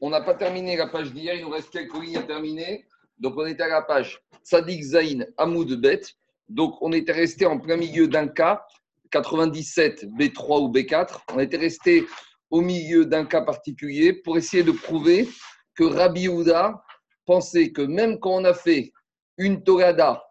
On 0.00 0.10
n'a 0.10 0.22
pas 0.22 0.34
terminé 0.34 0.76
la 0.76 0.86
page 0.86 1.12
d'hier, 1.12 1.34
il 1.34 1.42
nous 1.42 1.50
reste 1.50 1.70
quelques 1.70 1.94
lignes 2.02 2.16
à 2.16 2.22
terminer. 2.22 2.86
Donc, 3.18 3.34
on 3.36 3.44
était 3.44 3.64
à 3.64 3.68
la 3.68 3.82
page 3.82 4.18
Tzadik 4.42 4.82
Zain 4.82 5.26
Hamoud 5.36 5.78
Bet. 5.80 6.00
Donc, 6.48 6.80
on 6.80 6.92
était 6.92 7.12
resté 7.12 7.44
en 7.44 7.58
plein 7.58 7.76
milieu 7.76 8.08
d'un 8.08 8.26
cas, 8.28 8.64
97 9.10 10.06
B3 10.18 10.62
ou 10.62 10.72
B4. 10.72 11.20
On 11.34 11.38
était 11.38 11.58
resté 11.58 12.06
au 12.48 12.62
milieu 12.62 13.04
d'un 13.04 13.26
cas 13.26 13.42
particulier 13.42 14.14
pour 14.14 14.38
essayer 14.38 14.62
de 14.62 14.72
prouver 14.72 15.28
que 15.74 15.84
Rabbi 15.84 16.28
Houda 16.28 16.82
pensait 17.26 17.70
que 17.70 17.82
même 17.82 18.18
quand 18.18 18.36
on 18.40 18.44
a 18.44 18.54
fait 18.54 18.92
une 19.36 19.62
Torada 19.62 20.22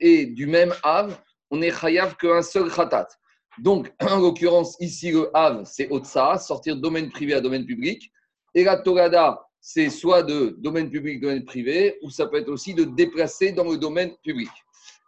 et 0.00 0.26
du 0.26 0.46
même 0.46 0.72
Av, 0.82 1.20
on 1.50 1.60
est 1.60 1.72
chayav 1.72 2.16
qu'un 2.16 2.42
seul 2.42 2.70
khatat. 2.70 3.08
Donc, 3.58 3.92
en 4.00 4.20
l'occurrence, 4.20 4.76
ici, 4.80 5.10
le 5.10 5.36
Av, 5.36 5.64
c'est 5.64 5.90
Otsa, 5.90 6.38
sortir 6.38 6.76
domaine 6.76 7.10
privé 7.10 7.34
à 7.34 7.40
domaine 7.40 7.66
public. 7.66 8.12
Et 8.54 8.64
la 8.64 8.76
Torada, 8.76 9.40
c'est 9.60 9.90
soit 9.90 10.22
de 10.22 10.56
domaine 10.58 10.90
public, 10.90 11.20
domaine 11.20 11.44
privé, 11.44 11.98
ou 12.02 12.10
ça 12.10 12.26
peut 12.26 12.38
être 12.38 12.48
aussi 12.48 12.74
de 12.74 12.84
déplacer 12.84 13.52
dans 13.52 13.64
le 13.64 13.76
domaine 13.76 14.12
public. 14.22 14.48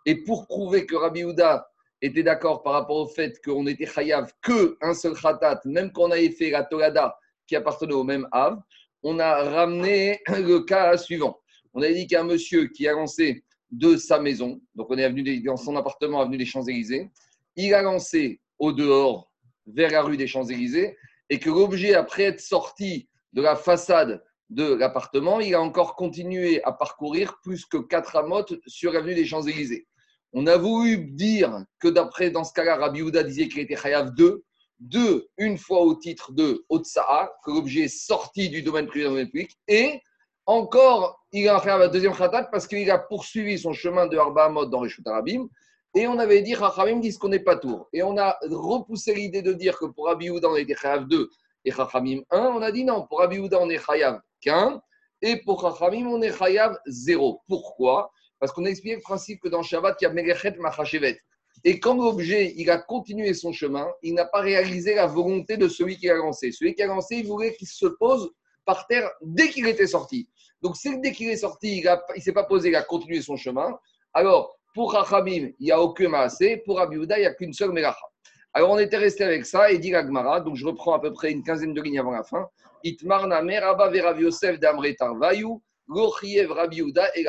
Et 0.07 0.17
pour 0.17 0.47
prouver 0.47 0.87
que 0.87 0.97
Rabbi 0.97 1.25
Houda 1.25 1.67
était 2.03 2.23
d'accord 2.23 2.63
par 2.63 2.75
rapport 2.75 2.97
au 2.97 3.09
fait 3.09 3.41
qu'on 3.45 3.67
était 3.67 3.87
chayav 3.87 4.33
que 4.43 4.77
un 4.81 4.95
seul 4.95 5.15
khatat, 5.15 5.61
même 5.65 5.93
quand 5.93 6.05
on 6.05 6.11
avait 6.11 6.31
fait 6.31 6.51
la 6.51 6.65
Torada 6.65 7.17
qui 7.47 7.57
appartenait 7.57 7.93
au 7.93 8.05
même 8.05 8.27
Av, 8.33 8.59
on 9.03 9.19
a 9.19 9.43
ramené 9.45 10.21
le 10.29 10.61
cas 10.61 10.97
suivant. 10.97 11.39
On 11.75 11.83
a 11.83 11.91
dit 11.91 12.07
qu'un 12.07 12.25
monsieur 12.25 12.67
qui 12.67 12.89
a 12.89 12.93
lancé 12.93 13.45
de 13.71 13.97
sa 13.97 14.19
maison, 14.19 14.61
donc 14.75 14.89
on 14.91 14.97
est 14.97 15.09
venu 15.09 15.41
dans 15.43 15.57
son 15.57 15.77
appartement 15.77 16.21
avenue 16.21 16.39
des 16.39 16.45
Champs-Élysées, 16.45 17.09
il 17.57 17.75
a 17.75 17.83
lancé 17.83 18.41
au 18.59 18.73
dehors 18.73 19.31
vers 19.67 19.91
la 19.91 20.03
rue 20.03 20.17
des 20.17 20.27
Champs-Élysées 20.27 20.97
et 21.29 21.39
que 21.39 21.51
l'objet, 21.51 21.95
après 21.95 22.25
être 22.25 22.41
sorti 22.41 23.09
de 23.33 23.43
la 23.43 23.57
façade 23.57 24.23
de 24.49 24.75
l'appartement, 24.75 25.41
il 25.41 25.55
a 25.55 25.61
encore 25.61 25.95
continué 25.95 26.63
à 26.65 26.73
parcourir 26.73 27.39
plus 27.43 27.65
que 27.65 27.77
quatre 27.77 28.17
amotes 28.17 28.55
sur 28.67 28.93
l'avenue 28.93 29.15
des 29.15 29.25
Champs-Élysées. 29.25 29.87
On 30.33 30.47
a 30.47 30.57
voulu 30.57 30.99
dire 30.99 31.65
que 31.79 31.89
d'après, 31.89 32.31
dans 32.31 32.45
ce 32.45 32.53
cas-là, 32.53 32.77
Rabbi 32.77 33.03
Houda 33.03 33.23
disait 33.23 33.49
qu'il 33.49 33.61
était 33.61 33.77
Hayav 33.83 34.15
2, 34.15 34.45
deux, 34.81 35.29
une 35.39 35.59
fois 35.59 35.81
au 35.81 35.95
titre 35.95 36.33
de 36.33 36.65
Otsa'a, 36.69 37.33
que 37.45 37.51
l'objet 37.51 37.83
est 37.83 37.89
sorti 37.89 38.49
du 38.49 38.63
domaine 38.63 38.87
privé 38.87 39.05
dans 39.05 39.15
le 39.15 39.25
public, 39.27 39.57
et 39.69 40.01
encore, 40.47 41.25
il 41.33 41.49
a 41.49 41.61
fait 41.61 41.71
un 41.71 41.89
deuxième 41.89 42.15
khatat 42.15 42.45
parce 42.45 42.67
qu'il 42.67 42.91
a 42.91 42.99
poursuivi 42.99 43.59
son 43.59 43.73
chemin 43.73 44.07
de 44.07 44.17
Arba 44.17 44.47
Amot 44.47 44.67
dans 44.67 44.83
les 44.83 44.91
Arabim. 45.07 45.49
Et 45.95 46.07
on 46.07 46.19
avait 46.19 46.43
dit, 46.43 46.55
Chachamim 46.55 46.99
disent 46.99 47.19
qu'on 47.19 47.29
n'est 47.29 47.41
pas 47.41 47.57
tour. 47.57 47.89
Et 47.93 48.03
on 48.03 48.17
a 48.17 48.37
repoussé 48.51 49.15
l'idée 49.15 49.43
de 49.43 49.53
dire 49.53 49.79
que 49.79 49.87
pour 49.87 50.07
Rabbi 50.07 50.31
Houda, 50.31 50.49
on 50.49 50.57
était 50.57 50.75
Chayav 50.75 51.07
2 51.07 51.31
et 51.65 51.71
Chachamim 51.71 52.23
1. 52.31 52.39
On 52.39 52.63
a 52.63 52.73
dit 52.73 52.85
non, 52.85 53.07
pour 53.07 53.21
Rabbi 53.21 53.39
on 53.39 53.71
est 53.71 53.79
Chayav 53.79 54.21
qu'un. 54.41 54.81
Et 55.23 55.37
pour 55.37 55.61
Chachamim, 55.61 56.07
on 56.07 56.23
est 56.23 56.37
Chayav 56.37 56.79
0. 56.87 57.43
Pourquoi? 57.47 58.11
Parce 58.39 58.53
qu'on 58.53 58.65
a 58.65 58.71
expliqué 58.71 58.97
le 58.97 59.03
principe 59.03 59.41
que 59.41 59.49
dans 59.49 59.63
Shabbat, 59.63 59.97
il 60.01 60.05
y 60.05 60.07
a 60.07 60.11
Megechet 60.11 60.57
Machachevet. 60.59 61.21
Et 61.63 61.79
quand 61.79 61.95
l'objet, 61.95 62.55
il 62.57 62.71
a 62.71 62.79
continué 62.79 63.35
son 63.35 63.53
chemin, 63.53 63.87
il 64.03 64.15
n'a 64.15 64.25
pas 64.25 64.41
réalisé 64.41 64.95
la 64.95 65.07
volonté 65.07 65.59
de 65.59 65.69
celui 65.69 65.99
qui 65.99 66.09
a 66.09 66.15
lancé. 66.15 66.53
Celui 66.53 66.75
qui 66.75 66.83
a 66.83 66.87
lancé, 66.87 67.17
il 67.17 67.27
voulait 67.27 67.55
qu'il 67.55 67.69
se 67.69 67.87
pose 67.87 68.33
par 68.65 68.87
terre 68.87 69.11
dès 69.21 69.51
qu'il 69.51 69.67
était 69.67 69.87
sorti. 69.87 70.29
Donc, 70.63 70.77
c'est 70.77 70.99
dès 71.01 71.13
qu'il 71.13 71.29
est 71.29 71.37
sorti, 71.37 71.83
il 71.83 71.85
ne 71.85 72.21
s'est 72.21 72.33
pas 72.33 72.45
posé, 72.45 72.71
il 72.71 72.77
a 72.77 72.83
continué 72.83 73.21
son 73.21 73.37
chemin. 73.37 73.79
Alors, 74.15 74.57
pour 74.75 74.93
Rachamim, 74.93 75.51
il 75.59 75.65
n'y 75.65 75.71
a 75.71 75.81
aucun 75.81 76.09
maasé. 76.09 76.59
Pour 76.59 76.81
Abiouda, 76.81 77.19
il 77.19 77.23
n'y 77.23 77.27
a 77.27 77.35
qu'une 77.35 77.53
seule 77.53 77.73
Melacha. 77.73 78.10
Alors, 78.53 78.71
on 78.71 78.79
était 78.79 78.97
resté 78.97 79.25
avec 79.25 79.47
ça 79.47 79.71
et 79.71 79.79
dit 79.79 79.91
Gagmara, 79.91 80.41
donc 80.41 80.57
je 80.57 80.67
reprends 80.67 80.95
à 80.95 81.01
peu 81.01 81.13
près 81.13 81.31
une 81.31 81.43
quinzaine 81.43 81.73
de 81.73 81.81
lignes 81.81 82.01
avant 82.01 82.11
la 82.11 82.25
fin. 82.25 82.49
Itmarna 82.83 83.43
meraba 83.43 83.89
verav 83.91 84.21
Yosef 84.21 84.59
d'Amre 84.59 84.95
Tarvayu, 84.99 85.61
Gochiev 85.89 86.51
Rabbi 86.51 86.81
et 86.81 87.25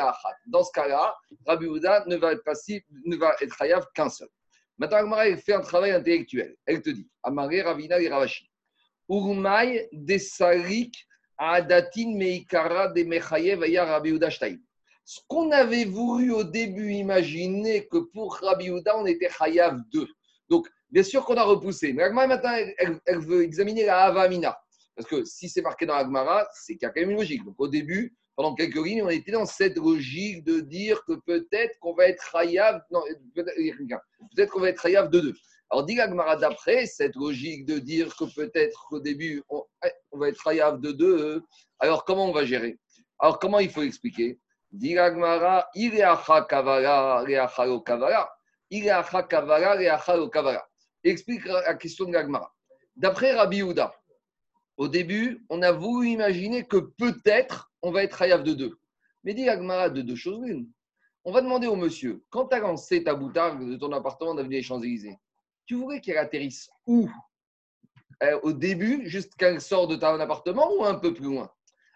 Dans 0.47 0.63
ce 0.63 0.72
cas-là, 0.72 1.16
Rabbi 1.45 1.67
ne 1.67 2.16
va 2.16 2.33
être 2.33 2.44
passif, 2.44 2.83
ne 3.06 3.16
va 3.18 3.35
être 3.41 3.62
hayav 3.62 3.85
qu'un 3.94 4.09
seul. 4.09 4.29
Maintenant, 4.78 4.97
Gagmara, 4.97 5.28
elle 5.28 5.38
fait 5.38 5.53
un 5.53 5.62
travail 5.62 5.91
intellectuel. 5.91 6.56
Elle 6.66 6.81
te 6.81 6.90
dit 6.90 7.07
Amare 7.24 7.66
Ravina 7.66 8.00
et 8.00 8.09
Ravashi. 8.09 8.50
Urmai 9.07 9.90
Desarik 9.91 11.06
Adatin 11.38 12.16
Meikara 12.16 12.88
de 12.88 13.03
Mechayev 13.03 13.62
Aya 13.63 13.85
Rabbi 13.85 14.18
ce 15.03 15.19
qu'on 15.28 15.51
avait 15.51 15.85
voulu 15.85 16.31
au 16.31 16.44
début 16.44 16.94
imaginer 16.94 17.88
que 17.88 17.97
pour 17.97 18.35
Rabbi 18.35 18.72
on 18.72 19.06
était 19.06 19.29
Chayav 19.29 19.81
2. 19.91 20.07
Donc, 20.50 20.69
bien 20.91 21.03
sûr 21.03 21.25
qu'on 21.25 21.35
a 21.35 21.44
repoussé. 21.44 21.94
Mais 21.94 22.03
Agmara, 22.03 22.28
maintenant, 22.28 22.56
elle, 23.06 23.19
veut 23.19 23.44
examiner 23.44 23.85
la 23.85 24.03
Havamina. 24.06 24.59
Parce 24.96 25.07
que 25.07 25.24
si 25.24 25.50
c'est 25.50 25.62
marqué 25.62 25.85
dans 25.85 25.96
Agmara, 25.96 26.47
c'est 26.53 26.74
qu'il 26.75 26.85
y 26.85 26.85
a 26.85 26.90
quand 26.90 27.00
même 27.00 27.12
une 27.12 27.18
logique. 27.18 27.44
Donc, 27.46 27.56
au 27.57 27.68
début, 27.68 28.16
pendant 28.35 28.53
quelques 28.56 28.75
lignes, 28.75 29.03
on 29.03 29.09
était 29.09 29.31
dans 29.31 29.46
cette 29.46 29.78
logique 29.78 30.44
de 30.44 30.59
dire 30.59 31.03
que 31.06 31.13
peut-être 31.25 31.78
qu'on 31.80 31.94
va 31.94 32.07
être 32.07 32.24
Chayav. 32.31 32.81
Non, 32.91 33.01
peut-être 33.35 34.51
qu'on 34.51 34.59
va 34.59 34.69
être 34.69 34.81
Chayav 34.81 35.09
2-2. 35.09 35.34
Alors, 35.69 35.85
dit 35.85 36.00
Agmara 36.00 36.35
d'après, 36.35 36.85
cette 36.85 37.16
logique 37.16 37.66
de 37.66 37.80
dire 37.80 38.13
que 38.16 38.25
peut-être 38.35 38.88
qu'au 38.90 39.00
début, 39.00 39.41
on, 39.50 39.63
va 40.13 40.30
être 40.30 40.41
Chayav 40.44 40.80
2-2. 40.81 41.41
Alors, 41.80 42.03
comment 42.03 42.30
on 42.30 42.34
va 42.34 42.46
gérer? 42.46 42.78
Alors, 43.19 43.40
comment 43.40 43.59
il 43.59 43.69
faut 43.69 43.84
expliquer 43.84 44.40
Diragmara, 44.72 45.68
Ireacha 45.75 46.46
Kavara, 46.50 47.24
Reachalo 47.24 47.81
Kavara. 47.81 48.30
Kavara, 48.69 49.75
Reachalo 49.75 50.30
Kavara. 50.30 50.66
Explique 51.03 51.45
la 51.45 51.73
question 51.75 52.06
de 52.06 52.12
Gagmara. 52.12 52.53
D'après 52.95 53.34
Rabbi 53.34 53.63
Houda, 53.63 53.94
au 54.78 54.88
début, 54.88 55.45
on 55.50 55.62
a 55.62 55.72
voulu 55.72 56.09
imaginer 56.09 56.66
que 56.66 56.78
peut-être 56.78 57.72
on 57.81 57.91
va 57.91 58.03
être 58.03 58.22
Hayav 58.22 58.44
de 58.44 58.53
deux. 58.53 58.79
Mais 59.23 59.34
dit 59.34 59.45
Gagmara 59.45 59.89
de 59.89 60.01
deux 60.01 60.16
choses 60.16 60.41
l'une. 60.44 60.69
On 61.23 61.31
va 61.31 61.41
demander 61.41 61.67
au 61.67 61.75
monsieur, 61.75 62.23
quand 62.29 62.47
tu 62.47 62.56
as 62.56 62.59
lancé 62.59 63.03
ta 63.03 63.13
boutarde 63.13 63.63
de 63.63 63.75
ton 63.75 63.91
appartement 63.91 64.34
d'avenue 64.34 64.56
des 64.56 64.63
Champs-Élysées, 64.63 65.17
tu 65.66 65.75
voudrais 65.75 66.01
qu'elle 66.01 66.17
atterrisse 66.17 66.69
où? 66.88 67.09
Euh, 68.23 68.39
Au 68.44 68.53
début, 68.53 69.07
juste 69.07 69.35
qu'elle 69.35 69.62
sort 69.62 69.88
de 69.88 69.95
ton 69.95 70.19
appartement 70.19 70.72
ou 70.73 70.83
un 70.83 70.95
peu 70.95 71.13
plus 71.13 71.25
loin? 71.25 71.51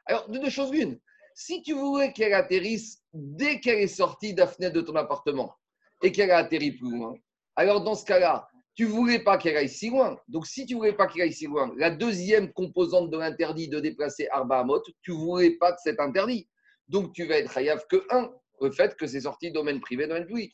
Alors, 0.05 0.29
de 0.29 0.37
deux 0.37 0.49
choses 0.49 0.71
l'une. 0.71 0.99
Si 1.33 1.61
tu 1.63 1.73
voulais 1.73 2.13
qu'elle 2.13 2.33
atterrisse 2.33 3.03
dès 3.13 3.59
qu'elle 3.59 3.79
est 3.79 3.87
sortie 3.87 4.33
de 4.33 4.41
la 4.41 4.47
fenêtre 4.47 4.75
de 4.75 4.81
ton 4.81 4.95
appartement 4.95 5.55
et 6.01 6.11
qu'elle 6.11 6.31
a 6.31 6.37
atterri 6.37 6.71
plus 6.71 6.91
loin, 6.91 7.15
alors 7.55 7.83
dans 7.83 7.95
ce 7.95 8.05
cas-là, 8.05 8.47
tu 8.75 8.83
ne 8.83 8.89
voulais 8.89 9.19
pas 9.19 9.37
qu'elle 9.37 9.55
aille 9.55 9.69
si 9.69 9.89
loin. 9.89 10.17
Donc, 10.27 10.45
si 10.45 10.65
tu 10.65 10.73
ne 10.73 10.79
voulais 10.79 10.93
pas 10.93 11.07
qu'elle 11.07 11.23
aille 11.23 11.33
si 11.33 11.47
loin, 11.47 11.73
la 11.77 11.89
deuxième 11.89 12.51
composante 12.51 13.09
de 13.09 13.17
l'interdit 13.17 13.69
de 13.69 13.79
déplacer 13.79 14.27
Arba 14.29 14.59
Amot, 14.59 14.83
tu 15.01 15.11
ne 15.11 15.17
voulais 15.17 15.51
pas 15.51 15.71
de 15.71 15.77
cet 15.81 15.99
interdit. 15.99 16.47
Donc, 16.89 17.13
tu 17.13 17.25
vas 17.25 17.37
être 17.37 17.57
Hayav 17.57 17.85
que 17.89 18.05
un, 18.09 18.29
le 18.61 18.71
fait 18.71 18.95
que 18.95 19.07
c'est 19.07 19.21
sorti 19.21 19.51
domaine 19.51 19.79
privé, 19.79 20.07
domaine 20.07 20.25
public. 20.25 20.53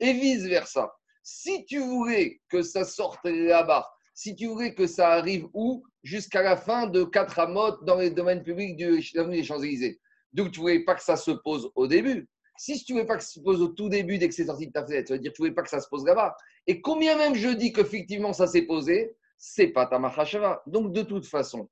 Et 0.00 0.12
vice-versa. 0.12 0.92
Si 1.22 1.64
tu 1.64 1.78
voulais 1.78 2.40
que 2.48 2.62
ça 2.62 2.84
sorte 2.84 3.24
là-bas, 3.24 3.88
si 4.14 4.36
tu 4.36 4.48
voulais 4.48 4.74
que 4.74 4.86
ça 4.86 5.12
arrive 5.12 5.46
où? 5.54 5.82
Jusqu'à 6.02 6.42
la 6.42 6.56
fin 6.56 6.86
de 6.88 7.04
4 7.04 7.38
Amot 7.38 7.84
dans 7.84 7.96
les 7.96 8.10
domaines 8.10 8.42
publics 8.42 8.76
du 8.76 9.00
des 9.00 9.44
Champs-Élysées. 9.44 9.98
Donc, 10.32 10.50
tu 10.50 10.58
ne 10.58 10.62
voulais 10.62 10.84
pas 10.84 10.94
que 10.94 11.02
ça 11.02 11.16
se 11.16 11.30
pose 11.30 11.70
au 11.74 11.86
début. 11.86 12.28
Si 12.58 12.84
tu 12.84 12.92
ne 12.92 12.98
voulais 12.98 13.06
pas 13.06 13.16
que 13.16 13.22
ça 13.22 13.30
se 13.30 13.40
pose 13.40 13.62
au 13.62 13.68
tout 13.68 13.88
début 13.88 14.18
dès 14.18 14.28
que 14.28 14.34
c'est 14.34 14.46
sorti 14.46 14.66
de 14.66 14.72
ta 14.72 14.84
fenêtre, 14.84 15.08
ça 15.08 15.14
veut 15.14 15.20
dire 15.20 15.32
tu 15.32 15.40
ne 15.40 15.46
voulais 15.46 15.54
pas 15.54 15.62
que 15.62 15.70
ça 15.70 15.80
se 15.80 15.88
pose 15.88 16.04
là-bas. 16.04 16.36
Et 16.66 16.80
combien 16.80 17.16
même 17.16 17.34
je 17.34 17.48
dis 17.48 17.72
qu'effectivement 17.72 18.32
ça 18.32 18.46
s'est 18.46 18.62
posé, 18.62 19.16
c'est 19.36 19.68
pas 19.68 19.86
ta 19.86 19.98
machashava. 19.98 20.62
Donc, 20.66 20.92
de 20.92 21.02
toute 21.02 21.26
façon, 21.26 21.68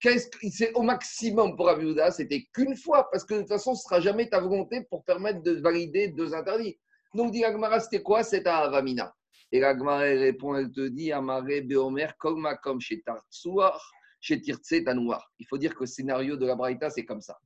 c'est 0.00 0.72
au 0.74 0.82
maximum 0.82 1.56
pour 1.56 1.68
Abiouda, 1.68 2.10
c'était 2.10 2.44
qu'une 2.52 2.76
fois, 2.76 3.08
parce 3.10 3.24
que 3.24 3.34
de 3.34 3.38
toute 3.40 3.48
façon, 3.48 3.74
ce 3.74 3.82
sera 3.82 4.00
jamais 4.00 4.28
ta 4.28 4.40
volonté 4.40 4.84
pour 4.90 5.04
permettre 5.04 5.42
de 5.42 5.52
valider 5.52 6.08
deux 6.08 6.34
interdits. 6.34 6.78
Donc, 7.14 7.32
dit 7.32 7.44
Agmara, 7.44 7.80
c'était 7.80 8.02
quoi? 8.02 8.22
C'est 8.22 8.46
à 8.46 8.58
Avamina. 8.58 9.14
Et 9.50 9.64
Agmara 9.64 10.00
répond, 10.00 10.54
elle 10.54 10.70
te 10.70 10.88
dit 10.88 11.10
Amare 11.10 11.62
Beomer, 11.64 12.08
Kogma 12.18 12.56
comme 12.56 12.80
chez 12.80 13.00
Tartsuar, 13.00 13.80
chez 14.20 14.40
Tirtse 14.40 14.84
Tanouar. 14.84 15.32
Il 15.38 15.46
faut 15.46 15.56
dire 15.56 15.74
que 15.74 15.80
le 15.80 15.86
scénario 15.86 16.36
de 16.36 16.46
la 16.46 16.54
Braïta, 16.54 16.90
c'est 16.90 17.06
comme 17.06 17.22
ça 17.22 17.38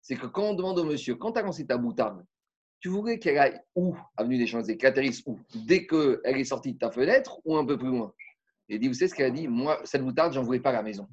c'est 0.00 0.16
que 0.16 0.26
quand 0.26 0.44
on 0.44 0.54
demande 0.54 0.78
au 0.78 0.84
monsieur, 0.84 1.16
quand 1.16 1.32
tu 1.32 1.38
as 1.38 1.42
lancé 1.42 1.66
ta 1.66 1.76
boutarde, 1.76 2.24
tu 2.80 2.88
voudrais 2.88 3.18
qu'elle 3.18 3.38
aille 3.38 3.60
où? 3.74 3.96
Avenue 4.16 4.38
des 4.38 4.46
Champs-Élysées, 4.46 4.76
qu'elle 4.76 4.90
atterrisse 4.90 5.22
où? 5.26 5.38
Dès 5.66 5.86
qu'elle 5.86 6.20
est 6.24 6.44
sortie 6.44 6.72
de 6.72 6.78
ta 6.78 6.90
fenêtre 6.90 7.40
ou 7.44 7.56
un 7.56 7.64
peu 7.64 7.76
plus 7.76 7.88
loin? 7.88 8.12
Et 8.68 8.78
dit, 8.78 8.88
vous 8.88 8.94
savez 8.94 9.08
ce 9.08 9.14
qu'elle 9.14 9.26
a 9.26 9.30
dit? 9.30 9.48
Moi, 9.48 9.80
cette 9.84 10.02
boutarde, 10.02 10.32
j'en 10.32 10.42
voulais 10.42 10.60
pas 10.60 10.70
à 10.70 10.74
la 10.74 10.82
maison. 10.82 11.08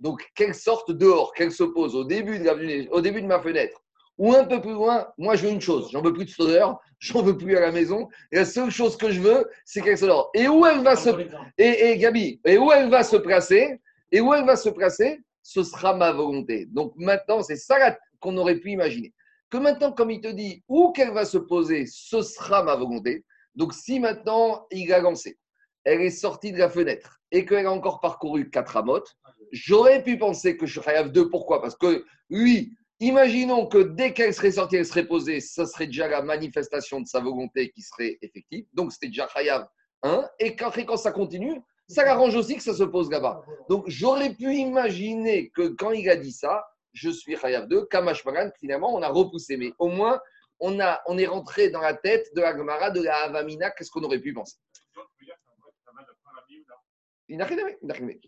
Donc, 0.00 0.26
qu'elle 0.34 0.54
sorte 0.54 0.90
dehors, 0.90 1.32
qu'elle 1.32 1.52
se 1.52 1.64
pose 1.64 1.94
au 1.94 2.04
début, 2.04 2.38
de 2.38 2.90
au 2.90 3.00
début 3.00 3.22
de 3.22 3.26
ma 3.26 3.40
fenêtre 3.40 3.84
ou 4.18 4.32
un 4.32 4.44
peu 4.44 4.60
plus 4.60 4.72
loin, 4.72 5.08
moi 5.18 5.34
je 5.34 5.46
veux 5.46 5.52
une 5.52 5.60
chose, 5.60 5.88
j'en 5.90 6.00
veux 6.02 6.12
plus 6.12 6.24
de 6.24 6.42
odeur, 6.42 6.80
j'en 6.98 7.22
veux 7.22 7.36
plus 7.36 7.56
à 7.56 7.60
la 7.60 7.72
maison. 7.72 8.08
Et 8.30 8.36
la 8.36 8.44
seule 8.44 8.70
chose 8.70 8.96
que 8.96 9.10
je 9.10 9.20
veux, 9.20 9.48
c'est 9.64 9.80
qu'elle 9.80 9.98
dehors. 9.98 10.30
Et 10.34 10.48
où 10.48 10.64
elle 10.64 10.82
va 10.82 10.96
se 10.96 11.10
et, 11.58 11.90
et 11.90 11.98
Gabi, 11.98 12.40
et 12.44 12.58
où 12.58 12.70
elle 12.72 12.90
va 12.90 13.02
se 13.02 13.16
placer 13.16 13.80
Et 14.12 14.20
où 14.20 14.32
elle 14.32 14.44
va 14.44 14.56
se 14.56 14.68
placer 14.68 15.20
Ce 15.42 15.62
sera 15.62 15.94
ma 15.96 16.12
volonté. 16.12 16.66
Donc 16.66 16.92
maintenant, 16.96 17.42
c'est 17.42 17.56
ça 17.56 17.96
qu'on 18.20 18.36
aurait 18.36 18.58
pu 18.60 18.70
imaginer. 18.70 19.12
Que 19.50 19.58
maintenant, 19.58 19.92
comme 19.92 20.10
il 20.10 20.20
te 20.20 20.28
dit 20.28 20.62
où 20.68 20.92
qu'elle 20.92 21.12
va 21.12 21.24
se 21.24 21.38
poser, 21.38 21.86
ce 21.86 22.22
sera 22.22 22.62
ma 22.62 22.74
volonté. 22.74 23.24
Donc 23.54 23.72
si 23.72 24.00
maintenant 24.00 24.66
il 24.70 24.92
a 24.92 25.00
lancé 25.00 25.38
elle 25.84 26.00
est 26.00 26.10
sortie 26.10 26.52
de 26.52 26.58
la 26.58 26.68
fenêtre 26.68 27.20
et 27.30 27.44
qu'elle 27.44 27.66
a 27.66 27.72
encore 27.72 28.00
parcouru 28.00 28.50
4 28.50 28.78
amotes, 28.78 29.16
j'aurais 29.52 30.02
pu 30.02 30.18
penser 30.18 30.56
que 30.56 30.66
je 30.66 30.80
suis 30.80 30.90
Hayav 30.90 31.12
2. 31.12 31.28
Pourquoi? 31.28 31.60
Parce 31.60 31.76
que 31.76 32.04
lui, 32.30 32.76
imaginons 33.00 33.66
que 33.66 33.78
dès 33.78 34.12
qu'elle 34.12 34.34
serait 34.34 34.52
sortie, 34.52 34.76
elle 34.76 34.86
serait 34.86 35.06
posée, 35.06 35.40
ça 35.40 35.66
serait 35.66 35.86
déjà 35.86 36.08
la 36.08 36.22
manifestation 36.22 37.00
de 37.00 37.06
sa 37.06 37.20
volonté 37.20 37.70
qui 37.70 37.82
serait 37.82 38.18
effective. 38.22 38.64
Donc 38.72 38.92
c'était 38.92 39.08
déjà 39.08 39.28
Hayav 39.34 39.66
1. 40.02 40.28
Et 40.40 40.56
quand, 40.56 40.70
quand 40.86 40.96
ça 40.96 41.12
continue, 41.12 41.60
ça 41.86 42.04
l'arrange 42.04 42.34
aussi 42.34 42.56
que 42.56 42.62
ça 42.62 42.74
se 42.74 42.84
pose 42.84 43.10
là-bas. 43.10 43.42
Donc 43.68 43.84
j'aurais 43.88 44.32
pu 44.32 44.54
imaginer 44.54 45.50
que 45.50 45.68
quand 45.68 45.90
il 45.90 46.08
a 46.08 46.16
dit 46.16 46.32
ça, 46.32 46.64
je 46.94 47.10
suis 47.10 47.36
Hayav 47.36 47.68
2, 47.68 47.86
Kamash 47.86 48.24
finalement, 48.58 48.94
on 48.94 49.02
a 49.02 49.08
repoussé. 49.08 49.56
Mais 49.56 49.72
au 49.78 49.88
moins, 49.88 50.20
on, 50.60 50.80
a, 50.80 51.02
on 51.06 51.18
est 51.18 51.26
rentré 51.26 51.68
dans 51.68 51.80
la 51.80 51.94
tête 51.94 52.34
de 52.34 52.40
la 52.40 52.56
Gemara, 52.56 52.90
de 52.90 53.02
la 53.02 53.24
Avamina, 53.24 53.70
qu'est-ce 53.70 53.90
qu'on 53.90 54.02
aurait 54.02 54.20
pu 54.20 54.32
penser? 54.32 54.56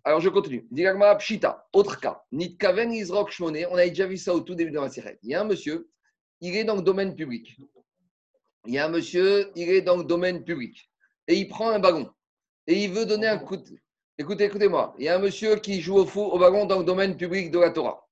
Alors 0.05 0.21
je 0.21 0.29
continue. 0.29 0.67
Pshita, 1.19 1.67
autre 1.73 2.01
cas. 2.01 2.23
Nitkaven 2.33 2.93
Izrok 2.93 3.31
Shmone, 3.31 3.67
on 3.71 3.77
a 3.77 3.87
déjà 3.87 4.07
vu 4.07 4.17
ça 4.17 4.35
au 4.35 4.41
tout 4.41 4.55
début 4.55 4.71
de 4.71 4.81
la 4.81 4.89
série. 4.89 5.17
Il 5.23 5.31
y 5.31 5.35
a 5.35 5.43
un 5.43 5.45
monsieur, 5.45 5.89
il 6.41 6.57
est 6.57 6.65
dans 6.65 6.77
le 6.77 6.83
domaine 6.83 7.15
public. 7.15 7.57
Il 8.67 8.75
y 8.75 8.79
a 8.79 8.87
un 8.87 8.89
monsieur, 8.89 9.53
il 9.55 9.69
est 9.69 9.83
dans 9.83 9.97
le 9.97 10.05
domaine 10.05 10.45
public. 10.45 10.91
Et 11.29 11.35
il 11.35 11.47
prend 11.47 11.71
un 11.71 11.79
bagon. 11.79 12.11
Et 12.67 12.85
il 12.85 12.93
veut 12.93 13.07
donner 13.07 13.29
un 13.29 13.39
coup 13.39 13.57
de. 13.57 13.77
Écoutez, 14.19 14.45
écoutez-moi. 14.45 14.95
Il 14.99 15.05
y 15.05 15.09
a 15.09 15.17
un 15.17 15.19
monsieur 15.19 15.57
qui 15.57 15.81
joue 15.81 15.99
au, 15.99 16.07
fou, 16.07 16.23
au 16.23 16.39
bagon 16.39 16.65
dans 16.65 16.79
le 16.79 16.85
domaine 16.85 17.17
public 17.17 17.51
de 17.51 17.59
la 17.59 17.71
Torah. 17.71 18.06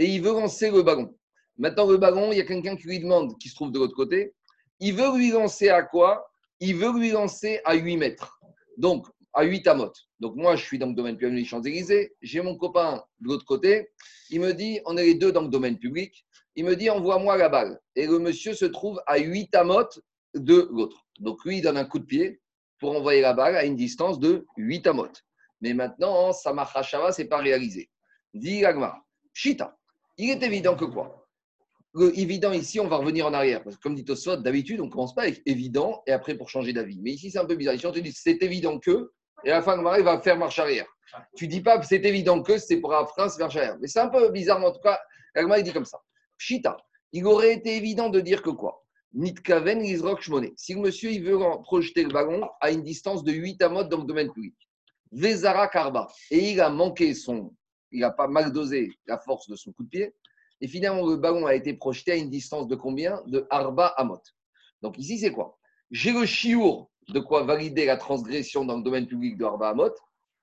Et 0.00 0.06
il 0.06 0.22
veut 0.22 0.32
lancer 0.32 0.70
le 0.70 0.82
bagon. 0.82 1.14
Maintenant, 1.58 1.86
le 1.86 1.98
bagon, 1.98 2.32
il 2.32 2.38
y 2.38 2.40
a 2.40 2.46
quelqu'un 2.46 2.74
qui 2.74 2.86
lui 2.86 3.00
demande, 3.00 3.36
qui 3.38 3.50
se 3.50 3.54
trouve 3.54 3.70
de 3.70 3.78
l'autre 3.78 3.94
côté. 3.94 4.32
Il 4.80 4.94
veut 4.94 5.14
lui 5.14 5.30
lancer 5.30 5.68
à 5.68 5.82
quoi? 5.82 6.26
Il 6.58 6.76
veut 6.76 6.98
lui 6.98 7.10
lancer 7.10 7.60
à 7.66 7.74
8 7.74 7.98
mètres. 7.98 8.40
Donc, 8.78 9.06
à 9.34 9.42
8 9.42 9.68
amotes. 9.68 10.08
Donc 10.18 10.36
moi, 10.36 10.56
je 10.56 10.64
suis 10.64 10.78
dans 10.78 10.86
le 10.86 10.94
domaine 10.94 11.18
public 11.18 11.36
des 11.36 11.44
Champs-Élysées. 11.44 12.14
J'ai 12.22 12.40
mon 12.40 12.56
copain 12.56 13.04
de 13.20 13.28
l'autre 13.28 13.44
côté. 13.44 13.90
Il 14.30 14.40
me 14.40 14.54
dit, 14.54 14.80
on 14.86 14.96
est 14.96 15.04
les 15.04 15.14
deux 15.16 15.32
dans 15.32 15.42
le 15.42 15.48
domaine 15.48 15.78
public. 15.78 16.24
Il 16.56 16.64
me 16.64 16.76
dit, 16.76 16.88
envoie-moi 16.88 17.36
la 17.36 17.50
balle. 17.50 17.78
Et 17.94 18.06
le 18.06 18.18
monsieur 18.18 18.54
se 18.54 18.64
trouve 18.64 19.02
à 19.06 19.18
8 19.18 19.54
amotes 19.54 20.00
de 20.34 20.66
l'autre. 20.72 21.06
Donc 21.18 21.44
lui, 21.44 21.58
il 21.58 21.62
donne 21.62 21.76
un 21.76 21.84
coup 21.84 21.98
de 21.98 22.06
pied 22.06 22.40
pour 22.78 22.96
envoyer 22.96 23.20
la 23.20 23.34
balle 23.34 23.54
à 23.54 23.66
une 23.66 23.76
distance 23.76 24.18
de 24.18 24.46
8 24.56 24.86
amotes. 24.86 25.26
Mais 25.60 25.74
maintenant, 25.74 26.32
Samachashava, 26.32 27.12
ce 27.12 27.20
n'est 27.20 27.28
pas 27.28 27.36
réalisé. 27.36 27.90
Dit 28.32 28.64
Agmar, 28.64 29.04
Chita, 29.34 29.76
il 30.20 30.30
est 30.30 30.42
évident 30.42 30.76
que 30.76 30.84
quoi? 30.84 31.26
Le 31.94 32.16
évident 32.18 32.52
ici, 32.52 32.78
on 32.78 32.86
va 32.86 32.96
revenir 32.96 33.26
en 33.26 33.32
arrière. 33.32 33.64
Parce 33.64 33.76
que 33.76 33.82
comme 33.82 33.94
dit 33.94 34.04
Tosfot, 34.04 34.36
d'habitude, 34.36 34.80
on 34.80 34.88
commence 34.88 35.14
pas 35.14 35.22
avec 35.22 35.42
évident 35.46 36.02
et 36.06 36.12
après 36.12 36.36
pour 36.36 36.48
changer 36.48 36.72
d'avis. 36.72 37.00
Mais 37.02 37.12
ici, 37.12 37.30
c'est 37.30 37.38
un 37.38 37.46
peu 37.46 37.56
bizarre. 37.56 37.74
Ici, 37.74 37.86
on 37.86 37.92
te 37.92 37.98
dit 37.98 38.12
c'est 38.12 38.42
évident 38.42 38.78
que, 38.78 39.10
et 39.44 39.50
à 39.50 39.56
la 39.56 39.62
fin, 39.62 39.76
il 39.98 40.04
va 40.04 40.20
faire 40.20 40.38
marche 40.38 40.58
arrière. 40.58 40.86
Tu 41.36 41.48
dis 41.48 41.60
pas 41.60 41.82
c'est 41.82 42.04
évident 42.04 42.42
que 42.42 42.58
c'est 42.58 42.76
pour 42.76 42.92
la 42.92 43.06
France 43.06 43.38
marche 43.38 43.56
arrière. 43.56 43.76
Mais 43.80 43.88
c'est 43.88 43.98
un 43.98 44.08
peu 44.08 44.30
bizarre, 44.30 44.64
en 44.64 44.70
tout 44.70 44.80
cas, 44.80 45.00
il 45.34 45.62
dit 45.64 45.72
comme 45.72 45.84
ça. 45.84 46.00
Pshita, 46.38 46.76
il 47.12 47.26
aurait 47.26 47.54
été 47.54 47.76
évident 47.76 48.08
de 48.08 48.20
dire 48.20 48.42
que 48.42 48.50
quoi? 48.50 48.84
Nitkaven 49.12 49.80
Lizrok 49.80 50.22
Shmoné. 50.22 50.52
Si 50.56 50.74
le 50.74 50.80
monsieur 50.80 51.10
il 51.10 51.24
veut 51.24 51.38
projeter 51.64 52.04
le 52.04 52.10
ballon 52.10 52.48
à 52.60 52.70
une 52.70 52.82
distance 52.82 53.24
de 53.24 53.32
8 53.32 53.60
amotes 53.62 53.88
dans 53.88 53.98
le 53.98 54.04
domaine 54.04 54.32
public, 54.32 54.54
Vezara 55.10 55.66
Karba, 55.66 56.06
et 56.30 56.52
il 56.52 56.60
a 56.60 56.70
manqué 56.70 57.14
son, 57.14 57.52
il 57.92 58.00
n'a 58.00 58.10
pas 58.10 58.28
mal 58.28 58.52
dosé 58.52 58.90
la 59.06 59.18
force 59.18 59.48
de 59.48 59.56
son 59.56 59.72
coup 59.72 59.84
de 59.84 59.88
pied, 59.88 60.14
et 60.60 60.68
finalement 60.68 61.06
le 61.06 61.16
ballon 61.16 61.46
a 61.46 61.54
été 61.54 61.74
projeté 61.74 62.12
à 62.12 62.16
une 62.16 62.30
distance 62.30 62.68
de 62.68 62.76
combien? 62.76 63.22
De 63.26 63.46
Arba 63.50 63.86
Amot. 63.96 64.22
Donc 64.82 64.98
ici 64.98 65.18
c'est 65.18 65.32
quoi? 65.32 65.58
J'ai 65.90 66.12
le 66.12 66.26
chiour 66.26 66.90
de 67.08 67.20
quoi 67.20 67.42
valider 67.42 67.86
la 67.86 67.96
transgression 67.96 68.64
dans 68.64 68.76
le 68.76 68.82
domaine 68.82 69.06
public 69.06 69.36
de 69.36 69.44
Arba 69.44 69.70
Amot, 69.70 69.94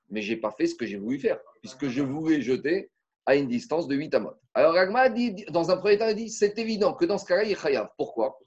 mais 0.10 0.22
je 0.22 0.34
n'ai 0.34 0.40
pas 0.40 0.52
fait 0.52 0.68
ce 0.68 0.76
que 0.76 0.86
j'ai 0.86 0.98
voulu 0.98 1.20
faire, 1.20 1.40
puisque 1.62 1.88
je 1.88 2.02
voulais 2.02 2.42
jeter 2.42 2.92
à 3.26 3.36
une 3.36 3.48
distance 3.48 3.88
de 3.88 3.96
8 3.96 4.16
Amot. 4.16 4.34
Alors 4.54 4.76
Agma 4.76 5.10
dit, 5.10 5.46
dans 5.50 5.70
un 5.70 5.78
premier 5.78 5.98
temps, 5.98 6.08
il 6.08 6.16
dit 6.16 6.30
c'est 6.30 6.58
évident 6.58 6.94
que 6.94 7.06
dans 7.06 7.18
ce 7.18 7.26
cas-là, 7.26 7.44
il 7.44 7.52
est 7.52 7.62
chayav. 7.62 7.90
Pourquoi? 7.98 8.40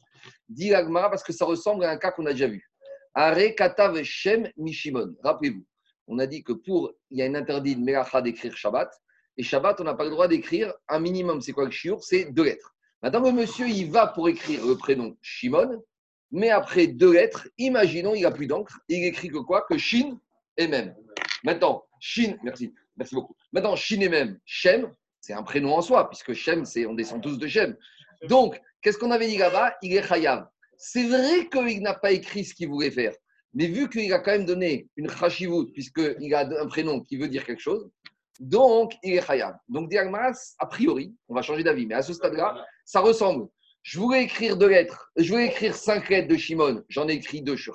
Dit 0.48 0.74
Agma 0.74 1.08
parce 1.08 1.22
que 1.22 1.32
ça 1.32 1.44
ressemble 1.44 1.84
à 1.84 1.90
un 1.90 1.96
cas 1.98 2.10
qu'on 2.10 2.26
a 2.26 2.32
déjà 2.32 2.48
vu. 2.48 2.66
Are 3.14 3.36
Katav 3.56 4.02
Shem 4.02 4.50
Mishimon. 4.56 5.14
Rappelez-vous, 5.22 5.64
on 6.06 6.18
a 6.18 6.26
dit 6.26 6.42
que 6.42 6.52
pour, 6.52 6.92
il 7.10 7.18
y 7.18 7.22
a 7.22 7.26
un 7.26 7.34
interdit 7.34 7.76
de 7.76 7.80
Melacha 7.80 8.22
d'écrire 8.22 8.56
Shabbat, 8.56 8.90
et 9.36 9.42
Shabbat, 9.42 9.80
on 9.80 9.84
n'a 9.84 9.94
pas 9.94 10.04
le 10.04 10.10
droit 10.10 10.28
d'écrire 10.28 10.72
un 10.88 10.98
minimum. 10.98 11.40
C'est 11.40 11.52
quoi 11.52 11.64
le 11.64 11.70
shiur? 11.70 12.02
C'est 12.02 12.26
deux 12.26 12.44
lettres. 12.44 12.74
Maintenant, 13.02 13.22
le 13.22 13.32
monsieur, 13.32 13.66
il 13.66 13.90
va 13.90 14.06
pour 14.06 14.28
écrire 14.28 14.66
le 14.66 14.76
prénom 14.76 15.16
Shimon, 15.22 15.82
mais 16.30 16.50
après 16.50 16.86
deux 16.86 17.12
lettres, 17.12 17.48
imaginons, 17.56 18.14
il 18.14 18.22
n'a 18.22 18.30
plus 18.30 18.46
d'encre, 18.46 18.78
il 18.88 19.04
écrit 19.04 19.28
que 19.28 19.38
quoi? 19.38 19.64
Que 19.68 19.78
Shin 19.78 20.18
et 20.56 20.68
même. 20.68 20.94
Maintenant, 21.42 21.84
Shin, 22.00 22.36
merci, 22.42 22.74
merci 22.96 23.14
beaucoup. 23.14 23.34
Maintenant, 23.52 23.76
Shin 23.76 24.00
et 24.00 24.08
même, 24.08 24.38
Shem, 24.44 24.92
c'est 25.20 25.32
un 25.32 25.42
prénom 25.42 25.74
en 25.74 25.80
soi, 25.80 26.08
puisque 26.08 26.34
Shem, 26.34 26.64
c'est, 26.64 26.84
on 26.86 26.94
descend 26.94 27.22
tous 27.22 27.38
de 27.38 27.46
Shem. 27.46 27.76
Donc, 28.28 28.60
qu'est-ce 28.82 28.98
qu'on 28.98 29.10
avait 29.10 29.28
dit 29.28 29.38
là-bas? 29.38 29.74
Il 29.82 29.94
est. 29.94 30.04
C'est 30.76 31.08
vrai 31.08 31.48
qu'il 31.48 31.82
n'a 31.82 31.94
pas 31.94 32.12
écrit 32.12 32.44
ce 32.44 32.54
qu'il 32.54 32.68
voulait 32.68 32.90
faire, 32.90 33.14
mais 33.54 33.66
vu 33.66 33.88
qu'il 33.88 34.12
a 34.12 34.18
quand 34.18 34.32
même 34.32 34.44
donné 34.44 34.88
une 34.96 35.08
Chashivut, 35.10 35.72
puisqu'il 35.72 36.34
a 36.34 36.40
un 36.40 36.66
prénom 36.66 37.00
qui 37.00 37.16
veut 37.16 37.28
dire 37.28 37.44
quelque 37.44 37.60
chose, 37.60 37.90
donc 38.38 38.94
il 39.02 39.14
est 39.14 39.26
Chayav. 39.26 39.56
Donc, 39.68 39.90
Diagmas, 39.90 40.54
a 40.58 40.66
priori, 40.66 41.14
on 41.28 41.34
va 41.34 41.42
changer 41.42 41.62
d'avis, 41.62 41.86
mais 41.86 41.94
à 41.94 42.02
ce 42.02 42.12
stade-là, 42.12 42.64
ça 42.84 43.00
ressemble 43.00 43.48
je 43.82 43.98
voulais 43.98 44.24
écrire 44.24 44.56
deux 44.56 44.68
lettres. 44.68 45.10
Je 45.16 45.30
voulais 45.30 45.46
écrire 45.46 45.74
cinq 45.74 46.08
lettres 46.10 46.28
de 46.28 46.36
Shimon. 46.36 46.84
J'en 46.88 47.08
ai 47.08 47.14
écrit 47.14 47.42
deux, 47.42 47.56
je 47.56 47.62
suis 47.62 47.72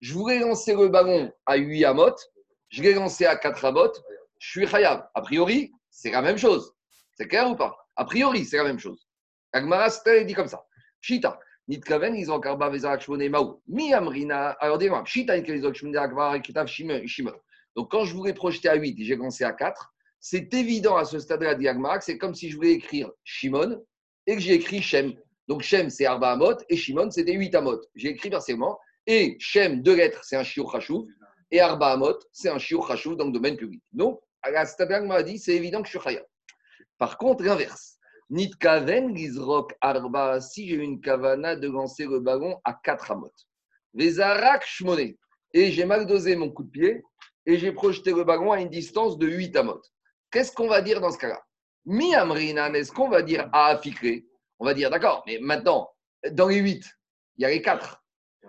Je 0.00 0.12
voulais 0.12 0.38
lancer 0.38 0.74
le 0.74 0.88
ballon 0.88 1.32
à 1.46 1.56
8 1.56 1.84
amot. 1.86 2.14
Je 2.68 2.82
l'ai 2.82 2.94
lancé 2.94 3.24
à 3.24 3.36
4 3.36 3.64
amot. 3.64 3.92
Je 4.38 4.50
suis 4.50 4.66
Khayab. 4.66 5.08
A 5.14 5.22
priori, 5.22 5.72
c'est 5.90 6.10
la 6.10 6.22
même 6.22 6.36
chose. 6.36 6.72
C'est 7.14 7.28
clair 7.28 7.50
ou 7.50 7.56
pas? 7.56 7.74
A 7.96 8.04
priori, 8.04 8.44
c'est 8.44 8.58
la 8.58 8.64
même 8.64 8.78
chose. 8.78 9.08
Agmara 9.52 9.88
dit 10.26 10.34
comme 10.34 10.48
ça. 10.48 10.64
Chita. 11.00 11.38
Nitkaven, 11.68 12.14
ils 12.14 12.30
ont 12.30 12.40
karba 12.40 12.70
maou. 12.70 13.62
Mi 13.66 13.94
amrina. 13.94 14.50
Alors 14.60 14.78
shimon. 16.66 17.32
Donc 17.76 17.90
quand 17.90 18.04
je 18.04 18.14
voulais 18.14 18.34
projeter 18.34 18.68
à 18.68 18.74
8 18.74 19.00
et 19.00 19.04
j'ai 19.04 19.16
lancé 19.16 19.44
à 19.44 19.52
4, 19.52 19.94
c'est 20.20 20.52
évident 20.54 20.96
à 20.96 21.04
ce 21.04 21.18
stade-là, 21.18 21.54
dit 21.54 21.66
c'est 22.00 22.18
comme 22.18 22.34
si 22.34 22.50
je 22.50 22.56
voulais 22.56 22.72
écrire 22.72 23.10
Shimon 23.24 23.84
et 24.26 24.34
que 24.34 24.40
j'ai 24.40 24.54
écrit 24.54 24.80
Shem. 24.80 25.12
Donc 25.48 25.62
Shem, 25.62 25.90
c'est 25.90 26.06
Arba 26.06 26.32
Amot 26.32 26.56
et 26.68 26.76
Shimon, 26.76 27.10
c'était 27.10 27.34
8 27.34 27.54
Amot. 27.54 27.80
J'ai 27.94 28.08
écrit 28.08 28.30
versément. 28.30 28.78
Et 29.06 29.36
Shem, 29.38 29.82
deux 29.82 29.94
lettres, 29.94 30.24
c'est 30.24 30.36
un 30.36 30.44
Shiur 30.44 30.72
Khashouv. 30.72 31.06
Et 31.50 31.60
Arba 31.60 31.92
Amot, 31.92 32.18
c'est 32.32 32.48
un 32.48 32.58
Shiur 32.58 32.86
Khashouv 32.88 33.16
dans 33.16 33.26
le 33.26 33.32
domaine 33.32 33.56
public. 33.56 33.82
Donc, 33.92 34.20
à 34.40 34.50
la 34.50 35.00
m'a 35.02 35.22
dit, 35.22 35.38
c'est 35.38 35.54
évident 35.54 35.82
que 35.82 35.88
je 35.88 35.98
suis 35.98 36.00
Khayab. 36.00 36.24
Par 36.96 37.18
contre, 37.18 37.44
l'inverse. 37.44 37.93
Nitkaven 38.34 39.14
Gizrok 39.14 39.76
Arba, 39.80 40.40
si 40.40 40.68
j'ai 40.68 40.74
une 40.74 41.00
kavana 41.00 41.54
de 41.54 41.68
lancer 41.68 42.04
le 42.04 42.18
ballon 42.18 42.58
à 42.64 42.74
4 42.74 43.12
Amot. 43.12 43.30
Vezarak 43.94 44.66
Shmoné. 44.66 45.16
Et 45.52 45.70
j'ai 45.70 45.84
mal 45.84 46.04
dosé 46.04 46.34
mon 46.34 46.50
coup 46.50 46.64
de 46.64 46.70
pied 46.70 47.02
et 47.46 47.58
j'ai 47.58 47.70
projeté 47.70 48.12
le 48.12 48.24
ballon 48.24 48.50
à 48.50 48.60
une 48.60 48.70
distance 48.70 49.18
de 49.18 49.28
8 49.28 49.54
Amot. 49.54 49.80
Qu'est-ce 50.32 50.50
qu'on 50.50 50.66
va 50.66 50.82
dire 50.82 51.00
dans 51.00 51.12
ce 51.12 51.18
cas-là? 51.18 51.40
Mi 51.84 52.12
Amrinan, 52.16 52.74
est-ce 52.74 52.90
qu'on 52.90 53.08
va 53.08 53.22
dire 53.22 53.48
à 53.52 53.80
On 54.58 54.64
va 54.64 54.74
dire, 54.74 54.90
d'accord, 54.90 55.22
mais 55.28 55.38
maintenant, 55.40 55.88
dans 56.32 56.48
les 56.48 56.56
8, 56.56 56.84
il 57.36 57.42
y 57.42 57.44
a 57.44 57.50
les 57.50 57.62
4. 57.62 58.02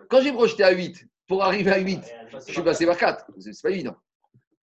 Quand 0.10 0.20
j'ai 0.20 0.34
projeté 0.34 0.64
à 0.64 0.72
8, 0.72 1.06
pour 1.28 1.44
arriver 1.44 1.72
à 1.72 1.78
8, 1.78 2.02
je 2.48 2.54
suis 2.54 2.64
passé 2.64 2.88
par 2.88 2.98
4. 2.98 3.28
C'est 3.38 3.62
pas 3.62 3.70
évident. 3.70 3.96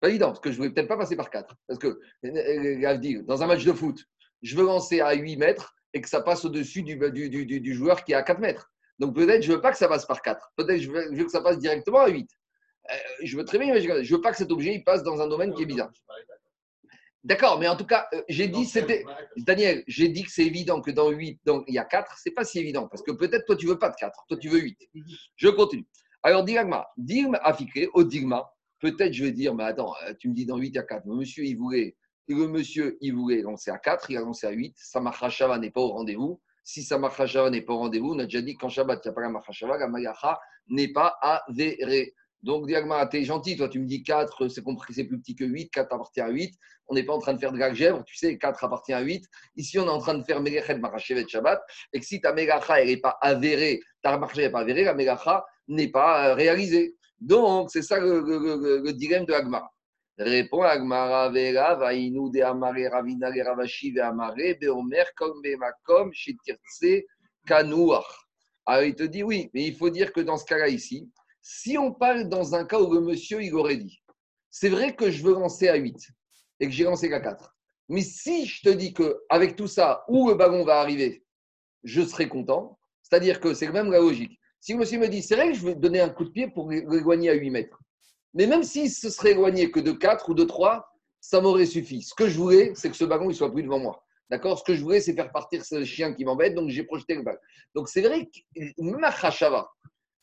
Pas 0.01 0.09
évident, 0.09 0.29
parce 0.29 0.41
que 0.41 0.51
je 0.51 0.55
ne 0.55 0.63
voulais 0.63 0.75
peut-être 0.75 0.89
pas 0.89 0.97
passer 0.97 1.15
par 1.15 1.31
4. 1.31 1.55
Parce 1.69 1.79
que, 1.79 2.01
euh, 2.25 3.23
dans 3.23 3.41
un 3.41 3.47
match 3.47 3.65
de 3.65 3.73
foot, 3.73 4.05
je 4.43 4.57
veux 4.57 4.65
lancer 4.65 5.01
à 5.01 5.13
8 5.15 5.37
mètres 5.37 5.75
et 5.95 6.01
que 6.01 6.09
ça 6.09 6.21
passe 6.21 6.45
au-dessus 6.45 6.83
du, 6.83 6.97
du, 6.97 7.75
joueur 7.75 8.05
qui 8.05 8.13
est 8.13 8.17
à 8.17 8.23
4 8.23 8.41
mètres. 8.41 8.71
Donc 8.99 9.15
peut-être 9.15 9.43
je 9.43 9.51
ne 9.51 9.57
veux 9.57 9.63
pas 9.63 9.73
que 9.73 9.79
ça 9.79 9.89
passe 9.89 10.07
par 10.07 10.23
4. 10.23 10.53
Peut-être 10.57 10.81
je 10.81 10.91
veux, 10.91 11.09
je 11.13 11.17
veux 11.17 11.25
que 11.25 11.31
ça 11.31 11.41
passe 11.41 11.59
directement 11.59 12.01
à 12.01 12.09
8. 12.09 12.29
Euh, 12.91 12.95
je 13.23 13.37
veux 13.37 13.45
très 13.45 13.59
bien 13.59 13.79
je 13.79 13.89
ne 13.89 14.07
veux 14.07 14.21
pas 14.21 14.33
que 14.33 14.37
cet 14.37 14.51
objet 14.51 14.75
il 14.75 14.85
passe 14.85 15.03
dans 15.03 15.21
un 15.21 15.29
domaine 15.29 15.55
qui 15.55 15.63
est 15.63 15.67
bizarre. 15.67 15.91
D'accord, 17.25 17.61
mais 17.61 17.69
en 17.69 17.77
tout 17.77 17.87
cas, 17.87 18.09
euh, 18.15 18.23
j'ai 18.29 18.49
dit, 18.49 18.65
c'était. 18.65 19.05
Daniel, 19.37 19.85
j'ai 19.87 20.09
dit 20.09 20.25
que 20.25 20.31
c'est 20.31 20.45
évident 20.45 20.81
que 20.81 20.91
dans 20.91 21.09
8, 21.09 21.41
donc, 21.47 21.65
il 21.69 21.75
y 21.75 21.79
a 21.79 21.85
4. 21.85 22.19
C'est 22.19 22.33
pas 22.33 22.45
si 22.45 22.59
évident, 22.59 22.89
parce 22.89 23.03
que 23.03 23.13
peut-être 23.13 23.47
toi, 23.47 23.55
tu 23.55 23.67
veux 23.67 23.79
pas 23.79 23.91
de 23.91 23.95
4, 23.95 24.25
toi, 24.29 24.37
tu 24.37 24.49
veux 24.49 24.59
8. 24.59 24.77
Je 25.37 25.49
continue. 25.49 25.87
Alors, 26.25 26.43
Digma, 26.43 26.89
Digma 26.97 27.39
affiché, 27.39 27.89
au 27.95 28.03
Digma, 28.03 28.53
peut-être 28.81 29.13
je 29.13 29.25
vais 29.25 29.31
dire, 29.31 29.55
mais 29.55 29.65
attends, 29.65 29.95
euh, 30.05 30.15
tu 30.19 30.29
me 30.29 30.35
dis 30.35 30.47
dans 30.47 30.57
8, 30.57 30.69
il 30.69 30.75
y 30.75 30.79
a 30.79 30.83
4. 30.83 31.07
Le 31.07 31.15
monsieur, 31.15 31.45
il 31.45 31.57
voulait, 31.57 31.95
le 32.29 32.49
monsieur, 32.49 32.97
il 33.01 33.15
voulait 33.15 33.43
lancer 33.43 33.71
à 33.71 33.79
4, 33.79 34.11
il 34.11 34.17
a 34.17 34.21
lancé 34.21 34.47
à 34.47 34.51
8. 34.51 34.75
Sa 34.77 35.01
n'est 35.01 35.71
pas 35.71 35.81
au 35.81 35.89
rendez-vous. 35.89 36.41
Si 36.65 36.83
sa 36.83 36.99
n'est 36.99 37.61
pas 37.63 37.73
au 37.73 37.79
rendez-vous, 37.79 38.15
on 38.15 38.19
a 38.21 38.25
déjà 38.25 38.41
dit 38.41 38.55
qu'en 38.55 38.69
Shabbat, 38.69 39.01
il 39.05 39.09
n'y 39.09 39.11
a 39.11 39.15
pas 39.15 39.21
la 39.23 39.31
Machashava, 39.31 39.79
la 39.79 39.89
Mayacha 39.89 40.39
n'est 40.69 40.93
pas 40.93 41.19
avérée. 41.21 42.15
Donc, 42.43 42.67
Diagma, 42.67 43.07
tu 43.07 43.19
es 43.19 43.25
gentil, 43.25 43.57
toi, 43.57 43.69
tu 43.69 43.79
me 43.79 43.87
dis 43.87 44.03
4, 44.03 44.49
c'est 44.49 44.63
compris, 44.63 44.95
c'est 44.95 45.05
plus 45.05 45.21
petit 45.21 45.37
que 45.37 45.45
8, 45.45 45.71
4 45.71 45.93
appartient 45.93 46.21
à 46.21 46.29
8. 46.29 46.53
On 46.89 46.95
n'est 46.95 47.05
pas 47.05 47.15
en 47.15 47.21
train 47.21 47.35
de 47.35 47.39
faire 47.39 47.53
de 47.53 47.59
la 47.59 47.71
tu 47.71 48.17
sais, 48.17 48.37
4 48.37 48.65
appartient 48.65 48.93
à 48.93 49.01
8. 49.01 49.25
Ici, 49.57 49.79
on 49.79 49.87
est 49.87 49.89
en 49.89 50.01
train 50.01 50.15
de 50.15 50.25
faire 50.25 50.41
Megachet 50.41 50.79
Marachevet 50.79 51.27
Shabbat. 51.29 51.61
Et 51.93 52.01
que 52.01 52.07
si 52.07 52.21
ta 52.21 52.33
Megacha, 52.33 52.85
n'est 52.85 52.97
pas 52.97 53.17
avérée, 53.21 53.81
ta 54.03 54.19
marché 54.19 54.43
n'est 54.43 54.51
pas 54.51 54.61
avérée, 54.61 54.83
la 54.83 54.95
Megacha 54.95 55.45
n'est 55.69 55.91
pas 55.91 56.31
euh, 56.31 56.35
réalisée. 56.35 56.97
Donc, 57.21 57.71
c'est 57.71 57.83
ça 57.83 58.01
le, 58.01 58.93
dilemme 58.93 59.25
de 59.25 59.33
Agmara. 59.33 59.73
Répond 60.19 60.63
Agmara 60.63 61.31
Vera, 61.31 61.75
Vainu 61.75 62.31
de 62.31 62.43
Amare 62.43 62.89
Ravina 62.91 63.31
Ravashi 63.31 63.99
Amare, 63.99 64.59
Beomer, 64.61 65.05
Kom 65.17 65.41
Bemakom, 65.43 66.13
Shetirtse, 66.13 67.05
Kanouach. 67.47 68.05
Alors, 68.67 68.85
il 68.85 68.95
te 68.95 69.03
dit 69.03 69.23
oui, 69.23 69.51
mais 69.55 69.65
il 69.65 69.75
faut 69.75 69.91
dire 69.91 70.13
que 70.13 70.21
dans 70.21 70.37
ce 70.37 70.45
cas-là 70.45 70.69
ici, 70.69 71.11
si 71.41 71.77
on 71.77 71.93
parle 71.93 72.29
dans 72.29 72.55
un 72.55 72.65
cas 72.65 72.81
où 72.81 72.93
le 72.93 73.01
monsieur, 73.01 73.43
il 73.43 73.55
aurait 73.55 73.77
dit, 73.77 74.03
c'est 74.51 74.69
vrai 74.69 74.95
que 74.95 75.11
je 75.11 75.25
veux 75.25 75.33
lancer 75.33 75.69
à 75.69 75.75
8 75.75 75.97
et 76.61 76.67
que 76.67 76.73
j'ai 76.73 76.85
lancé 76.85 77.09
qu'à 77.09 77.21
4. 77.21 77.57
Mais 77.89 78.03
si 78.03 78.47
je 78.47 78.63
te 78.63 78.69
dis 78.69 78.95
qu'avec 78.95 79.57
tout 79.57 79.67
ça, 79.67 80.05
où 80.09 80.29
le 80.29 80.35
ballon 80.35 80.65
va 80.65 80.81
arriver, 80.81 81.25
je 81.83 82.03
serai 82.03 82.29
content, 82.29 82.79
c'est-à-dire 83.03 83.41
que 83.41 83.55
c'est 83.55 83.71
même 83.73 83.91
la 83.91 83.99
logique. 83.99 84.39
Si 84.61 84.75
le 84.75 84.79
monsieur 84.79 85.01
me 85.01 85.09
dit, 85.09 85.23
c'est 85.23 85.35
vrai 85.35 85.49
que 85.49 85.55
je 85.55 85.67
vais 85.67 85.75
donner 85.75 86.01
un 86.01 86.11
coup 86.11 86.25
de 86.25 86.31
pied 86.31 86.49
pour 86.49 86.71
l'éloigner 86.71 87.31
à 87.31 87.35
8 87.35 87.51
mètres, 87.51 87.82
mais 88.35 88.47
même 88.47 88.63
s'il 88.63 88.91
se 88.91 89.11
serait 89.11 89.33
éloigné 89.33 89.71
que 89.71 89.81
de 89.81 89.93
4 89.93 90.29
ou 90.31 90.35
de 90.35 90.45
3, 90.45 90.89
ça 91.21 91.41
m'aurait 91.41 91.67
suffi. 91.67 92.03
Ce 92.03 92.15
que 92.15 92.29
je 92.29 92.37
voulais, 92.37 92.73
c'est 92.75 92.91
que 92.91 92.97
ce 92.97 93.05
ballon 93.05 93.31
il 93.31 93.35
soit 93.35 93.53
plus 93.53 93.63
devant 93.63 93.79
moi. 93.79 94.05
D'accord? 94.31 94.59
Ce 94.59 94.65
que 94.65 94.75
je 94.75 94.83
voulais, 94.83 95.01
c'est 95.01 95.15
faire 95.15 95.31
partir 95.31 95.65
ce 95.65 95.85
chien 95.85 96.15
qui 96.15 96.25
m'embête, 96.25 96.55
donc 96.55 96.71
j'ai 96.71 96.85
projeté 96.85 97.15
le 97.15 97.23
ballon. 97.23 97.39
Donc 97.75 97.89
c'est 97.89 98.01
vrai 98.01 98.27
que 98.27 98.71
ma 98.79 99.13
khashava 99.13 99.69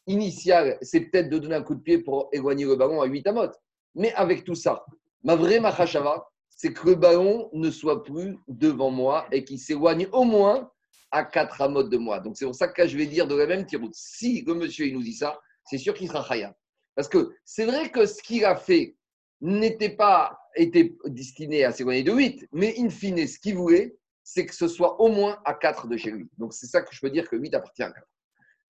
initiale, 0.07 0.77
c'est 0.81 1.01
peut-être 1.01 1.29
de 1.29 1.37
donner 1.37 1.55
un 1.55 1.61
coup 1.61 1.75
de 1.75 1.81
pied 1.81 1.99
pour 1.99 2.29
éloigner 2.33 2.65
le 2.65 2.75
ballon 2.75 3.01
à 3.01 3.05
8 3.05 3.27
amotes. 3.27 3.55
Mais 3.95 4.11
avec 4.13 4.43
tout 4.43 4.55
ça, 4.55 4.83
ma 5.23 5.35
vraie 5.35 5.59
machashava, 5.59 6.27
c'est 6.49 6.73
que 6.73 6.89
le 6.89 6.95
ballon 6.95 7.49
ne 7.53 7.69
soit 7.69 8.03
plus 8.03 8.37
devant 8.47 8.89
moi 8.89 9.27
et 9.31 9.43
qu'il 9.43 9.59
s'éloigne 9.59 10.07
au 10.11 10.23
moins 10.23 10.71
à 11.11 11.23
4 11.23 11.61
amotes 11.61 11.89
de 11.89 11.97
moi. 11.97 12.19
Donc 12.19 12.37
c'est 12.37 12.45
pour 12.45 12.55
ça 12.55 12.67
que 12.67 12.87
je 12.87 12.97
vais 12.97 13.05
dire 13.05 13.27
de 13.27 13.35
la 13.35 13.45
même 13.45 13.65
tiroute. 13.65 13.93
Si 13.93 14.43
le 14.45 14.55
monsieur 14.55 14.87
il 14.87 14.95
nous 14.95 15.03
dit 15.03 15.13
ça, 15.13 15.39
c'est 15.63 15.77
sûr 15.77 15.93
qu'il 15.93 16.07
sera 16.07 16.27
khayab. 16.27 16.53
Parce 16.99 17.07
que 17.07 17.33
c'est 17.45 17.63
vrai 17.63 17.89
que 17.91 18.05
ce 18.05 18.21
qu'il 18.21 18.43
a 18.43 18.57
fait 18.57 18.97
n'était 19.39 19.95
pas 19.95 20.37
été 20.53 20.97
destiné 21.05 21.63
à 21.63 21.71
s'éloigner 21.71 22.03
de 22.03 22.11
8, 22.11 22.49
mais 22.51 22.75
in 22.77 22.89
fine, 22.89 23.25
ce 23.25 23.39
qu'il 23.39 23.55
voulait, 23.55 23.95
c'est 24.21 24.45
que 24.45 24.53
ce 24.53 24.67
soit 24.67 24.99
au 24.99 25.07
moins 25.07 25.39
à 25.45 25.53
4 25.53 25.87
de 25.87 25.95
chez 25.95 26.11
lui. 26.11 26.29
Donc 26.37 26.53
c'est 26.53 26.65
ça 26.65 26.81
que 26.81 26.93
je 26.93 26.99
peux 26.99 27.09
dire 27.09 27.29
que 27.29 27.37
8 27.37 27.55
appartient 27.55 27.83
à 27.83 27.91
4. 27.91 28.05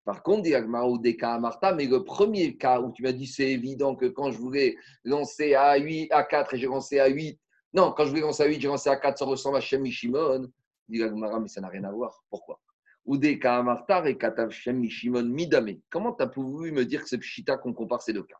Par 0.04 0.22
contre, 0.22 0.42
dit 0.42 0.54
des 1.02 1.16
cas 1.16 1.34
à 1.34 1.40
Martha, 1.40 1.74
mais 1.74 1.86
le 1.86 2.04
premier 2.04 2.56
cas 2.56 2.80
où 2.80 2.92
tu 2.92 3.02
m'as 3.02 3.10
dit 3.10 3.26
c'est 3.26 3.50
évident 3.50 3.96
que 3.96 4.06
quand 4.06 4.30
je 4.30 4.38
voulais 4.38 4.76
lancer 5.02 5.56
à 5.56 5.76
8, 5.76 6.12
à 6.12 6.22
4 6.22 6.54
et 6.54 6.58
j'ai 6.58 6.66
lancé 6.68 7.00
à 7.00 7.08
8, 7.08 7.36
non, 7.72 7.92
quand 7.96 8.04
je 8.04 8.10
voulais 8.10 8.20
lancer 8.20 8.44
à 8.44 8.46
8, 8.46 8.60
j'ai 8.60 8.68
lancé 8.68 8.90
à 8.90 8.96
4, 8.96 9.18
ça 9.18 9.24
ressemble 9.24 9.56
à 9.56 9.60
Shem 9.60 9.82
Mishimon. 9.82 10.46
Dit 10.88 11.02
mais 11.02 11.48
ça 11.48 11.60
n'a 11.60 11.68
rien 11.68 11.82
à 11.82 11.90
voir. 11.90 12.22
Pourquoi? 12.30 12.60
Et 13.06 14.18
Katav 14.18 14.50
Shem 14.50 14.78
Mishimon 14.78 15.24
Midame. 15.24 15.80
Comment 15.90 16.12
tu 16.12 16.22
as 16.22 16.26
pu 16.26 16.40
me 16.40 16.84
dire 16.84 17.02
que 17.02 17.08
c'est 17.08 17.18
Pshita 17.18 17.56
qu'on 17.56 17.72
compare 17.72 18.02
ces 18.02 18.12
deux 18.12 18.22
cas? 18.22 18.38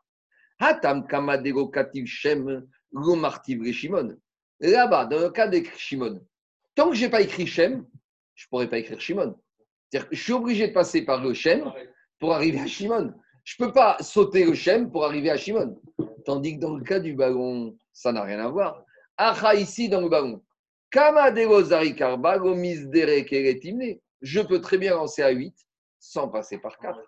Hatam 0.59 1.07
Kamadego 1.07 1.67
Kativ 1.67 2.05
Shem 2.05 2.67
Lomartiv 2.93 3.71
Shimon. 3.71 4.15
Là-bas, 4.59 5.05
dans 5.05 5.19
le 5.19 5.29
cas 5.29 5.47
d'écrire 5.47 5.77
Shimon, 5.77 6.25
tant 6.75 6.89
que 6.89 6.95
je 6.95 7.05
n'ai 7.05 7.09
pas 7.09 7.21
écrit 7.21 7.47
Shem, 7.47 7.85
je 8.35 8.45
ne 8.45 8.49
pourrais 8.49 8.69
pas 8.69 8.77
écrire 8.77 8.99
Shimon 8.99 9.35
je 10.11 10.17
suis 10.17 10.33
obligé 10.33 10.67
de 10.67 10.73
passer 10.73 11.03
par 11.03 11.21
le 11.21 11.33
Shem 11.33 11.71
pour 12.19 12.33
arriver 12.33 12.59
à 12.59 12.67
Shimon. 12.67 13.13
Je 13.43 13.55
ne 13.59 13.65
peux 13.65 13.73
pas 13.73 13.97
sauter 14.01 14.45
le 14.45 14.53
Shem 14.53 14.91
pour 14.91 15.05
arriver 15.05 15.29
à 15.29 15.37
Shimon. 15.37 15.81
Tandis 16.25 16.55
que 16.55 16.61
dans 16.61 16.75
le 16.75 16.83
cas 16.83 16.99
du 16.99 17.13
ballon, 17.13 17.75
ça 17.91 18.11
n'a 18.11 18.23
rien 18.23 18.39
à 18.39 18.49
voir. 18.49 18.85
Acha 19.17 19.55
ici 19.55 19.89
dans 19.89 20.01
le 20.01 20.09
ballon. 20.09 20.41
Je 24.21 24.41
peux 24.41 24.61
très 24.61 24.77
bien 24.77 24.95
lancer 24.95 25.21
à 25.21 25.29
8 25.29 25.55
sans 25.99 26.27
passer 26.27 26.57
par 26.57 26.77
4. 26.77 26.99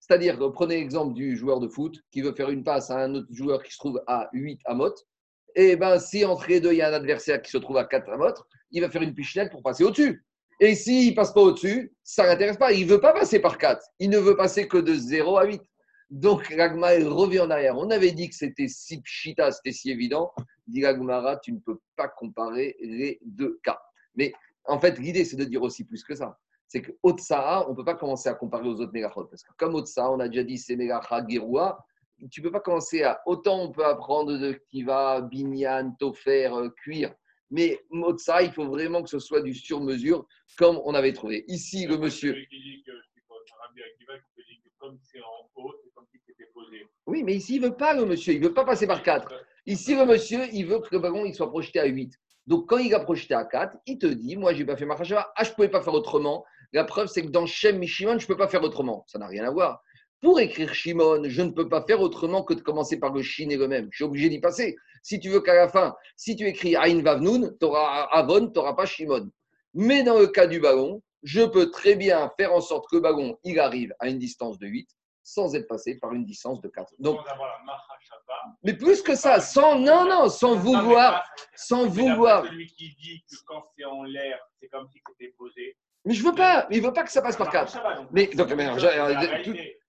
C'est-à-dire, 0.00 0.38
prenez 0.52 0.76
l'exemple 0.76 1.14
du 1.14 1.36
joueur 1.36 1.58
de 1.58 1.68
foot 1.68 2.00
qui 2.12 2.22
veut 2.22 2.32
faire 2.32 2.50
une 2.50 2.62
passe 2.62 2.90
à 2.90 2.98
un 2.98 3.14
autre 3.14 3.28
joueur 3.30 3.62
qui 3.62 3.72
se 3.72 3.78
trouve 3.78 4.02
à 4.06 4.28
8 4.32 4.60
à 4.64 4.74
mot. 4.74 4.94
Et 5.54 5.70
eh 5.70 5.76
bien, 5.76 5.98
si 5.98 6.24
entre 6.24 6.48
les 6.48 6.60
deux, 6.60 6.72
il 6.72 6.76
y 6.76 6.82
a 6.82 6.90
un 6.90 6.92
adversaire 6.92 7.40
qui 7.40 7.50
se 7.50 7.58
trouve 7.58 7.78
à 7.78 7.84
4 7.84 8.10
à 8.10 8.16
mot, 8.16 8.34
il 8.70 8.82
va 8.82 8.90
faire 8.90 9.02
une 9.02 9.14
pichenette 9.14 9.50
pour 9.50 9.62
passer 9.62 9.84
au-dessus. 9.84 10.24
Et 10.60 10.74
s'il 10.74 11.10
ne 11.10 11.14
passe 11.14 11.32
pas 11.32 11.40
au-dessus, 11.40 11.92
ça 12.02 12.24
ne 12.24 12.28
l'intéresse 12.28 12.56
pas. 12.56 12.72
Il 12.72 12.86
ne 12.86 12.92
veut 12.92 13.00
pas 13.00 13.12
passer 13.12 13.40
par 13.40 13.58
4. 13.58 13.84
Il 13.98 14.10
ne 14.10 14.18
veut 14.18 14.36
passer 14.36 14.68
que 14.68 14.78
de 14.78 14.94
0 14.94 15.38
à 15.38 15.46
8. 15.46 15.62
Donc, 16.10 16.46
Ragma 16.56 16.90
revient 16.90 17.40
en 17.40 17.50
arrière. 17.50 17.76
On 17.76 17.90
avait 17.90 18.12
dit 18.12 18.28
que 18.28 18.34
c'était 18.34 18.68
si 18.68 19.00
pchita, 19.00 19.50
c'était 19.50 19.72
si 19.72 19.90
évident. 19.90 20.32
Dit 20.66 20.84
Ragmara, 20.84 21.38
tu 21.38 21.52
ne 21.52 21.58
peux 21.58 21.78
pas 21.96 22.08
comparer 22.08 22.76
les 22.80 23.18
deux 23.24 23.58
cas. 23.64 23.80
Mais 24.14 24.32
en 24.64 24.78
fait, 24.80 24.98
l'idée, 24.98 25.24
c'est 25.24 25.36
de 25.36 25.44
dire 25.44 25.62
aussi 25.62 25.84
plus 25.84 26.04
que 26.04 26.14
ça. 26.14 26.38
C'est 26.76 26.82
qu'au 26.82 26.98
Otsaha, 27.04 27.66
on 27.66 27.70
ne 27.70 27.76
peut 27.76 27.84
pas 27.84 27.94
commencer 27.94 28.28
à 28.28 28.34
comparer 28.34 28.68
aux 28.68 28.80
autres 28.80 28.92
mégachot. 28.92 29.24
Parce 29.24 29.42
que 29.42 29.52
comme 29.56 29.74
Otsaha, 29.76 30.10
on 30.10 30.20
a 30.20 30.28
déjà 30.28 30.42
dit 30.42 30.58
c'est 30.58 30.76
mégacha 30.76 31.24
Gerua, 31.26 31.78
tu 32.30 32.40
ne 32.40 32.46
peux 32.46 32.52
pas 32.52 32.60
commencer 32.60 33.02
à. 33.02 33.22
Autant 33.24 33.62
on 33.62 33.72
peut 33.72 33.84
apprendre 33.84 34.36
de 34.36 34.52
Kiva, 34.70 35.22
Binyan, 35.22 35.96
Tofer, 35.98 36.50
euh, 36.52 36.68
cuir. 36.68 37.14
Mais 37.50 37.80
Motsa, 37.90 38.42
il 38.42 38.52
faut 38.52 38.66
vraiment 38.66 39.02
que 39.02 39.08
ce 39.08 39.20
soit 39.20 39.40
du 39.40 39.54
sur-mesure, 39.54 40.26
comme 40.58 40.80
on 40.84 40.94
avait 40.94 41.12
trouvé. 41.12 41.44
Ici, 41.48 41.86
le 41.86 41.96
monsieur. 41.96 42.34
Oui, 47.06 47.22
mais 47.22 47.36
ici, 47.36 47.56
il 47.56 47.62
ne 47.62 47.68
veut 47.68 47.76
pas, 47.76 47.94
le 47.94 48.04
monsieur. 48.04 48.34
Il 48.34 48.40
ne 48.40 48.48
veut 48.48 48.54
pas 48.54 48.64
passer 48.64 48.86
par 48.86 49.02
4. 49.02 49.32
Ici, 49.64 49.94
le 49.94 50.04
monsieur, 50.04 50.40
il 50.52 50.66
veut 50.66 50.80
que 50.80 50.88
le 50.90 50.98
ballon 50.98 51.24
il 51.24 51.34
soit 51.34 51.48
projeté 51.48 51.78
à 51.78 51.86
8. 51.86 52.12
Donc, 52.46 52.68
quand 52.68 52.78
il 52.78 52.94
a 52.94 53.00
projeté 53.00 53.34
à 53.34 53.44
4, 53.44 53.76
il 53.86 53.98
te 53.98 54.06
dit 54.06 54.36
Moi, 54.36 54.54
je 54.54 54.58
n'ai 54.58 54.64
pas 54.64 54.76
fait 54.76 54.86
ma 54.86 54.96
khashava. 54.96 55.32
Ah, 55.36 55.44
je 55.44 55.50
ne 55.50 55.54
pouvais 55.54 55.68
pas 55.68 55.82
faire 55.82 55.94
autrement. 55.94 56.44
La 56.72 56.84
preuve, 56.84 57.08
c'est 57.08 57.22
que 57.22 57.28
dans 57.28 57.46
Shem 57.46 57.78
Mishimon, 57.78 58.18
je 58.18 58.24
ne 58.24 58.28
peux 58.28 58.36
pas 58.36 58.48
faire 58.48 58.62
autrement. 58.62 59.04
Ça 59.06 59.18
n'a 59.18 59.26
rien 59.26 59.44
à 59.44 59.50
voir. 59.50 59.82
Pour 60.20 60.40
écrire 60.40 60.74
Shimon, 60.74 61.24
je 61.26 61.42
ne 61.42 61.50
peux 61.50 61.68
pas 61.68 61.84
faire 61.86 62.00
autrement 62.00 62.42
que 62.42 62.54
de 62.54 62.60
commencer 62.60 62.98
par 62.98 63.12
le 63.12 63.22
Shin 63.22 63.48
et 63.50 63.56
le 63.56 63.68
même. 63.68 63.88
Je 63.90 63.96
suis 63.96 64.04
obligé 64.04 64.28
d'y 64.28 64.40
passer. 64.40 64.76
Si 65.02 65.20
tu 65.20 65.28
veux 65.28 65.40
qu'à 65.40 65.54
la 65.54 65.68
fin, 65.68 65.94
si 66.16 66.36
tu 66.36 66.46
écris 66.46 66.74
Ain 66.76 67.02
Vavnoun, 67.02 67.56
tu 67.60 67.66
auras 67.66 68.08
Avon, 68.12 68.46
tu 68.48 68.58
n'auras 68.58 68.74
pas 68.74 68.86
Shimon. 68.86 69.30
Mais 69.74 70.02
dans 70.02 70.18
le 70.18 70.26
cas 70.26 70.46
du 70.46 70.58
ballon, 70.58 71.02
je 71.22 71.42
peux 71.42 71.70
très 71.70 71.96
bien 71.96 72.30
faire 72.38 72.52
en 72.52 72.60
sorte 72.60 72.86
que 72.90 72.96
le 72.96 73.02
ballon 73.02 73.38
il 73.44 73.58
arrive 73.60 73.92
à 73.98 74.08
une 74.08 74.18
distance 74.18 74.58
de 74.58 74.66
8 74.66 74.88
sans 75.22 75.56
être 75.56 75.66
passé 75.66 75.98
par 75.98 76.12
une 76.12 76.24
distance 76.24 76.60
de 76.60 76.68
4. 76.68 76.94
Donc, 77.00 77.18
mais 78.62 78.74
plus 78.74 79.02
que 79.02 79.16
ça, 79.16 79.40
sans 79.40 79.78
non 79.78 80.04
non, 80.04 80.28
sans 80.28 80.54
vouloir, 80.54 81.28
sans 81.56 81.88
vouloir. 81.88 82.44
Celui 82.46 82.68
qui 82.68 82.94
dit 82.94 83.24
que 83.28 83.36
quand 83.44 83.64
c'est 83.76 83.84
en 83.84 84.04
l'air, 84.04 84.38
c'est 84.60 84.68
comme 84.68 84.86
si 84.88 85.02
c'était 85.06 85.34
posé. 85.36 85.76
Mais 86.06 86.14
je 86.14 86.22
veux 86.24 86.34
pas, 86.34 86.68
il 86.70 86.80
veut 86.80 86.92
pas 86.92 87.02
que 87.02 87.10
ça 87.10 87.20
passe 87.20 87.36
par 87.36 87.50
4. 87.50 87.78
Mais, 88.12 88.28
donc, 88.28 88.48
mais, 88.54 88.68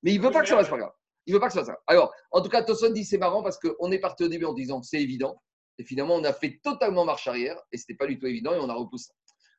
mais 0.03 0.13
il 0.13 0.19
veut 0.19 0.31
pas 0.31 0.41
que 0.41 0.47
ça 0.47 0.55
passe 0.55 0.67
par 0.67 0.79
4. 0.79 0.91
Il 1.27 1.33
veut 1.33 1.39
pas 1.39 1.47
que 1.47 1.53
ça 1.53 1.63
passe. 1.63 1.75
Alors, 1.85 2.11
en 2.31 2.41
tout 2.41 2.49
cas, 2.49 2.63
Tosson 2.63 2.89
dit 2.89 3.05
c'est 3.05 3.19
marrant 3.19 3.43
parce 3.43 3.59
qu'on 3.59 3.91
est 3.91 3.99
parti 3.99 4.23
au 4.23 4.27
début 4.27 4.45
en 4.45 4.53
disant 4.53 4.81
c'est 4.81 4.99
évident. 4.99 5.39
Et 5.77 5.83
finalement, 5.83 6.15
on 6.15 6.23
a 6.23 6.33
fait 6.33 6.59
totalement 6.63 7.05
marche 7.05 7.27
arrière 7.27 7.61
et 7.71 7.77
c'était 7.77 7.93
pas 7.93 8.07
du 8.07 8.17
tout 8.17 8.25
évident 8.25 8.51
et 8.53 8.57
on 8.59 8.67
a 8.67 8.73
repoussé. 8.73 9.11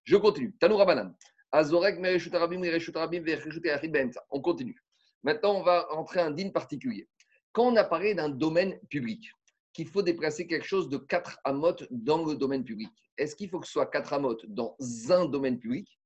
Je 0.03 0.17
continue. 0.17 0.53
Tanoura 0.59 0.85
Banan. 0.85 1.15
Azorek, 1.53 1.99
On 4.31 4.41
continue. 4.41 4.83
Maintenant, 5.23 5.55
on 5.55 5.63
va 5.63 5.87
entrer 5.93 6.21
un 6.21 6.33
din 6.33 6.51
particulier. 6.51 7.09
Quand 7.53 7.67
on 7.67 7.77
a 7.77 7.85
parlé 7.85 8.15
d'un 8.15 8.29
domaine 8.29 8.79
public, 8.91 9.31
qu'il 9.73 9.87
faut 9.87 10.03
déplacer 10.03 10.47
quelque 10.49 10.67
chose 10.67 10.89
de 10.89 10.97
4 10.97 11.39
amotes 11.45 11.87
dans 11.91 12.25
le 12.25 12.35
domaine 12.35 12.65
public, 12.65 12.91
est-ce 13.17 13.37
qu'il 13.37 13.49
faut 13.49 13.61
que 13.61 13.67
ce 13.67 13.73
soit 13.73 13.87
4 13.87 14.13
amotes 14.13 14.45
dans 14.47 14.77
un 15.11 15.25
domaine 15.27 15.59
public 15.59 15.98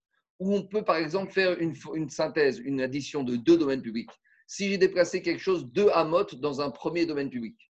où 0.42 0.56
on 0.56 0.62
peut 0.64 0.82
par 0.82 0.96
exemple 0.96 1.32
faire 1.32 1.56
une, 1.60 2.10
synthèse, 2.10 2.58
une 2.58 2.80
addition 2.80 3.22
de 3.22 3.36
deux 3.36 3.56
domaines 3.56 3.80
publics. 3.80 4.10
Si 4.48 4.68
j'ai 4.68 4.76
déplacé 4.76 5.22
quelque 5.22 5.40
chose, 5.40 5.66
deux 5.72 5.88
amotes 5.90 6.34
dans 6.34 6.60
un 6.60 6.70
premier 6.70 7.06
domaine 7.06 7.30
public, 7.30 7.70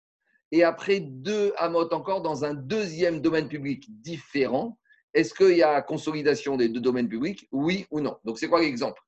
et 0.50 0.64
après 0.64 0.98
deux 0.98 1.52
amotes 1.58 1.92
encore 1.92 2.22
dans 2.22 2.44
un 2.44 2.54
deuxième 2.54 3.20
domaine 3.20 3.48
public 3.48 3.86
différent, 4.02 4.78
est-ce 5.14 5.32
qu'il 5.32 5.56
y 5.56 5.62
a 5.62 5.80
consolidation 5.80 6.56
des 6.56 6.68
deux 6.68 6.80
domaines 6.80 7.08
publics? 7.08 7.48
Oui 7.52 7.86
ou 7.92 8.00
non? 8.00 8.18
Donc 8.24 8.38
c'est 8.38 8.48
quoi 8.48 8.60
l'exemple? 8.60 9.00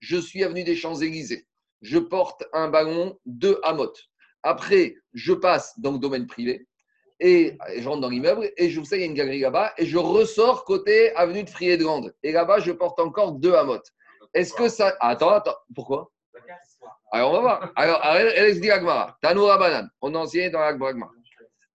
Je 0.00 0.18
suis 0.18 0.44
avenue 0.44 0.62
des 0.62 0.76
Champs-Élysées, 0.76 1.46
je 1.80 1.98
porte 1.98 2.44
un 2.52 2.68
ballon, 2.68 3.18
deux 3.24 3.58
amotes. 3.62 4.10
Après, 4.42 4.96
je 5.14 5.32
passe 5.32 5.72
dans 5.80 5.92
le 5.92 5.98
domaine 5.98 6.26
privé, 6.26 6.68
et 7.18 7.56
je 7.78 7.88
rentre 7.88 8.02
dans 8.02 8.08
l'immeuble 8.08 8.50
et 8.56 8.68
je 8.68 8.78
vous 8.78 8.84
sais, 8.86 8.96
il 8.96 9.00
y 9.00 9.02
a 9.04 9.06
une 9.06 9.14
galerie 9.14 9.40
là-bas 9.40 9.72
et 9.78 9.86
je 9.86 9.96
ressors 9.96 10.64
côté 10.64 11.14
avenue 11.16 11.44
de 11.44 11.76
Grande. 11.82 12.14
Et 12.22 12.32
là-bas, 12.32 12.60
je 12.60 12.72
porte 12.72 13.00
encore 13.00 13.32
deux 13.32 13.54
amotes. 13.54 13.90
Est-ce 14.34 14.52
que 14.52 14.68
ça. 14.68 14.94
attends, 15.00 15.30
attends. 15.30 15.56
Pourquoi? 15.74 16.10
Alors, 17.12 17.30
on 17.30 17.34
va 17.34 17.40
voir. 17.40 17.72
Alors, 17.76 18.04
elle 18.04 18.60
dit 18.60 18.70
Agmara. 18.70 19.16
Tanoura. 19.22 19.88
On 20.02 20.14
enseigne 20.14 20.50
dans 20.50 20.60
l'Agmara. 20.60 21.10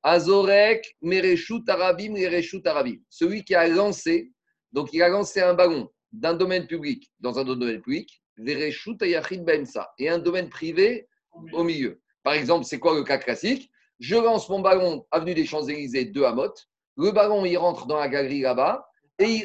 Azorek, 0.03 0.95
Mereshut 1.01 1.67
Arabim, 1.67 2.13
Mereshut 2.13 2.65
Arabim. 2.65 2.98
Celui 3.10 3.43
qui 3.43 3.55
a 3.55 3.67
lancé, 3.67 4.31
donc 4.71 4.89
il 4.93 5.01
a 5.01 5.10
lancé 5.10 5.41
un 5.41 5.53
ballon 5.53 5.89
d'un 6.12 6.33
domaine 6.33 6.67
public 6.67 7.12
dans 7.19 7.39
un 7.39 7.43
autre 7.43 7.60
domaine 7.60 7.81
public, 7.81 8.21
Vereshut 8.38 9.01
Ayachid 9.01 9.43
Bensa, 9.43 9.91
et 9.98 10.10
un 10.10 10.19
domaine 10.19 10.50
privé 10.50 11.07
au 11.53 11.63
milieu. 11.63 12.01
Par 12.24 12.33
exemple, 12.33 12.65
c'est 12.65 12.79
quoi 12.79 12.95
le 12.95 13.03
cas 13.03 13.17
classique? 13.17 13.70
Je 14.01 14.15
lance 14.15 14.50
mon 14.50 14.60
ballon 14.60 15.05
avenue 15.12 15.36
des 15.36 15.46
Champs-Élysées 15.46 16.05
de 16.05 16.24
Hamot. 16.24 16.53
Le 16.98 17.12
ballon, 17.12 17.46
il 17.46 17.55
rentre 17.58 17.86
dans 17.86 17.98
la 17.98 18.10
galerie 18.10 18.41
là-bas 18.41 18.89
et, 19.20 19.43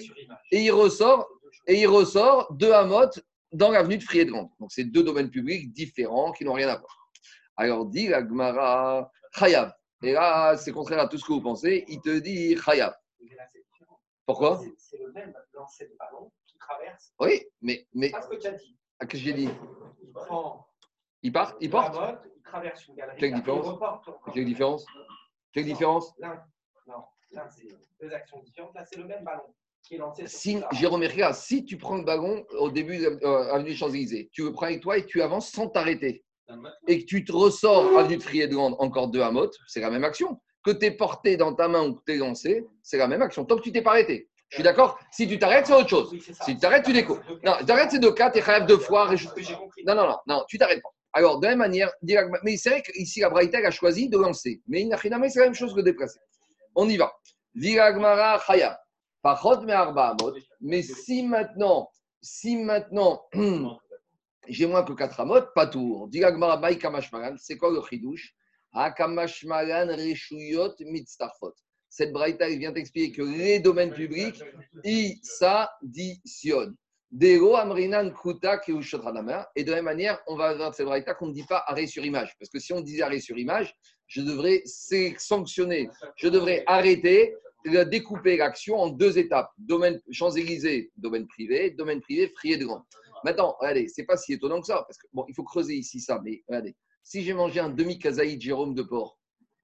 il, 0.50 0.70
ressort 0.72 1.28
et 1.66 1.78
il 1.82 1.86
ressort 1.86 2.52
de 2.54 2.70
Hamot 2.70 3.10
dans 3.52 3.70
l'avenue 3.70 3.98
de 3.98 4.02
Friedland. 4.02 4.50
Donc, 4.58 4.72
c'est 4.72 4.84
deux 4.84 5.02
domaines 5.02 5.30
publics 5.30 5.72
différents 5.72 6.32
qui 6.32 6.44
n'ont 6.44 6.54
rien 6.54 6.68
à 6.68 6.78
voir. 6.78 7.10
Alors 7.56 7.84
dit 7.86 8.08
la 8.08 8.26
Gemara, 8.26 9.10
Chayav. 9.34 9.72
Et 10.02 10.12
là, 10.12 10.56
c'est 10.56 10.72
contraire 10.72 11.00
à 11.00 11.08
tout 11.08 11.18
ce 11.18 11.24
que 11.24 11.32
vous 11.32 11.42
pensez. 11.42 11.84
Il 11.88 12.00
te 12.00 12.18
dit 12.18 12.56
Chayav. 12.56 12.94
Pourquoi? 14.24 14.60
C'est- 14.78 14.98
le 14.98 15.12
même 15.12 15.34
lancer 15.52 15.84
de 15.84 15.96
ballon 15.98 16.32
qui 16.46 16.56
traverse. 16.58 17.12
Oui, 17.20 17.44
mais, 17.60 17.86
mais 17.92 18.10
pas 18.10 18.22
ce 18.22 18.28
que 18.28 18.36
tu 18.36 18.46
as 18.46 18.52
dit. 18.52 18.76
ah, 18.98 19.06
que 19.06 19.18
j'ai 19.18 19.34
dit? 19.34 19.48
Il 20.02 20.12
prend 20.12 20.66
Il 21.26 21.32
part 21.32 21.56
Il 21.60 21.70
la 21.72 21.82
porte 21.82 21.94
motte, 21.94 22.20
il 22.36 22.42
traverse 22.42 22.86
une 22.86 22.94
galerie. 22.94 23.16
Quelle 23.18 23.34
différence. 23.34 23.66
Quelle 24.32 24.44
différence 24.44 24.86
Quelle 25.52 25.64
différence 25.64 26.14
L'un, 26.18 26.40
non, 26.86 27.02
l'un, 27.32 27.48
c'est 27.50 27.66
deux 28.00 28.12
actions 28.14 28.40
différentes. 28.44 28.72
Là, 28.76 28.84
c'est 28.84 28.96
le 28.96 29.06
même 29.06 29.24
ballon 29.24 29.42
qui 29.82 29.96
est 29.96 29.98
lancé 29.98 30.24
sur 30.28 30.38
si. 30.38 30.60
Jérôme 30.70 31.02
Herrera, 31.02 31.32
si 31.32 31.64
tu 31.64 31.78
prends 31.78 31.96
le 31.96 32.04
ballon 32.04 32.46
au 32.60 32.70
début 32.70 32.98
de 32.98 33.18
euh, 33.24 33.52
Avenue 33.52 33.70
des 33.70 33.74
Champs-Élysées, 33.76 34.30
tu 34.32 34.44
le 34.44 34.52
prends 34.52 34.66
avec 34.66 34.82
toi 34.82 34.98
et 34.98 35.04
tu 35.04 35.20
avances 35.20 35.50
sans 35.50 35.68
t'arrêter, 35.68 36.24
et 36.86 37.00
que 37.00 37.04
tu 37.06 37.24
te 37.24 37.32
ressors 37.32 37.98
Avenue 37.98 38.18
de 38.18 38.22
Friedland 38.22 38.76
encore 38.78 39.08
deux 39.08 39.22
à 39.22 39.32
Motte, 39.32 39.56
c'est 39.66 39.80
la 39.80 39.90
même 39.90 40.04
action. 40.04 40.40
Que 40.62 40.70
tu 40.70 40.86
es 40.86 40.92
porté 40.92 41.36
dans 41.36 41.54
ta 41.54 41.66
main 41.66 41.88
ou 41.88 41.94
que 41.94 42.02
tu 42.06 42.12
es 42.12 42.18
lancé, 42.18 42.64
c'est 42.84 42.98
la 42.98 43.08
même 43.08 43.22
action. 43.22 43.44
Tant 43.44 43.56
que 43.56 43.62
tu 43.62 43.72
t'es 43.72 43.82
pas 43.82 43.90
arrêté. 43.90 44.28
Je 44.48 44.56
suis 44.58 44.62
d'accord 44.62 44.96
Si 45.10 45.26
tu 45.26 45.40
t'arrêtes, 45.40 45.66
c'est 45.66 45.72
autre 45.72 45.88
chose. 45.88 46.08
Oui, 46.12 46.22
c'est. 46.24 46.34
Si 46.34 46.54
tu 46.54 46.58
t'arrêtes, 46.58 46.84
tu 46.84 46.92
découvres. 46.92 47.20
C'est 47.26 47.44
Non, 47.44 47.56
cas. 47.56 47.64
t'arrêtes 47.64 47.90
ces 47.90 47.98
deux 47.98 48.12
cas, 48.12 48.30
tu 48.30 48.38
es 48.38 48.40
rêve 48.40 48.66
deux 48.66 48.78
fois. 48.78 49.10
C'est. 49.16 49.42
Non, 49.84 49.94
non, 49.96 50.06
non, 50.06 50.18
non, 50.28 50.44
tu 50.48 50.56
t'arrêtes 50.56 50.82
pas. 50.82 50.90
Alors, 51.12 51.40
de 51.40 51.44
la 51.44 51.50
même 51.50 51.58
manière, 51.60 51.90
mais 52.42 52.56
c'est 52.56 52.70
vrai 52.70 52.82
qu'ici, 52.82 53.20
la 53.20 53.30
Braïta 53.30 53.58
a 53.58 53.70
choisi 53.70 54.08
de 54.08 54.18
lancer. 54.18 54.60
Mais 54.68 54.82
Inachiname, 54.82 55.28
c'est 55.28 55.40
la 55.40 55.46
même 55.46 55.54
chose 55.54 55.74
que 55.74 55.80
déplacer. 55.80 56.20
On 56.74 56.88
y 56.88 56.96
va. 56.96 57.12
Diragmara 57.54 58.38
Chaya. 58.46 58.78
Pachot. 59.22 59.64
Mais 60.60 60.82
si 60.82 61.22
maintenant, 61.22 61.88
si 62.20 62.56
maintenant, 62.56 63.22
j'ai 64.48 64.66
moins 64.66 64.84
que 64.84 64.92
4 64.92 65.20
amot, 65.20 65.40
pas 65.54 65.66
tour. 65.66 66.08
Diragmara 66.08 66.58
Baï 66.58 66.78
Kamashmalan, 66.78 67.36
c'est 67.38 67.56
quoi 67.56 67.70
le 67.70 67.80
chidouche? 67.88 68.34
Hakamashmalan 68.72 69.96
Reshuyot 69.96 70.74
Mitztarfot. 70.80 71.54
Cette 71.88 72.12
Braïta, 72.12 72.46
vient 72.48 72.72
t'expliquer 72.72 73.12
que 73.16 73.22
les 73.22 73.58
domaines 73.58 73.92
publics, 73.92 74.42
ils 74.84 75.18
s'additionnent. 75.22 76.76
Et 77.12 77.38
de 77.38 79.70
la 79.70 79.76
même 79.76 79.84
manière, 79.84 80.20
on 80.26 80.36
va 80.36 80.54
dans 80.54 80.72
cette 80.72 80.86
braïta 80.86 81.14
qu'on 81.14 81.28
ne 81.28 81.32
dit 81.32 81.44
pas 81.44 81.62
arrêt 81.66 81.86
sur 81.86 82.04
image. 82.04 82.34
Parce 82.38 82.50
que 82.50 82.58
si 82.58 82.72
on 82.72 82.80
disait 82.80 83.02
arrêt 83.02 83.20
sur 83.20 83.38
image, 83.38 83.74
je 84.06 84.22
devrais 84.22 84.62
sanctionner, 85.18 85.88
je 86.16 86.28
devrais 86.28 86.64
arrêter, 86.66 87.34
découper 87.64 88.36
l'action 88.36 88.76
en 88.76 88.88
deux 88.88 89.18
étapes. 89.18 89.50
Domaine 89.58 90.00
Champs-Élysées, 90.10 90.92
domaine 90.96 91.26
privé, 91.26 91.70
domaine 91.70 92.00
privé, 92.00 92.32
frier 92.36 92.56
de 92.56 92.64
grand. 92.64 92.84
Maintenant, 93.24 93.56
regardez, 93.58 93.88
c'est 93.88 94.04
pas 94.04 94.16
si 94.16 94.34
étonnant 94.34 94.60
que 94.60 94.66
ça. 94.66 94.84
Parce 94.86 94.98
que, 94.98 95.06
bon, 95.12 95.24
il 95.28 95.34
faut 95.34 95.42
creuser 95.42 95.74
ici 95.74 96.00
ça, 96.00 96.20
mais 96.24 96.44
regardez. 96.48 96.76
Si 97.02 97.22
j'ai 97.22 97.32
mangé 97.32 97.60
un 97.60 97.70
demi-kazaïd 97.70 98.40
Jérôme 98.40 98.74
de 98.74 98.82
porc, 98.82 99.18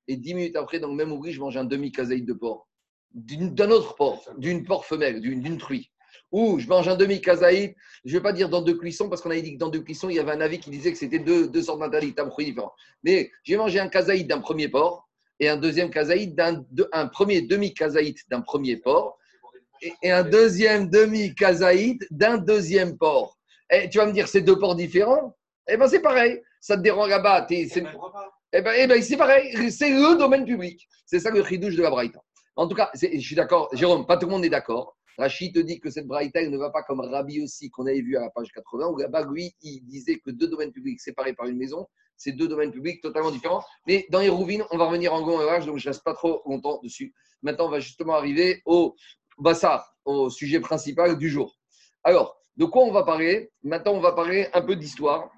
et 0.09 0.17
dix 0.17 0.35
minutes 0.35 0.57
après, 0.57 0.81
dans 0.81 0.89
le 0.89 0.95
même 0.95 1.13
oubli, 1.13 1.33
je 1.33 1.41
mange 1.41 1.57
un 1.57 1.65
demi-kazaïd 1.65 2.27
de 2.27 2.33
porc, 2.33 2.69
d'un 3.15 3.71
autre 3.71 3.95
porc, 3.95 4.29
d'une 4.39 4.65
porc 4.65 4.85
femelle, 4.85 5.21
d'une 5.21 5.59
truie, 5.59 5.92
ou 6.33 6.59
je 6.59 6.67
mange 6.67 6.89
un 6.89 6.97
demi-kazaïd, 6.97 7.75
je 8.05 8.11
ne 8.13 8.19
vais 8.19 8.23
pas 8.23 8.33
dire 8.33 8.49
dans 8.49 8.63
deux 8.63 8.77
cuissons, 8.77 9.09
parce 9.09 9.21
qu'on 9.21 9.31
avait 9.31 9.43
dit 9.43 9.53
que 9.55 9.59
dans 9.59 9.69
deux 9.69 9.83
cuissons, 9.83 10.09
il 10.09 10.17
y 10.17 10.19
avait 10.19 10.33
un 10.33 10.41
avis 10.41 10.59
qui 10.59 10.71
disait 10.71 10.91
que 10.91 10.99
c'était 10.99 11.19
deux, 11.19 11.47
deux 11.47 11.63
sortes 11.63 11.81
d'interdits, 11.81 12.15
un 12.19 12.31
fruit 12.31 12.47
différent. 12.47 12.73
Mais 13.05 13.31
j'ai 13.45 13.57
mangé 13.57 13.79
un 13.79 13.89
kazaïd 13.89 14.27
d'un 14.27 14.41
premier 14.41 14.69
porc 14.69 15.09
et 15.39 15.49
un 15.49 15.57
deuxième 15.57 15.91
kazaïd 15.91 16.35
d'un 16.35 16.65
de- 16.71 16.89
un 16.93 17.07
premier 17.07 17.43
demi-kazaïd 17.43 18.17
d'un 18.31 18.41
premier 18.41 18.77
porc 18.79 19.19
et, 19.83 19.93
et 20.03 20.11
un 20.11 20.25
deuxième 20.25 20.89
demi-kazaïd 20.89 22.07
d'un 22.11 22.39
deuxième 22.39 22.97
porc. 22.97 23.39
Et 23.71 23.89
tu 23.89 23.99
vas 23.99 24.07
me 24.07 24.13
dire, 24.13 24.27
c'est 24.29 24.41
deux 24.43 24.59
porcs 24.59 24.77
différents? 24.77 25.37
Eh 25.69 25.77
bien, 25.77 25.87
c'est 25.89 26.01
pareil. 26.01 26.41
Ça 26.61 26.77
te 26.77 26.83
dérange 26.83 27.09
là-bas. 27.11 27.47
C'est 27.49 27.81
même 27.81 27.97
repas. 27.97 28.31
eh 28.53 28.63
bien, 28.63 28.73
eh 28.77 28.87
ben, 28.87 29.03
c'est 29.03 29.17
pareil. 29.17 29.71
C'est 29.71 29.91
le 29.91 30.17
domaine 30.19 30.45
public. 30.45 30.87
C'est 31.07 31.19
ça 31.21 31.31
le 31.31 31.43
chidouche 31.45 31.75
de 31.77 31.83
la 31.83 31.91
Braïta. 31.91 32.21
En 32.57 32.67
tout 32.69 32.75
cas, 32.77 32.91
je 32.95 33.19
suis 33.19 33.35
d'accord. 33.35 33.69
Jérôme, 33.73 34.07
pas 34.07 34.17
tout 34.17 34.27
le 34.27 34.33
monde 34.33 34.45
est 34.45 34.51
d'accord. 34.51 34.97
Rachid 35.19 35.55
te 35.55 35.61
dit 35.61 35.81
que 35.81 35.91
cette 35.91 36.07
Braïta 36.07 36.47
ne 36.47 36.57
va 36.57 36.71
pas 36.71 36.83
comme 36.83 37.01
Rabbi 37.01 37.43
aussi, 37.43 37.71
qu'on 37.71 37.87
avait 37.87 38.01
vu 38.01 38.17
à 38.17 38.21
la 38.21 38.31
page 38.31 38.51
80, 38.53 38.89
où 38.89 38.97
là-bas, 38.99 39.27
il 39.63 39.85
disait 39.87 40.19
que 40.19 40.31
deux 40.31 40.49
domaines 40.49 40.73
publics 40.73 41.01
séparés 41.01 41.35
par 41.35 41.47
une 41.47 41.59
maison, 41.59 41.87
c'est 42.17 42.33
deux 42.33 42.49
domaines 42.49 42.71
publics 42.71 43.01
totalement 43.03 43.31
différents. 43.31 43.65
Mais 43.87 44.07
dans 44.11 44.21
les 44.21 44.29
rouvines, 44.29 44.65
on 44.71 44.79
va 44.79 44.87
revenir 44.87 45.13
en 45.13 45.23
gros 45.23 45.41
et 45.41 45.67
donc 45.67 45.79
je 45.79 45.89
ne 45.89 45.93
reste 45.93 46.05
pas 46.05 46.15
trop 46.15 46.43
longtemps 46.47 46.81
dessus. 46.83 47.13
Maintenant, 47.43 47.67
on 47.67 47.71
va 47.71 47.81
justement 47.81 48.15
arriver 48.15 48.63
au 48.65 48.95
Bassar, 49.39 49.97
au 50.05 50.31
sujet 50.31 50.61
principal 50.61 51.19
du 51.19 51.29
jour. 51.29 51.59
Alors, 52.05 52.37
de 52.57 52.65
quoi 52.65 52.83
on 52.85 52.93
va 52.93 53.03
parler? 53.03 53.51
Maintenant, 53.63 53.93
on 53.95 54.01
va 54.01 54.13
parler 54.13 54.49
un 54.53 54.63
peu 54.63 54.77
d'histoire, 54.77 55.31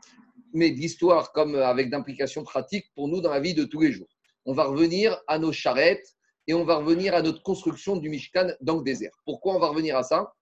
mais 0.53 0.71
d'histoire 0.71 1.33
comme 1.33 1.55
avec 1.55 1.91
d'implications 1.91 2.45
pratiques 2.45 2.87
pour 2.95 3.09
nous 3.09 3.21
dans 3.21 3.31
la 3.31 3.41
vie 3.41 3.55
de 3.55 3.65
tous 3.65 3.81
les 3.81 3.93
jours. 3.93 4.09
On 4.45 4.53
va 4.53 4.65
revenir 4.65 5.19
à 5.27 5.39
nos 5.39 5.53
charrettes 5.53 6.15
et 6.47 6.55
on 6.55 6.65
va 6.65 6.77
revenir 6.77 7.15
à 7.15 7.23
notre 7.23 7.43
construction 7.43 7.97
du 7.97 8.09
Mishkan 8.09 8.49
dans 8.61 8.77
le 8.77 8.83
désert. 8.83 9.13
Pourquoi 9.25 9.55
on 9.55 9.59
va 9.59 9.69
revenir 9.69 9.97
à 9.97 10.03
ça? 10.03 10.33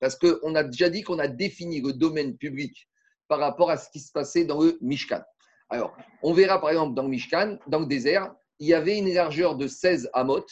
Parce 0.00 0.16
qu'on 0.16 0.54
a 0.54 0.64
déjà 0.64 0.88
dit 0.90 1.02
qu'on 1.02 1.18
a 1.18 1.28
défini 1.28 1.80
le 1.80 1.92
domaine 1.92 2.36
public 2.36 2.88
par 3.28 3.38
rapport 3.38 3.70
à 3.70 3.76
ce 3.76 3.90
qui 3.90 4.00
se 4.00 4.12
passait 4.12 4.44
dans 4.44 4.60
le 4.60 4.78
Mishkan. 4.80 5.22
Alors, 5.70 5.96
on 6.22 6.32
verra 6.32 6.60
par 6.60 6.70
exemple 6.70 6.94
dans 6.94 7.04
le 7.04 7.08
Mishkan, 7.08 7.58
dans 7.66 7.80
le 7.80 7.86
désert, 7.86 8.34
il 8.58 8.68
y 8.68 8.74
avait 8.74 8.98
une 8.98 9.12
largeur 9.12 9.56
de 9.56 9.66
16 9.66 10.10
amot, 10.12 10.44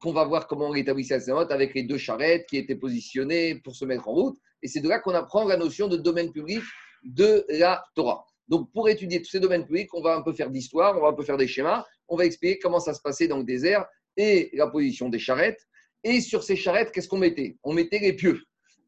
qu'on 0.00 0.12
va 0.12 0.24
voir 0.24 0.46
comment 0.46 0.66
on 0.66 0.70
rétablissait 0.70 1.20
ces 1.20 1.30
amot 1.30 1.50
avec 1.50 1.74
les 1.74 1.82
deux 1.82 1.98
charrettes 1.98 2.46
qui 2.46 2.56
étaient 2.56 2.76
positionnées 2.76 3.56
pour 3.56 3.74
se 3.74 3.84
mettre 3.84 4.08
en 4.08 4.12
route. 4.12 4.38
Et 4.62 4.68
c'est 4.68 4.80
de 4.80 4.88
là 4.88 4.98
qu'on 4.98 5.14
apprend 5.14 5.44
la 5.44 5.56
notion 5.56 5.88
de 5.88 5.96
domaine 5.96 6.32
public 6.32 6.62
de 7.02 7.46
la 7.48 7.82
Torah. 7.94 8.24
Donc, 8.48 8.70
pour 8.72 8.88
étudier 8.88 9.22
tous 9.22 9.30
ces 9.30 9.40
domaines 9.40 9.64
publics, 9.64 9.94
on 9.94 10.02
va 10.02 10.16
un 10.16 10.22
peu 10.22 10.32
faire 10.32 10.50
d'histoire, 10.50 10.96
on 10.96 11.00
va 11.00 11.08
un 11.08 11.12
peu 11.12 11.22
faire 11.22 11.36
des 11.36 11.46
schémas, 11.46 11.84
on 12.08 12.16
va 12.16 12.26
expliquer 12.26 12.58
comment 12.58 12.80
ça 12.80 12.92
se 12.92 13.00
passait 13.00 13.28
dans 13.28 13.38
le 13.38 13.44
désert 13.44 13.86
et 14.16 14.50
la 14.54 14.66
position 14.66 15.08
des 15.08 15.18
charrettes. 15.18 15.66
Et 16.02 16.20
sur 16.20 16.42
ces 16.42 16.56
charrettes, 16.56 16.92
qu'est-ce 16.92 17.08
qu'on 17.08 17.18
mettait? 17.18 17.56
On 17.62 17.72
mettait 17.72 17.98
les 17.98 18.14
pieux. 18.14 18.42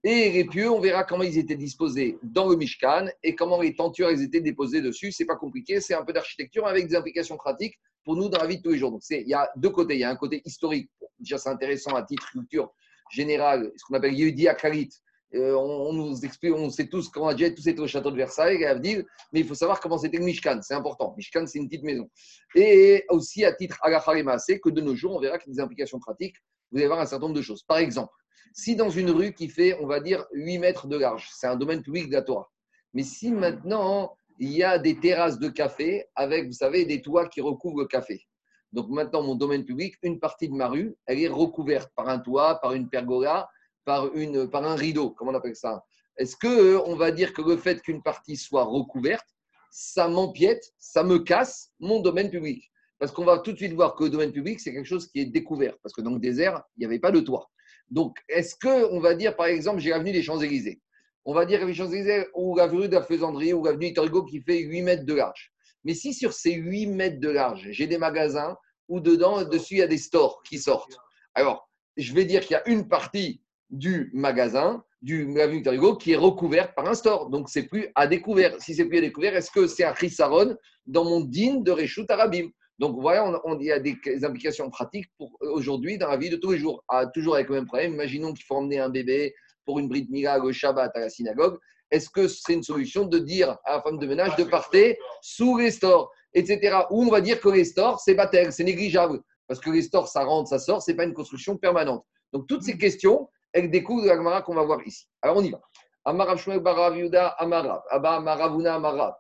Et 0.04 0.30
les 0.32 0.44
pieux, 0.44 0.68
on 0.68 0.80
verra 0.80 1.04
comment 1.04 1.22
ils 1.22 1.38
étaient 1.38 1.56
disposés 1.56 2.18
dans 2.22 2.48
le 2.48 2.56
Mishkan 2.56 3.06
et 3.22 3.37
comment 3.37 3.61
les 3.61 3.74
tentures 3.74 4.11
étaient 4.11 4.40
déposées 4.40 4.80
dessus. 4.80 5.12
C'est 5.12 5.26
pas 5.26 5.37
compliqué, 5.37 5.80
c'est 5.80 5.94
un 5.94 6.04
peu 6.04 6.12
d'architecture 6.12 6.66
avec 6.66 6.88
des 6.88 6.96
implications 6.96 7.37
pratiques 7.37 7.78
pour 8.04 8.16
nous 8.16 8.28
dans 8.28 8.38
la 8.38 8.48
vie 8.48 8.56
de 8.56 8.62
tous 8.62 8.70
les 8.70 8.78
jours. 8.78 8.90
Donc, 8.90 9.02
il 9.11 9.28
y 9.28 9.35
a 9.35 9.48
deux 9.56 9.70
côtés. 9.70 9.94
Il 9.94 10.00
y 10.00 10.04
a 10.04 10.11
un 10.11 10.16
côté 10.16 10.42
historique. 10.44 10.90
Déjà, 11.20 11.38
c'est 11.38 11.50
intéressant 11.50 11.94
à 11.94 12.02
titre 12.02 12.28
culture 12.32 12.72
générale, 13.12 13.70
ce 13.76 13.85
qu'on 13.85 13.94
appelle 13.94 14.14
Yehudi 14.14 14.48
Akarit. 14.48 14.90
Euh, 15.34 15.54
on, 15.54 15.92
nous 15.92 16.24
explique, 16.24 16.54
on 16.54 16.68
sait 16.68 16.88
tous 16.88 17.08
comment 17.08 17.26
on 17.26 17.28
a 17.30 17.34
déjà 17.34 17.50
tous 17.50 17.66
été 17.66 17.80
au 17.80 17.86
château 17.86 18.10
de 18.10 18.16
Versailles, 18.16 18.64
à 18.64 18.70
Avdil, 18.70 19.06
mais 19.32 19.40
il 19.40 19.46
faut 19.46 19.54
savoir 19.54 19.80
comment 19.80 19.96
c'était 19.96 20.18
le 20.18 20.24
Mishkan. 20.24 20.60
C'est 20.62 20.74
important. 20.74 21.14
Mishkan, 21.16 21.46
c'est 21.46 21.58
une 21.58 21.68
petite 21.68 21.84
maison. 21.84 22.08
Et 22.54 23.04
aussi 23.08 23.44
à 23.44 23.52
titre 23.52 23.78
Agacharima, 23.82 24.38
c'est 24.38 24.60
que 24.60 24.68
de 24.68 24.80
nos 24.80 24.94
jours, 24.94 25.16
on 25.16 25.20
verra 25.20 25.38
qu'il 25.38 25.50
y 25.50 25.54
a 25.54 25.56
des 25.56 25.62
implications 25.62 25.98
pratiques. 25.98 26.36
Vous 26.70 26.78
allez 26.78 26.86
voir 26.86 27.00
un 27.00 27.06
certain 27.06 27.26
nombre 27.26 27.36
de 27.36 27.42
choses. 27.42 27.62
Par 27.62 27.78
exemple, 27.78 28.12
si 28.52 28.76
dans 28.76 28.90
une 28.90 29.10
rue 29.10 29.32
qui 29.32 29.48
fait, 29.48 29.78
on 29.80 29.86
va 29.86 30.00
dire, 30.00 30.26
8 30.32 30.58
mètres 30.58 30.86
de 30.86 30.96
large, 30.96 31.30
c'est 31.34 31.46
un 31.46 31.56
domaine 31.56 31.82
public 31.82 32.08
de 32.08 32.14
la 32.14 32.22
Torah. 32.22 32.50
Mais 32.92 33.02
si 33.02 33.30
maintenant, 33.30 34.14
il 34.38 34.50
y 34.50 34.62
a 34.62 34.78
des 34.78 34.98
terrasses 34.98 35.38
de 35.38 35.48
café 35.48 36.04
avec, 36.14 36.46
vous 36.46 36.52
savez, 36.52 36.84
des 36.84 37.00
toits 37.00 37.28
qui 37.28 37.40
recouvrent 37.40 37.80
le 37.80 37.86
café. 37.86 38.26
Donc 38.72 38.88
maintenant, 38.88 39.22
mon 39.22 39.34
domaine 39.34 39.64
public, 39.64 39.94
une 40.02 40.18
partie 40.18 40.48
de 40.48 40.54
ma 40.54 40.68
rue, 40.68 40.96
elle 41.06 41.20
est 41.20 41.28
recouverte 41.28 41.90
par 41.94 42.08
un 42.08 42.18
toit, 42.18 42.58
par 42.60 42.72
une 42.72 42.88
pergola, 42.88 43.48
par, 43.84 44.14
une, 44.14 44.48
par 44.48 44.64
un 44.64 44.74
rideau, 44.74 45.10
comment 45.10 45.32
on 45.32 45.34
appelle 45.34 45.56
ça 45.56 45.84
Est-ce 46.16 46.36
que 46.36 46.46
euh, 46.46 46.82
on 46.86 46.96
va 46.96 47.10
dire 47.10 47.32
que 47.32 47.42
le 47.42 47.56
fait 47.56 47.80
qu'une 47.82 48.02
partie 48.02 48.36
soit 48.36 48.64
recouverte, 48.64 49.26
ça 49.70 50.08
m'empiète, 50.08 50.72
ça 50.78 51.02
me 51.02 51.18
casse 51.18 51.72
mon 51.80 52.00
domaine 52.00 52.30
public? 52.30 52.70
Parce 52.98 53.10
qu'on 53.10 53.24
va 53.24 53.38
tout 53.38 53.52
de 53.52 53.56
suite 53.56 53.72
voir 53.72 53.96
que 53.96 54.04
le 54.04 54.10
domaine 54.10 54.32
public, 54.32 54.60
c'est 54.60 54.72
quelque 54.72 54.86
chose 54.86 55.08
qui 55.08 55.20
est 55.20 55.26
découvert. 55.26 55.74
Parce 55.82 55.92
que 55.92 56.02
dans 56.02 56.12
le 56.12 56.20
désert, 56.20 56.62
il 56.76 56.80
n'y 56.80 56.86
avait 56.86 57.00
pas 57.00 57.10
de 57.10 57.20
toit. 57.20 57.50
Donc, 57.90 58.16
est-ce 58.28 58.54
que 58.54 58.92
on 58.92 59.00
va 59.00 59.14
dire, 59.14 59.34
par 59.34 59.46
exemple, 59.46 59.80
j'ai 59.80 59.90
l'avenue 59.90 60.12
des 60.12 60.22
Champs-Élysées 60.22 60.80
On 61.24 61.34
va 61.34 61.44
dire 61.44 61.66
les 61.66 61.74
Champs-Élysées 61.74 62.28
ou 62.34 62.56
l'avenue 62.56 62.88
de 62.88 62.94
la 62.94 63.02
Faisanderie 63.02 63.52
ou 63.52 63.64
l'avenue 63.64 63.86
Victor 63.86 64.04
Hugo 64.06 64.24
qui 64.24 64.40
fait 64.40 64.60
8 64.60 64.82
mètres 64.82 65.04
de 65.04 65.14
large. 65.14 65.52
Mais 65.84 65.94
si 65.94 66.14
sur 66.14 66.32
ces 66.32 66.52
8 66.52 66.86
mètres 66.86 67.20
de 67.20 67.28
large, 67.28 67.66
j'ai 67.70 67.86
des 67.86 67.98
magasins 67.98 68.56
où 68.88 69.00
dedans, 69.00 69.42
dessus, 69.44 69.74
il 69.74 69.78
y 69.78 69.82
a 69.82 69.88
des 69.88 69.98
stores 69.98 70.42
qui 70.44 70.58
sortent. 70.58 70.96
Alors, 71.34 71.68
je 71.96 72.12
vais 72.14 72.24
dire 72.24 72.42
qu'il 72.42 72.52
y 72.52 72.56
a 72.56 72.68
une 72.68 72.88
partie 72.88 73.41
du 73.72 74.11
magasin, 74.12 74.85
du 75.00 75.26
l'avenue 75.35 75.62
Hugo, 75.66 75.96
qui 75.96 76.12
est 76.12 76.16
recouverte 76.16 76.74
par 76.76 76.87
un 76.88 76.94
store. 76.94 77.30
Donc, 77.30 77.48
c'est 77.48 77.64
plus 77.64 77.88
à 77.94 78.06
découvert. 78.06 78.54
Si 78.61 78.74
c'est 78.74 78.85
plus 78.85 78.98
à 78.98 79.00
découvert, 79.00 79.35
est-ce 79.35 79.50
que 79.50 79.66
c'est 79.66 79.85
un 79.85 79.94
chisaron 79.94 80.56
dans 80.87 81.04
mon 81.04 81.20
din 81.20 81.56
de 81.61 81.72
Réchout 81.72 82.06
Arabim? 82.08 82.50
Donc, 82.78 83.00
voilà, 83.00 83.40
on, 83.44 83.58
il 83.58 83.66
y 83.66 83.72
a 83.72 83.80
des, 83.80 83.96
implications 84.22 84.68
pratiques 84.70 85.06
pour 85.16 85.37
aujourd'hui 85.40 85.98
dans 85.98 86.08
la 86.08 86.16
vie 86.16 86.30
de 86.30 86.37
tous 86.37 86.52
les 86.52 86.58
jours. 86.58 86.85
Ah, 86.88 87.06
toujours 87.06 87.35
avec 87.35 87.48
le 87.48 87.56
même 87.56 87.66
problème. 87.66 87.94
Imaginons 87.94 88.32
qu'il 88.32 88.44
faut 88.44 88.56
emmener 88.56 88.78
un 88.78 88.90
bébé 88.90 89.35
pour 89.64 89.78
une 89.78 89.88
bride 89.88 90.11
mila 90.11 90.38
le 90.38 90.52
Shabbat 90.52 90.92
à 90.94 91.00
la 91.00 91.08
synagogue. 91.08 91.58
Est-ce 91.90 92.08
que 92.11 92.28
c'est 92.28 92.54
une 92.54 92.62
solution 92.62 93.04
de 93.04 93.18
dire 93.18 93.56
à 93.64 93.76
la 93.76 93.82
femme 93.82 93.98
de 93.98 94.06
ménage 94.06 94.35
de 94.37 94.44
partir 94.44 94.94
sous 95.20 95.58
les 95.58 95.70
stores, 95.70 96.11
etc. 96.32 96.78
Ou 96.90 97.04
on 97.04 97.11
va 97.11 97.20
dire 97.20 97.40
que 97.40 97.48
les 97.48 97.64
stores, 97.64 98.00
c'est 98.00 98.14
batel, 98.14 98.52
c'est 98.52 98.64
négligeable. 98.64 99.20
Parce 99.46 99.61
que 99.61 99.70
les 99.70 99.82
stores, 99.82 100.08
ça 100.08 100.24
rentre, 100.24 100.48
ça 100.48 100.58
sort, 100.58 100.82
c'est 100.82 100.94
pas 100.94 101.04
une 101.04 101.12
construction 101.12 101.56
permanente. 101.56 102.04
Donc, 102.32 102.46
toutes 102.46 102.62
ces 102.62 102.78
questions, 102.78 103.28
elles 103.52 103.70
découlent 103.70 104.02
de 104.02 104.08
la 104.08 104.16
Gemara 104.16 104.42
qu'on 104.42 104.54
va 104.54 104.62
voir 104.62 104.80
ici. 104.86 105.06
Alors, 105.20 105.36
on 105.36 105.42
y 105.42 105.50
va. 105.50 105.60
Amarav 106.04 106.38
Shmuel 106.38 106.60
Barav 106.60 106.96
Yuda 106.96 107.28
Amarav. 107.28 107.82
Abba 107.90 108.20
Maravuna 108.20 108.74
Amarav. 108.74 109.14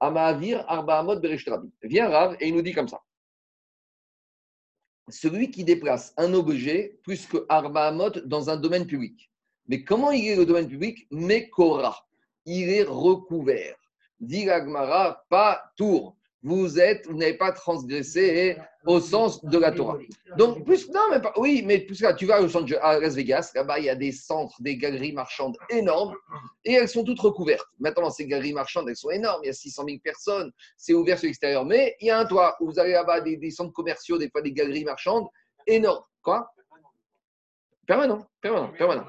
Amavir 0.00 0.64
Arba 0.68 0.98
Amot 0.98 1.16
Bereshtrabi. 1.16 1.72
Vient 1.82 2.08
Rav 2.08 2.36
et 2.40 2.48
il 2.48 2.54
nous 2.54 2.62
dit 2.62 2.74
comme 2.74 2.88
ça. 2.88 3.00
Celui 5.08 5.50
qui 5.50 5.64
déplace 5.64 6.12
un 6.16 6.34
objet 6.34 6.98
plus 7.04 7.26
que 7.26 7.46
Arba 7.48 7.86
Amot 7.86 8.10
dans 8.10 8.50
un 8.50 8.56
domaine 8.56 8.86
public. 8.86 9.30
Mais 9.68 9.82
comment 9.84 10.10
il 10.10 10.26
est 10.28 10.36
le 10.36 10.46
domaine 10.46 10.68
public? 10.68 11.06
Mekora. 11.10 11.96
Il 12.44 12.68
est 12.68 12.84
recouvert. 12.84 13.76
Dit 14.20 14.48
Agmara, 14.48 15.24
pas 15.28 15.72
tour. 15.76 16.16
Vous 16.46 16.78
êtes, 16.78 17.08
vous 17.08 17.16
n'avez 17.16 17.36
pas 17.36 17.50
transgressé 17.50 18.56
au 18.86 19.00
sens 19.00 19.44
de 19.44 19.58
la 19.58 19.72
Torah. 19.72 19.98
Donc, 20.38 20.64
plus, 20.64 20.88
non, 20.90 21.00
mais 21.10 21.20
pas, 21.20 21.32
oui, 21.36 21.64
mais 21.66 21.80
plus 21.80 22.00
là, 22.00 22.14
tu 22.14 22.24
vas 22.24 22.40
au 22.40 22.48
centre 22.48 22.72
à 22.82 23.00
Las 23.00 23.16
Vegas, 23.16 23.50
là-bas, 23.56 23.80
il 23.80 23.86
y 23.86 23.90
a 23.90 23.96
des 23.96 24.12
centres, 24.12 24.54
des 24.60 24.76
galeries 24.76 25.12
marchandes 25.12 25.56
énormes, 25.70 26.14
et 26.64 26.74
elles 26.74 26.88
sont 26.88 27.02
toutes 27.02 27.18
recouvertes. 27.18 27.66
Maintenant, 27.80 28.10
ces 28.10 28.28
galeries 28.28 28.52
marchandes, 28.52 28.88
elles 28.88 28.96
sont 28.96 29.10
énormes, 29.10 29.40
il 29.42 29.48
y 29.48 29.50
a 29.50 29.54
600 29.54 29.86
000 29.88 29.98
personnes, 30.04 30.52
c'est 30.76 30.94
ouvert 30.94 31.18
sur 31.18 31.26
l'extérieur, 31.26 31.64
mais 31.64 31.96
il 32.00 32.06
y 32.06 32.10
a 32.10 32.18
un 32.20 32.26
toit, 32.26 32.56
où 32.60 32.70
vous 32.70 32.78
allez 32.78 32.92
là-bas, 32.92 33.22
des, 33.22 33.36
des 33.36 33.50
centres 33.50 33.72
commerciaux, 33.72 34.16
des 34.16 34.30
fois 34.30 34.40
des 34.40 34.52
galeries 34.52 34.84
marchandes 34.84 35.26
énormes. 35.66 36.04
Quoi? 36.22 36.48
Permanent, 37.88 38.24
permanent, 38.40 38.72
permanent, 38.78 39.06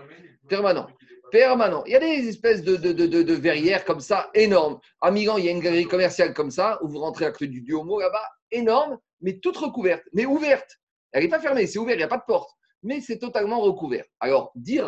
permanent 0.50 0.88
permanent. 1.31 1.83
Il 1.85 1.93
y 1.93 1.95
a 1.95 1.99
des 1.99 2.27
espèces 2.27 2.63
de, 2.63 2.75
de, 2.75 2.91
de, 2.91 3.05
de, 3.05 3.33
verrières 3.33 3.85
comme 3.85 3.99
ça, 3.99 4.29
énormes. 4.33 4.79
À 5.01 5.11
Milan, 5.11 5.37
il 5.37 5.45
y 5.45 5.49
a 5.49 5.51
une 5.51 5.59
galerie 5.59 5.85
commerciale 5.85 6.33
comme 6.33 6.51
ça, 6.51 6.79
où 6.81 6.87
vous 6.87 6.99
rentrez 6.99 7.25
avec 7.25 7.39
le 7.41 7.47
du 7.47 7.61
Duomo 7.61 7.99
là-bas, 7.99 8.29
énorme, 8.51 8.97
mais 9.21 9.39
toute 9.39 9.57
recouverte, 9.57 10.03
mais 10.13 10.25
ouverte. 10.25 10.77
Elle 11.11 11.23
n'est 11.23 11.29
pas 11.29 11.39
fermée, 11.39 11.67
c'est 11.67 11.79
ouvert, 11.79 11.95
il 11.95 11.99
n'y 11.99 12.03
a 12.03 12.07
pas 12.07 12.17
de 12.17 12.25
porte, 12.27 12.51
mais 12.83 13.01
c'est 13.01 13.19
totalement 13.19 13.59
recouvert. 13.59 14.05
Alors, 14.19 14.51
dit 14.55 14.79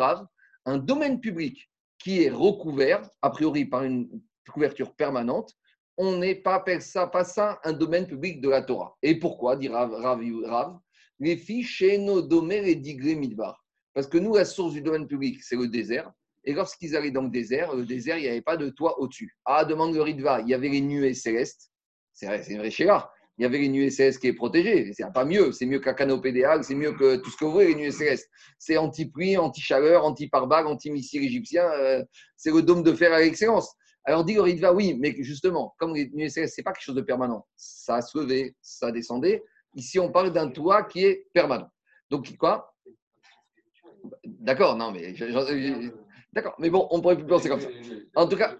un 0.66 0.78
domaine 0.78 1.20
public 1.20 1.70
qui 1.98 2.24
est 2.24 2.30
recouvert, 2.30 3.02
a 3.22 3.30
priori 3.30 3.64
par 3.64 3.84
une 3.84 4.08
couverture 4.50 4.94
permanente, 4.94 5.54
on 5.96 6.16
n'est 6.16 6.34
pas 6.34 6.64
ça, 6.80 7.06
pas 7.06 7.24
ça 7.24 7.60
un 7.64 7.72
domaine 7.72 8.06
public 8.06 8.40
de 8.40 8.48
la 8.48 8.62
Torah. 8.62 8.96
Et 9.02 9.18
pourquoi, 9.18 9.56
dit 9.56 9.68
Rav, 9.68 9.92
Rav, 9.92 10.78
les 11.18 11.36
filles 11.36 11.62
chez 11.62 11.98
nos 11.98 12.22
domaines 12.22 12.64
et 12.64 12.74
digré 12.74 13.14
midbar? 13.14 13.62
Parce 13.92 14.06
que 14.06 14.18
nous, 14.18 14.34
la 14.34 14.44
source 14.44 14.72
du 14.72 14.82
domaine 14.82 15.06
public, 15.06 15.42
c'est 15.42 15.56
le 15.56 15.68
désert. 15.68 16.10
Et 16.44 16.52
lorsqu'ils 16.52 16.96
allaient 16.96 17.10
dans 17.10 17.22
le 17.22 17.30
désert, 17.30 17.74
le 17.74 17.84
désert, 17.84 18.16
il 18.16 18.22
n'y 18.22 18.28
avait 18.28 18.40
pas 18.40 18.56
de 18.56 18.70
toit 18.70 18.98
au-dessus. 19.00 19.36
Ah, 19.44 19.64
demande 19.64 19.94
le 19.94 20.02
Ritva, 20.02 20.40
il 20.40 20.48
y 20.48 20.54
avait 20.54 20.68
les 20.68 20.80
nuées 20.80 21.14
célestes. 21.14 21.70
C'est 22.12 22.26
vrai, 22.26 22.42
c'est 22.42 22.52
une 22.52 22.58
vraie 22.58 22.70
chéra. 22.70 23.12
Il 23.38 23.42
y 23.42 23.46
avait 23.46 23.58
les 23.58 23.68
nuées 23.68 23.90
célestes 23.90 24.20
qui 24.20 24.26
est 24.26 24.34
protégées. 24.34 24.92
C'est 24.92 25.04
pas 25.14 25.24
mieux. 25.24 25.52
C'est 25.52 25.64
mieux 25.64 25.80
qu'un 25.80 25.94
canopé 25.94 26.32
des 26.32 26.46
c'est 26.62 26.74
mieux 26.74 26.92
que 26.92 27.16
tout 27.16 27.30
ce 27.30 27.36
que 27.36 27.44
vous 27.44 27.52
voulez, 27.52 27.68
les 27.68 27.74
nuées 27.74 27.90
célestes. 27.90 28.28
C'est 28.58 28.76
anti-pluie, 28.76 29.38
anti-chaleur, 29.38 30.04
anti-pare-balles, 30.04 30.66
anti-missile 30.66 31.24
égyptien. 31.24 31.64
Euh, 31.70 32.04
c'est 32.36 32.52
le 32.52 32.62
dôme 32.62 32.82
de 32.82 32.92
fer 32.92 33.12
à 33.12 33.20
l'excellence. 33.20 33.74
Alors 34.04 34.24
dit 34.24 34.34
le 34.34 34.42
Ritva, 34.42 34.72
oui, 34.72 34.96
mais 34.98 35.14
justement, 35.20 35.74
comme 35.78 35.94
les 35.94 36.10
nuées 36.10 36.30
célestes, 36.30 36.56
ce 36.56 36.60
n'est 36.60 36.64
pas 36.64 36.72
quelque 36.72 36.84
chose 36.84 36.94
de 36.94 37.02
permanent. 37.02 37.46
Ça 37.56 38.00
se 38.02 38.18
levait, 38.18 38.54
ça 38.60 38.90
descendait. 38.92 39.42
Ici, 39.74 39.98
on 39.98 40.10
parle 40.10 40.32
d'un 40.32 40.50
toit 40.50 40.84
qui 40.84 41.04
est 41.04 41.26
permanent. 41.32 41.70
Donc, 42.10 42.34
quoi? 42.36 42.74
D'accord, 44.24 44.76
non, 44.76 44.90
mais 44.90 45.14
D'accord, 46.32 46.54
mais 46.58 46.70
bon, 46.70 46.86
on 46.90 47.00
pourrait 47.00 47.16
plus 47.16 47.26
penser 47.26 47.48
comme 47.48 47.60
ça. 47.60 47.68
En 48.14 48.26
tout 48.26 48.36
cas, 48.36 48.56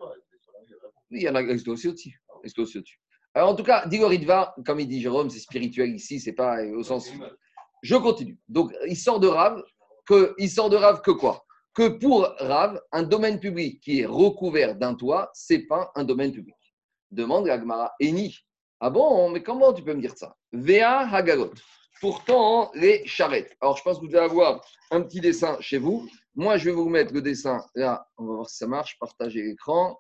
il 1.11 1.23
y 1.23 1.29
en 1.29 1.35
a 1.35 1.43
aussi 1.43 1.89
au-dessus. 1.89 2.21
Alors, 3.35 3.51
en 3.51 3.55
tout 3.55 3.63
cas, 3.63 3.87
Digoridva, 3.87 4.55
comme 4.67 4.81
il 4.81 4.89
dit 4.89 5.01
Jérôme, 5.01 5.31
c'est 5.31 5.39
spirituel 5.39 5.95
ici, 5.95 6.19
c'est 6.19 6.33
pas 6.33 6.65
au 6.65 6.83
sens. 6.83 7.11
Je 7.83 7.97
continue. 7.97 8.39
Donc, 8.49 8.73
il 8.89 8.97
sort 8.97 9.21
de 9.21 9.29
Rav, 9.29 9.63
que, 10.07 10.35
il 10.39 10.51
sort 10.51 10.69
de 10.69 10.77
Rav 10.77 11.01
que 11.01 11.13
quoi? 11.13 11.45
Que 11.75 11.89
pour 11.89 12.23
Rav, 12.39 12.81
un 12.91 13.05
domaine 13.05 13.39
public 13.39 13.81
qui 13.81 14.01
est 14.01 14.07
recouvert 14.07 14.75
d'un 14.75 14.95
toit, 14.95 15.31
c'est 15.33 15.61
pas 15.67 15.93
un 15.95 16.03
domaine 16.03 16.33
public. 16.33 16.57
Demande 17.13 17.47
Gagmara 17.47 17.93
Eni. 18.01 18.37
Ah 18.81 18.91
bon, 18.91 19.31
mais 19.31 19.43
comment 19.43 19.73
tu 19.73 19.83
peux 19.83 19.95
me 19.95 20.01
dire 20.01 20.17
ça? 20.17 20.37
Vea 20.53 21.09
Hagalot. 21.09 21.53
Pourtant, 22.01 22.73
les 22.75 23.07
charrettes. 23.07 23.57
Alors, 23.61 23.77
je 23.77 23.83
pense 23.83 23.97
que 23.97 24.01
vous 24.01 24.09
devez 24.09 24.25
avoir 24.25 24.61
un 24.91 25.03
petit 25.03 25.21
dessin 25.21 25.57
chez 25.61 25.79
vous. 25.79 26.09
Moi, 26.35 26.57
je 26.59 26.67
vais 26.67 26.75
vous 26.75 26.89
mettre 26.89 27.13
le 27.13 27.23
dessin 27.23 27.65
là. 27.75 28.07
On 28.17 28.27
va 28.27 28.35
voir 28.35 28.51
si 28.51 28.57
ça 28.57 28.67
marche. 28.67 28.99
Partager 28.99 29.43
l'écran. 29.43 29.99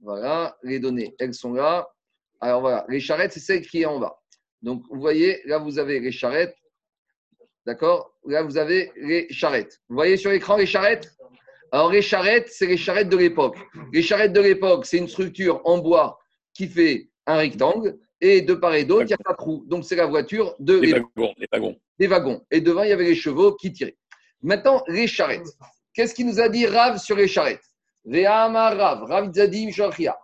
Voilà, 0.00 0.56
les 0.64 0.80
données, 0.80 1.14
elles 1.20 1.32
sont 1.32 1.52
là. 1.52 1.88
Alors 2.40 2.60
voilà, 2.60 2.84
les 2.88 2.98
charrettes, 2.98 3.32
c'est 3.32 3.38
celle 3.38 3.64
qui 3.64 3.82
est 3.82 3.86
en 3.86 4.00
bas. 4.00 4.18
Donc, 4.60 4.82
vous 4.90 5.00
voyez, 5.00 5.40
là, 5.44 5.58
vous 5.58 5.78
avez 5.78 6.00
les 6.00 6.10
charrettes. 6.10 6.56
D'accord? 7.66 8.12
Là, 8.26 8.42
vous 8.42 8.58
avez 8.58 8.90
les 8.96 9.32
charrettes. 9.32 9.80
Vous 9.88 9.94
voyez 9.94 10.16
sur 10.16 10.32
l'écran 10.32 10.56
les 10.56 10.66
charrettes? 10.66 11.08
Alors, 11.70 11.92
les 11.92 12.02
charrettes, 12.02 12.48
c'est 12.48 12.66
les 12.66 12.76
charrettes 12.76 13.08
de 13.10 13.16
l'époque. 13.16 13.56
Les 13.92 14.02
charrettes 14.02 14.32
de 14.32 14.40
l'époque, 14.40 14.86
c'est 14.86 14.98
une 14.98 15.06
structure 15.06 15.60
en 15.64 15.78
bois 15.78 16.18
qui 16.52 16.66
fait 16.66 17.08
un 17.26 17.36
rectangle. 17.36 17.96
Et 18.20 18.42
de 18.42 18.54
part 18.54 18.74
et 18.74 18.84
d'autre, 18.84 19.04
il 19.06 19.10
y 19.10 19.14
a 19.14 19.18
pas 19.18 19.32
de 19.32 19.36
trou. 19.36 19.64
Donc, 19.68 19.84
c'est 19.84 19.96
la 19.96 20.06
voiture 20.06 20.56
de 20.58 20.78
les 20.78 20.92
wagons, 20.94 21.34
les 21.36 21.46
wagons. 21.52 21.76
Les 22.00 22.06
wagons. 22.08 22.46
Et 22.50 22.60
devant, 22.60 22.82
il 22.82 22.90
y 22.90 22.92
avait 22.92 23.04
les 23.04 23.14
chevaux 23.14 23.54
qui 23.54 23.72
tiraient. 23.72 23.96
Maintenant, 24.42 24.82
les 24.88 25.06
charrettes. 25.06 25.46
Qu'est-ce 25.94 26.14
qu'il 26.14 26.26
nous 26.26 26.40
a 26.40 26.48
dit 26.48 26.66
Rav 26.66 26.98
sur 26.98 27.16
les 27.16 27.28
charrettes 27.28 27.64
Rav, 28.04 29.04
Rav 29.04 29.32
Zadim 29.32 29.70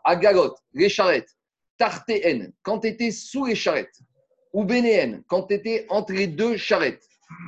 Agalot, 0.05 0.55
les 0.73 0.89
charrettes. 0.89 1.31
Tartéen, 1.79 2.51
quand 2.63 2.81
tu 2.81 2.89
étais 2.89 3.13
sous 3.13 3.47
les 3.47 3.55
charrettes. 3.55 3.95
Ou 4.53 4.67
quand 5.29 5.43
tu 5.45 5.55
étais 5.55 5.87
entre 5.89 6.13
les 6.13 6.27
deux 6.27 6.57
charrettes. 6.57 7.05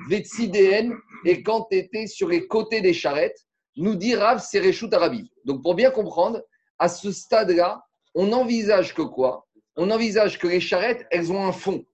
Vetsidéen, 0.09 0.93
et 1.25 1.43
quand 1.43 1.67
tu 1.71 1.79
étais 1.79 2.07
sur 2.07 2.29
les 2.29 2.47
côtés 2.47 2.81
des 2.81 2.93
charrettes. 2.93 3.39
Nous 3.77 3.95
dit 3.95 4.15
Rav, 4.15 4.45
c'est 4.47 4.61
Réchout 4.61 4.93
Arabi. 4.93 5.31
Donc, 5.45 5.63
pour 5.63 5.75
bien 5.75 5.91
comprendre, 5.91 6.43
à 6.79 6.89
ce 6.89 7.11
stade-là, 7.13 7.83
on 8.15 8.33
envisage 8.33 8.95
que 8.95 9.03
quoi? 9.03 9.47
On 9.77 9.91
envisage 9.91 10.39
que 10.39 10.47
les 10.47 10.61
charrettes, 10.61 11.07
elles 11.11 11.33
ont 11.33 11.45
un 11.45 11.53
fond. 11.53 11.85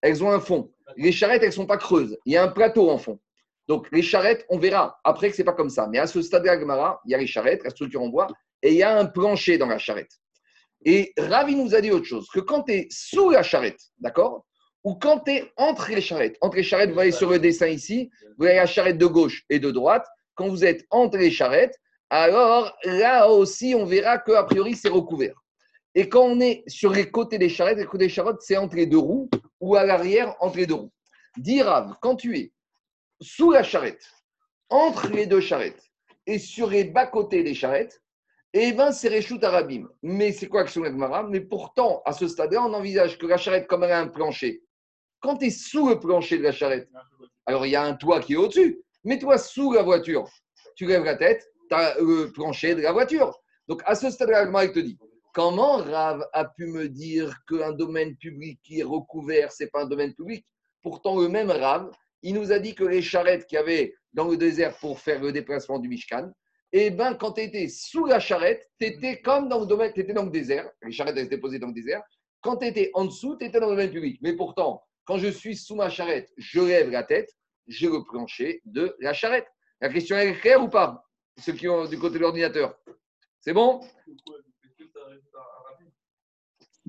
Elles 0.00 0.22
ont 0.24 0.30
un 0.30 0.40
fond. 0.40 0.72
Les 0.96 1.12
charrettes, 1.12 1.42
elles 1.42 1.50
ne 1.50 1.54
sont 1.54 1.66
pas 1.66 1.76
creuses. 1.76 2.18
Il 2.26 2.32
y 2.32 2.36
a 2.36 2.42
un 2.42 2.48
plateau 2.48 2.90
en 2.90 2.98
fond. 2.98 3.18
Donc, 3.68 3.88
les 3.90 4.02
charrettes, 4.02 4.46
on 4.48 4.58
verra 4.58 4.98
après 5.04 5.30
que 5.30 5.36
ce 5.36 5.42
n'est 5.42 5.46
pas 5.46 5.52
comme 5.52 5.70
ça. 5.70 5.88
Mais 5.88 5.98
à 5.98 6.06
ce 6.06 6.22
stade 6.22 6.42
de 6.42 6.48
la 6.48 7.00
il 7.04 7.10
y 7.10 7.14
a 7.14 7.18
les 7.18 7.26
charrettes, 7.26 7.64
la 7.64 7.70
structure 7.70 8.02
en 8.02 8.08
bois, 8.08 8.28
et 8.62 8.70
il 8.70 8.76
y 8.76 8.82
a 8.82 8.96
un 8.96 9.06
plancher 9.06 9.58
dans 9.58 9.66
la 9.66 9.78
charrette. 9.78 10.12
Et 10.84 11.12
Ravi 11.18 11.56
nous 11.56 11.74
a 11.74 11.80
dit 11.80 11.90
autre 11.90 12.04
chose, 12.04 12.28
que 12.32 12.40
quand 12.40 12.62
tu 12.62 12.72
es 12.72 12.86
sous 12.90 13.30
la 13.30 13.42
charrette, 13.42 13.80
d'accord 13.98 14.46
Ou 14.84 14.94
quand 14.94 15.20
tu 15.20 15.32
es 15.32 15.52
entre 15.56 15.90
les 15.90 16.00
charrettes. 16.00 16.36
Entre 16.40 16.56
les 16.56 16.62
charrettes, 16.62 16.90
vous 16.90 16.94
voyez 16.94 17.12
sur 17.12 17.30
le 17.30 17.38
dessin 17.38 17.66
ici, 17.66 18.10
vous 18.22 18.34
voyez 18.44 18.56
la 18.56 18.66
charrette 18.66 18.98
de 18.98 19.06
gauche 19.06 19.44
et 19.50 19.58
de 19.58 19.70
droite. 19.70 20.06
Quand 20.34 20.48
vous 20.48 20.64
êtes 20.64 20.84
entre 20.90 21.18
les 21.18 21.30
charrettes, 21.30 21.76
alors 22.10 22.76
là 22.84 23.28
aussi, 23.28 23.74
on 23.74 23.84
verra 23.84 24.18
qu'a 24.18 24.44
priori, 24.44 24.76
c'est 24.76 24.88
recouvert. 24.88 25.34
Et 25.94 26.08
quand 26.08 26.24
on 26.24 26.40
est 26.40 26.62
sur 26.68 26.92
les 26.92 27.10
côtés 27.10 27.38
des 27.38 27.48
charrettes, 27.48 27.78
les 27.78 27.86
côtés 27.86 28.04
des 28.04 28.12
charrettes, 28.12 28.40
c'est 28.40 28.56
entre 28.56 28.76
les 28.76 28.86
deux 28.86 28.98
roues 28.98 29.28
ou 29.60 29.76
à 29.76 29.84
l'arrière 29.84 30.36
entre 30.40 30.58
les 30.58 30.66
deux 30.66 30.74
roues. 30.74 30.92
Dis 31.38 31.62
Rav, 31.62 31.94
quand 32.00 32.16
tu 32.16 32.38
es 32.38 32.52
sous 33.20 33.50
la 33.50 33.62
charrette, 33.62 34.06
entre 34.68 35.08
les 35.08 35.26
deux 35.26 35.40
charrettes 35.40 35.82
et 36.26 36.38
sur 36.38 36.68
les 36.70 36.84
bas-côtés 36.84 37.42
des 37.42 37.54
charrettes, 37.54 38.02
eh 38.52 38.72
bien, 38.72 38.90
c'est 38.90 39.08
Réchout 39.08 39.38
Arabim. 39.42 39.88
Mais 40.02 40.32
c'est 40.32 40.48
quoi 40.48 40.62
Action 40.62 40.82
Agmara 40.84 41.24
Mais 41.24 41.40
pourtant, 41.40 42.02
à 42.06 42.12
ce 42.12 42.26
stade-là, 42.26 42.62
on 42.62 42.72
envisage 42.72 43.18
que 43.18 43.26
la 43.26 43.36
charrette, 43.36 43.66
comme 43.66 43.84
elle 43.84 43.92
a 43.92 44.00
un 44.00 44.08
plancher, 44.08 44.62
quand 45.20 45.36
tu 45.36 45.46
es 45.46 45.50
sous 45.50 45.88
le 45.88 46.00
plancher 46.00 46.38
de 46.38 46.42
la 46.42 46.52
charrette, 46.52 46.88
alors 47.44 47.66
il 47.66 47.72
y 47.72 47.76
a 47.76 47.82
un 47.82 47.94
toit 47.94 48.20
qui 48.20 48.32
est 48.32 48.36
au-dessus, 48.36 48.82
mais 49.04 49.18
toi, 49.18 49.38
sous 49.38 49.72
la 49.72 49.82
voiture, 49.82 50.28
tu 50.74 50.86
lèves 50.86 51.04
la 51.04 51.16
tête, 51.16 51.46
tu 51.68 51.74
as 51.74 51.96
le 51.98 52.32
plancher 52.32 52.74
de 52.74 52.80
la 52.80 52.92
voiture. 52.92 53.38
Donc, 53.68 53.82
à 53.84 53.94
ce 53.94 54.10
stade-là, 54.10 54.40
Agmara, 54.40 54.68
te 54.68 54.78
dit 54.78 54.98
comment 55.34 55.76
Rav 55.76 56.26
a 56.32 56.46
pu 56.46 56.66
me 56.66 56.88
dire 56.88 57.36
qu'un 57.46 57.72
domaine 57.72 58.16
public 58.16 58.58
qui 58.62 58.80
est 58.80 58.84
recouvert, 58.84 59.52
ce 59.52 59.64
n'est 59.64 59.70
pas 59.70 59.82
un 59.82 59.86
domaine 59.86 60.14
public? 60.14 60.46
Pourtant, 60.80 61.20
le 61.20 61.28
même 61.28 61.50
Rav, 61.50 61.90
il 62.22 62.34
nous 62.34 62.52
a 62.52 62.58
dit 62.58 62.74
que 62.74 62.84
les 62.84 63.02
charrettes 63.02 63.46
qu'il 63.46 63.56
y 63.56 63.60
avait 63.60 63.94
dans 64.12 64.28
le 64.28 64.36
désert 64.36 64.76
pour 64.78 64.98
faire 64.98 65.20
le 65.20 65.32
déplacement 65.32 65.78
du 65.78 65.88
Mishkan, 65.88 66.30
eh 66.72 66.90
ben, 66.90 67.14
quand 67.14 67.32
tu 67.32 67.42
étais 67.42 67.68
sous 67.68 68.06
la 68.06 68.20
charrette, 68.20 68.68
tu 68.80 68.86
étais 68.86 69.20
comme 69.20 69.48
dans 69.48 69.60
le 69.60 69.66
domaine, 69.66 69.92
tu 69.92 70.00
étais 70.00 70.12
dans 70.12 70.24
le 70.24 70.30
désert. 70.30 70.68
Les 70.82 70.92
charrettes 70.92 71.16
étaient 71.18 71.38
posées 71.38 71.58
dans 71.58 71.68
le 71.68 71.72
désert. 71.72 72.02
Quand 72.40 72.58
tu 72.58 72.66
étais 72.66 72.90
en 72.94 73.04
dessous, 73.04 73.36
tu 73.36 73.46
étais 73.46 73.60
dans 73.60 73.66
le 73.66 73.76
domaine 73.76 73.90
public. 73.90 74.18
Mais 74.22 74.34
pourtant, 74.34 74.82
quand 75.04 75.18
je 75.18 75.28
suis 75.28 75.56
sous 75.56 75.76
ma 75.76 75.88
charrette, 75.88 76.32
je 76.36 76.60
lève 76.60 76.90
la 76.90 77.04
tête, 77.04 77.30
j'ai 77.68 77.86
le 77.86 78.02
plancher 78.04 78.60
de 78.64 78.96
la 79.00 79.12
charrette. 79.12 79.46
La 79.80 79.88
question 79.88 80.16
est 80.16 80.38
claire 80.40 80.62
ou 80.62 80.68
pas 80.68 81.04
Ceux 81.38 81.52
qui 81.52 81.68
ont 81.68 81.86
du 81.86 81.98
côté 81.98 82.14
de 82.14 82.20
l'ordinateur? 82.20 82.76
C'est 83.40 83.52
bon? 83.52 83.80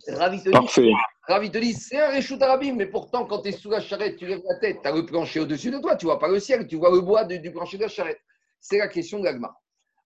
Ravi 0.07 1.51
te 1.51 1.57
dit, 1.57 1.73
c'est 1.73 1.99
un 1.99 2.09
réchout 2.09 2.41
arabim, 2.41 2.75
mais 2.75 2.85
pourtant, 2.85 3.25
quand 3.25 3.41
tu 3.41 3.49
es 3.49 3.51
sous 3.51 3.69
la 3.69 3.81
charrette, 3.81 4.17
tu 4.17 4.25
lèves 4.27 4.41
la 4.47 4.59
tête, 4.59 4.81
tu 4.81 4.87
as 4.87 4.91
le 4.93 5.05
plancher 5.05 5.39
au-dessus 5.41 5.71
de 5.71 5.79
toi, 5.79 5.95
tu 5.95 6.05
vois 6.05 6.19
pas 6.19 6.27
le 6.27 6.39
ciel, 6.39 6.67
tu 6.67 6.77
vois 6.77 6.91
le 6.91 7.01
bois 7.01 7.25
du 7.25 7.51
plancher 7.51 7.77
de 7.77 7.83
la 7.83 7.89
charrette. 7.89 8.21
C'est 8.59 8.77
la 8.77 8.87
question 8.87 9.19
de 9.19 9.25
l'agma. 9.25 9.53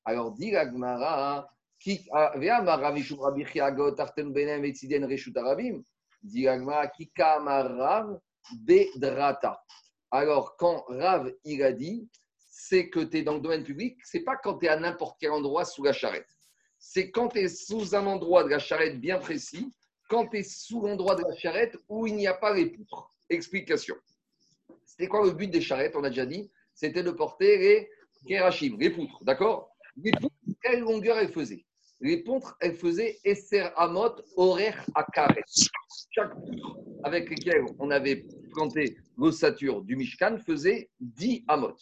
Alors, 0.06 0.32
dit 0.32 0.52
l'agmara, 0.52 1.48
qui 1.80 2.08
bedrata. 8.66 9.64
Alors, 10.12 10.56
quand 10.58 10.84
Rav, 10.88 11.32
il 11.46 11.64
a 11.64 11.72
dit, 11.72 12.10
c'est 12.38 12.90
que 12.90 13.00
tu 13.00 13.18
es 13.18 13.24
dans 13.24 13.36
le 13.36 13.42
domaine 13.42 13.64
public, 13.64 13.98
c'est 14.04 14.24
pas 14.24 14.36
quand 14.36 14.58
tu 14.58 14.66
es 14.66 14.70
à 14.70 14.80
n'importe 14.80 15.18
quel 15.20 15.32
endroit 15.32 15.66
sous 15.66 15.84
la 15.84 15.94
charrette. 15.94 16.28
C'est 16.80 17.12
quand 17.12 17.30
tu 17.30 17.40
es 17.40 17.48
sous 17.48 17.96
un 17.96 18.06
endroit 18.08 18.44
de 18.44 18.50
la 18.50 18.60
charrette 18.60 19.00
bien 19.00 19.20
précis 19.20 19.72
quand 20.12 20.28
tu 20.28 20.40
es 20.40 20.44
sous 20.44 20.82
l'endroit 20.82 21.16
de 21.16 21.24
la 21.24 21.34
charrette 21.38 21.78
où 21.88 22.06
il 22.06 22.16
n'y 22.16 22.28
a 22.28 22.34
pas 22.34 22.54
les 22.54 22.66
poutres. 22.66 23.10
Explication. 23.30 23.96
C'était 24.86 25.08
quoi 25.08 25.26
le 25.26 25.32
but 25.32 25.50
des 25.50 25.62
charrettes 25.62 25.96
On 25.96 26.04
a 26.04 26.10
déjà 26.10 26.26
dit? 26.26 26.52
C'était 26.74 27.02
de 27.02 27.12
porter 27.12 27.58
les 27.58 27.90
kérachim, 28.28 28.76
les 28.78 28.90
poutres. 28.90 29.24
D'accord? 29.24 29.74
Les 29.96 30.12
poutres, 30.12 30.36
quelle 30.62 30.82
longueur 30.82 31.18
elles 31.18 31.32
faisaient? 31.32 31.66
Les 32.02 32.18
poutres, 32.24 32.58
elles 32.60 32.76
faisaient 32.76 33.20
Esser 33.24 33.70
Amot 33.78 34.16
Horaire 34.36 34.86
à 34.96 35.06
carré. 35.06 35.44
Chaque 36.14 36.36
poutre 36.36 36.78
avec 37.06 37.30
lesquelles 37.30 37.64
on 37.80 37.90
avait 37.90 38.26
planté 38.52 38.98
l'ossature 39.18 39.82
du 39.82 39.96
Mishkan 39.96 40.40
faisait 40.46 40.90
10 41.00 41.46
Amot. 41.48 41.78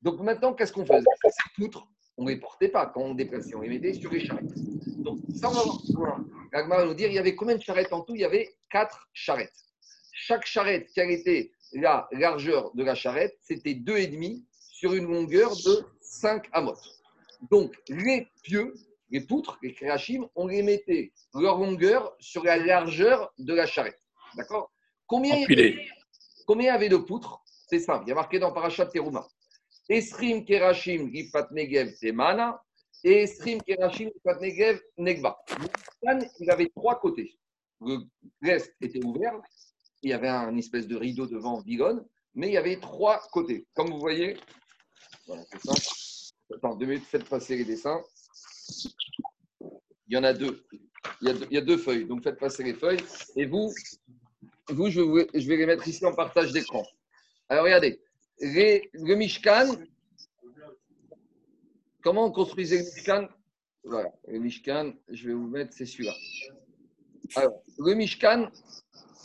Donc 0.00 0.20
maintenant, 0.20 0.54
qu'est-ce 0.54 0.72
qu'on 0.72 0.86
faisait? 0.86 1.02
Ces 1.24 1.50
poutres, 1.56 1.88
on 2.16 2.24
ne 2.24 2.30
les 2.30 2.36
portait 2.36 2.68
pas 2.68 2.86
quand 2.86 3.00
on 3.02 3.14
déplaçait, 3.14 3.54
on 3.54 3.60
les 3.60 3.68
mettait 3.68 3.94
sur 3.94 4.10
les 4.12 4.24
charrettes. 4.24 4.54
Donc, 4.98 5.20
ça, 5.34 5.48
on 5.50 5.52
va 5.52 5.62
voir. 5.94 6.20
L'Agma 6.52 6.76
va 6.78 6.84
nous 6.86 6.94
dire 6.94 7.08
il 7.08 7.14
y 7.14 7.18
avait 7.18 7.34
combien 7.34 7.56
de 7.56 7.62
charrettes 7.62 7.92
en 7.92 8.02
tout? 8.02 8.14
Il 8.14 8.20
y 8.20 8.24
avait 8.24 8.54
4 8.70 9.08
charrettes. 9.12 9.52
Chaque 10.12 10.46
charrette, 10.46 10.88
quelle 10.94 11.10
était 11.10 11.50
la 11.72 12.08
largeur 12.12 12.72
de 12.74 12.84
la 12.84 12.94
charrette? 12.94 13.36
C'était 13.42 13.74
2,5 13.74 14.42
sur 14.70 14.94
une 14.94 15.06
longueur 15.06 15.50
de 15.50 15.84
5 16.00 16.46
amot. 16.52 16.76
Donc, 17.50 17.74
les 17.88 18.28
pieux, 18.42 18.74
les 19.10 19.20
poutres, 19.20 19.58
les 19.62 19.74
créachim, 19.74 20.26
on 20.36 20.46
les 20.46 20.62
mettait 20.62 21.12
leur 21.34 21.58
longueur 21.58 22.14
sur 22.20 22.44
la 22.44 22.56
largeur 22.56 23.32
de 23.38 23.52
la 23.54 23.66
charrette. 23.66 24.00
D'accord? 24.36 24.70
Combien, 25.06 25.34
il 25.36 25.40
y 25.40 25.44
avait- 25.44 25.86
combien 26.46 26.70
il 26.70 26.72
y 26.72 26.76
avait 26.76 26.88
de 26.88 26.96
poutres? 26.96 27.42
C'est 27.68 27.80
simple. 27.80 28.04
Il 28.06 28.10
y 28.10 28.12
a 28.12 28.14
marqué 28.14 28.38
dans 28.38 28.52
Parashat 28.52 28.86
Teruma. 28.86 29.26
Esrim 29.88 30.44
Kerashim 30.44 31.10
Gifat 31.12 31.48
Negev 31.52 31.94
Temana 31.98 32.60
et 33.02 33.22
Esrim 33.22 33.60
Kerashim 33.62 34.10
Gifat 34.14 34.40
Negev 34.40 34.80
Mishkan, 34.98 36.28
il 36.40 36.50
avait 36.50 36.70
trois 36.74 36.98
côtés. 36.98 37.38
Le 37.80 37.98
reste 38.42 38.74
était 38.80 39.04
ouvert. 39.04 39.34
Il 40.02 40.10
y 40.10 40.12
avait 40.12 40.28
un 40.28 40.56
espèce 40.56 40.86
de 40.86 40.96
rideau 40.96 41.26
devant 41.26 41.60
Bigon, 41.62 42.06
mais 42.34 42.48
il 42.48 42.52
y 42.52 42.56
avait 42.56 42.78
trois 42.78 43.20
côtés. 43.32 43.66
Comme 43.74 43.90
vous 43.90 43.98
voyez, 43.98 44.36
voilà, 45.26 45.44
c'est 45.50 45.60
ça. 45.60 46.34
Attends, 46.54 46.76
deux 46.76 46.86
minutes, 46.86 47.04
faites 47.04 47.28
passer 47.28 47.56
les 47.56 47.64
dessins. 47.64 48.02
Il 50.06 50.14
y 50.14 50.16
en 50.16 50.24
a 50.24 50.32
deux. 50.32 50.64
Il 51.22 51.28
y 51.28 51.30
a 51.30 51.34
deux, 51.34 51.46
il 51.50 51.54
y 51.54 51.58
a 51.58 51.62
deux 51.62 51.78
feuilles, 51.78 52.04
donc 52.06 52.22
faites 52.22 52.38
passer 52.38 52.62
les 52.62 52.74
feuilles. 52.74 53.00
Et 53.36 53.46
vous, 53.46 53.72
vous 54.68 54.90
je, 54.90 55.00
vais, 55.00 55.26
je 55.34 55.48
vais 55.48 55.56
les 55.56 55.66
mettre 55.66 55.86
ici 55.88 56.04
en 56.04 56.14
partage 56.14 56.52
d'écran. 56.52 56.84
Alors 57.48 57.64
regardez, 57.64 58.00
le 58.40 59.14
Mishkan, 59.14 59.76
comment 62.02 62.26
on 62.26 62.32
construisait 62.32 62.78
le 62.78 62.84
Mishkan? 62.84 63.28
Voilà, 63.84 64.12
le 64.28 64.38
Mishkan, 64.38 64.92
je 65.08 65.28
vais 65.28 65.34
vous 65.34 65.48
mettre, 65.48 65.72
c'est 65.74 65.86
celui-là. 65.86 66.14
Alors, 67.36 67.62
le 67.78 67.94
Mishkan, 67.94 68.50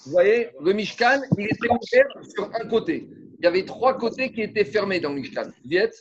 vous 0.05 0.11
voyez, 0.11 0.49
le 0.61 0.73
Mishkan, 0.73 1.21
il 1.37 1.45
était 1.45 1.69
ouvert 1.69 2.07
sur 2.33 2.53
un 2.53 2.67
côté. 2.67 3.07
Il 3.39 3.45
y 3.45 3.47
avait 3.47 3.65
trois 3.65 3.97
côtés 3.97 4.31
qui 4.31 4.41
étaient 4.41 4.65
fermés 4.65 4.99
dans 4.99 5.09
le 5.09 5.21
Mishkan. 5.21 5.49
Viet, 5.65 5.91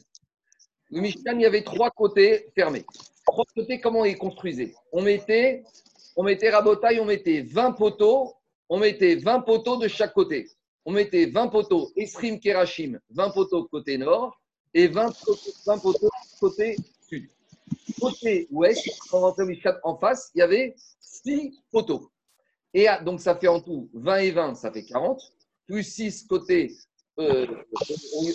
le 0.90 1.01
Mishkan, 1.01 1.35
il 1.35 1.42
y 1.42 1.47
avait 1.47 1.62
trois 1.62 1.90
côtés 1.90 2.51
fermés. 2.55 2.85
Trois 3.27 3.44
côtés, 3.55 3.81
comment 3.81 4.01
on 4.01 4.05
les 4.05 4.16
construisait 4.16 4.75
On 4.92 5.03
mettait, 5.03 5.62
on 6.16 6.23
mettait 6.23 6.51
rabotaille, 6.51 6.99
on 6.99 7.05
mettait 7.05 7.42
20 7.42 7.73
poteaux, 7.73 8.35
on 8.68 8.79
mettait 8.79 9.16
20 9.16 9.40
poteaux 9.40 9.77
de 9.77 9.87
chaque 9.87 10.14
côté. 10.14 10.49
On 10.88 10.92
mettait 10.92 11.27
20 11.27 11.48
poteaux 11.48 11.92
Esrim 11.96 12.40
Kerachim, 12.40 12.98
20 13.11 13.31
poteaux 13.33 13.64
côté 13.64 13.98
nord 13.98 14.40
et 14.72 14.88
20 14.88 15.12
poteaux, 15.22 15.53
20 15.66 15.79
poteaux 15.81 16.09
côté 16.40 16.77
sud. 17.07 17.29
Côté 18.01 18.48
ouest, 18.51 18.88
quand 19.11 19.18
on 19.18 19.20
rentrait 19.20 19.44
en 19.83 19.98
face, 19.98 20.31
il 20.35 20.38
y 20.38 20.40
avait 20.40 20.74
6 20.98 21.61
poteaux. 21.70 22.11
Et 22.72 22.87
donc, 23.05 23.20
ça 23.20 23.37
fait 23.37 23.48
en 23.48 23.61
tout 23.61 23.90
20 23.92 24.16
et 24.16 24.31
20, 24.31 24.55
ça 24.55 24.72
fait 24.72 24.87
40. 24.87 25.20
Plus 25.66 25.83
6 25.83 26.22
côté 26.27 26.74
euh, 27.18 27.46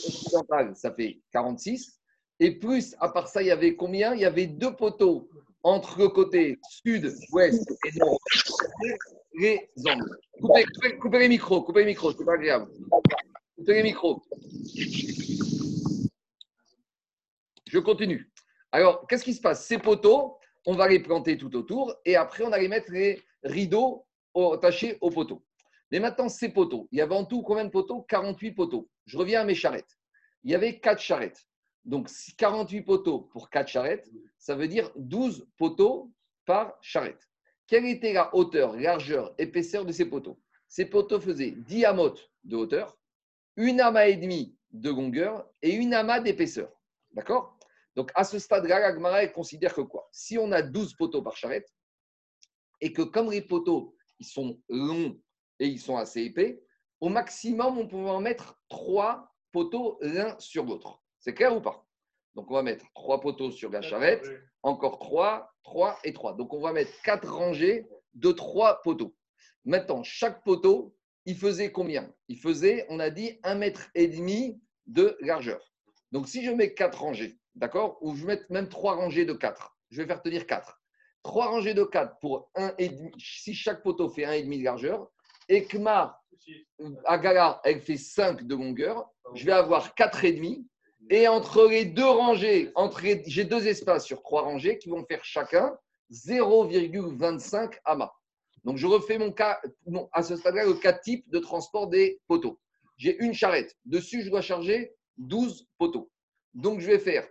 occidental, 0.06 0.76
ça 0.76 0.94
fait 0.94 1.22
46. 1.32 2.00
Et 2.40 2.52
plus, 2.52 2.96
à 3.00 3.10
part 3.10 3.30
ça, 3.30 3.42
il 3.42 3.48
y 3.48 3.52
avait 3.52 3.76
combien? 3.76 4.14
Il 4.14 4.22
y 4.22 4.26
avait 4.26 4.46
deux 4.46 4.76
poteaux 4.76 5.28
entre 5.64 5.98
le 5.98 6.10
côté 6.10 6.60
sud, 6.70 7.16
ouest 7.32 7.68
et 7.88 7.98
nord. 7.98 8.20
Les 9.36 9.70
angles. 9.88 10.18
Coupez, 11.00 11.20
les 11.20 11.28
micros, 11.28 11.64
coupez 11.64 11.80
les 11.82 11.86
micros, 11.88 12.12
c'est 12.12 12.26
pas 12.26 12.34
agréable. 12.34 12.70
Coupez 13.58 13.74
les 13.76 13.84
micros. 13.84 14.22
Je 17.68 17.80
continue. 17.80 18.32
Alors, 18.72 19.08
qu'est-ce 19.08 19.24
qui 19.24 19.34
se 19.34 19.42
passe? 19.42 19.66
Ces 19.66 19.78
poteaux, 19.78 20.38
on 20.66 20.76
va 20.76 20.88
les 20.88 21.00
planter 21.00 21.38
tout 21.38 21.56
autour 21.56 21.96
et 22.06 22.16
après, 22.16 22.44
on 22.44 22.50
va 22.50 22.60
les 22.60 22.68
mettre 22.68 22.92
les 22.92 23.22
rideaux 23.44 24.06
au- 24.34 24.54
attachés 24.54 24.98
aux 25.02 25.10
poteaux. 25.10 25.44
Mais 25.92 26.00
maintenant, 26.00 26.30
ces 26.30 26.50
poteaux, 26.50 26.88
il 26.92 26.98
y 26.98 27.02
avait 27.02 27.16
en 27.16 27.26
tout 27.26 27.42
combien 27.44 27.66
de 27.66 27.70
poteaux? 27.70 28.02
48 28.04 28.52
poteaux. 28.54 28.90
Je 29.06 29.18
reviens 29.18 29.42
à 29.42 29.46
mes 29.46 29.56
charrettes. 29.56 29.98
Il 30.44 30.52
y 30.52 30.56
avait 30.56 30.80
4 30.80 31.00
charrettes. 31.02 31.46
Donc, 31.86 32.10
si 32.10 32.36
48 32.36 32.82
poteaux 32.84 33.20
pour 33.20 33.50
4 33.50 33.68
charrettes, 33.68 34.10
ça 34.38 34.56
veut 34.56 34.68
dire 34.68 34.92
12 34.96 35.48
poteaux 35.58 36.12
par 36.46 36.74
charrette. 36.82 37.30
Quelle 37.74 37.88
était 37.88 38.14
la 38.14 38.36
hauteur, 38.36 38.76
largeur, 38.78 39.34
épaisseur 39.40 39.84
de 39.84 39.92
ces 39.92 40.06
poteaux? 40.06 40.40
Ces 40.68 40.86
poteaux 40.86 41.20
faisaient 41.20 41.56
10 41.58 41.86
amotes 41.86 42.32
de 42.44 42.56
hauteur, 42.56 43.00
une 43.56 43.82
amas 43.82 44.06
et 44.06 44.16
demi 44.16 44.56
de 44.70 44.92
longueur 44.92 45.50
et 45.64 45.74
une 45.74 45.96
amas 45.96 46.20
d'épaisseur. 46.20 46.72
D'accord? 47.14 47.58
Donc, 47.96 48.12
à 48.14 48.26
ce 48.26 48.38
stade-là, 48.38 48.80
la 48.80 48.94
Gemara, 48.94 49.24
elle 49.24 49.32
considère 49.32 49.74
que 49.74 49.82
quoi? 49.82 50.08
Si 50.12 50.38
on 50.38 50.52
a 50.52 50.62
12 50.62 50.94
poteaux 50.94 51.24
par 51.24 51.36
charrette, 51.36 51.74
et 52.80 52.94
que 52.94 53.02
comme 53.02 53.32
les 53.32 53.42
poteaux, 53.42 53.96
ils 54.20 54.28
sont 54.28 54.62
longs 54.70 55.20
et 55.58 55.66
ils 55.66 55.80
sont 55.80 55.98
assez 55.98 56.22
épais, 56.22 56.64
au 57.02 57.10
maximum, 57.10 57.80
on 57.80 57.88
peut 57.88 57.98
en 57.98 58.22
mettre 58.22 58.62
3 58.70 59.36
poteaux 59.52 59.98
l'un 60.02 60.38
sur 60.38 60.64
l'autre. 60.64 61.02
C'est 61.18 61.34
clair 61.34 61.58
ou 61.58 61.60
pas? 61.60 61.84
Donc, 62.36 62.50
on 62.50 62.56
va 62.56 62.64
mettre 62.64 62.86
3 62.96 63.22
poteaux 63.22 63.52
sur 63.52 63.70
la 63.70 63.82
charrette, 63.82 64.26
encore 64.64 65.00
3, 65.00 65.54
3 65.64 66.00
et 66.04 66.14
3. 66.14 66.34
Donc, 66.34 66.54
on 66.54 66.62
va 66.62 66.74
mettre 66.74 66.92
4 67.04 67.32
rangées 67.32 67.86
de 68.16 68.32
3 68.32 68.82
poteaux. 68.82 69.16
Maintenant, 69.66 70.04
chaque 70.04 70.44
poteau, 70.44 70.96
il 71.26 71.38
faisait 71.38 71.72
combien? 71.72 72.12
Il 72.28 72.38
faisait, 72.38 72.86
on 72.90 73.00
a 73.00 73.10
dit, 73.10 73.40
1 73.44 73.56
mètre 73.56 73.90
et 73.96 74.08
demi 74.08 74.60
de 74.88 75.16
largeur. 75.22 75.62
Donc, 76.12 76.28
si 76.28 76.44
je 76.44 76.52
mets 76.52 76.74
4 76.74 77.00
rangées, 77.00 77.38
d'accord? 77.56 77.98
Ou 78.02 78.16
je 78.16 78.26
mets 78.26 78.42
même 78.50 78.68
3 78.68 78.96
rangées 78.96 79.26
de 79.26 79.34
4, 79.34 79.76
je 79.92 80.02
vais 80.02 80.08
faire 80.08 80.22
tenir 80.22 80.48
4. 80.48 80.82
3 81.22 81.46
rangées 81.48 81.74
de 81.74 81.84
4 81.84 82.20
pour 82.20 82.50
1,5, 82.56 83.14
si 83.18 83.54
chaque 83.54 83.84
poteau 83.84 84.10
fait 84.10 84.26
1,5 84.26 84.60
de 84.60 84.64
largeur, 84.64 85.10
et 85.50 85.66
que 85.66 85.78
ma 85.78 86.20
Agala, 87.06 87.62
elle 87.64 87.80
fait 87.80 87.96
5 87.98 88.44
de 88.44 88.56
longueur, 88.56 89.10
je 89.34 89.46
vais 89.46 89.54
avoir 89.54 89.94
4,5. 89.96 90.66
Et 91.10 91.28
entre 91.28 91.68
les 91.68 91.86
deux 91.86 92.06
rangées, 92.08 92.72
j'ai 93.28 93.44
deux 93.44 93.68
espaces 93.68 94.06
sur 94.06 94.22
trois 94.22 94.44
rangées 94.44 94.78
qui 94.78 94.90
vont 94.90 95.04
faire 95.06 95.24
chacun 95.24 95.78
0,25 96.12 97.80
amas. 97.86 98.12
Donc, 98.64 98.78
je 98.78 98.88
refais 98.88 99.18
mon 99.18 99.32
cas, 99.32 99.60
mon- 99.86 100.08
à 100.14 100.24
ce 100.24 100.38
stade-là, 100.38 100.66
le 100.66 100.74
cas 100.76 100.94
type 100.94 101.30
de 101.30 101.40
transport 101.40 101.88
des 101.88 102.22
poteaux. 102.28 102.60
J'ai 102.98 103.18
une 103.24 103.34
charrette. 103.34 103.76
Dessus, 103.86 104.22
je 104.24 104.30
dois 104.30 104.42
charger 104.42 104.94
12 105.18 105.68
poteaux. 105.78 106.10
Donc, 106.54 106.80
je 106.80 106.88
vais 106.88 107.00
faire 107.00 107.28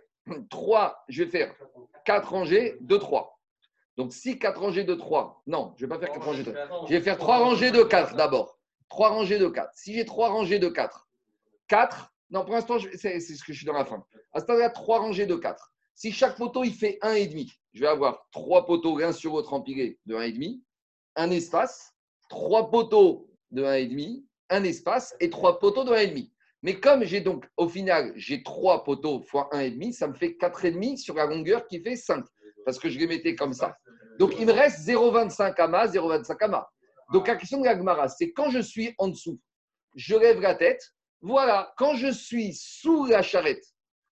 3, 0.49 1.03
je 1.09 1.23
vais 1.23 1.29
faire 1.29 1.55
4 2.05 2.29
rangées 2.29 2.77
de 2.81 2.97
3. 2.97 3.39
Donc, 3.97 4.13
si 4.13 4.37
4 4.37 4.59
rangées 4.61 4.83
de 4.83 4.93
3, 4.93 5.41
non, 5.47 5.73
je 5.77 5.85
ne 5.85 5.89
vais 5.89 5.95
pas 5.95 6.05
faire 6.05 6.13
4 6.13 6.25
rangées 6.25 6.43
de 6.43 6.51
3. 6.51 6.85
Je 6.87 6.93
vais 6.93 7.01
faire 7.01 7.17
3 7.17 7.37
rangées 7.39 7.71
de 7.71 7.83
4 7.83 8.15
d'abord. 8.15 8.59
3 8.89 9.09
rangées 9.09 9.39
de 9.39 9.47
4. 9.47 9.71
Si 9.73 9.93
j'ai 9.93 10.05
3 10.05 10.29
rangées 10.29 10.59
de 10.59 10.67
4, 10.69 11.07
4, 11.67 12.12
non, 12.33 12.43
pour 12.43 12.55
l'instant, 12.55 12.77
c'est 12.95 13.19
ce 13.19 13.43
que 13.43 13.53
je 13.53 13.57
suis 13.57 13.65
dans 13.65 13.73
la 13.73 13.85
fin. 13.85 14.03
À 14.33 14.39
ce 14.39 14.45
stade-là, 14.45 14.71
3 14.71 14.99
rangées 14.99 15.27
de 15.27 15.35
4. 15.35 15.71
Si 15.93 16.11
chaque 16.11 16.35
poteau, 16.35 16.63
il 16.63 16.73
fait 16.73 16.97
1,5, 17.03 17.47
je 17.73 17.81
vais 17.81 17.87
avoir 17.87 18.27
3 18.31 18.65
poteaux 18.65 18.97
l'un 18.97 19.11
sur 19.11 19.33
l'autre 19.33 19.53
empilés 19.53 19.99
de 20.07 20.15
1,5, 20.15 20.59
un 21.15 21.29
espace, 21.29 21.93
3 22.29 22.71
poteaux 22.71 23.29
de 23.51 23.63
1,5, 23.63 24.23
un 24.49 24.63
espace 24.63 25.15
et 25.19 25.29
3 25.29 25.59
poteaux 25.59 25.83
de 25.83 25.91
1,5. 25.91 26.31
Mais 26.63 26.79
comme 26.79 27.03
j'ai 27.03 27.21
donc, 27.21 27.45
au 27.55 27.69
final, 27.69 28.11
j'ai 28.15 28.41
3 28.41 28.83
poteaux 28.83 29.21
fois 29.21 29.47
1,5, 29.51 29.91
ça 29.91 30.07
me 30.07 30.15
fait 30.15 30.29
4,5 30.29 30.97
sur 30.97 31.13
la 31.13 31.27
longueur 31.27 31.67
qui 31.67 31.81
fait 31.81 31.95
5. 31.95 32.25
Parce 32.65 32.79
que 32.79 32.89
je 32.89 32.97
les 32.97 33.05
mettais 33.05 33.35
comme 33.35 33.53
ça. 33.53 33.77
Donc, 34.17 34.33
il 34.39 34.47
me 34.47 34.53
reste 34.53 34.79
0,25 34.87 35.61
amas, 35.61 35.85
0,25 35.85 36.43
amas. 36.45 36.65
Donc, 37.11 37.27
la 37.27 37.35
question 37.35 37.59
de 37.59 37.65
la 37.65 38.07
c'est 38.07 38.31
quand 38.31 38.49
je 38.49 38.59
suis 38.59 38.95
en 38.97 39.09
dessous, 39.09 39.39
je 39.95 40.15
lève 40.15 40.41
la 40.41 40.55
tête. 40.55 40.81
Voilà, 41.23 41.73
quand 41.77 41.95
je 41.95 42.11
suis 42.11 42.53
sous 42.53 43.05
la 43.05 43.21
charrette, 43.21 43.63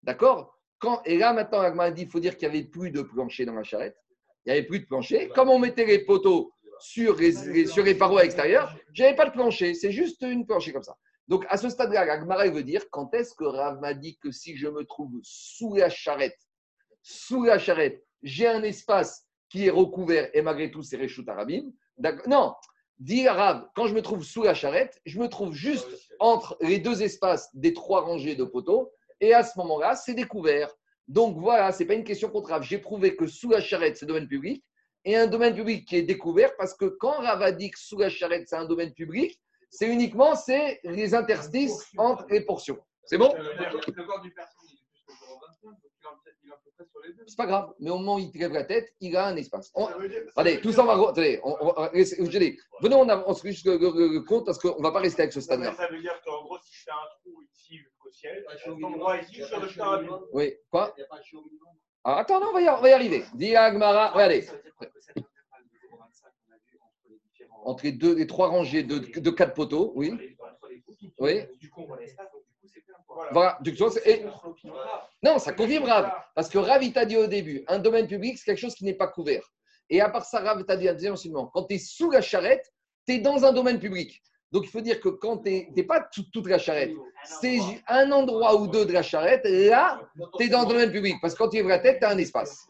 d'accord? 0.02 0.58
Et 1.04 1.16
là, 1.16 1.32
maintenant, 1.32 1.62
la 1.62 1.70
Gemara 1.70 1.92
dit 1.92 2.02
il 2.02 2.10
faut 2.10 2.18
dire 2.18 2.36
qu'il 2.36 2.50
n'y 2.50 2.58
avait 2.58 2.66
plus 2.66 2.90
de 2.90 3.00
plancher 3.00 3.44
dans 3.44 3.54
la 3.54 3.62
charrette. 3.62 3.96
Il 4.44 4.52
n'y 4.52 4.58
avait 4.58 4.66
plus 4.66 4.80
de 4.80 4.86
plancher. 4.86 5.28
Comme 5.28 5.48
on 5.48 5.60
mettait 5.60 5.84
les 5.84 6.00
poteaux 6.00 6.52
sur 6.80 7.16
les, 7.16 7.94
parois 7.94 8.24
extérieures, 8.24 8.76
je 8.92 9.04
n'avais 9.04 9.14
pas 9.14 9.26
de 9.26 9.30
plancher. 9.30 9.74
C'est 9.74 9.92
juste 9.92 10.20
une 10.22 10.44
plancher 10.44 10.72
comme 10.72 10.82
ça. 10.82 10.96
Donc, 11.28 11.46
à 11.48 11.56
ce 11.56 11.68
stade-là, 11.68 12.04
elle 12.44 12.52
veut 12.52 12.64
dire 12.64 12.82
quand 12.90 13.14
est-ce 13.14 13.34
que 13.34 13.44
Rav 13.44 13.80
m'a 13.80 13.94
dit 13.94 14.18
que 14.18 14.32
si 14.32 14.56
je 14.56 14.66
me 14.66 14.84
trouve 14.84 15.12
sous 15.22 15.76
la 15.76 15.88
charrette, 15.88 16.38
sous 17.02 17.44
la 17.44 17.60
charrette, 17.60 18.04
j'ai 18.24 18.48
un 18.48 18.64
espace 18.64 19.26
qui 19.48 19.66
est 19.66 19.70
recouvert 19.70 20.28
et 20.34 20.42
malgré 20.42 20.72
tout, 20.72 20.82
c'est 20.82 20.96
Réchout 20.96 21.24
Arabim? 21.28 21.70
Non, 22.26 22.52
dit 22.98 23.28
arabe, 23.28 23.68
quand 23.74 23.86
je 23.86 23.94
me 23.94 24.02
trouve 24.02 24.24
sous 24.24 24.42
la 24.42 24.54
charrette, 24.54 25.00
je 25.04 25.18
me 25.18 25.28
trouve 25.28 25.52
juste 25.52 25.88
entre 26.18 26.56
les 26.60 26.78
deux 26.78 27.02
espaces 27.02 27.50
des 27.54 27.72
trois 27.72 28.02
rangées 28.02 28.34
de 28.34 28.44
poteaux, 28.44 28.92
et 29.20 29.34
à 29.34 29.42
ce 29.42 29.58
moment-là, 29.58 29.96
c'est 29.96 30.14
découvert. 30.14 30.74
Donc 31.08 31.38
voilà, 31.38 31.72
ce 31.72 31.80
n'est 31.80 31.86
pas 31.86 31.94
une 31.94 32.04
question 32.04 32.28
contre 32.30 32.50
Rav. 32.50 32.62
J'ai 32.62 32.78
prouvé 32.78 33.14
que 33.14 33.26
sous 33.26 33.50
la 33.50 33.60
charrette, 33.60 33.96
c'est 33.96 34.06
domaine 34.06 34.28
public, 34.28 34.64
et 35.04 35.14
un 35.16 35.26
domaine 35.26 35.54
public 35.54 35.86
qui 35.86 35.96
est 35.96 36.02
découvert, 36.02 36.56
parce 36.56 36.74
que 36.74 36.86
quand 36.86 37.20
Rav 37.20 37.42
a 37.42 37.52
dit 37.52 37.70
que 37.70 37.78
sous 37.78 37.98
la 37.98 38.08
charrette, 38.08 38.48
c'est 38.48 38.56
un 38.56 38.64
domaine 38.64 38.92
public, 38.92 39.40
c'est 39.70 39.88
uniquement 39.88 40.34
c'est 40.34 40.80
les 40.84 41.14
interstices 41.14 41.86
entre 41.98 42.24
les 42.30 42.40
portions. 42.40 42.78
C'est 43.04 43.18
bon? 43.18 43.32
Le 43.36 44.06
corps 44.06 44.20
du 44.20 44.32
personne, 44.32 44.55
C'est 47.26 47.36
pas 47.36 47.46
grave, 47.46 47.72
mais 47.80 47.90
au 47.90 47.98
moment 47.98 48.16
où 48.16 48.18
il 48.18 48.30
lève 48.38 48.52
la 48.52 48.64
tête, 48.64 48.94
il 49.00 49.16
a 49.16 49.26
un 49.28 49.36
espace. 49.36 49.70
On- 49.74 49.88
Allez, 50.36 50.60
tout 50.60 50.72
ça, 50.72 50.82
on 50.82 50.86
va. 50.86 50.92
Attendez, 50.94 51.40
on, 51.42 51.56
on, 51.60 51.88
venez, 52.82 52.94
on 52.94 53.08
avance 53.08 53.42
juste 53.42 53.66
le, 53.66 53.76
le- 53.78 53.90
le- 53.94 54.12
le 54.14 54.20
compte 54.20 54.46
parce 54.46 54.58
qu'on 54.58 54.76
ne 54.78 54.82
va 54.82 54.92
pas 54.92 55.00
rester 55.00 55.22
avec 55.22 55.32
ce 55.32 55.40
stade-là. 55.40 55.74
Ça 55.74 55.88
veut 55.88 56.00
dire 56.00 56.20
qu'en 56.24 56.42
gros, 56.44 56.58
si 56.62 56.72
je 56.74 56.84
fais 56.84 56.90
un 56.90 57.08
trou 57.20 57.42
ici 57.42 57.78
jusqu'au 57.78 58.10
ciel, 58.10 58.44
à 58.48 58.56
cet 58.56 58.68
endroit 58.84 59.16
ici, 59.18 59.34
je 59.34 59.42
chaud 59.44 59.60
fais 59.68 59.96
minimum. 59.96 60.26
Oui, 60.32 60.54
quoi 60.70 60.92
Il 60.96 61.00
n'y 61.00 61.04
a 61.04 61.08
pas 61.08 61.22
chaud 61.22 61.42
minimum. 61.44 61.74
Ah, 62.04 62.18
Attends, 62.18 62.40
non, 62.40 62.48
on 62.50 62.52
va 62.52 62.60
y, 62.62 62.68
on 62.68 62.80
va 62.80 62.88
y 62.88 62.92
arriver. 62.92 63.24
Dis 63.34 63.56
Agmara, 63.56 64.10
regardez, 64.10 64.42
Ça 64.42 64.52
veut 64.52 64.62
dire 64.62 64.74
que 64.78 64.86
cet 65.00 65.16
intervalle 65.16 65.64
de 65.64 65.88
0,25 65.88 66.22
qu'on 66.22 66.52
a 66.52 66.56
vu 66.70 66.78
entre 67.64 67.84
les 67.84 67.92
deux, 67.92 68.14
les 68.14 68.26
trois 68.26 68.48
rangées 68.48 68.82
de, 68.84 68.98
de 68.98 69.30
quatre 69.30 69.54
poteaux, 69.54 69.92
oui. 69.96 70.36
Oui. 71.18 71.40
Du 71.58 71.70
coup, 71.70 71.80
on 71.82 71.86
voit 71.86 71.98
l'espace, 71.98 72.30
donc 72.32 72.42
Voilà. 73.32 73.58
Et- 74.04 74.24
non, 75.22 75.38
ça 75.38 75.52
confirme 75.52 75.84
Rav. 75.84 76.12
Parce 76.34 76.48
que 76.48 76.58
Rav, 76.58 76.82
il 76.82 76.92
t'a 76.92 77.04
dit 77.04 77.16
au 77.16 77.26
début, 77.26 77.64
un 77.68 77.78
domaine 77.78 78.06
public, 78.06 78.36
c'est 78.38 78.44
quelque 78.44 78.58
chose 78.60 78.74
qui 78.74 78.84
n'est 78.84 78.94
pas 78.94 79.08
couvert. 79.08 79.42
Et 79.88 80.00
à 80.00 80.08
part 80.08 80.24
ça, 80.24 80.40
Rav 80.40 80.64
t'a 80.64 80.76
dit 80.76 80.88
un 80.88 80.92
deuxième 80.92 81.14
enseignement. 81.14 81.46
Quand 81.46 81.64
tu 81.64 81.74
es 81.76 81.78
sous 81.78 82.10
la 82.10 82.20
charrette, 82.20 82.72
tu 83.06 83.14
es 83.14 83.18
dans 83.18 83.44
un 83.44 83.52
domaine 83.52 83.78
public. 83.78 84.20
Donc 84.52 84.64
il 84.64 84.70
faut 84.70 84.80
dire 84.80 85.00
que 85.00 85.08
quand 85.08 85.38
tu 85.38 85.68
n'es 85.74 85.82
pas 85.82 86.00
tout- 86.00 86.24
toute 86.32 86.46
la 86.46 86.58
charrette, 86.58 86.92
c'est 87.24 87.58
un 87.88 88.10
endroit 88.12 88.54
ou 88.56 88.66
deux 88.68 88.84
de 88.86 88.92
la 88.92 89.02
charrette, 89.02 89.44
là, 89.44 90.00
tu 90.38 90.44
es 90.44 90.48
dans 90.48 90.62
le 90.62 90.68
domaine 90.68 90.92
public. 90.92 91.16
Parce 91.20 91.34
que 91.34 91.38
quand 91.38 91.48
tu 91.48 91.56
lèves 91.56 91.68
la 91.68 91.78
tête, 91.80 91.98
tu 91.98 92.04
as 92.04 92.10
un 92.10 92.18
espace. 92.18 92.66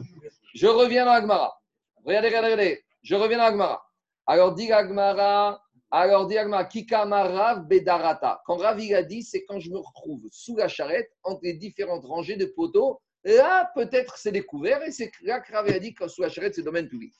Je 0.54 0.66
reviens 0.66 1.04
dans 1.04 1.12
Agmara. 1.12 1.58
Regardez, 2.04 2.28
regardez, 2.28 2.46
regardez. 2.52 2.84
Je 3.02 3.14
reviens 3.14 3.38
dans 3.38 3.44
Agmara. 3.44 3.86
Alors 4.26 4.54
dit 4.54 4.72
Agmara, 4.72 5.62
alors 5.90 6.26
dit 6.26 6.36
Agmara, 6.36 6.64
Kikamarav 6.64 7.66
Bedarata. 7.66 8.42
Quand 8.44 8.56
Rav 8.56 8.80
il 8.80 8.94
a 8.94 9.02
dit, 9.02 9.22
c'est 9.22 9.44
quand 9.44 9.60
je 9.60 9.70
me 9.70 9.78
retrouve 9.78 10.26
sous 10.30 10.56
la 10.56 10.68
charrette, 10.68 11.10
entre 11.22 11.40
les 11.44 11.54
différentes 11.54 12.04
rangées 12.04 12.36
de 12.36 12.46
poteaux. 12.46 13.00
Là, 13.24 13.70
peut-être 13.74 14.16
c'est 14.18 14.32
découvert 14.32 14.82
et 14.82 14.92
c'est 14.92 15.10
là 15.22 15.40
que 15.40 15.52
Rav 15.52 15.66
a 15.68 15.78
dit 15.78 15.94
que 15.94 16.06
sous 16.08 16.22
la 16.22 16.28
charrette, 16.28 16.54
c'est 16.54 16.62
domaine 16.62 16.88
public. 16.88 17.14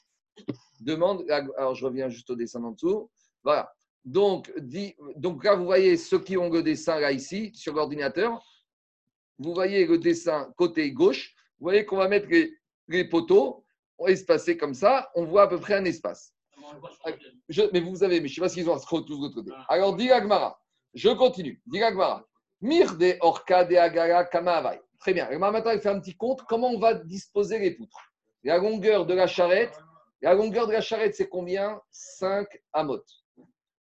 Demande, 0.81 1.25
alors 1.31 1.75
je 1.75 1.85
reviens 1.85 2.09
juste 2.09 2.29
au 2.31 2.37
dessin 2.37 2.63
en 2.63 2.73
dessous. 2.73 3.11
Voilà. 3.43 3.73
Donc, 4.05 4.53
dit, 4.59 4.95
donc 5.17 5.43
là, 5.43 5.57
vous 5.57 5.65
voyez 5.65 5.97
ceux 5.97 6.21
qui 6.21 6.37
ont 6.37 6.49
le 6.49 6.63
dessin 6.63 7.01
là 7.01 7.11
ici 7.11 7.53
sur 7.55 7.75
l'ordinateur. 7.75 8.41
Vous 9.39 9.53
voyez 9.53 9.87
le 9.87 9.99
dessin 9.99 10.53
côté 10.57 10.93
gauche. 10.93 11.35
Vous 11.59 11.65
voyez 11.65 11.85
qu'on 11.85 11.97
va 11.97 12.09
mettre 12.09 12.29
les 12.89 13.09
poteaux 13.09 13.65
espacés 14.07 14.57
comme 14.57 14.75
ça. 14.75 15.11
On 15.15 15.25
voit 15.25 15.43
à 15.43 15.49
peu 15.49 15.59
près 15.59 15.75
un 15.75 15.85
espace. 15.85 16.36
Je- 17.49 17.63
mais 17.73 17.81
vous 17.81 18.03
avez, 18.03 18.21
mais 18.21 18.29
je 18.29 18.33
ne 18.33 18.35
sais 18.35 18.41
pas 18.41 18.49
s'ils 18.49 18.69
ont 18.71 18.75
un 18.75 18.79
scroll 18.79 19.05
tous 19.05 19.17
de 19.17 19.23
l'autre 19.23 19.35
côté. 19.37 19.53
Alors, 19.69 19.95
dit 19.97 20.11
Agmara, 20.11 20.61
je 20.95 21.09
continue. 21.11 21.61
Dit 21.67 21.83
Agmara, 21.83 22.25
Mir 22.61 22.97
de 22.97 23.17
Orka 23.21 23.65
de 23.65 23.77
Agara 23.77 24.25
Kama 24.25 24.77
Très 24.99 25.13
bien. 25.13 25.27
Agmara 25.27 25.53
maintenant, 25.53 25.73
il 25.73 25.81
fait 25.81 25.89
un 25.91 26.01
petit 26.01 26.17
compte. 26.17 26.43
Comment 26.45 26.69
on 26.71 26.79
va 26.79 26.95
disposer 26.95 27.59
les 27.59 27.73
poutres? 27.73 28.01
La 28.45 28.59
longueur 28.59 29.05
de 29.07 29.13
la 29.15 29.27
charrette, 29.27 29.79
la 30.23 30.35
longueur 30.35 30.67
de 30.67 30.73
la 30.73 30.81
charrette, 30.81 31.15
c'est 31.15 31.29
combien? 31.29 31.81
5 31.91 32.47
amot. 32.73 33.03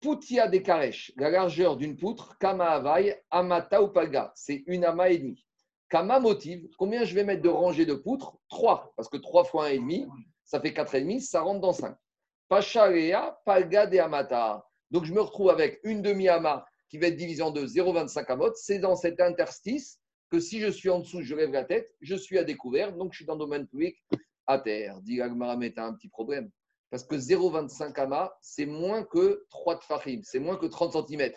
Poutia 0.01 0.47
des 0.47 0.63
Karesh, 0.63 1.13
la 1.17 1.29
largeur 1.31 1.77
d'une 1.77 1.97
poutre, 1.97 2.37
Kama 2.39 2.65
Havai, 2.67 3.21
Amata 3.31 3.83
ou 3.83 3.89
Palga, 3.89 4.33
c'est 4.37 4.63
une 4.67 4.85
ama 4.85 5.11
et 5.11 5.19
demi. 5.19 5.45
Kama 5.89 6.21
motive, 6.21 6.69
combien 6.79 7.05
je 7.05 7.15
vais 7.15 7.25
mettre 7.25 7.43
de 7.43 7.49
rangées 7.49 7.87
de 7.87 7.95
poutres? 7.95 8.37
3, 8.49 8.93
parce 8.97 9.09
que 9.09 9.17
3 9.17 9.45
fois 9.45 9.71
1,5, 9.71 10.07
ça 10.45 10.61
fait 10.61 10.73
4,5, 10.73 11.21
ça 11.21 11.41
rentre 11.41 11.61
dans 11.61 11.73
5. 11.73 11.97
Pacharea, 12.49 13.39
Palga 13.45 13.87
de 13.87 13.99
Amata. 13.99 14.65
Donc 14.91 15.05
je 15.05 15.13
me 15.13 15.21
retrouve 15.21 15.51
avec 15.51 15.81
une 15.85 16.03
demi-ama 16.03 16.65
qui 16.89 16.99
va 16.99 17.09
être 17.09 17.17
divisée 17.17 17.43
en 17.43 17.51
deux, 17.51 17.67
0,25 17.67 18.25
amot. 18.33 18.53
C'est 18.55 18.79
dans 18.79 18.97
cet 18.97 19.21
interstice 19.21 20.01
que 20.31 20.41
si 20.41 20.61
je 20.61 20.69
suis 20.69 20.91
en 20.91 21.01
dessous, 21.01 21.23
je 21.23 21.35
lève 21.35 21.53
la 21.53 21.65
tête, 21.65 21.95
je 22.01 22.15
suis 22.15 22.39
à 22.39 22.45
découvert, 22.45 22.95
donc 22.95 23.13
je 23.13 23.19
suis 23.19 23.27
dans 23.27 23.35
le 23.35 23.41
domaine 23.41 23.67
public 23.67 23.97
à 24.47 24.59
terre. 24.59 25.01
Dit 25.03 25.21
Agmara, 25.21 25.57
mais 25.57 25.73
tu 25.73 25.81
un 25.81 25.93
petit 25.93 26.09
problème. 26.09 26.51
Parce 26.91 27.05
que 27.05 27.17
0,25 27.17 27.99
ama, 28.01 28.33
c'est 28.41 28.67
moins 28.67 29.05
que 29.05 29.45
3 29.51 29.79
tfachim, 29.81 30.21
c'est 30.23 30.39
moins 30.39 30.57
que 30.57 30.67
30 30.67 31.07
cm. 31.07 31.33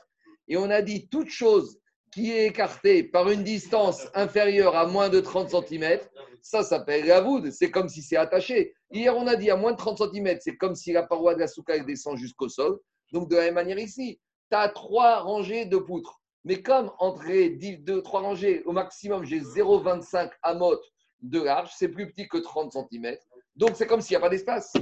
Et 0.47 0.57
on 0.57 0.69
a 0.69 0.81
dit 0.81 1.09
toute 1.09 1.29
chose 1.29 1.77
qui 2.11 2.31
est 2.31 2.47
écartée 2.47 3.03
par 3.03 3.29
une 3.29 3.43
distance 3.43 4.07
inférieure 4.13 4.75
à 4.75 4.85
moins 4.85 5.09
de 5.09 5.21
30 5.21 5.49
cm, 5.49 5.99
ça 6.41 6.63
s'appelle 6.63 7.05
la 7.05 7.21
voûte. 7.21 7.51
C'est 7.51 7.71
comme 7.71 7.87
si 7.87 8.01
c'est 8.01 8.17
attaché. 8.17 8.73
Hier, 8.91 9.15
on 9.15 9.27
a 9.27 9.35
dit 9.35 9.49
à 9.49 9.55
moins 9.55 9.71
de 9.71 9.77
30 9.77 9.97
cm, 9.97 10.37
c'est 10.41 10.57
comme 10.57 10.75
si 10.75 10.91
la 10.91 11.03
paroi 11.03 11.35
de 11.35 11.39
la 11.39 11.47
souka 11.47 11.79
descend 11.79 12.17
jusqu'au 12.17 12.49
sol. 12.49 12.79
Donc, 13.13 13.29
de 13.29 13.37
la 13.37 13.43
même 13.43 13.55
manière 13.55 13.79
ici, 13.79 14.19
tu 14.49 14.57
as 14.57 14.67
trois 14.69 15.19
rangées 15.19 15.65
de 15.65 15.77
poutres. 15.77 16.21
Mais 16.43 16.61
comme 16.61 16.91
entre 16.99 17.23
les 17.25 17.49
deux, 17.49 18.01
trois 18.01 18.21
rangées, 18.21 18.63
au 18.63 18.73
maximum, 18.73 19.23
j'ai 19.23 19.39
0,25 19.39 20.31
amot 20.41 20.77
de 21.21 21.41
large, 21.41 21.71
c'est 21.77 21.89
plus 21.89 22.11
petit 22.11 22.27
que 22.27 22.37
30 22.37 22.73
cm. 22.73 23.15
Donc, 23.55 23.71
c'est 23.75 23.85
comme 23.85 24.01
s'il 24.01 24.13
n'y 24.13 24.17
a 24.17 24.21
pas 24.21 24.29
d'espace. 24.29 24.73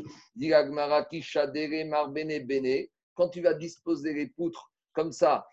Quand 3.16 3.30
tu 3.30 3.42
vas 3.42 3.54
disposer 3.54 4.14
les 4.14 4.28
poutres 4.28 4.72
comme 4.94 5.12
ça, 5.12 5.46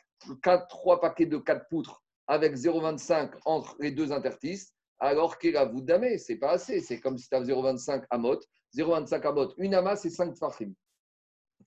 quatre, 0.42 0.66
trois 0.68 1.00
paquets 1.00 1.26
de 1.26 1.38
4 1.38 1.68
poutres 1.68 2.02
avec 2.26 2.54
0,25 2.54 3.32
entre 3.44 3.76
les 3.80 3.90
deux 3.90 4.12
interstices, 4.12 4.74
alors 4.98 5.38
qu'est 5.38 5.52
la 5.52 5.64
voûte 5.64 5.84
d'amé, 5.84 6.18
c'est 6.18 6.36
pas 6.36 6.52
assez. 6.52 6.80
C'est 6.80 7.00
comme 7.00 7.18
si 7.18 7.28
tu 7.28 7.34
as 7.34 7.42
0,25 7.42 8.04
amot. 8.10 8.40
0,25 8.76 9.26
amot, 9.26 9.52
une 9.58 9.74
ama, 9.74 9.96
c'est 9.96 10.10
5 10.10 10.34
tfachim. 10.34 10.72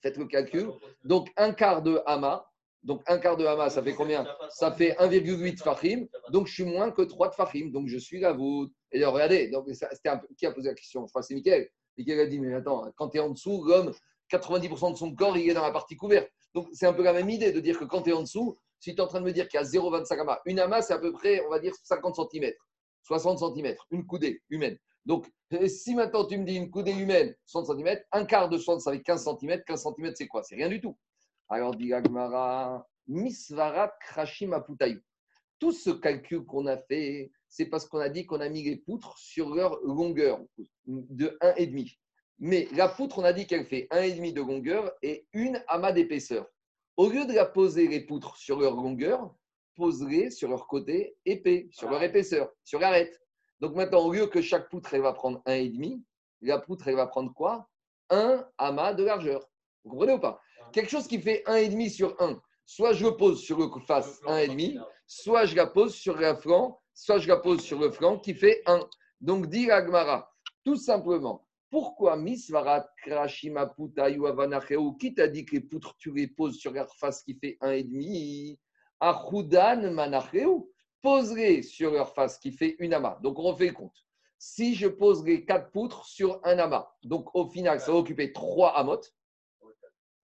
Faites 0.02 0.16
le 0.16 0.26
calcul. 0.26 0.70
Donc, 1.04 1.30
un 1.36 1.52
quart 1.52 1.82
de 1.82 2.00
ama. 2.06 2.46
Donc, 2.82 3.02
un 3.06 3.18
quart 3.18 3.36
de 3.36 3.44
ama, 3.44 3.68
ça 3.70 3.82
fait 3.82 3.94
combien? 3.94 4.26
Ça 4.50 4.72
fait 4.72 4.92
1,8 4.98 5.56
tfachim. 5.56 6.06
Donc, 6.30 6.46
je 6.46 6.54
suis 6.54 6.64
moins 6.64 6.90
que 6.90 7.02
3 7.02 7.30
tfachim. 7.30 7.70
Donc, 7.70 7.88
je 7.88 7.98
suis 7.98 8.20
la 8.20 8.32
voûte. 8.32 8.72
Et 8.92 8.98
alors, 8.98 9.14
regardez, 9.14 9.48
donc, 9.48 9.66
un 9.68 10.20
qui 10.36 10.46
a 10.46 10.52
posé 10.52 10.68
la 10.68 10.74
question? 10.74 11.06
Je 11.06 11.10
crois 11.10 11.22
que 11.22 11.26
c'est 11.26 11.34
Mickaël. 11.34 11.68
Mickaël 11.96 12.20
a 12.20 12.26
dit 12.26 12.40
Mais 12.40 12.54
attends, 12.54 12.90
quand 12.96 13.10
tu 13.10 13.18
es 13.18 13.20
en 13.20 13.30
dessous, 13.30 13.64
l'homme, 13.64 13.92
90% 14.30 14.92
de 14.92 14.96
son 14.96 15.14
corps, 15.14 15.36
il 15.36 15.50
est 15.50 15.54
dans 15.54 15.62
la 15.62 15.72
partie 15.72 15.96
couverte. 15.96 16.30
Donc, 16.54 16.68
c'est 16.72 16.86
un 16.86 16.92
peu 16.92 17.02
la 17.02 17.12
même 17.12 17.30
idée 17.30 17.52
de 17.52 17.60
dire 17.60 17.78
que 17.78 17.84
quand 17.84 18.02
tu 18.02 18.10
es 18.10 18.12
en 18.12 18.22
dessous, 18.22 18.58
si 18.80 18.94
tu 18.94 18.96
es 18.96 19.00
en 19.00 19.06
train 19.06 19.20
de 19.20 19.26
me 19.26 19.32
dire 19.32 19.48
qu'il 19.48 19.60
y 19.60 19.62
a 19.62 19.66
0,25 19.66 20.20
ama, 20.20 20.40
une 20.46 20.58
ama, 20.58 20.82
c'est 20.82 20.94
à 20.94 20.98
peu 20.98 21.12
près, 21.12 21.44
on 21.46 21.50
va 21.50 21.58
dire, 21.58 21.74
50 21.84 22.16
cm, 22.32 22.52
60 23.02 23.38
cm, 23.38 23.76
une 23.90 24.06
coudée 24.06 24.42
humaine. 24.50 24.78
Donc, 25.06 25.30
euh, 25.52 25.68
si 25.68 25.94
maintenant 25.94 26.26
tu 26.26 26.36
me 26.38 26.44
dis 26.44 26.56
une 26.56 26.70
coudée 26.70 26.92
humaine, 26.92 27.34
60 27.46 27.78
cm, 27.78 28.00
un 28.12 28.24
quart 28.24 28.48
de 28.48 28.58
60, 28.58 28.80
ça 28.80 28.92
fait 28.92 29.02
15 29.02 29.24
cm. 29.24 29.62
15 29.64 29.82
cm, 29.82 30.12
c'est 30.14 30.26
quoi? 30.26 30.42
C'est 30.42 30.56
rien 30.56 30.68
du 30.68 30.80
tout. 30.80 30.96
Alors, 31.48 31.74
dit 31.74 31.92
Agmara, 31.92 32.86
Misvarat 33.06 33.92
Krashim 34.00 34.52
Aputayu. 34.52 35.02
Tout 35.58 35.72
ce 35.72 35.90
calcul 35.90 36.44
qu'on 36.44 36.66
a 36.66 36.78
fait, 36.78 37.32
c'est 37.48 37.66
parce 37.66 37.86
qu'on 37.86 37.98
a 37.98 38.08
dit 38.08 38.24
qu'on 38.24 38.40
a 38.40 38.48
mis 38.48 38.62
les 38.62 38.76
poutres 38.76 39.18
sur 39.18 39.54
leur 39.54 39.80
longueur 39.82 40.40
de 40.86 41.36
1,5. 41.42 41.98
Mais 42.40 42.68
la 42.72 42.88
poutre, 42.88 43.18
on 43.18 43.24
a 43.24 43.34
dit 43.34 43.46
qu'elle 43.46 43.66
fait 43.66 43.86
1,5 43.90 44.32
de 44.32 44.40
longueur 44.40 44.90
et 45.02 45.26
une 45.34 45.62
amas 45.68 45.92
d'épaisseur. 45.92 46.46
Au 46.96 47.08
lieu 47.08 47.26
de 47.26 47.34
la 47.34 47.44
poser 47.44 47.86
les 47.86 48.00
poutres 48.00 48.36
sur 48.36 48.58
leur 48.58 48.74
longueur, 48.74 49.34
pose-les 49.76 50.30
sur 50.30 50.48
leur 50.48 50.66
côté 50.66 51.16
épais, 51.26 51.68
sur 51.70 51.90
leur 51.90 52.02
épaisseur, 52.02 52.50
sur 52.64 52.80
l'arête. 52.80 53.20
Donc 53.60 53.74
maintenant, 53.74 54.06
au 54.06 54.12
lieu 54.12 54.26
que 54.26 54.40
chaque 54.40 54.70
poutre, 54.70 54.94
elle 54.94 55.02
va 55.02 55.12
prendre 55.12 55.42
1,5, 55.46 56.00
la 56.40 56.58
poutre, 56.58 56.88
elle 56.88 56.96
va 56.96 57.06
prendre 57.06 57.32
quoi? 57.34 57.68
Un 58.08 58.46
amas 58.56 58.94
de 58.94 59.04
largeur. 59.04 59.46
Vous 59.84 59.90
comprenez 59.90 60.14
ou 60.14 60.18
pas? 60.18 60.40
Quelque 60.72 60.90
chose 60.90 61.06
qui 61.06 61.20
fait 61.20 61.42
1,5 61.46 61.90
sur 61.90 62.16
1. 62.22 62.40
Soit 62.64 62.94
je 62.94 63.04
le 63.04 63.16
pose 63.16 63.42
sur 63.42 63.58
le 63.58 63.68
face 63.86 64.22
1,5, 64.22 64.82
soit 65.06 65.44
je 65.44 65.56
la 65.56 65.66
pose 65.66 65.94
sur 65.94 66.18
la 66.18 66.34
flanc, 66.34 66.80
soit 66.94 67.18
je 67.18 67.28
la 67.28 67.36
pose 67.36 67.60
sur 67.60 67.78
le 67.78 67.90
flanc 67.90 68.18
qui 68.18 68.32
fait 68.32 68.62
1. 68.64 68.88
Donc, 69.20 69.48
dit 69.48 69.70
Agmara, 69.70 70.32
tout 70.64 70.76
simplement, 70.76 71.46
pourquoi 71.70 72.16
Misvarat 72.16 72.88
Krashima 73.02 73.66
Putayu 73.66 74.26
Avanacheu, 74.26 74.78
qui 74.98 75.14
t'a 75.14 75.28
dit 75.28 75.44
que 75.44 75.52
les 75.52 75.60
poutres, 75.60 75.96
tu 75.96 76.12
les 76.12 76.26
poses 76.26 76.58
sur 76.58 76.72
leur 76.72 76.94
face 76.96 77.22
qui 77.22 77.34
fait 77.34 77.56
1,5 77.62 78.58
Achudan 78.98 79.92
Manacheu, 79.92 80.48
poserai 81.00 81.62
sur 81.62 81.92
leur 81.92 82.12
face 82.12 82.38
qui 82.38 82.52
fait 82.52 82.76
une 82.80 82.92
amas. 82.92 83.18
Donc, 83.22 83.38
on 83.38 83.42
refait 83.42 83.68
le 83.68 83.72
compte. 83.72 83.96
Si 84.38 84.74
je 84.74 84.88
pose 84.88 85.24
les 85.24 85.44
4 85.44 85.70
poutres 85.70 86.04
sur 86.04 86.40
un 86.44 86.58
amas, 86.58 86.90
donc 87.02 87.34
au 87.34 87.48
final, 87.48 87.80
ça 87.80 87.92
va 87.92 87.98
occuper 87.98 88.32
3 88.32 88.76
amotes. 88.76 89.14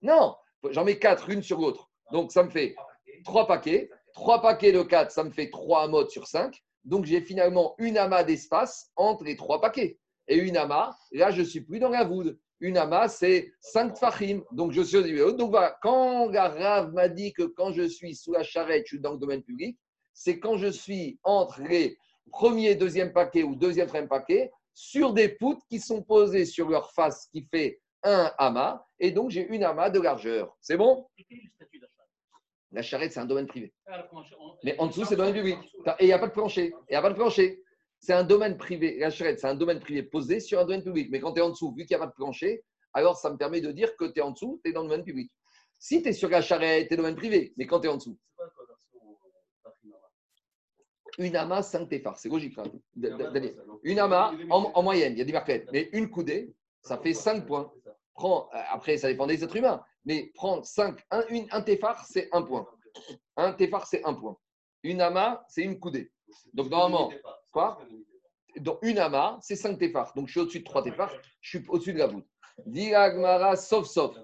Non, 0.01 0.35
j'en 0.69 0.83
mets 0.83 0.99
4 0.99 1.29
une 1.29 1.41
sur 1.41 1.59
l'autre. 1.59 1.89
Donc, 2.11 2.31
ça 2.31 2.43
me 2.43 2.49
fait 2.49 2.75
3 3.23 3.47
paquets. 3.47 3.89
3 4.13 4.41
paquets 4.41 4.71
de 4.71 4.81
4, 4.81 5.11
ça 5.11 5.23
me 5.23 5.31
fait 5.31 5.49
3 5.49 5.83
amotes 5.83 6.11
sur 6.11 6.27
5. 6.27 6.61
Donc, 6.83 7.05
j'ai 7.05 7.21
finalement 7.21 7.75
une 7.77 7.97
amas 7.97 8.23
d'espace 8.23 8.91
entre 8.95 9.23
les 9.23 9.35
3 9.35 9.61
paquets. 9.61 9.99
Et 10.27 10.37
une 10.37 10.57
ama, 10.57 10.97
là, 11.11 11.31
je 11.31 11.41
suis 11.41 11.61
plus 11.61 11.79
dans 11.79 11.89
la 11.89 12.03
voûte. 12.03 12.37
Une 12.59 12.77
ama, 12.77 13.07
c'est 13.07 13.53
5 13.61 13.93
tfachim. 13.93 14.41
Donc, 14.51 14.71
je 14.71 14.81
suis 14.81 14.97
au 15.21 15.31
Donc, 15.31 15.51
voilà, 15.51 15.77
quand 15.81 16.29
la 16.29 16.49
Rav 16.49 16.91
m'a 16.93 17.07
dit 17.07 17.31
que 17.33 17.43
quand 17.43 17.71
je 17.71 17.83
suis 17.83 18.15
sous 18.15 18.33
la 18.33 18.43
charrette, 18.43 18.83
je 18.85 18.95
suis 18.95 18.99
dans 18.99 19.13
le 19.13 19.19
domaine 19.19 19.43
public, 19.43 19.77
c'est 20.13 20.39
quand 20.39 20.57
je 20.57 20.67
suis 20.67 21.19
entre 21.23 21.61
les 21.61 21.97
premier 22.31 22.71
et 22.71 22.75
deuxième 22.75 23.13
paquet 23.13 23.43
ou 23.43 23.55
deuxième, 23.55 23.87
troisième 23.87 24.09
paquet 24.09 24.51
sur 24.73 25.13
des 25.13 25.29
poutres 25.29 25.65
qui 25.69 25.79
sont 25.79 26.03
posées 26.03 26.45
sur 26.45 26.69
leur 26.69 26.91
face 26.91 27.27
qui 27.31 27.47
fait 27.49 27.79
un 28.03 28.31
amas. 28.37 28.83
Et 28.99 29.11
donc, 29.11 29.29
j'ai 29.29 29.47
une 29.47 29.63
amas 29.63 29.89
de 29.89 29.99
largeur. 29.99 30.55
C'est 30.59 30.77
bon? 30.77 31.07
La 32.71 32.81
charrette, 32.81 33.13
c'est 33.13 33.19
un 33.19 33.25
domaine 33.25 33.47
privé. 33.47 33.73
Ah, 33.87 34.05
Mais 34.63 34.77
en 34.79 34.87
dessous, 34.87 35.05
c'est 35.05 35.15
domaine 35.15 35.33
public. 35.33 35.57
Et 35.99 36.03
il 36.03 36.07
n'y 36.07 36.13
a 36.13 36.19
pas 36.19 36.27
de 36.27 36.33
plancher. 36.33 36.73
Il 36.89 36.91
n'y 36.91 36.95
a 36.97 37.01
pas 37.01 37.09
de 37.09 37.15
plancher. 37.15 37.63
C'est 37.99 38.13
un 38.13 38.23
domaine 38.23 38.57
privé. 38.57 38.97
La 38.99 39.09
charrette, 39.09 39.39
c'est 39.39 39.47
un 39.47 39.55
domaine 39.55 39.79
privé 39.79 40.03
posé 40.03 40.39
sur 40.39 40.59
un 40.59 40.65
domaine 40.65 40.83
public. 40.83 41.09
Mais 41.11 41.19
quand 41.19 41.33
tu 41.33 41.39
es 41.39 41.43
en 41.43 41.49
dessous, 41.49 41.73
vu 41.75 41.85
qu'il 41.85 41.95
n'y 41.97 42.01
a 42.01 42.05
pas 42.05 42.11
de 42.11 42.15
plancher, 42.15 42.63
alors 42.93 43.17
ça 43.17 43.29
me 43.29 43.37
permet 43.37 43.61
de 43.61 43.71
dire 43.71 43.95
que 43.95 44.05
tu 44.05 44.19
es 44.19 44.21
en 44.21 44.31
dessous, 44.31 44.61
tu 44.63 44.69
es 44.69 44.73
dans 44.73 44.83
le 44.83 44.89
domaine 44.89 45.05
public. 45.05 45.31
Si 45.79 46.01
tu 46.01 46.09
es 46.09 46.13
sur 46.13 46.29
la 46.29 46.41
charrette, 46.41 46.87
tu 46.87 46.93
es 46.93 46.97
domaine 46.97 47.15
privé. 47.15 47.53
Mais 47.57 47.65
quand 47.67 47.79
tu 47.79 47.87
es 47.87 47.89
en 47.89 47.97
dessous. 47.97 48.17
Une 51.17 51.35
amas, 51.35 51.63
5 51.63 51.89
téfars. 51.89 52.17
C'est 52.17 52.29
logique. 52.29 52.57
Hein. 52.59 52.65
Une 53.83 53.99
amas, 53.99 54.33
en, 54.49 54.83
moyenne, 54.83 55.13
il 55.13 55.19
y 55.19 55.21
a 55.21 55.25
des 55.25 55.33
marquettes. 55.33 55.67
Mais 55.71 55.89
une 55.93 56.09
coudée, 56.09 56.53
ça 56.81 56.97
fait 56.97 57.13
5 57.13 57.45
points. 57.45 57.71
Prends, 58.13 58.49
euh, 58.53 58.57
après, 58.71 58.97
ça 58.97 59.07
dépend 59.07 59.27
des 59.27 59.43
êtres 59.43 59.55
humains. 59.55 59.83
Mais 60.05 60.31
prends 60.35 60.63
5. 60.63 60.99
Un, 61.11 61.23
une, 61.29 61.47
un 61.51 61.63
c'est 62.07 62.29
un 62.31 62.41
point. 62.43 62.67
Un 63.35 63.53
téphar, 63.53 63.85
c'est 63.85 64.03
un 64.05 64.13
point. 64.13 64.37
Une 64.83 65.01
amas, 65.01 65.43
c'est 65.49 65.63
une 65.63 65.79
coudée. 65.79 66.11
Donc, 66.53 66.69
normalement, 66.69 67.11
quoi 67.51 67.79
une 68.81 68.99
amas, 68.99 69.37
c'est 69.41 69.55
5 69.55 69.77
téphars. 69.77 70.13
Donc, 70.15 70.27
je 70.27 70.31
suis 70.31 70.39
au-dessus 70.39 70.59
de 70.59 70.63
3 70.63 70.83
téphars. 70.83 71.13
Je 71.41 71.57
suis 71.57 71.67
au-dessus 71.67 71.93
de 71.93 71.99
la 71.99 72.07
voûte. 72.07 72.27
Diragmara, 72.65 73.55
sauf, 73.55 73.87
sauf. 73.87 74.17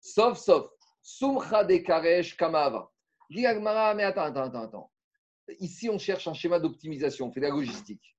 Sauf, 0.00 0.38
sauf. 0.38 0.70
Sumcha 1.02 1.64
de 1.64 1.78
karesh 1.78 2.36
kamava. 2.36 2.90
Diragmara, 3.30 3.94
mais 3.94 4.04
attends, 4.04 4.24
attends, 4.24 4.42
attends, 4.42 4.62
attends. 4.62 4.92
Ici, 5.60 5.88
on 5.88 5.98
cherche 5.98 6.28
un 6.28 6.34
schéma 6.34 6.60
d'optimisation, 6.60 7.28
on 7.28 7.32
fait 7.32 7.40
de 7.40 7.46
la 7.46 7.52
logistique. 7.52 8.14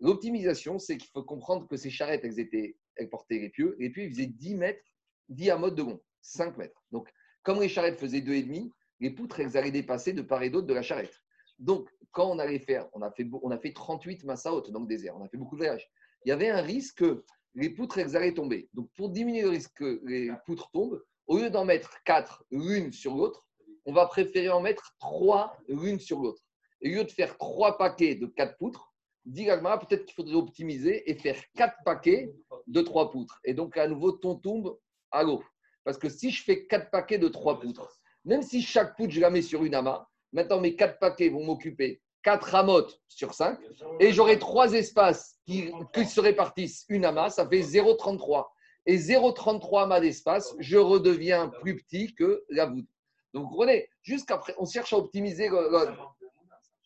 L'optimisation, 0.00 0.78
c'est 0.78 0.96
qu'il 0.96 1.10
faut 1.10 1.24
comprendre 1.24 1.66
que 1.66 1.76
ces 1.76 1.90
charrettes, 1.90 2.24
elles, 2.24 2.38
étaient, 2.38 2.76
elles 2.94 3.10
portaient 3.10 3.40
les 3.40 3.48
pieux. 3.48 3.74
Les 3.80 3.90
pieux, 3.90 4.04
ils 4.04 4.10
faisaient 4.10 4.26
10 4.26 4.54
mètres, 4.54 4.84
10 5.28 5.50
à 5.50 5.56
mode 5.56 5.74
de 5.74 5.82
long, 5.82 6.00
5 6.22 6.56
mètres. 6.56 6.80
Donc, 6.92 7.12
comme 7.42 7.60
les 7.60 7.68
charrettes 7.68 7.98
faisaient 7.98 8.20
2,5, 8.20 8.70
les 9.00 9.10
poutres, 9.10 9.40
elles 9.40 9.56
allaient 9.56 9.72
dépasser 9.72 10.12
de 10.12 10.22
part 10.22 10.42
et 10.44 10.50
d'autre 10.50 10.68
de 10.68 10.74
la 10.74 10.82
charrette. 10.82 11.20
Donc, 11.58 11.88
quand 12.12 12.30
on 12.30 12.38
allait 12.38 12.58
faire, 12.58 12.88
on 12.92 13.02
a 13.02 13.10
fait, 13.10 13.26
on 13.42 13.50
a 13.50 13.58
fait 13.58 13.72
38 13.72 14.24
hautes 14.46 14.70
dans 14.70 14.80
le 14.80 14.86
désert, 14.86 15.16
on 15.16 15.24
a 15.24 15.28
fait 15.28 15.36
beaucoup 15.36 15.56
de 15.56 15.60
voyages. 15.60 15.88
Il 16.24 16.28
y 16.28 16.32
avait 16.32 16.48
un 16.48 16.62
risque 16.62 16.98
que 16.98 17.24
les 17.54 17.70
poutres, 17.70 17.98
elles 17.98 18.16
allaient 18.16 18.34
tomber. 18.34 18.68
Donc, 18.74 18.88
pour 18.96 19.10
diminuer 19.10 19.42
le 19.42 19.50
risque 19.50 19.74
que 19.74 20.00
les 20.04 20.30
poutres 20.46 20.70
tombent, 20.70 21.02
au 21.26 21.38
lieu 21.38 21.50
d'en 21.50 21.64
mettre 21.64 22.02
4 22.04 22.44
l'une 22.50 22.92
sur 22.92 23.14
l'autre, 23.14 23.46
on 23.84 23.92
va 23.92 24.06
préférer 24.06 24.48
en 24.50 24.60
mettre 24.60 24.94
3 25.00 25.56
l'une 25.68 25.98
sur 25.98 26.20
l'autre. 26.20 26.42
Et 26.80 26.92
au 26.92 26.98
lieu 26.98 27.04
de 27.04 27.10
faire 27.10 27.36
trois 27.38 27.76
paquets 27.76 28.14
de 28.14 28.26
quatre 28.26 28.56
poutres, 28.56 28.92
dit 29.24 29.46
peut-être 29.46 30.04
qu'il 30.04 30.14
faudrait 30.14 30.34
optimiser 30.34 31.10
et 31.10 31.14
faire 31.14 31.36
quatre 31.54 31.76
paquets 31.84 32.32
de 32.66 32.80
trois 32.80 33.10
poutres. 33.10 33.40
Et 33.44 33.54
donc, 33.54 33.76
à 33.76 33.86
nouveau, 33.86 34.12
ton 34.12 34.36
tombe 34.36 34.78
à 35.10 35.22
l'eau. 35.22 35.42
Parce 35.84 35.98
que 35.98 36.08
si 36.08 36.30
je 36.30 36.42
fais 36.44 36.66
quatre 36.66 36.90
paquets 36.90 37.18
de 37.18 37.28
trois 37.28 37.60
poutres, 37.60 38.00
même 38.24 38.42
si 38.42 38.62
chaque 38.62 38.96
poutre, 38.96 39.12
je 39.12 39.20
la 39.20 39.30
mets 39.30 39.42
sur 39.42 39.64
une 39.64 39.74
amas, 39.74 40.07
maintenant 40.32 40.60
mes 40.60 40.76
quatre 40.76 40.98
paquets 40.98 41.28
vont 41.28 41.44
m'occuper 41.44 42.00
quatre 42.22 42.48
ramotes 42.50 43.00
sur 43.08 43.34
cinq, 43.34 43.58
et 44.00 44.12
j'aurai 44.12 44.38
trois 44.38 44.72
espaces 44.72 45.38
qui, 45.46 45.70
se 46.06 46.20
répartissent 46.20 46.84
une 46.88 47.04
amas, 47.04 47.30
ça 47.30 47.48
fait 47.48 47.60
0,33. 47.60 48.46
Et 48.86 48.96
0,33 48.96 49.84
amas 49.84 50.00
d'espace, 50.00 50.54
je 50.58 50.76
redeviens 50.76 51.48
plus 51.60 51.76
petit 51.76 52.14
que 52.14 52.44
la 52.48 52.66
voûte. 52.66 52.88
Donc, 53.32 53.44
vous 53.44 53.50
comprenez, 53.50 53.88
jusqu'après, 54.02 54.54
on 54.58 54.66
cherche 54.66 54.92
à 54.92 54.98
optimiser 54.98 55.48
le, 55.48 55.92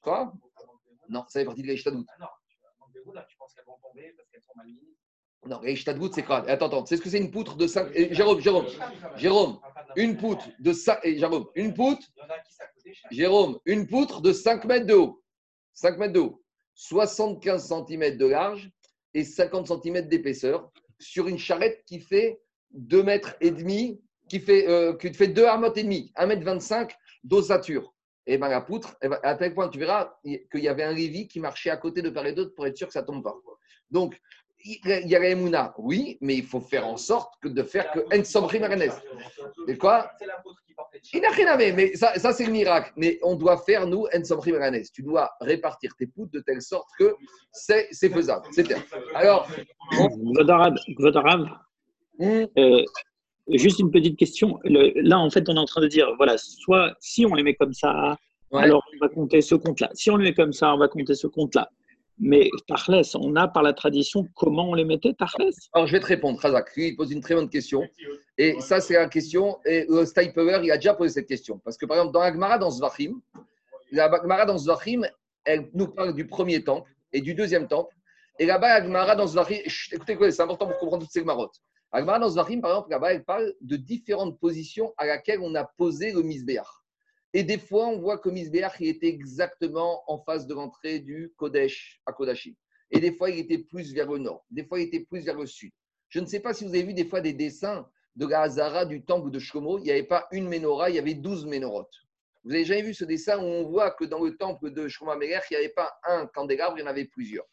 Quoi? 0.03 0.32
Non, 1.09 1.24
ça 1.28 1.40
fait 1.40 1.47
partie 1.47 1.62
de 1.62 1.68
l'Eishtadout. 1.68 2.05
Ah 2.09 2.16
non, 2.20 2.26
tu 3.28 3.36
penses 3.36 3.55
qu'elles 3.55 3.64
vont 3.64 3.78
tomber 3.82 4.12
parce 4.16 4.28
qu'elles 4.30 4.43
sont 4.43 4.53
mal 4.57 4.66
mises 4.66 5.01
non, 5.47 5.61
l'Eishtadout, 5.61 6.12
c'est 6.14 6.22
quoi 6.22 6.49
Attends, 6.49 6.66
attends, 6.66 6.86
c'est 6.86 6.97
ce 6.97 7.03
que 7.03 7.11
c'est 7.11 7.18
une 7.18 7.30
poutre 7.30 7.57
de 7.57 7.66
5. 7.66 7.93
Jérôme, 8.12 8.40
Jérôme, 8.40 8.66
Jérôme, 9.16 9.59
une 9.97 10.16
poutre 10.16 10.49
de 10.61 10.72
5. 10.72 11.01
Jérôme, 11.05 11.47
une 11.55 11.74
poutre. 11.74 12.07
Jérôme, 13.11 13.59
une 13.66 13.86
poutre 13.86 14.20
de 14.20 14.32
5 14.32 14.64
mètres 14.64 14.86
de 14.86 14.95
haut. 14.95 15.22
5 15.74 15.99
mètres 15.99 16.12
de 16.12 16.20
haut. 16.20 16.43
75 16.74 17.68
cm 17.68 18.16
de 18.16 18.26
large 18.26 18.70
et 19.14 19.24
50 19.24 19.66
cm 19.82 20.09
d'épaisseur 20.09 20.70
sur 20.99 21.28
une 21.28 21.38
charrette 21.38 21.82
qui 21.86 22.01
fait 22.01 22.40
2 22.72 23.03
mètres 23.03 23.34
et 23.40 23.51
demi, 23.51 24.01
qui 24.28 24.38
fait, 24.38 24.68
euh, 24.68 24.95
qui 24.97 25.12
fait 25.12 25.28
2 25.28 25.45
armotes 25.45 25.76
et 25.76 25.82
demi, 25.82 26.12
1 26.16 26.26
mètre 26.26 26.45
25 26.45 26.95
d'ossature 27.24 27.93
et 28.26 28.38
ben 28.38 28.49
la 28.49 28.61
poutre, 28.61 28.97
à 29.22 29.34
tel 29.34 29.55
point 29.55 29.68
tu 29.68 29.78
verras 29.78 30.14
qu'il 30.24 30.62
y 30.62 30.68
avait 30.68 30.84
un 30.84 30.93
Lévi 30.93 31.26
qui 31.26 31.40
marchait 31.40 31.70
à 31.70 31.76
côté 31.76 32.03
de 32.03 32.11
part 32.11 32.26
et 32.26 32.32
d'autre 32.32 32.55
pour 32.55 32.66
être 32.66 32.76
sûr 32.76 32.86
que 32.86 32.93
ça 32.93 33.03
ne 33.03 33.07
tombe 33.07 33.22
pas. 33.22 33.34
Donc, 33.90 34.18
il 34.65 35.09
y 35.09 35.17
a 35.17 35.19
la 35.19 35.29
Emouna, 35.29 35.75
oui, 35.79 36.19
mais 36.21 36.37
il 36.37 36.45
faut 36.45 36.61
faire 36.61 36.87
en 36.87 36.97
sorte 36.97 37.35
que 37.41 37.49
de 37.49 37.63
faire 37.63 37.91
que. 37.93 38.01
Et 39.69 39.79
quoi 39.79 40.11
C'est 40.19 40.27
la 40.27 40.37
poutre 40.43 40.63
qui 40.67 40.75
portait 40.75 41.01
Il 41.13 41.21
n'a 41.21 41.31
rien 41.31 41.47
à 41.49 41.57
mais 41.57 41.95
ça, 41.95 42.15
ça 42.19 42.33
c'est 42.33 42.47
le 42.47 42.53
miracle. 42.53 42.93
Mais 42.97 43.19
on 43.23 43.37
doit 43.37 43.59
faire, 43.59 43.87
nous, 43.87 44.07
Maranès. 44.47 44.93
Tu 44.93 45.03
dois 45.03 45.31
répartir 45.41 45.95
tes 45.99 46.07
poutres 46.07 46.33
de 46.33 46.41
telle 46.41 46.63
sorte 46.63 46.89
que 46.99 47.15
c'est 47.53 47.89
faisable. 47.93 48.47
C'est 48.53 48.67
Alors. 49.15 49.49
Gvodarab, 49.91 50.77
hmm. 52.19 52.45
euh, 52.59 52.85
Juste 53.49 53.81
une 53.81 53.91
petite 53.91 54.17
question. 54.17 54.61
là, 54.65 55.19
en 55.19 55.31
fait, 55.31 55.49
on 55.49 55.57
est 55.57 55.59
en 55.59 55.65
train 55.65 55.81
de 55.81 55.89
dire, 55.89 56.15
voilà, 56.17 56.39
soit 56.39 56.95
si 57.01 57.27
on 57.27 57.35
les 57.35 57.43
met 57.43 57.55
comme 57.55 57.73
ça, 57.73 58.17
alors 58.53 58.83
on 58.95 58.99
va 59.05 59.09
compter 59.09 59.41
ce 59.41 59.55
compte-là. 59.55 59.91
Si 59.95 60.11
on 60.11 60.17
les 60.17 60.31
met 60.31 60.35
comme 60.35 60.53
ça, 60.53 60.73
on 60.75 60.79
va 60.79 60.89
compter 60.89 61.15
ce 61.15 61.27
compte-là. 61.27 61.69
Mais 62.25 62.49
Tarles, 62.68 63.03
on 63.16 63.35
a 63.35 63.49
par 63.49 63.64
la 63.64 63.73
tradition 63.73 64.29
comment 64.37 64.70
on 64.70 64.75
les 64.75 64.85
mettait, 64.85 65.12
Tarles? 65.12 65.51
Alors, 65.73 65.89
je 65.89 65.93
vais 65.93 66.01
te 66.01 66.07
répondre, 66.07 66.39
Razak. 66.39 66.70
Il 66.77 66.95
pose 66.95 67.11
une 67.11 67.20
très 67.20 67.35
bonne 67.35 67.51
question. 67.51 67.83
Et 68.39 68.61
ça, 68.61 68.81
c'est 68.81 68.95
la 68.95 69.09
question. 69.09 69.59
Et 69.66 69.87
le 69.89 70.33
Power, 70.33 70.61
il 70.62 70.70
a 70.70 70.77
déjà 70.77 70.95
posé 70.95 71.14
cette 71.14 71.27
question. 71.27 71.59
Parce 71.64 71.77
que, 71.77 71.85
par 71.85 71.97
exemple, 71.97 72.12
dans 72.12 72.20
la 72.20 72.33
Gemara, 72.33 72.59
dans 72.59 72.70
Zvachim, 72.70 73.20
la 73.91 74.09
Gemara, 74.23 74.47
dans 74.47 74.57
Zvachim, 74.57 75.03
elle 75.45 75.68
nous 75.75 75.89
parle 75.89 76.14
du 76.14 76.25
premier 76.27 76.62
temple 76.62 76.89
et 77.12 77.20
du 77.20 77.35
deuxième 77.35 77.66
temple. 77.66 77.93
Et 78.39 78.47
là-bas, 78.47 78.79
la 78.79 78.85
Gemara, 78.87 79.16
dans 79.16 79.27
Zvachim, 79.27 79.59
écoutez, 79.91 80.31
c'est 80.31 80.43
important 80.43 80.68
pour 80.68 80.79
comprendre 80.79 81.03
toutes 81.03 81.12
ces 81.12 81.20
Gemarotes. 81.20 81.61
Agmara 81.91 82.18
dans 82.20 82.31
Zvachim, 82.31 82.61
par 82.61 82.70
exemple, 82.70 82.91
là-bas, 82.91 83.12
elle 83.12 83.25
parle 83.25 83.53
de 83.61 83.77
différentes 83.77 84.39
positions 84.39 84.95
à 84.97 85.07
laquelle 85.07 85.41
on 85.43 85.55
a 85.55 85.64
posé 85.64 86.12
le 86.12 86.23
Misbéach. 86.23 86.82
Et 87.35 87.45
des 87.45 87.59
fois, 87.59 87.87
on 87.89 87.99
voit 87.99 88.18
que 88.18 88.28
Misbéach, 88.28 88.76
il 88.80 88.89
était 88.89 89.09
exactement 89.09 90.03
en 90.07 90.18
face 90.18 90.47
de 90.47 90.55
l'entrée 90.55 90.99
du 90.99 91.33
Kodesh 91.37 92.01
à 92.05 92.12
Kodashim. 92.12 92.55
Et 92.91 93.01
des 93.01 93.12
fois, 93.12 93.30
il 93.30 93.39
était 93.39 93.59
plus 93.59 93.95
vers 93.95 94.11
le 94.11 94.18
nord. 94.18 94.45
Des 94.51 94.64
fois, 94.64 94.80
il 94.80 94.85
était 94.85 95.01
plus 95.01 95.24
vers 95.24 95.39
le 95.39 95.47
sud. 95.47 95.72
Je 96.11 96.20
ne 96.20 96.26
sais 96.26 96.41
pas 96.41 96.53
si 96.53 96.64
vous 96.64 96.70
avez 96.70 96.83
vu 96.83 96.93
des 96.93 97.07
fois 97.07 97.22
des 97.22 97.33
dessins 97.33 97.89
de 98.16 98.26
la 98.26 98.43
Hazara 98.43 98.85
du 98.85 99.03
temple 99.03 99.30
de 99.30 99.39
Shlomo. 99.39 99.78
Il 99.78 99.85
n'y 99.85 99.91
avait 99.91 100.03
pas 100.03 100.26
une 100.30 100.47
menorah, 100.47 100.91
il 100.91 100.97
y 100.97 100.99
avait 100.99 101.14
douze 101.14 101.47
ménorotes. 101.47 101.95
Vous 102.45 102.53
avez 102.53 102.64
jamais 102.64 102.83
vu 102.83 102.93
ce 102.93 103.05
dessin 103.05 103.39
où 103.39 103.47
on 103.47 103.64
voit 103.64 103.93
que 103.93 104.05
dans 104.05 104.22
le 104.22 104.37
temple 104.37 104.70
de 104.70 104.89
Shlomo 104.89 105.12
Améler, 105.12 105.39
il 105.51 105.55
n'y 105.55 105.64
avait 105.64 105.72
pas 105.72 105.91
un 106.07 106.26
candélabre, 106.26 106.76
il 106.76 106.80
y 106.80 106.85
en 106.85 106.89
avait 106.89 107.07
plusieurs. 107.07 107.47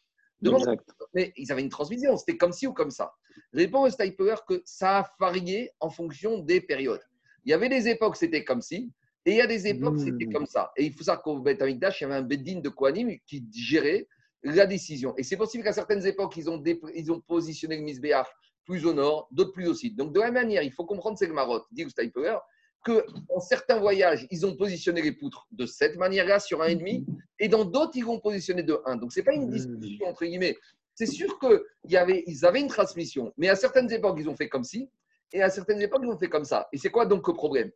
mais 1.14 1.32
ils 1.36 1.52
avaient 1.52 1.62
une 1.62 1.68
transmission, 1.68 2.16
c'était 2.16 2.36
comme 2.36 2.52
ci 2.52 2.66
ou 2.66 2.72
comme 2.72 2.90
ça. 2.90 3.14
Répond 3.52 3.82
au 3.82 3.90
Stipeler 3.90 4.36
que 4.46 4.62
ça 4.64 4.98
a 4.98 5.10
varié 5.18 5.70
en 5.80 5.90
fonction 5.90 6.38
des 6.38 6.60
périodes. 6.60 7.02
Il 7.44 7.50
y 7.50 7.54
avait 7.54 7.68
des 7.68 7.88
époques, 7.88 8.16
c'était 8.16 8.44
comme 8.44 8.60
ci, 8.60 8.92
et 9.26 9.32
il 9.32 9.36
y 9.36 9.40
a 9.40 9.46
des 9.46 9.66
époques, 9.66 9.98
c'était 9.98 10.26
hmm. 10.26 10.32
comme 10.32 10.46
ça. 10.46 10.72
Et 10.76 10.84
il 10.84 10.92
faut 10.92 11.04
savoir 11.04 11.22
qu'au 11.22 11.38
Beth 11.40 11.60
Amikdash, 11.60 12.00
il 12.00 12.04
y 12.04 12.06
avait 12.06 12.16
un 12.16 12.22
Beddin 12.22 12.60
de 12.60 12.68
Kohanim 12.68 13.16
qui 13.26 13.46
gérait 13.52 14.08
la 14.42 14.66
décision. 14.66 15.14
Et 15.18 15.22
c'est 15.22 15.36
possible 15.36 15.62
qu'à 15.62 15.72
certaines 15.72 16.06
époques, 16.06 16.36
ils 16.36 16.48
ont, 16.48 16.62
ils 16.94 17.12
ont 17.12 17.20
positionné 17.20 17.76
le 17.76 17.82
Misbéach 17.82 18.28
plus 18.64 18.86
au 18.86 18.94
nord, 18.94 19.28
d'autres 19.30 19.52
plus 19.52 19.68
au 19.68 19.74
sud. 19.74 19.96
Donc, 19.96 20.14
de 20.14 20.20
la 20.20 20.26
même 20.26 20.44
manière, 20.44 20.62
il 20.62 20.72
faut 20.72 20.86
comprendre 20.86 21.18
ces 21.18 21.28
marottes, 21.28 21.66
dit 21.70 21.88
Stipeler, 21.90 22.36
que 22.84 23.04
dans 23.28 23.40
certains 23.40 23.78
voyages, 23.78 24.26
ils 24.30 24.46
ont 24.46 24.56
positionné 24.56 25.02
les 25.02 25.12
poutres 25.12 25.46
de 25.50 25.66
cette 25.66 25.96
manière-là 25.96 26.40
sur 26.40 26.62
un 26.62 26.68
et 26.68 26.76
demi, 26.76 27.04
et 27.38 27.48
dans 27.48 27.66
d'autres, 27.66 27.92
ils 27.94 28.04
vont 28.04 28.20
positionner 28.20 28.62
de 28.62 28.80
1. 28.86 28.96
Donc, 28.96 29.12
ce 29.12 29.20
n'est 29.20 29.24
pas 29.24 29.34
une 29.34 29.48
hmm. 29.48 29.50
discussion 29.50 30.06
entre 30.06 30.24
guillemets 30.24 30.56
c'est 31.00 31.06
sûr 31.06 31.38
qu'ils 31.38 32.46
avaient 32.46 32.60
une 32.60 32.68
transmission, 32.68 33.32
mais 33.38 33.48
à 33.48 33.56
certaines 33.56 33.90
époques, 33.90 34.18
ils 34.20 34.28
ont 34.28 34.36
fait 34.36 34.50
comme 34.50 34.64
ci, 34.64 34.90
et 35.32 35.42
à 35.42 35.48
certaines 35.48 35.80
époques, 35.80 36.02
ils 36.04 36.10
ont 36.10 36.18
fait 36.18 36.28
comme 36.28 36.44
ça. 36.44 36.68
Et 36.72 36.78
c'est 36.78 36.90
quoi 36.90 37.06
donc 37.06 37.26
le 37.26 37.32
problème? 37.32 37.70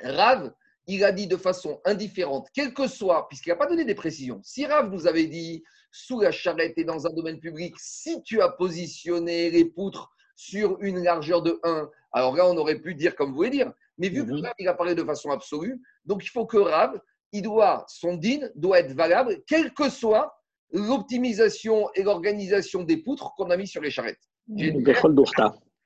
Rav, 0.00 0.52
il 0.86 1.04
a 1.04 1.12
dit 1.12 1.26
de 1.26 1.36
façon 1.36 1.80
indifférente, 1.84 2.48
quel 2.54 2.74
que 2.74 2.86
soit, 2.88 3.28
puisqu'il 3.28 3.50
n'a 3.50 3.56
pas 3.56 3.66
donné 3.66 3.84
des 3.84 3.94
précisions. 3.94 4.40
Si 4.42 4.66
Rav 4.66 4.90
nous 4.90 5.06
avait 5.06 5.26
dit, 5.26 5.62
sous 5.92 6.20
la 6.20 6.32
charrette 6.32 6.76
et 6.76 6.84
dans 6.84 7.06
un 7.06 7.12
domaine 7.12 7.38
public, 7.38 7.74
si 7.78 8.22
tu 8.22 8.40
as 8.40 8.48
positionné 8.48 9.50
les 9.50 9.66
poutres 9.66 10.10
sur 10.34 10.80
une 10.80 11.02
largeur 11.02 11.42
de 11.42 11.60
1, 11.62 11.88
alors 12.12 12.36
là, 12.36 12.46
on 12.48 12.56
aurait 12.56 12.80
pu 12.80 12.94
dire 12.94 13.14
comme 13.14 13.30
vous 13.30 13.36
voulez 13.36 13.50
dire. 13.50 13.72
Mais 13.98 14.08
vu 14.08 14.24
que 14.26 14.32
mhm. 14.32 14.44
Rav, 14.44 14.54
il 14.58 14.68
a 14.68 14.74
parlé 14.74 14.94
de 14.94 15.04
façon 15.04 15.30
absolue, 15.30 15.80
donc 16.04 16.24
il 16.24 16.28
faut 16.28 16.46
que 16.46 16.56
Rav, 16.56 16.98
il 17.32 17.42
doit, 17.42 17.84
son 17.88 18.16
din 18.16 18.48
doit 18.54 18.80
être 18.80 18.92
valable, 18.92 19.42
quel 19.46 19.72
que 19.72 19.88
soit 19.88 20.34
l'optimisation 20.72 21.90
et 21.94 22.02
l'organisation 22.02 22.82
des 22.82 22.96
poutres 22.96 23.34
qu'on 23.36 23.50
a 23.50 23.56
mis 23.56 23.66
sur 23.66 23.82
les 23.82 23.90
charrettes. 23.90 24.20
J'ai 24.56 24.72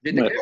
Ouais. 0.04 0.36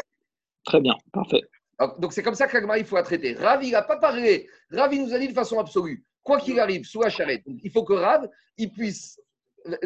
Très 0.65 0.81
bien, 0.81 0.95
parfait. 1.13 1.43
Alors, 1.79 1.99
Donc 1.99 2.12
c'est 2.12 2.22
comme 2.22 2.35
ça 2.35 2.47
qu'Agma, 2.47 2.79
il 2.79 2.85
faut 2.85 2.97
la 2.97 3.03
traiter. 3.03 3.35
Rav, 3.35 3.62
il 3.64 3.72
n'a 3.72 3.83
pas 3.83 3.97
parlé. 3.97 4.49
Rav, 4.70 4.93
il 4.95 5.03
nous 5.05 5.14
a 5.14 5.18
dit 5.18 5.29
de 5.29 5.33
façon 5.33 5.59
absolue. 5.59 6.05
Quoi 6.22 6.39
qu'il 6.41 6.59
arrive, 6.61 6.85
sous 6.85 7.03
la 7.03 7.11
charrette, 7.11 7.43
donc, 7.47 7.59
il 7.62 7.70
faut 7.70 7.85
que 7.85 7.93
Rav, 7.93 8.29
il 8.57 8.70
puisse, 8.72 9.20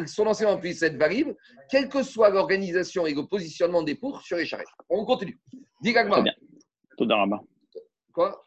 son 0.05 0.25
enseignement 0.27 0.57
puisse 0.57 0.81
être 0.83 0.95
valide, 0.95 1.35
quelle 1.69 1.89
que 1.89 2.01
soit 2.03 2.29
l'organisation 2.29 3.05
et 3.05 3.13
le 3.13 3.25
positionnement 3.25 3.83
des 3.83 3.95
poutres 3.95 4.21
sur 4.21 4.37
les 4.37 4.45
charrettes. 4.45 4.67
On 4.89 5.03
continue. 5.05 5.37
Dis 5.81 5.95
Agma. 5.97 6.15
Très 6.15 6.23
bien. 6.23 6.33
Toda 6.97 7.15
Rabba. 7.17 7.39
Quoi? 8.13 8.45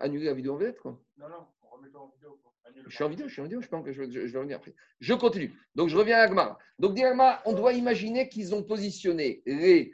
Annuler 0.00 0.26
la 0.26 0.34
vidéo 0.34 0.54
en 0.54 0.56
vedette, 0.56 0.80
quoi? 0.80 0.98
Non, 1.18 1.28
non, 1.28 1.46
on 1.62 1.76
remet 1.76 1.94
en 1.94 2.08
vidéo. 2.14 2.38
quoi. 2.42 2.52
Je 2.86 2.94
suis 2.94 3.04
en 3.04 3.08
vidéo, 3.08 3.28
je 3.28 3.32
suis 3.34 3.40
en 3.40 3.44
vidéo, 3.44 3.60
je, 3.60 3.68
pense 3.68 3.84
que 3.84 3.92
je, 3.92 4.04
je- 4.10 4.26
je 4.26 4.32
vais 4.32 4.38
revenir 4.38 4.56
après. 4.56 4.74
Je 5.00 5.14
continue. 5.14 5.54
Donc, 5.74 5.88
je 5.90 5.96
reviens 5.96 6.18
à 6.18 6.22
Agmar. 6.22 6.58
Donc, 6.78 6.94
dit 6.94 7.04
Agmar, 7.04 7.42
on 7.44 7.52
doit 7.52 7.72
imaginer 7.74 8.28
qu'ils 8.28 8.54
ont 8.54 8.62
positionné 8.62 9.42
les, 9.46 9.92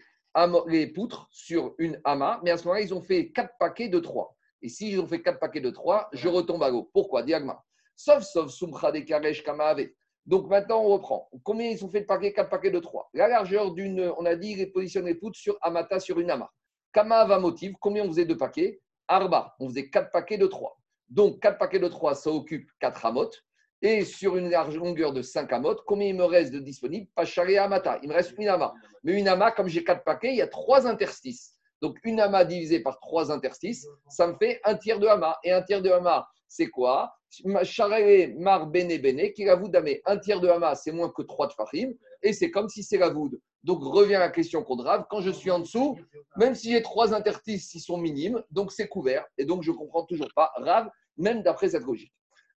les 0.67 0.87
poutres 0.87 1.29
sur 1.31 1.75
une 1.79 2.01
hama, 2.05 2.41
mais 2.43 2.51
à 2.51 2.57
ce 2.57 2.65
moment-là, 2.65 2.83
ils 2.83 2.95
ont 2.95 3.03
fait 3.03 3.31
quatre 3.33 3.55
paquets 3.59 3.89
de 3.89 3.99
trois. 3.99 4.37
Et 4.63 4.69
s'ils 4.69 5.01
ont 5.01 5.07
fait 5.07 5.23
quatre 5.23 5.39
paquets 5.39 5.61
de 5.61 5.71
trois, 5.71 6.09
je 6.13 6.29
retombe 6.29 6.63
à 6.63 6.71
l'eau. 6.71 6.91
Pourquoi? 6.93 7.23
Dit 7.23 7.35
Agmar. 7.35 7.65
Sauf, 7.97 8.23
sauf, 8.23 8.51
Sumcha 8.51 8.93
de 8.93 9.01
Karesh 9.01 9.43
Kamaave. 9.43 9.89
Donc, 10.27 10.49
maintenant, 10.49 10.83
on 10.83 10.89
reprend. 10.89 11.29
Combien 11.43 11.71
ils 11.71 11.85
ont 11.85 11.89
fait 11.89 12.03
de 12.03 12.07
paquets? 12.07 12.33
Quatre 12.33 12.51
paquets 12.51 12.71
de 12.71 12.79
trois. 12.79 13.09
La 13.15 13.29
largeur 13.29 13.73
d'une, 13.73 14.13
on 14.19 14.27
a 14.27 14.37
dit, 14.37 14.53
ils 14.53 14.71
positionne 14.71 15.07
les 15.07 15.15
poutres 15.15 15.39
sur 15.39 15.57
Amata, 15.63 15.99
sur 15.99 16.21
une 16.21 16.31
hama. 16.31 16.51
Kamaava 16.93 17.39
motive, 17.39 17.75
combien 17.81 18.05
on 18.05 18.09
faisait 18.09 18.27
de 18.27 18.35
paquets? 18.35 18.81
Arba, 19.09 19.57
on 19.59 19.69
faisait 19.69 19.89
quatre 19.89 20.11
paquets 20.11 20.39
de 20.39 20.47
trois. 20.47 20.81
Donc, 21.11 21.41
4 21.41 21.59
paquets 21.59 21.81
de 21.81 21.89
3, 21.89 22.15
ça 22.15 22.31
occupe 22.31 22.71
4 22.79 23.05
amotes. 23.05 23.45
Et 23.83 24.05
sur 24.05 24.37
une 24.37 24.51
large 24.51 24.77
longueur 24.77 25.13
de 25.13 25.23
5 25.23 25.51
amotes, 25.53 25.83
combien 25.87 26.09
il 26.09 26.15
me 26.15 26.25
reste 26.25 26.53
de 26.53 26.59
disponible 26.59 27.07
Pacharé 27.15 27.57
Amata. 27.57 27.99
Il 28.03 28.11
me 28.11 28.15
reste 28.15 28.35
une 28.37 28.49
ama. 28.49 28.75
Mais 29.05 29.19
une 29.19 29.27
ama, 29.27 29.53
comme 29.53 29.69
j'ai 29.69 29.83
4 29.83 30.05
paquets, 30.05 30.33
il 30.33 30.37
y 30.37 30.43
a 30.43 30.49
3 30.49 30.87
interstices. 30.87 31.57
Donc, 31.81 31.97
une 32.05 32.21
ama 32.21 32.45
divisée 32.45 32.81
par 32.81 33.01
3 33.01 33.33
interstices, 33.33 33.87
ça 34.11 34.27
me 34.27 34.35
fait 34.37 34.61
un 34.65 34.75
tiers 34.75 35.01
de 35.01 35.07
ama. 35.07 35.39
Et 35.45 35.53
un 35.53 35.63
tiers 35.63 35.81
de 35.81 35.89
ama, 35.91 36.29
c'est 36.47 36.67
quoi? 36.67 37.15
Charé 37.63 38.35
Mar 38.39 38.67
Bene 38.67 38.99
Bene, 38.99 39.33
qui 39.33 39.45
la 39.45 39.57
voûte 39.57 39.71
d'amé. 39.71 40.03
Un 40.05 40.19
tiers 40.19 40.41
de 40.41 40.49
ama, 40.49 40.75
c'est 40.75 40.93
moins 40.93 41.09
que 41.09 41.23
3 41.23 41.47
de 41.47 41.53
Fahim. 41.55 41.95
Et 42.23 42.35
c'est 42.35 42.51
comme 42.51 42.69
si 42.69 42.83
c'est 42.83 42.99
la 42.99 43.09
voûte. 43.09 43.33
Donc, 43.65 43.83
revient 43.83 44.19
la 44.19 44.29
question 44.29 44.63
qu'on 44.63 44.77
grave. 44.77 45.07
Quand 45.09 45.23
je 45.23 45.31
suis 45.31 45.51
en 45.51 45.61
dessous, 45.61 45.99
même 46.37 46.55
si 46.55 46.71
j'ai 46.71 46.83
3 46.83 47.15
interstices, 47.15 47.73
ils 47.75 47.81
sont 47.81 47.97
minimes. 47.97 48.43
Donc, 48.51 48.73
c'est 48.73 48.89
couvert. 48.89 49.25
Et 49.39 49.47
donc, 49.47 49.63
je 49.63 49.71
ne 49.71 49.77
comprends 49.77 50.05
toujours 50.05 50.29
pas. 50.37 50.53
Rav, 50.57 50.91
même 51.17 51.43
d'après 51.43 51.71
cette 51.71 51.85
logique. 51.85 52.13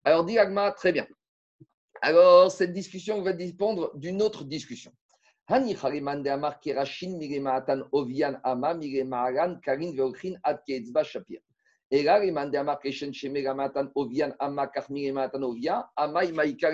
Alors, 0.05 0.25
dit 0.25 0.37
Agma, 0.37 0.71
très 0.71 0.91
bien. 0.91 1.07
Alors, 2.01 2.51
cette 2.51 2.73
discussion 2.73 3.21
va 3.21 3.31
dépendre 3.31 3.91
d'une 3.95 4.21
autre 4.21 4.43
discussion. 4.43 4.91
Et 5.49 5.75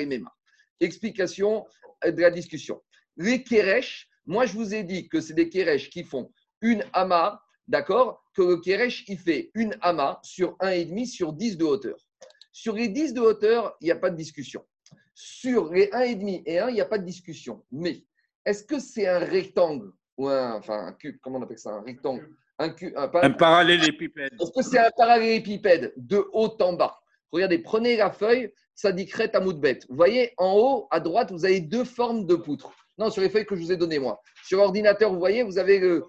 là. 0.10 0.32
Explication 0.80 1.68
de 2.06 2.22
la 2.22 2.32
discussion. 2.32 2.82
Les 3.18 3.44
Keresh, 3.44 4.10
moi 4.26 4.46
je 4.46 4.54
vous 4.54 4.74
ai 4.74 4.84
dit 4.84 5.10
que 5.10 5.20
c'est 5.20 5.34
des 5.34 5.50
Keresh 5.50 5.90
qui 5.90 6.04
font 6.04 6.32
une 6.62 6.86
Ama, 6.94 7.42
d'accord 7.68 8.24
Que 8.34 8.44
le 8.44 8.58
Keresh, 8.58 9.04
il 9.08 9.18
fait 9.18 9.52
une 9.56 9.76
Ama 9.82 10.20
sur 10.24 10.56
1,5 10.58 11.06
sur 11.06 11.34
10 11.34 11.58
de 11.58 11.66
hauteur. 11.66 11.98
Sur 12.60 12.76
les 12.76 12.90
10 12.90 13.14
de 13.14 13.22
hauteur, 13.22 13.78
il 13.80 13.86
n'y 13.86 13.92
a 13.92 13.96
pas 13.96 14.10
de 14.10 14.18
discussion. 14.18 14.66
Sur 15.14 15.72
les 15.72 15.88
1,5 15.92 16.44
et 16.46 16.60
1, 16.60 16.68
il 16.68 16.74
n'y 16.74 16.82
a 16.82 16.86
pas 16.86 16.98
de 16.98 17.06
discussion. 17.06 17.64
Mais 17.72 18.04
est-ce 18.44 18.66
que 18.66 18.80
c'est 18.80 19.08
un 19.08 19.20
rectangle 19.20 19.94
ou 20.18 20.28
un, 20.28 20.56
enfin, 20.56 20.88
un 20.88 20.92
cube, 20.92 21.16
comment 21.22 21.40
on 21.40 21.42
appelle 21.44 21.58
ça 21.58 21.70
Un 21.70 21.82
rectangle? 21.84 22.28
Un, 22.58 22.72
cube, 22.72 22.92
un, 22.98 23.32
parallélépipède. 23.32 24.34
Est-ce 24.42 24.52
que 24.52 24.62
c'est 24.62 24.78
un 24.78 24.92
parallélépipède 24.98 25.94
de 25.96 26.22
haut 26.34 26.54
en 26.60 26.74
bas? 26.74 27.00
Regardez, 27.32 27.60
prenez 27.60 27.96
la 27.96 28.12
feuille, 28.12 28.52
ça 28.76 28.92
dit 28.92 29.06
crête 29.06 29.36
à 29.36 29.40
bête. 29.40 29.86
Vous 29.88 29.96
voyez, 29.96 30.34
en 30.36 30.54
haut, 30.58 30.88
à 30.92 31.00
droite, 31.00 31.32
vous 31.32 31.46
avez 31.46 31.62
deux 31.62 31.86
formes 31.86 32.26
de 32.26 32.36
poutres. 32.36 32.74
Non, 32.98 33.10
sur 33.10 33.22
les 33.22 33.30
feuilles 33.30 33.46
que 33.46 33.56
je 33.56 33.62
vous 33.62 33.72
ai 33.72 33.78
données, 33.78 34.00
moi. 34.00 34.22
Sur 34.44 34.58
l'ordinateur, 34.58 35.14
vous 35.14 35.20
voyez, 35.20 35.44
vous 35.44 35.60
avez 35.60 35.80
le, 35.80 36.04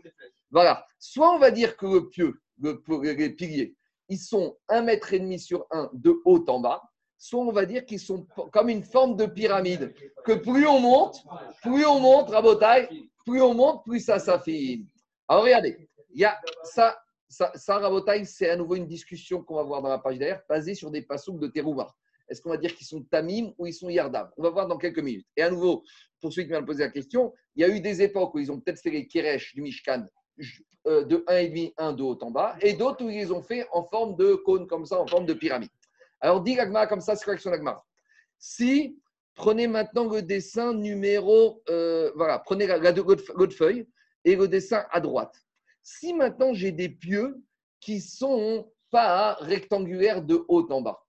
voilà. 0.51 0.85
Soit 0.99 1.33
on 1.33 1.39
va 1.39 1.53
dire 1.53 1.77
que 1.77 1.87
le 1.87 2.09
pieu, 2.09 2.41
le- 2.61 2.83
les 3.05 3.31
piliers, 3.31 3.77
ils 4.11 4.19
sont 4.19 4.59
un 4.69 4.83
mètre 4.83 5.15
et 5.15 5.21
demi 5.21 5.39
sur 5.39 5.67
un 5.71 5.89
de 5.95 6.21
haut 6.25 6.45
en 6.49 6.61
bas. 6.61 6.83
Soit 7.17 7.41
on 7.41 7.53
va 7.53 7.65
dire 7.65 7.85
qu'ils 7.85 8.01
sont 8.01 8.27
comme 8.53 8.69
une 8.69 8.83
forme 8.83 9.17
de 9.17 9.27
pyramide. 9.27 9.95
Que 10.25 10.33
plus 10.33 10.67
on 10.67 10.81
monte, 10.81 11.25
plus 11.63 11.87
on 11.87 12.01
monte, 12.01 12.31
rabotaille, 12.31 13.09
plus 13.25 13.41
on 13.41 13.55
monte, 13.55 13.85
plus 13.85 14.01
ça 14.01 14.19
s'affine. 14.19 14.87
Alors 15.29 15.45
regardez, 15.45 15.89
y 16.15 16.25
a 16.25 16.39
ça, 16.65 16.99
ça, 17.29 17.53
ça 17.55 17.81
c'est 18.25 18.51
à 18.51 18.57
nouveau 18.57 18.75
une 18.75 18.87
discussion 18.87 19.43
qu'on 19.43 19.55
va 19.55 19.63
voir 19.63 19.83
dans 19.83 19.89
la 19.89 19.99
page 19.99 20.19
derrière, 20.19 20.43
basée 20.49 20.75
sur 20.75 20.91
des 20.91 21.03
passouks 21.03 21.39
de 21.39 21.47
Terouma. 21.47 21.95
Est-ce 22.29 22.41
qu'on 22.41 22.51
va 22.51 22.57
dire 22.57 22.75
qu'ils 22.75 22.87
sont 22.87 23.03
tamim 23.03 23.53
ou 23.59 23.67
ils 23.67 23.75
sont 23.75 23.89
yardam 23.89 24.31
On 24.37 24.43
va 24.43 24.51
voir 24.51 24.67
dans 24.67 24.79
quelques 24.79 25.01
minutes. 25.01 25.27
Et 25.37 25.43
à 25.43 25.51
nouveau, 25.51 25.83
pour 26.21 26.33
celui 26.33 26.47
qui 26.47 26.53
m'a 26.53 26.63
posé 26.63 26.85
la 26.85 26.91
question, 26.91 27.35
il 27.57 27.63
y 27.63 27.65
a 27.65 27.69
eu 27.69 27.81
des 27.81 28.03
époques 28.03 28.35
où 28.35 28.39
ils 28.39 28.51
ont 28.51 28.61
peut-être 28.61 28.81
fait 28.81 28.91
les 28.91 29.07
keresh 29.07 29.55
du 29.55 29.63
Mishkan 29.63 30.07
de 30.87 31.19
1,5, 31.29 31.75
1 31.77 31.93
de 31.93 32.03
haut 32.03 32.19
en 32.23 32.31
bas, 32.31 32.57
et 32.61 32.73
d'autres 32.73 33.05
où 33.05 33.11
ils 33.11 33.33
ont 33.33 33.43
fait 33.43 33.67
en 33.73 33.85
forme 33.85 34.17
de 34.17 34.35
cône 34.35 34.67
comme 34.67 34.87
ça, 34.87 35.01
en 35.01 35.07
forme 35.07 35.27
de 35.27 35.35
pyramide. 35.35 35.71
Alors, 36.21 36.41
dit 36.43 36.55
l'agma 36.55 36.87
comme 36.87 37.01
ça, 37.01 37.17
c'est 37.17 37.25
correction 37.25 37.51
l'agma. 37.51 37.83
Si, 38.39 38.99
prenez 39.35 39.67
maintenant 39.67 40.05
le 40.09 40.23
dessin 40.23 40.73
numéro, 40.75 41.63
euh, 41.69 42.11
voilà, 42.17 42.39
prenez 42.39 42.67
la, 42.67 42.79
la- 42.79 42.93
l'autre 42.93 43.55
feuille 43.57 43.87
et 44.25 44.37
le 44.37 44.49
dessin 44.49 44.85
à 44.91 45.01
droite. 45.01 45.35
Si 45.83 46.13
maintenant 46.15 46.53
j'ai 46.53 46.73
des 46.73 46.89
pieux 46.89 47.43
qui 47.81 48.01
sont 48.01 48.71
pas 48.91 49.35
rectangulaires 49.41 50.23
de 50.23 50.45
haut 50.49 50.67
en 50.71 50.83
bas, 50.83 51.03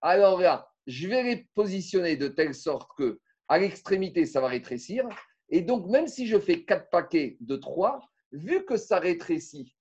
alors 0.00 0.40
là, 0.40 0.68
je 0.86 1.08
vais 1.08 1.22
les 1.22 1.48
positionner 1.54 2.16
de 2.16 2.28
telle 2.28 2.54
sorte 2.54 2.90
que 2.96 3.20
à 3.48 3.58
l'extrémité, 3.58 4.26
ça 4.26 4.40
va 4.40 4.48
rétrécir. 4.48 5.04
Et 5.48 5.60
donc, 5.60 5.86
même 5.88 6.08
si 6.08 6.26
je 6.26 6.38
fais 6.38 6.64
quatre 6.64 6.90
paquets 6.90 7.36
de 7.40 7.56
3, 7.56 8.00
vu 8.32 8.64
que 8.64 8.76
ça 8.76 8.98
rétrécit 8.98 9.74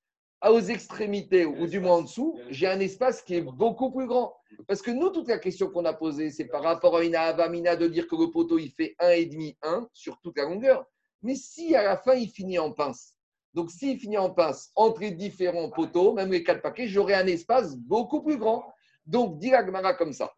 aux 0.48 0.60
extrémités 0.60 1.46
ou 1.46 1.66
du 1.66 1.80
moins 1.80 1.96
en 1.98 2.02
dessous, 2.04 2.39
j'ai 2.50 2.68
un 2.68 2.80
espace 2.80 3.22
qui 3.22 3.36
est 3.36 3.41
beaucoup 3.41 3.91
plus 3.91 4.06
grand. 4.06 4.36
Parce 4.68 4.82
que 4.82 4.91
nous, 4.91 5.10
toute 5.10 5.28
la 5.28 5.39
question 5.39 5.70
qu'on 5.70 5.86
a 5.86 5.93
posée, 5.93 6.30
c'est 6.30 6.46
par 6.46 6.62
rapport 6.62 6.98
à 6.98 7.04
une 7.04 7.16
avamina 7.16 7.76
de 7.76 7.88
dire 7.88 8.08
que 8.08 8.16
le 8.16 8.30
poteau, 8.30 8.60
il 8.60 8.70
fait 8.72 8.96
1,5, 9.00 9.56
1 9.64 9.89
sur 9.93 10.20
toute 10.22 10.38
la 10.38 10.43
longueur. 10.43 10.86
Mais 11.24 11.36
si 11.36 11.76
à 11.76 11.84
la 11.84 11.98
fin, 11.98 12.14
il 12.14 12.30
finit 12.30 12.60
en 12.60 12.72
pince, 12.72 13.16
donc 13.54 13.72
s'il 13.72 13.98
finit 14.00 14.18
en 14.18 14.30
pince 14.30 14.70
entre 14.76 15.02
les 15.02 15.12
différents 15.12 15.72
poteaux, 15.72 16.14
même 16.14 16.32
les 16.32 16.43
quatre 16.43 16.62
paquets, 16.62 16.88
j'aurai 16.88 17.16
un 17.16 17.26
espace 17.26 17.76
beaucoup 17.76 18.22
plus 18.22 18.38
grand. 18.38 18.64
Donc, 19.06 19.39
dit 19.39 19.50
la 19.52 19.66
Gemara 19.66 19.93
comme 19.93 20.14
ça. 20.14 20.34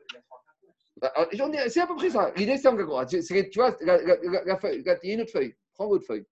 Ah, 1.01 1.27
ai- 1.31 1.69
C'est 1.69 1.81
à 1.81 1.87
peu 1.87 1.95
près 1.95 2.09
ça. 2.09 2.31
L'idée, 2.35 2.57
c'est 2.57 2.67
en 2.67 2.75
Tu 2.75 3.59
vois, 3.59 3.75
il 3.81 3.87
y 3.87 4.89
a 4.89 5.13
une 5.13 5.21
autre 5.21 5.31
feuille. 5.31 5.55
Prends 5.73 5.87
votre 5.87 6.05
feuille. 6.05 6.25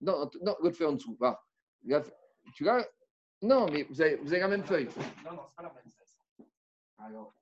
Non, 0.00 0.30
non 0.42 0.56
l'autre 0.60 0.76
feuille 0.76 0.88
en 0.88 0.92
dessous. 0.92 1.18
Tu 2.54 2.64
l'as 2.64 2.86
Non, 3.42 3.66
mais 3.70 3.84
vous 3.84 4.00
avez, 4.00 4.16
vous 4.16 4.32
avez 4.32 4.40
la 4.40 4.48
même 4.48 4.64
feuille. 4.64 4.88
Non, 5.24 5.32
non, 5.32 5.42
c'est 5.48 5.56
pas 5.56 5.62
la 5.62 5.72
même. 5.72 5.84
Alors, 6.98 7.34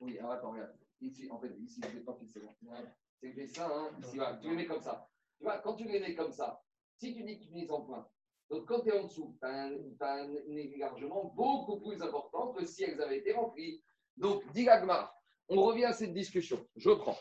oui, 0.00 0.18
alors 0.18 0.32
attends, 0.32 0.52
regarde. 0.52 0.76
Ici, 1.00 1.28
en 1.30 1.38
fait, 1.40 1.52
ici, 1.58 1.80
je 1.92 1.98
pas 2.00 2.14
fixer. 2.14 2.40
C'est 3.20 3.30
que 3.30 3.34
j'ai 3.34 3.46
ça, 3.46 3.66
hein. 3.66 3.90
Ici, 4.00 4.16
voilà. 4.16 4.36
Tu 4.36 4.48
les 4.48 4.56
mets 4.56 4.66
comme 4.66 4.80
ça. 4.82 5.08
Tu 5.38 5.44
vois, 5.44 5.58
quand 5.58 5.74
tu 5.74 5.84
les 5.84 6.00
mets 6.00 6.14
comme 6.14 6.32
ça, 6.32 6.62
si 6.98 7.14
tu 7.14 7.24
dis 7.24 7.38
que 7.38 7.44
tu 7.44 7.48
finis 7.48 7.68
en 7.68 7.82
point, 7.82 8.08
donc 8.50 8.66
quand 8.66 8.80
tu 8.80 8.90
es 8.90 8.98
en 8.98 9.04
dessous, 9.04 9.36
tu 9.40 9.46
as, 9.46 9.64
un, 9.64 10.34
élargement 10.46 11.32
beaucoup 11.34 11.80
plus 11.80 12.00
important 12.02 12.52
que 12.52 12.64
si 12.64 12.84
elles 12.84 13.00
avaient 13.00 13.18
été 13.18 13.32
remplies. 13.32 13.82
Donc, 14.16 14.44
Gagmar, 14.52 15.12
on 15.48 15.62
revient 15.62 15.86
à 15.86 15.92
cette 15.92 16.12
discussion. 16.12 16.64
Je 16.76 16.90
prends. 16.90 17.16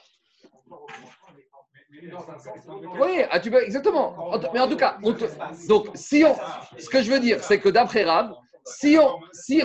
Oui, 3.00 3.24
ah, 3.30 3.40
tu 3.40 3.52
peux, 3.52 3.64
exactement. 3.64 4.32
Mais 4.54 4.60
en 4.60 4.68
tout 4.68 4.78
cas, 4.78 4.98
donc 5.68 5.90
si 5.96 6.24
on, 6.24 6.36
ce 6.78 6.90
que 6.90 7.02
je 7.02 7.12
veux 7.12 7.20
dire, 7.20 7.44
c'est 7.44 7.60
que 7.60 7.70
d'après 7.70 8.04
Rab, 8.04 8.34
si 8.66 8.98
on, 9.00 9.20
si, 9.34 9.62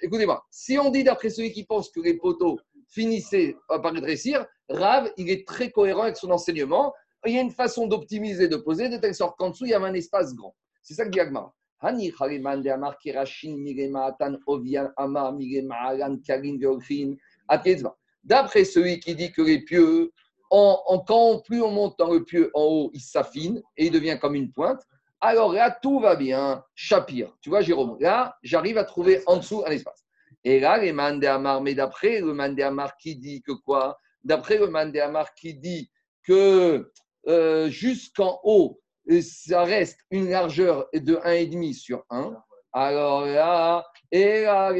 écoutez-moi, 0.00 0.44
si 0.50 0.78
on 0.78 0.90
dit 0.90 1.04
d'après 1.04 1.30
celui 1.30 1.52
qui 1.52 1.64
pense 1.64 1.90
que 1.90 2.00
les 2.00 2.14
poteaux 2.14 2.58
finissaient 2.88 3.56
par 3.68 3.92
rétrécir, 3.92 4.46
Rav, 4.68 5.10
il 5.16 5.30
est 5.30 5.46
très 5.46 5.70
cohérent 5.70 6.02
avec 6.02 6.16
son 6.16 6.30
enseignement. 6.30 6.92
Il 7.26 7.34
y 7.34 7.38
a 7.38 7.42
une 7.42 7.50
façon 7.50 7.86
d'optimiser, 7.86 8.48
de 8.48 8.56
poser, 8.56 8.88
de 8.88 8.96
telle 8.96 9.14
sorte 9.14 9.38
qu'en 9.38 9.50
dessous, 9.50 9.64
il 9.64 9.70
y 9.70 9.74
a 9.74 9.80
un 9.80 9.94
espace 9.94 10.34
grand. 10.34 10.54
C'est 10.82 10.94
ça 10.94 11.04
que 11.04 11.10
dit 11.10 11.20
Agmar. 11.20 11.52
D'après 18.24 18.64
celui 18.64 19.00
qui 19.00 19.14
dit 19.16 19.32
que 19.32 19.42
les 19.42 19.60
pieux, 19.64 20.12
en, 20.52 21.38
plus 21.40 21.62
on 21.62 21.70
monte 21.70 21.98
dans 21.98 22.12
le 22.12 22.24
pieu 22.24 22.50
en 22.54 22.62
haut, 22.62 22.90
il 22.92 23.00
s'affine 23.00 23.62
et 23.76 23.86
il 23.86 23.92
devient 23.92 24.18
comme 24.20 24.34
une 24.34 24.52
pointe. 24.52 24.82
Alors 25.20 25.52
là, 25.52 25.70
tout 25.70 26.00
va 26.00 26.16
bien. 26.16 26.64
Shapir. 26.74 27.32
Tu 27.40 27.48
vois, 27.48 27.62
Jérôme, 27.62 27.96
là, 28.00 28.36
j'arrive 28.42 28.76
à 28.76 28.84
trouver 28.84 29.22
en 29.26 29.36
dessous 29.36 29.62
un 29.66 29.70
espace. 29.70 30.04
Et 30.44 30.60
là, 30.60 30.78
les 30.78 30.92
mandés 30.92 31.28
Amar, 31.28 31.62
mais 31.62 31.74
d'après 31.74 32.20
le 32.20 32.34
mandé 32.34 32.62
Amar 32.62 32.96
qui 32.96 33.16
dit 33.16 33.42
que 33.42 33.52
quoi? 33.52 33.98
D'après 34.24 34.58
le 34.58 34.68
Mandéamar 34.68 35.34
qui 35.34 35.54
dit 35.54 35.90
que 36.22 36.90
euh, 37.26 37.68
jusqu'en 37.68 38.40
haut, 38.44 38.80
ça 39.20 39.64
reste 39.64 39.98
une 40.10 40.30
largeur 40.30 40.86
de 40.94 41.16
1,5 41.16 41.74
sur 41.74 42.04
1. 42.10 42.36
Alors 42.74 43.26
là, 43.26 43.84
et 44.10 44.42
là, 44.42 44.72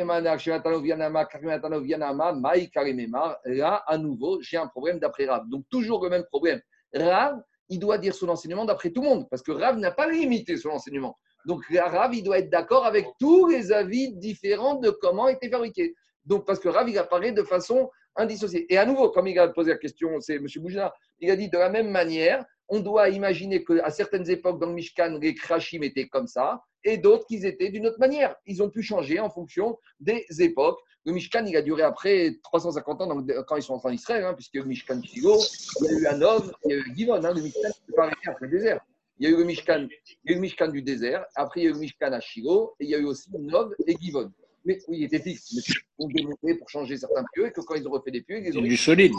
à 3.86 3.98
nouveau, 3.98 4.40
j'ai 4.40 4.56
un 4.56 4.66
problème 4.66 4.98
d'après 4.98 5.26
Rav. 5.26 5.48
Donc, 5.48 5.64
toujours 5.70 6.02
le 6.04 6.10
même 6.10 6.24
problème. 6.24 6.60
Rav, 6.94 7.40
il 7.68 7.78
doit 7.78 7.98
dire 7.98 8.14
son 8.14 8.28
enseignement 8.28 8.64
d'après 8.64 8.90
tout 8.90 9.02
le 9.02 9.08
monde, 9.08 9.28
parce 9.30 9.42
que 9.42 9.52
Rav 9.52 9.78
n'a 9.78 9.90
pas 9.90 10.08
limité 10.10 10.56
son 10.56 10.70
enseignement. 10.70 11.18
Donc, 11.44 11.64
Rav, 11.74 12.14
il 12.14 12.22
doit 12.22 12.38
être 12.38 12.50
d'accord 12.50 12.86
avec 12.86 13.06
tous 13.18 13.46
les 13.46 13.72
avis 13.72 14.12
différents 14.14 14.76
de 14.76 14.90
comment 14.90 15.28
était 15.28 15.50
fabriqué. 15.50 15.94
Donc, 16.24 16.46
parce 16.46 16.60
que 16.60 16.68
Rav, 16.68 16.88
il 16.88 16.98
apparaît 16.98 17.32
de 17.32 17.42
façon 17.42 17.90
indissociée. 18.16 18.72
Et 18.72 18.78
à 18.78 18.86
nouveau, 18.86 19.10
comme 19.10 19.26
il 19.26 19.38
a 19.38 19.48
posé 19.48 19.70
la 19.70 19.78
question, 19.78 20.20
c'est 20.20 20.36
M. 20.36 20.46
Boujna, 20.56 20.92
il 21.20 21.30
a 21.30 21.36
dit 21.36 21.48
de 21.48 21.58
la 21.58 21.68
même 21.68 21.90
manière, 21.90 22.44
on 22.68 22.80
doit 22.80 23.08
imaginer 23.08 23.64
qu'à 23.64 23.90
certaines 23.90 24.30
époques 24.30 24.60
dans 24.60 24.68
le 24.68 24.74
Mishkan, 24.74 25.18
les 25.20 25.34
krachim 25.34 25.82
étaient 25.82 26.08
comme 26.08 26.26
ça, 26.26 26.62
et 26.84 26.98
d'autres 26.98 27.26
qu'ils 27.26 27.46
étaient 27.46 27.70
d'une 27.70 27.86
autre 27.86 27.98
manière. 27.98 28.36
Ils 28.46 28.62
ont 28.62 28.70
pu 28.70 28.82
changer 28.82 29.20
en 29.20 29.30
fonction 29.30 29.78
des 30.00 30.24
époques. 30.40 30.78
Le 31.04 31.12
Mishkan, 31.12 31.44
il 31.46 31.56
a 31.56 31.62
duré 31.62 31.82
après 31.82 32.38
350 32.44 33.02
ans 33.02 33.26
quand 33.46 33.56
ils 33.56 33.62
sont 33.62 33.74
entrés 33.74 33.88
en 33.88 33.92
Israël, 33.92 34.24
hein, 34.24 34.34
puisque 34.34 34.54
le 34.54 34.64
Mishkan 34.64 35.02
Shiloh, 35.02 35.38
il 35.80 35.86
y 35.86 35.88
a 35.88 35.98
eu 35.98 36.06
Anov, 36.06 36.52
il 36.64 36.70
y 36.70 36.74
a 36.74 36.76
eu 36.76 36.94
Givon. 36.94 37.14
Hein, 37.14 37.34
le 37.34 37.42
Mishkan, 37.42 37.68
c'est 37.86 37.96
pas 37.96 38.04
arrêté 38.04 38.28
après 38.28 38.46
le 38.46 38.52
désert. 38.52 38.80
Il 39.18 39.28
y 39.28 39.32
a 39.32 39.34
eu 39.34 39.38
le 39.38 39.44
Mishkan, 39.44 39.88
il 40.24 40.30
y 40.30 40.30
a 40.30 40.32
eu 40.32 40.34
le 40.36 40.40
Mishkan 40.40 40.68
du 40.68 40.82
désert, 40.82 41.24
après 41.34 41.60
il 41.60 41.64
y 41.64 41.66
a 41.66 41.70
eu 41.70 41.72
le 41.72 41.78
Mishkan 41.80 42.12
à 42.12 42.20
Shiloh, 42.20 42.74
et 42.78 42.84
il 42.84 42.90
y 42.90 42.94
a 42.94 42.98
eu 42.98 43.04
aussi 43.04 43.30
Nov 43.32 43.74
et 43.86 43.96
Givon. 44.00 44.32
Mais 44.64 44.78
oui, 44.86 44.98
il 44.98 45.04
était 45.04 45.18
fixe. 45.18 45.52
Mais 45.54 45.62
ils 45.66 46.04
ont 46.04 46.08
démonté 46.08 46.54
pour 46.54 46.68
changer 46.68 46.96
certains 46.96 47.24
pieux, 47.32 47.46
et 47.46 47.52
que 47.52 47.60
quand 47.62 47.74
ils 47.74 47.86
ont 47.88 47.90
refait 47.90 48.12
des 48.12 48.22
pieux, 48.22 48.38
ils 48.38 48.56
ont. 48.56 48.62
du 48.62 48.76
solide. 48.76 49.12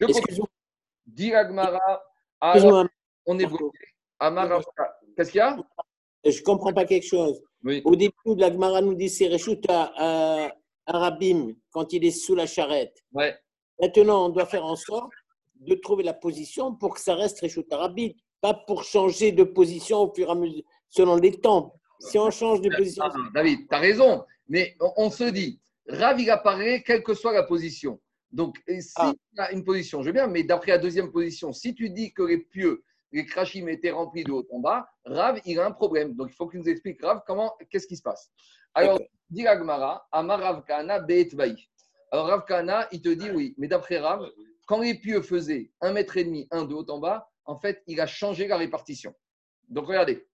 Je 0.00 0.06
continue. 0.06 0.46
Diragmara, 1.06 2.02
on 3.26 3.38
est 3.38 3.46
bloqué. 3.46 3.86
Qu'est-ce 5.14 5.30
qu'il 5.30 5.38
y 5.38 5.42
a? 5.42 5.58
Je 6.24 6.38
ne 6.38 6.42
comprends 6.42 6.72
pas 6.72 6.84
quelque 6.84 7.06
chose. 7.06 7.40
Au 7.84 7.96
début, 7.96 8.12
la 8.36 8.50
Gemara 8.52 8.80
nous 8.80 8.94
dit 8.94 9.08
c'est 9.08 9.28
Réchout 9.28 9.60
à, 9.68 10.52
Rabim 10.86 11.54
quand 11.70 11.92
il 11.92 12.04
est 12.04 12.10
sous 12.10 12.34
la 12.34 12.46
charrette. 12.46 12.96
Ouais. 13.12 13.36
Maintenant, 13.80 14.26
on 14.26 14.28
doit 14.30 14.46
faire 14.46 14.64
en 14.64 14.76
sorte 14.76 15.12
de 15.56 15.74
trouver 15.76 16.02
la 16.02 16.14
position 16.14 16.74
pour 16.74 16.94
que 16.94 17.00
ça 17.00 17.14
reste 17.14 17.40
Réchout 17.40 17.66
à 17.70 17.76
Rabim, 17.76 18.10
pas 18.40 18.54
pour 18.54 18.84
changer 18.84 19.32
de 19.32 19.44
position 19.44 19.98
au 19.98 20.12
fur 20.14 20.28
et 20.28 20.30
à 20.30 20.34
mesure, 20.34 20.62
selon 20.88 21.16
les 21.16 21.32
temps. 21.32 21.74
Si 22.00 22.18
on 22.18 22.30
change 22.30 22.60
de 22.60 22.68
position. 22.76 23.04
Ah, 23.06 23.12
David, 23.32 23.68
tu 23.68 23.74
as 23.74 23.78
raison. 23.78 24.24
Mais 24.48 24.76
on, 24.96 25.08
se 25.08 25.24
dit, 25.24 25.60
Rav, 25.86 26.20
il 26.20 26.28
apparaît 26.30 26.82
quelle 26.84 27.02
que 27.02 27.14
soit 27.14 27.32
la 27.32 27.44
position. 27.44 28.00
Donc, 28.32 28.56
si 28.66 28.92
ah. 28.96 29.12
tu 29.34 29.40
as 29.40 29.52
une 29.52 29.64
position, 29.64 30.02
je 30.02 30.06
veux 30.06 30.12
bien, 30.12 30.26
mais 30.26 30.42
d'après 30.42 30.72
la 30.72 30.78
deuxième 30.78 31.12
position, 31.12 31.52
si 31.52 31.74
tu 31.74 31.90
dis 31.90 32.12
que 32.12 32.22
les 32.22 32.38
pieux, 32.38 32.82
les 33.12 33.26
krachim 33.26 33.68
étaient 33.68 33.90
remplis 33.90 34.24
de 34.24 34.32
haut 34.32 34.46
en 34.50 34.60
bas, 34.60 34.88
Rav, 35.04 35.40
il 35.44 35.58
a 35.60 35.66
un 35.66 35.70
problème. 35.70 36.14
Donc, 36.14 36.30
il 36.30 36.34
faut 36.34 36.48
qu'il 36.48 36.60
nous 36.60 36.68
explique, 36.68 37.02
Rav, 37.02 37.22
comment, 37.26 37.54
qu'est-ce 37.70 37.86
qui 37.86 37.96
se 37.96 38.02
passe? 38.02 38.30
Alors, 38.74 38.98
dit 39.28 39.46
Agmara, 39.46 40.08
Amar 40.10 40.40
Rav 40.40 40.64
Kana 40.64 41.04
Alors, 42.10 42.26
Rav 42.26 42.44
Kana, 42.46 42.88
il 42.90 43.02
te 43.02 43.10
dit 43.10 43.30
oui, 43.30 43.54
mais 43.58 43.68
d'après 43.68 43.98
Rav, 43.98 44.26
quand 44.66 44.80
les 44.80 44.94
pieux 44.94 45.20
faisaient 45.20 45.70
un 45.80 45.92
mètre 45.92 46.16
et 46.16 46.24
demi, 46.24 46.48
un 46.50 46.64
de 46.64 46.74
haut 46.74 46.88
en 46.90 46.98
bas, 46.98 47.28
en 47.44 47.58
fait, 47.58 47.82
il 47.86 48.00
a 48.00 48.06
changé 48.06 48.46
la 48.46 48.56
répartition. 48.56 49.14
Donc, 49.68 49.86
regardez, 49.86 50.26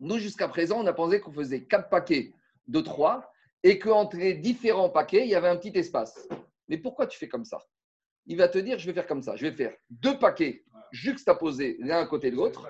nous, 0.00 0.18
jusqu'à 0.18 0.48
présent, 0.48 0.80
on 0.80 0.86
a 0.86 0.92
pensé 0.92 1.20
qu'on 1.20 1.32
faisait 1.32 1.64
quatre 1.64 1.88
paquets 1.88 2.32
de 2.66 2.80
trois 2.80 3.30
et 3.62 3.78
qu'entre 3.78 4.16
les 4.16 4.34
différents 4.34 4.90
paquets, 4.90 5.24
il 5.24 5.30
y 5.30 5.34
avait 5.34 5.48
un 5.48 5.56
petit 5.56 5.76
espace. 5.78 6.28
Mais 6.68 6.78
pourquoi 6.78 7.06
tu 7.06 7.18
fais 7.18 7.28
comme 7.28 7.44
ça? 7.44 7.58
Il 8.26 8.36
va 8.36 8.48
te 8.48 8.58
dire, 8.58 8.78
je 8.78 8.86
vais 8.86 8.92
faire 8.92 9.06
comme 9.06 9.22
ça. 9.22 9.36
Je 9.36 9.46
vais 9.46 9.52
faire 9.52 9.74
deux 9.90 10.18
paquets 10.18 10.64
juxtaposés 10.92 11.76
l'un 11.80 12.00
à 12.00 12.06
côté 12.06 12.30
de 12.30 12.36
l'autre 12.36 12.68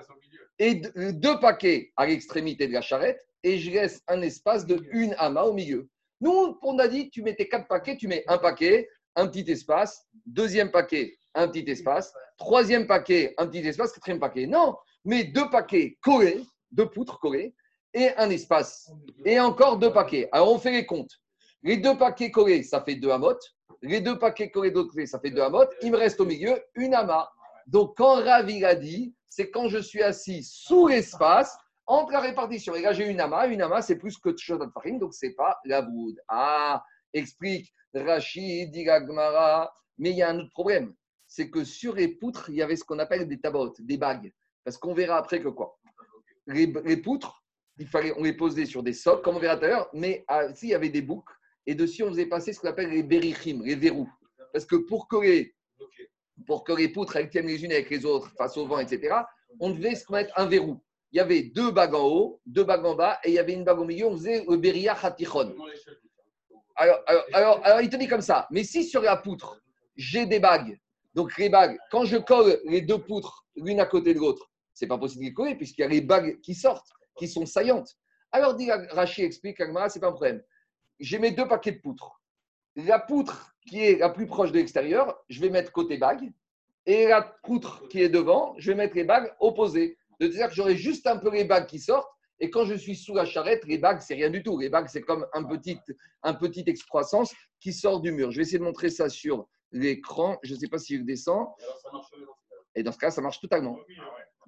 et 0.57 0.75
deux 0.75 1.39
paquets 1.39 1.91
à 1.95 2.05
l'extrémité 2.05 2.67
de 2.67 2.73
la 2.73 2.81
charrette 2.81 3.25
et 3.43 3.57
je 3.57 3.71
laisse 3.71 4.03
un 4.07 4.21
espace 4.21 4.65
de 4.65 4.85
une 4.91 5.15
amas 5.17 5.43
au 5.43 5.53
milieu. 5.53 5.89
Nous, 6.21 6.57
on 6.61 6.79
a 6.79 6.87
dit, 6.87 7.09
tu 7.09 7.21
mettais 7.21 7.47
quatre 7.47 7.67
paquets, 7.67 7.95
tu 7.95 8.07
mets 8.07 8.23
un 8.27 8.37
paquet, 8.37 8.89
un 9.15 9.27
petit 9.27 9.49
espace, 9.49 10.05
deuxième 10.25 10.69
paquet, 10.69 11.17
un 11.33 11.47
petit 11.47 11.69
espace, 11.71 12.13
troisième 12.37 12.87
paquet, 12.87 13.33
un 13.37 13.47
petit 13.47 13.65
espace, 13.65 13.93
quatrième 13.93 14.19
paquet. 14.19 14.45
Non, 14.45 14.75
mais 15.05 15.23
deux 15.23 15.49
paquets 15.49 15.97
collés, 16.01 16.43
deux 16.71 16.89
poutres 16.89 17.19
collées 17.19 17.55
et 17.93 18.09
un 18.17 18.29
espace. 18.29 18.91
Et 19.23 19.39
encore 19.39 19.77
deux 19.77 19.93
paquets. 19.93 20.27
Alors, 20.33 20.51
on 20.51 20.59
fait 20.59 20.71
les 20.71 20.85
comptes. 20.85 21.21
Les 21.63 21.77
deux 21.77 21.97
paquets 21.97 22.31
collés, 22.31 22.63
ça 22.63 22.81
fait 22.81 22.95
deux 22.95 23.11
amotes 23.11 23.55
les 23.81 24.01
deux 24.01 24.17
paquets 24.19 24.49
collés 24.49 24.71
d'autres 24.71 24.89
côté, 24.89 25.05
ça 25.05 25.19
fait 25.19 25.29
deux 25.29 25.41
amotes. 25.41 25.71
Il 25.81 25.91
me 25.91 25.97
reste 25.97 26.19
au 26.19 26.25
milieu 26.25 26.61
une 26.75 26.93
amas. 26.93 27.29
Donc, 27.69 27.95
quand 27.97 28.15
Ravi 28.23 28.65
a 28.65 28.73
dit, 28.73 29.13
c'est 29.27 29.51
quand 29.51 29.69
je 29.69 29.77
suis 29.77 30.01
assis 30.01 30.43
sous 30.43 30.87
l'espace 30.87 31.55
entre 31.85 32.13
la 32.13 32.19
répartition. 32.19 32.73
Et 32.73 32.81
là, 32.81 32.93
j'ai 32.93 33.07
une 33.07 33.19
amas. 33.19 33.47
Une 33.47 33.61
amas, 33.61 33.83
c'est 33.83 33.97
plus 33.97 34.17
que 34.17 34.29
de 34.29 34.71
Farim, 34.73 34.97
donc 34.97 35.13
ce 35.13 35.27
n'est 35.27 35.33
pas 35.33 35.59
la 35.65 35.83
boude. 35.83 36.19
Ah, 36.27 36.83
explique 37.13 37.71
Rachid, 37.93 38.73
Gmara. 38.73 39.71
Mais 39.99 40.09
il 40.09 40.17
y 40.17 40.23
a 40.23 40.29
un 40.29 40.39
autre 40.39 40.51
problème. 40.51 40.95
C'est 41.27 41.51
que 41.51 41.63
sur 41.63 41.93
les 41.93 42.07
poutres, 42.07 42.49
il 42.49 42.55
y 42.55 42.63
avait 42.63 42.75
ce 42.75 42.83
qu'on 42.83 42.97
appelle 42.97 43.27
des 43.27 43.39
tabotes, 43.39 43.79
des 43.81 43.97
bagues. 43.97 44.33
Parce 44.63 44.77
qu'on 44.77 44.95
verra 44.95 45.17
après 45.17 45.39
que 45.39 45.49
quoi? 45.49 45.77
Les, 46.47 46.97
poutres, 46.97 47.43
il 47.77 47.85
fallait, 47.85 48.13
on 48.17 48.23
les 48.23 48.33
posait 48.33 48.65
sur 48.65 48.81
des 48.81 48.93
socles, 48.93 49.21
comme 49.21 49.35
on 49.35 49.39
verra 49.39 49.57
tout 49.57 49.65
à 49.65 49.67
l'heure, 49.67 49.89
mais 49.93 50.25
ah, 50.27 50.51
s'il 50.55 50.69
y 50.69 50.73
avait 50.73 50.89
des 50.89 51.03
boucles, 51.03 51.33
et 51.67 51.75
dessus, 51.75 52.01
on 52.01 52.09
faisait 52.09 52.25
passer 52.25 52.51
ce 52.51 52.59
qu'on 52.59 52.69
appelle 52.69 52.89
les 52.89 53.03
berichim, 53.03 53.61
les 53.63 53.75
verrous. 53.75 54.09
Parce 54.51 54.65
que 54.65 54.75
pour 54.75 55.07
que 55.07 55.17
les, 55.17 55.53
pour 56.45 56.63
que 56.63 56.73
les 56.73 56.89
poutres 56.89 57.15
elles 57.15 57.29
tiennent 57.29 57.47
les 57.47 57.63
unes 57.63 57.71
avec 57.71 57.89
les 57.89 58.05
autres 58.05 58.31
face 58.37 58.57
au 58.57 58.65
vent, 58.65 58.79
etc., 58.79 59.15
on 59.59 59.71
devait 59.71 59.95
se 59.95 60.11
mettre 60.11 60.33
un 60.37 60.45
verrou. 60.45 60.79
Il 61.11 61.17
y 61.17 61.19
avait 61.19 61.41
deux 61.41 61.71
bagues 61.71 61.95
en 61.95 62.05
haut, 62.05 62.41
deux 62.45 62.63
bagues 62.63 62.85
en 62.85 62.95
bas, 62.95 63.19
et 63.23 63.29
il 63.29 63.33
y 63.33 63.39
avait 63.39 63.53
une 63.53 63.63
bague 63.63 63.79
au 63.79 63.85
milieu, 63.85 64.05
on 64.05 64.15
faisait 64.15 64.45
le 64.47 64.57
beria 64.57 64.95
hatichon. 65.01 65.55
Alors, 66.75 66.99
alors, 67.33 67.59
alors, 67.63 67.81
il 67.81 67.89
te 67.89 67.97
dit 67.97 68.07
comme 68.07 68.21
ça, 68.21 68.47
mais 68.51 68.63
si 68.63 68.83
sur 68.83 69.01
la 69.01 69.17
poutre, 69.17 69.61
j'ai 69.95 70.25
des 70.25 70.39
bagues, 70.39 70.79
donc 71.13 71.35
les 71.37 71.49
bagues, 71.49 71.77
quand 71.91 72.05
je 72.05 72.17
colle 72.17 72.59
les 72.65 72.81
deux 72.81 72.99
poutres 72.99 73.45
l'une 73.55 73.79
à 73.79 73.85
côté 73.85 74.13
de 74.13 74.19
l'autre, 74.19 74.49
c'est 74.73 74.87
pas 74.87 74.97
possible 74.97 75.23
de 75.23 75.29
les 75.29 75.33
coller 75.33 75.55
puisqu'il 75.55 75.81
y 75.81 75.83
a 75.83 75.87
les 75.87 76.01
bagues 76.01 76.39
qui 76.41 76.53
sortent, 76.53 76.87
qui 77.17 77.27
sont 77.27 77.45
saillantes. 77.45 77.97
Alors, 78.31 78.53
dit 78.53 78.71
Rachid 78.71 79.25
explique, 79.25 79.57
ce 79.57 79.65
c'est 79.89 79.99
pas 79.99 80.07
un 80.07 80.11
problème 80.11 80.41
j'ai 80.99 81.19
mes 81.19 81.31
deux 81.31 81.47
paquets 81.47 81.71
de 81.71 81.79
poutres. 81.79 82.18
La 82.75 82.99
poutre 82.99 83.55
qui 83.67 83.83
est 83.83 83.97
la 83.97 84.09
plus 84.09 84.25
proche 84.25 84.51
de 84.51 84.57
l'extérieur, 84.57 85.17
je 85.29 85.41
vais 85.41 85.49
mettre 85.49 85.71
côté 85.71 85.97
bague. 85.97 86.31
Et 86.85 87.07
la 87.07 87.21
poutre 87.21 87.87
qui 87.89 88.01
est 88.01 88.09
devant, 88.09 88.55
je 88.57 88.71
vais 88.71 88.77
mettre 88.77 88.95
les 88.95 89.03
bagues 89.03 89.31
opposées. 89.39 89.97
C'est-à-dire 90.19 90.49
que 90.49 90.55
j'aurai 90.55 90.75
juste 90.75 91.07
un 91.07 91.17
peu 91.17 91.31
les 91.31 91.45
bagues 91.45 91.67
qui 91.67 91.79
sortent. 91.79 92.09
Et 92.39 92.49
quand 92.49 92.65
je 92.65 92.73
suis 92.73 92.95
sous 92.95 93.13
la 93.13 93.25
charrette, 93.25 93.65
les 93.65 93.77
bagues, 93.77 94.01
c'est 94.01 94.15
rien 94.15 94.29
du 94.29 94.43
tout. 94.43 94.57
Les 94.57 94.69
bagues, 94.69 94.87
c'est 94.87 95.01
comme 95.01 95.27
un 95.33 95.43
petit, 95.43 95.77
un 96.23 96.37
excroissance 96.67 97.33
qui 97.59 97.73
sort 97.73 97.99
du 97.99 98.11
mur. 98.11 98.31
Je 98.31 98.37
vais 98.37 98.43
essayer 98.43 98.59
de 98.59 98.63
montrer 98.63 98.89
ça 98.89 99.09
sur 99.09 99.47
l'écran. 99.71 100.37
Je 100.41 100.53
ne 100.53 100.59
sais 100.59 100.67
pas 100.67 100.77
s'il 100.77 101.05
descend. 101.05 101.47
Et 102.75 102.83
dans 102.83 102.91
ce 102.91 102.97
cas, 102.97 103.11
ça 103.11 103.21
marche 103.21 103.41
totalement. 103.41 103.77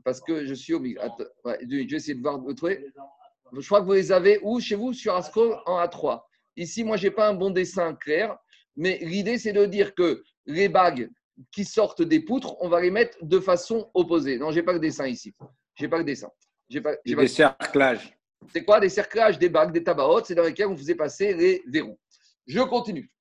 Parce 0.03 0.21
que 0.21 0.45
je 0.45 0.53
suis 0.53 0.77
milieu. 0.79 0.99
je 1.45 1.67
vais 1.67 1.83
essayer 1.83 2.15
de 2.15 2.21
voir. 2.21 2.41
Je 2.47 3.65
crois 3.65 3.81
que 3.81 3.85
vous 3.85 3.93
les 3.93 4.11
avez 4.11 4.39
où? 4.41 4.59
Chez 4.59 4.75
vous? 4.75 4.93
Sur 4.93 5.15
Asco 5.15 5.55
en 5.65 5.83
A3. 5.83 6.21
Ici, 6.57 6.83
moi, 6.83 6.97
je 6.97 7.07
n'ai 7.07 7.11
pas 7.11 7.29
un 7.29 7.33
bon 7.33 7.49
dessin 7.49 7.93
clair, 7.95 8.37
mais 8.75 8.99
l'idée, 9.01 9.37
c'est 9.37 9.53
de 9.53 9.65
dire 9.65 9.95
que 9.95 10.23
les 10.45 10.69
bagues 10.69 11.09
qui 11.51 11.65
sortent 11.65 12.01
des 12.01 12.19
poutres, 12.19 12.55
on 12.61 12.69
va 12.69 12.81
les 12.81 12.91
mettre 12.91 13.17
de 13.21 13.39
façon 13.39 13.89
opposée. 13.93 14.37
Non, 14.37 14.51
je 14.51 14.57
n'ai 14.57 14.63
pas 14.63 14.73
le 14.73 14.79
dessin 14.79 15.07
ici. 15.07 15.33
Je 15.75 15.83
n'ai 15.83 15.89
pas 15.89 15.97
le 15.97 16.03
dessin. 16.03 16.29
J'ai 16.69 16.81
pas, 16.81 16.95
des 17.03 17.27
cerclages. 17.27 18.17
C'est 18.53 18.63
quoi 18.63 18.79
Des 18.79 18.89
cerclages, 18.89 19.37
des 19.37 19.49
bagues, 19.49 19.73
des 19.73 19.83
tabacs 19.83 20.25
C'est 20.25 20.35
dans 20.35 20.43
lesquels 20.43 20.67
on 20.67 20.77
faisait 20.77 20.95
passer 20.95 21.33
les 21.33 21.63
verrous. 21.67 21.99
Je 22.47 22.59
continue. 22.61 23.11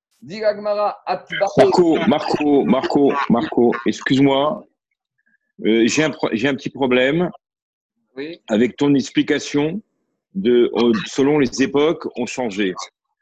Marco, 1.39 1.97
Marco, 2.07 2.65
Marco, 2.65 3.13
Marco, 3.29 3.75
excuse-moi. 3.85 4.63
Euh, 5.65 5.87
j'ai 5.87 6.03
un, 6.03 6.11
un, 6.11 6.55
petit 6.55 6.69
problème 6.69 7.29
avec 8.47 8.77
ton 8.77 8.93
explication 8.95 9.81
de 10.33 10.71
euh, 10.75 10.93
selon 11.07 11.39
les 11.39 11.61
époques 11.61 12.07
ont 12.17 12.25
changé. 12.25 12.73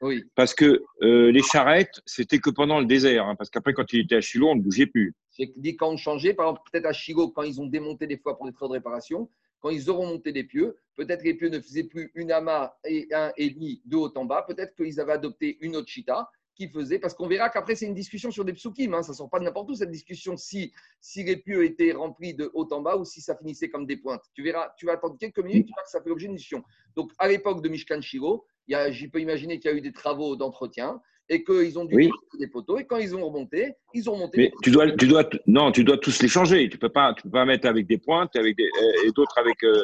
Oui. 0.02 0.24
Parce 0.36 0.54
que 0.54 0.84
euh, 1.02 1.32
les 1.32 1.44
charrettes, 1.44 2.02
c'était 2.06 2.40
que 2.40 2.50
pendant 2.50 2.80
le 2.80 2.86
désert. 2.86 3.28
Hein, 3.28 3.36
parce 3.36 3.50
qu'après, 3.50 3.74
quand 3.74 3.92
il 3.94 4.02
était 4.02 4.16
à 4.16 4.22
Chilo, 4.22 4.50
on 4.50 4.56
ne 4.56 4.62
bougeait 4.62 4.86
plus. 4.86 5.14
J'ai 5.38 5.52
dit 5.58 5.76
quand 5.76 5.90
on 5.90 5.98
changeait, 5.98 6.34
par 6.34 6.48
exemple, 6.48 6.62
peut-être 6.72 6.86
à 6.86 6.94
Chilo, 6.94 7.30
quand 7.30 7.44
ils 7.44 7.60
ont 7.62 7.66
démonté 7.66 8.08
des 8.08 8.18
fois 8.18 8.38
pour 8.38 8.46
des 8.46 8.54
travaux 8.54 8.74
de 8.74 8.80
réparation, 8.80 9.30
quand 9.60 9.70
ils 9.70 9.90
auront 9.90 10.08
monté 10.08 10.32
des 10.32 10.44
pieux, 10.44 10.78
peut-être 10.96 11.24
les 11.24 11.34
pieux 11.34 11.50
ne 11.50 11.60
faisaient 11.60 11.84
plus 11.84 12.12
une 12.16 12.32
amas 12.32 12.74
et 12.86 13.08
un 13.14 13.32
et 13.38 13.50
demi 13.50 13.82
de 13.86 13.98
haut 13.98 14.12
en 14.16 14.26
bas, 14.26 14.44
peut-être 14.48 14.76
qu'ils 14.76 15.00
avaient 15.00 15.14
adopté 15.14 15.58
une 15.62 15.76
autre 15.76 15.90
chita 15.90 16.30
qui 16.56 16.68
faisait, 16.68 17.00
parce 17.00 17.14
qu'on 17.14 17.28
verra 17.28 17.50
qu'après 17.50 17.76
c'est 17.76 17.86
une 17.86 17.94
discussion 17.94 18.32
sur 18.32 18.44
des 18.44 18.52
psukim, 18.52 18.94
hein, 18.94 19.02
ça 19.02 19.14
ne 19.14 19.18
sort 19.18 19.30
pas 19.30 19.40
de 19.40 19.46
n'importe 19.46 19.70
où 19.70 19.76
cette 19.76 19.92
discussion, 19.92 20.36
si, 20.36 20.74
si 21.00 21.24
les 21.24 21.38
pieux 21.38 21.64
étaient 21.64 21.94
remplis 21.94 22.34
de 22.34 22.52
haut 22.54 22.68
en 22.74 22.82
bas 22.82 22.98
ou 22.98 23.06
si 23.06 23.22
ça 23.22 23.36
finissait 23.38 23.70
comme 23.70 23.86
des 23.86 23.96
pointes. 23.96 24.24
Tu 24.34 24.44
verras, 24.44 24.74
tu 24.78 24.86
vas 24.86 24.94
attendre 24.94 25.18
quelques 25.18 25.40
minutes, 25.40 25.68
tu 25.68 25.72
verras 25.72 25.84
que 25.84 25.90
ça 25.90 26.02
fait 26.02 26.10
l'objet 26.10 26.28
d'une 26.28 26.36
discussion. 26.36 26.64
Donc 26.96 27.12
à 27.18 27.30
l'époque 27.30 27.62
de 27.62 27.70
Mishkan 27.70 28.02
Shiro, 28.02 28.46
J'y 28.90 29.08
peux 29.08 29.20
imaginer 29.20 29.60
qu'il 29.60 29.72
y 29.72 29.74
a 29.74 29.78
eu 29.78 29.82
des 29.82 29.92
travaux 29.94 30.36
d'entretien. 30.36 31.02
et 31.32 31.44
qu'ils 31.44 31.78
ont 31.78 31.86
dû 31.86 31.94
Oui. 31.96 32.10
des 32.40 32.48
poteaux, 32.48 32.80
et 32.80 32.86
quand 32.88 32.98
ils 32.98 33.16
ont 33.16 33.24
remonté, 33.24 33.76
ils 33.94 34.10
ont 34.10 34.18
monté. 34.18 34.36
Mais 34.40 34.52
tu 34.64 34.72
dois, 34.72 34.90
tu 34.94 35.06
dois, 35.08 35.24
non, 35.46 35.72
tu 35.72 35.84
dois 35.84 36.00
tous 36.00 36.24
les 36.24 36.28
changer. 36.28 36.68
Tu 36.70 36.80
peux 36.80 36.90
pas, 36.90 37.14
tu 37.14 37.22
peux 37.22 37.30
pas 37.30 37.46
mettre 37.46 37.68
avec 37.68 37.86
des 37.86 38.00
pointes 38.00 38.36
avec 38.36 38.58
des, 38.58 38.64
euh, 38.64 39.06
et 39.06 39.12
d'autres 39.12 39.38
avec. 39.38 39.64
euh, 39.64 39.84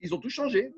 Ils 0.00 0.14
ont 0.14 0.18
tout 0.18 0.30
changé. 0.30 0.70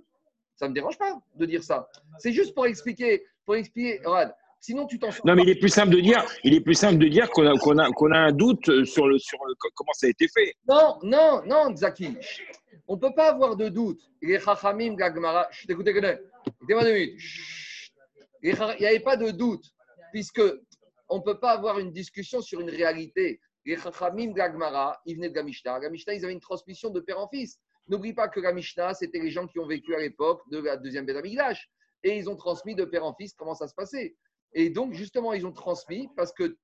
Ça 0.55 0.65
ne 0.65 0.71
me 0.71 0.75
dérange 0.75 0.97
pas 0.97 1.13
de 1.35 1.45
dire 1.45 1.63
ça. 1.63 1.87
C'est 2.19 2.33
juste 2.33 2.55
pour 2.55 2.65
expliquer, 2.67 3.25
pour 3.45 3.57
expliquer, 3.57 4.01
regarde, 4.07 4.33
sinon 4.59 4.87
tu 4.87 4.99
t'en 4.99 5.09
Non, 5.09 5.35
mais 5.35 5.37
pas. 5.37 5.43
il 5.43 5.49
est 5.51 5.61
plus 5.61 5.69
simple 5.69 5.95
de 5.95 6.01
dire, 6.01 6.25
il 6.45 6.55
est 6.55 6.63
plus 6.63 6.73
simple 6.85 6.97
de 6.97 7.09
dire 7.09 7.29
qu'on 7.29 7.47
a, 7.47 7.59
qu'on 7.59 7.77
a, 7.77 7.91
qu'on 7.91 8.11
a 8.11 8.19
un 8.19 8.33
doute 8.33 8.85
sur 8.87 9.07
le, 9.07 9.19
sur 9.19 9.39
le- 9.47 9.55
comment 9.75 9.93
ça 9.93 10.07
a 10.07 10.11
été 10.11 10.29
fait. 10.29 10.55
Non, 10.67 10.97
non, 11.03 11.43
non, 11.47 11.77
Zaki. 11.77 12.17
On 12.89 12.95
ne 12.95 13.01
peut 13.01 13.13
pas 13.15 13.29
avoir 13.33 13.55
de 13.57 13.69
doute. 13.69 14.01
Les 14.23 14.39
Chachamim, 14.41 14.95
Gagmara, 14.95 15.47
écoutez, 15.69 15.93
écoutez-moi 16.47 16.89
Il 18.43 18.55
n'y 18.81 18.87
avait 18.87 19.01
pas 19.01 19.17
de 19.17 19.31
doute, 19.31 19.65
puisque 20.13 20.43
on 21.09 21.19
ne 21.19 21.23
peut 21.23 21.39
pas 21.39 21.53
avoir 21.53 21.79
une 21.79 21.93
discussion 21.93 22.41
sur 22.41 22.61
une 22.61 22.71
réalité. 22.71 23.41
Les 23.65 23.77
Chachamim, 23.77 24.33
Gagmara, 24.33 25.01
ils 25.07 25.17
venaient 25.17 25.31
de 25.31 25.35
la 25.35 25.43
Mishnah. 25.43 25.81
Ils 25.81 26.25
avaient 26.25 26.33
une 26.33 26.41
transmission 26.41 26.91
de 26.91 27.01
père 27.01 27.19
en 27.19 27.29
fils. 27.29 27.59
N'oublie 27.89 28.13
pas 28.13 28.29
que 28.29 28.41
la 28.41 28.95
c'était 28.95 29.21
les 29.21 29.31
gens 29.31 29.47
qui 29.47 29.59
ont 29.59 29.67
vécu 29.67 29.95
à 29.95 29.99
l'époque 29.99 30.43
de 30.51 30.59
la 30.59 30.77
deuxième 30.77 31.07
Beth 31.07 31.17
Amikdash. 31.17 31.69
Et 32.03 32.17
ils 32.17 32.29
ont 32.29 32.37
transmis 32.37 32.75
de 32.75 32.85
père 32.85 33.05
en 33.05 33.15
fils 33.15 33.35
comment 33.35 33.55
ça 33.55 33.69
se 33.69 33.75
passait. 33.75 34.17
Et 34.53 34.71
donc, 34.71 34.93
justement, 34.93 35.33
ils 35.33 35.47
ont 35.47 35.53
transmis 35.53 36.09
parce 36.17 36.33
que 36.33 36.57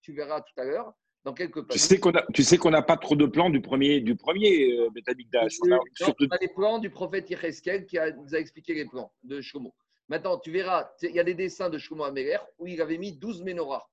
tu 0.00 0.12
verras 0.12 0.40
tout 0.40 0.60
à 0.60 0.64
l'heure, 0.64 0.92
dans 1.24 1.32
quelques 1.34 1.68
Tu 1.68 1.78
sais 1.78 1.98
qu'on 1.98 2.10
a, 2.12 2.24
tu 2.32 2.42
sais 2.42 2.58
qu'on 2.58 2.70
n'a 2.70 2.82
pas 2.82 2.96
trop 2.96 3.16
de 3.16 3.26
plans 3.26 3.50
du 3.50 3.60
premier, 3.60 4.00
du 4.00 4.14
premier 4.16 4.72
euh. 4.78 4.88
On 4.88 5.66
a 5.72 5.76
Non, 5.76 5.80
surtout- 5.94 6.26
on 6.30 6.34
a 6.34 6.38
les 6.40 6.48
plans 6.48 6.78
du 6.78 6.90
prophète 6.90 7.28
Yecheskel 7.30 7.86
qui 7.86 7.98
a- 7.98 8.10
nous 8.12 8.34
a 8.34 8.38
expliqué 8.38 8.74
les 8.74 8.84
plans 8.86 9.12
de 9.24 9.40
Shlomo. 9.40 9.74
Maintenant, 10.08 10.38
tu 10.38 10.50
verras, 10.50 10.90
il 11.02 11.10
y 11.14 11.20
a 11.20 11.24
des 11.24 11.34
dessins 11.34 11.68
de 11.68 11.76
Shlomo 11.78 12.04
Améler 12.04 12.38
où 12.58 12.66
il 12.66 12.80
avait 12.80 12.98
mis 12.98 13.12
12 13.12 13.42
menorahs. 13.42 13.86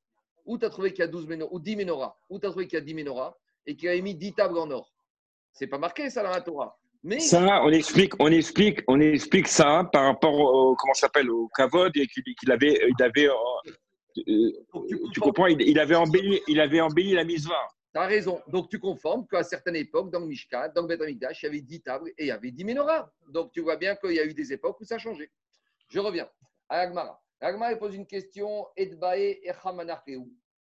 Où 0.45 0.57
tu 0.57 0.65
as 0.65 0.69
trouvé 0.69 0.91
qu'il 0.91 0.99
y 0.99 1.03
a 1.03 1.07
12 1.07 1.27
menorahs, 1.27 1.51
ou 1.53 1.59
10 1.59 1.75
menorahs, 1.75 2.15
où 2.29 2.39
tu 2.39 2.45
as 2.45 2.49
trouvé 2.51 2.67
qu'il 2.67 2.77
y 2.77 2.81
a 2.81 2.85
10 2.85 2.93
menorahs 2.93 3.35
et 3.65 3.75
qu'il 3.75 3.89
avait 3.89 4.01
mis 4.01 4.15
10 4.15 4.33
tables 4.33 4.57
en 4.57 4.69
or? 4.71 4.93
C'est 5.51 5.67
pas 5.67 5.77
marqué 5.79 6.09
ça 6.09 6.21
dans 6.23 6.29
la 6.29 6.41
Torah. 6.41 6.77
Mais 7.03 7.19
Ça, 7.19 7.61
on 7.63 7.69
explique, 7.69 8.13
on 8.19 8.31
explique, 8.31 8.79
on 8.87 8.99
explique 8.99 9.47
ça 9.47 9.87
par 9.91 10.05
rapport 10.05 10.33
au, 10.39 10.75
comment 10.75 10.93
s'appelle, 10.93 11.29
au 11.29 11.49
Kavod 11.55 11.91
et 11.97 12.07
qu'il 12.07 12.51
avait, 12.51 12.79
il 12.97 13.03
avait, 13.03 13.27
euh, 13.27 13.33
donc, 14.73 14.87
tu 15.13 15.19
comprends, 15.19 15.47
il, 15.47 15.61
il 15.61 15.79
avait 15.79 15.95
embelli, 15.95 16.41
il 16.47 16.59
avait 16.59 16.81
embelli 16.81 17.13
la 17.13 17.23
misva. 17.23 17.55
Tu 17.93 17.99
as 17.99 18.05
raison. 18.05 18.41
Donc, 18.47 18.69
tu 18.69 18.79
conformes 18.79 19.27
qu'à 19.27 19.43
certaines 19.43 19.75
époques, 19.75 20.11
dans 20.11 20.19
le 20.19 20.27
Mishkan, 20.27 20.69
dans 20.73 20.85
le 20.85 21.09
il 21.09 21.17
y 21.17 21.45
avait 21.45 21.61
10 21.61 21.81
tables 21.81 22.09
et 22.17 22.25
il 22.25 22.27
y 22.27 22.31
avait 22.31 22.51
10 22.51 22.63
menorahs. 22.63 23.09
Donc, 23.29 23.51
tu 23.51 23.61
vois 23.61 23.77
bien 23.77 23.95
qu'il 23.95 24.13
y 24.13 24.19
a 24.19 24.25
eu 24.25 24.33
des 24.33 24.53
époques 24.53 24.79
où 24.79 24.85
ça 24.85 24.95
a 24.95 24.97
changé. 24.97 25.29
Je 25.89 25.99
reviens 25.99 26.29
à 26.69 26.79
Agmara. 26.79 27.21
Agmara 27.41 27.75
pose 27.75 27.95
une 27.95 28.05
question 28.05 28.67
Edbae 28.75 29.39
echamanarkeu. 29.43 30.23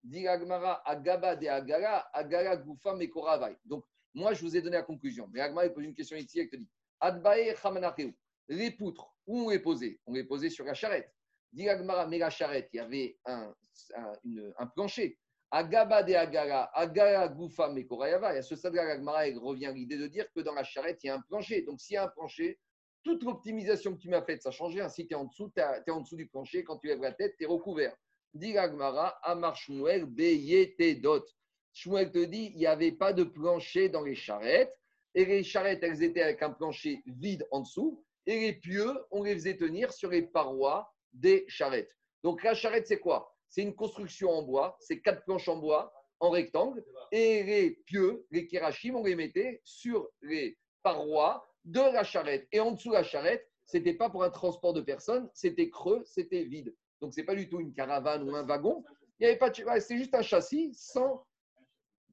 Dit 0.04 0.28
Agmara 0.28 0.82
Agaba 0.86 1.36
de 1.36 1.48
Agara, 1.48 2.06
Agara 2.14 2.58
Gufa 2.58 2.96
Mekoravai. 2.96 3.58
Donc, 3.66 3.86
moi, 4.14 4.34
je 4.34 4.42
vous 4.42 4.56
ai 4.56 4.62
donné 4.62 4.78
la 4.78 4.84
conclusion. 4.84 5.30
Mais 5.32 5.42
Agmara 5.42 5.70
pose 5.70 5.84
une 5.84 5.94
question 5.94 6.18
ici, 6.18 6.40
elle 6.40 6.50
te 6.50 6.56
dit 6.56 6.70
Adbae 7.00 7.52
echamanarkeu. 7.52 8.14
Les 8.50 8.72
poutres, 8.72 9.14
où 9.26 9.46
on 9.46 9.50
les 9.50 9.60
posait 9.60 10.00
On 10.06 10.14
les 10.14 10.24
posait 10.26 10.50
sur 10.50 10.66
la 10.66 10.74
charrette. 10.74 11.10
Dit 11.54 11.68
mais 12.10 12.18
la 12.18 12.30
charrette, 12.32 12.70
il 12.74 12.78
y 12.78 12.80
avait 12.80 13.18
un, 13.26 13.54
un- 13.96 14.14
une- 14.24 14.54
un 14.58 14.68
plancher. 14.68 15.18
Agaba 15.52 16.02
de 16.02 16.14
Agara, 16.16 16.72
Agara 16.74 17.28
Gufa 17.28 17.70
Mekorayava. 17.70 18.34
Et 18.34 18.40
à 18.40 18.42
ce 18.42 18.56
stade-là, 18.56 18.90
Agmara 18.90 19.28
elle 19.28 19.38
revient 19.38 19.68
à 19.68 19.72
l'idée 19.72 19.98
de 19.98 20.08
dire 20.08 20.26
que 20.34 20.40
dans 20.42 20.54
la 20.56 20.64
charrette, 20.64 21.04
il 21.04 21.08
y 21.08 21.10
a 21.12 21.16
un 21.16 21.22
plancher. 21.22 21.62
Donc, 21.62 21.80
s'il 21.80 21.94
y 21.94 21.98
a 21.98 22.06
un 22.06 22.08
plancher, 22.08 22.60
toute 23.04 23.24
l'optimisation 23.24 23.94
que 23.94 24.00
tu 24.00 24.10
m'as 24.10 24.24
faite, 24.24 24.42
ça 24.42 24.50
change 24.50 24.74
rien. 24.74 24.90
Si 24.90 25.06
tu 25.06 25.14
es 25.14 25.16
en 25.16 25.26
dessous, 25.26 25.52
tu 25.56 25.62
es 25.62 25.92
en 25.92 26.02
dessous 26.02 26.16
du 26.16 26.28
plancher. 26.28 26.64
Quand 26.64 26.80
tu 26.80 26.88
lèves 26.88 27.02
la 27.02 27.12
tête, 27.12 27.36
tu 27.38 27.44
es 27.44 27.48
recouvert. 27.48 27.96
Dit 28.34 28.58
Agmara, 28.58 29.10
Amar 29.22 29.56
Shmuel, 29.56 30.06
Beyete 30.06 31.00
Dot. 31.02 31.30
Shmuel 31.72 32.12
te 32.12 32.24
dit, 32.26 32.52
il 32.54 32.58
n'y 32.58 32.66
avait 32.66 32.92
pas 32.92 33.14
de 33.14 33.24
plancher 33.24 33.90
dans 33.90 34.02
les 34.02 34.16
charrettes. 34.16 34.74
Et 35.14 35.26
les 35.26 35.44
charrettes, 35.44 35.84
elles 35.84 36.02
étaient 36.02 36.24
avec 36.24 36.42
un 36.42 36.50
plancher 36.52 37.04
vide 37.06 37.46
en 37.52 37.60
dessous. 37.62 38.04
Et 38.26 38.40
les 38.40 38.54
pieux, 38.54 38.92
on 39.12 39.22
les 39.22 39.34
faisait 39.36 39.58
tenir 39.58 39.94
sur 39.94 40.10
les 40.10 40.24
parois 40.24 40.92
des 41.14 41.46
charrettes. 41.48 41.96
Donc 42.24 42.44
la 42.44 42.54
charrette, 42.54 42.88
c'est 42.88 43.00
quoi? 43.00 43.36
C'est 43.48 43.62
une 43.62 43.76
construction 43.76 44.32
en 44.32 44.44
bois. 44.44 44.78
C'est 44.80 45.02
quatre 45.02 45.24
planches 45.24 45.48
en 45.48 45.58
bois 45.58 45.94
en 46.20 46.30
rectangle. 46.30 46.84
Et 47.12 47.44
les 47.44 47.72
pieux, 47.86 48.26
les 48.32 48.48
kérachim, 48.48 48.96
on 48.96 49.04
les 49.04 49.16
mettait 49.16 49.62
sur 49.64 50.10
les 50.22 50.58
parois 50.82 51.46
de 51.66 51.80
la 51.80 52.04
charrette. 52.04 52.48
Et 52.52 52.60
en 52.60 52.72
dessous 52.72 52.90
de 52.90 52.96
la 52.96 53.04
charrette, 53.04 53.48
c'était 53.66 53.94
pas 53.94 54.10
pour 54.10 54.24
un 54.24 54.30
transport 54.30 54.74
de 54.74 54.82
personnes, 54.82 55.30
c'était 55.34 55.70
creux, 55.70 56.04
c'était 56.06 56.44
vide. 56.44 56.76
Donc 57.02 57.14
c'est 57.14 57.24
pas 57.24 57.36
du 57.36 57.50
tout 57.50 57.60
une 57.60 57.74
caravane 57.74 58.28
ou 58.28 58.36
un 58.36 58.44
wagon. 58.44 58.84
Il 59.20 59.26
avait 59.26 59.38
pas 59.38 59.52
c'est 59.80 59.98
juste 59.98 60.16
un 60.16 60.22
châssis 60.22 60.74
sans. 60.74 61.26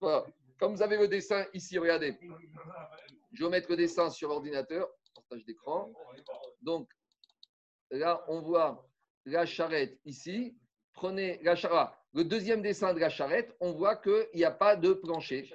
Voilà. 0.01 0.27
Comme 0.59 0.75
vous 0.75 0.83
avez 0.83 0.97
le 0.97 1.09
dessin 1.09 1.47
ici, 1.55 1.79
regardez. 1.79 2.17
Je 3.33 3.45
vais 3.45 3.51
mettre 3.51 3.71
le 3.71 3.77
dessin 3.77 4.11
sur 4.11 4.29
l'ordinateur, 4.29 4.89
partage 5.15 5.45
d'écran. 5.45 5.93
Donc 6.61 6.91
là, 7.91 8.25
on 8.29 8.43
voit 8.43 8.87
la 9.31 9.47
charrette 9.47 9.99
ici. 10.05 10.57
Prenez 10.93 11.39
la 11.43 11.57
charrette. 11.57 11.95
Le 12.13 12.25
deuxième 12.25 12.63
dessin 12.63 12.93
de 12.93 12.99
la 12.99 13.09
charrette, 13.09 13.55
on 13.61 13.73
voit 13.73 13.97
qu'il 13.97 14.27
n'y 14.35 14.45
a 14.45 14.51
pas 14.51 14.77
de 14.77 14.93
plancher. 14.93 15.49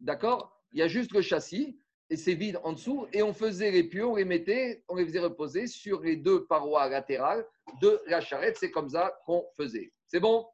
D'accord? 0.00 0.58
Il 0.72 0.78
y 0.78 0.82
a 0.82 0.88
juste 0.88 1.12
le 1.12 1.20
châssis 1.20 1.78
et 2.10 2.16
c'est 2.16 2.34
vide 2.34 2.58
en 2.64 2.72
dessous. 2.72 3.06
Et 3.12 3.22
on 3.22 3.34
faisait 3.34 3.70
les 3.70 3.84
pieux, 3.84 4.06
on 4.06 4.16
les 4.16 4.24
mettait, 4.24 4.82
on 4.88 4.96
les 4.96 5.04
faisait 5.04 5.18
reposer 5.18 5.66
sur 5.66 6.00
les 6.00 6.16
deux 6.16 6.46
parois 6.46 6.88
latérales 6.88 7.46
de 7.82 8.00
la 8.06 8.20
charrette. 8.20 8.56
C'est 8.58 8.70
comme 8.70 8.88
ça 8.88 9.18
qu'on 9.26 9.46
faisait. 9.56 9.92
C'est 10.06 10.20
bon? 10.20 10.46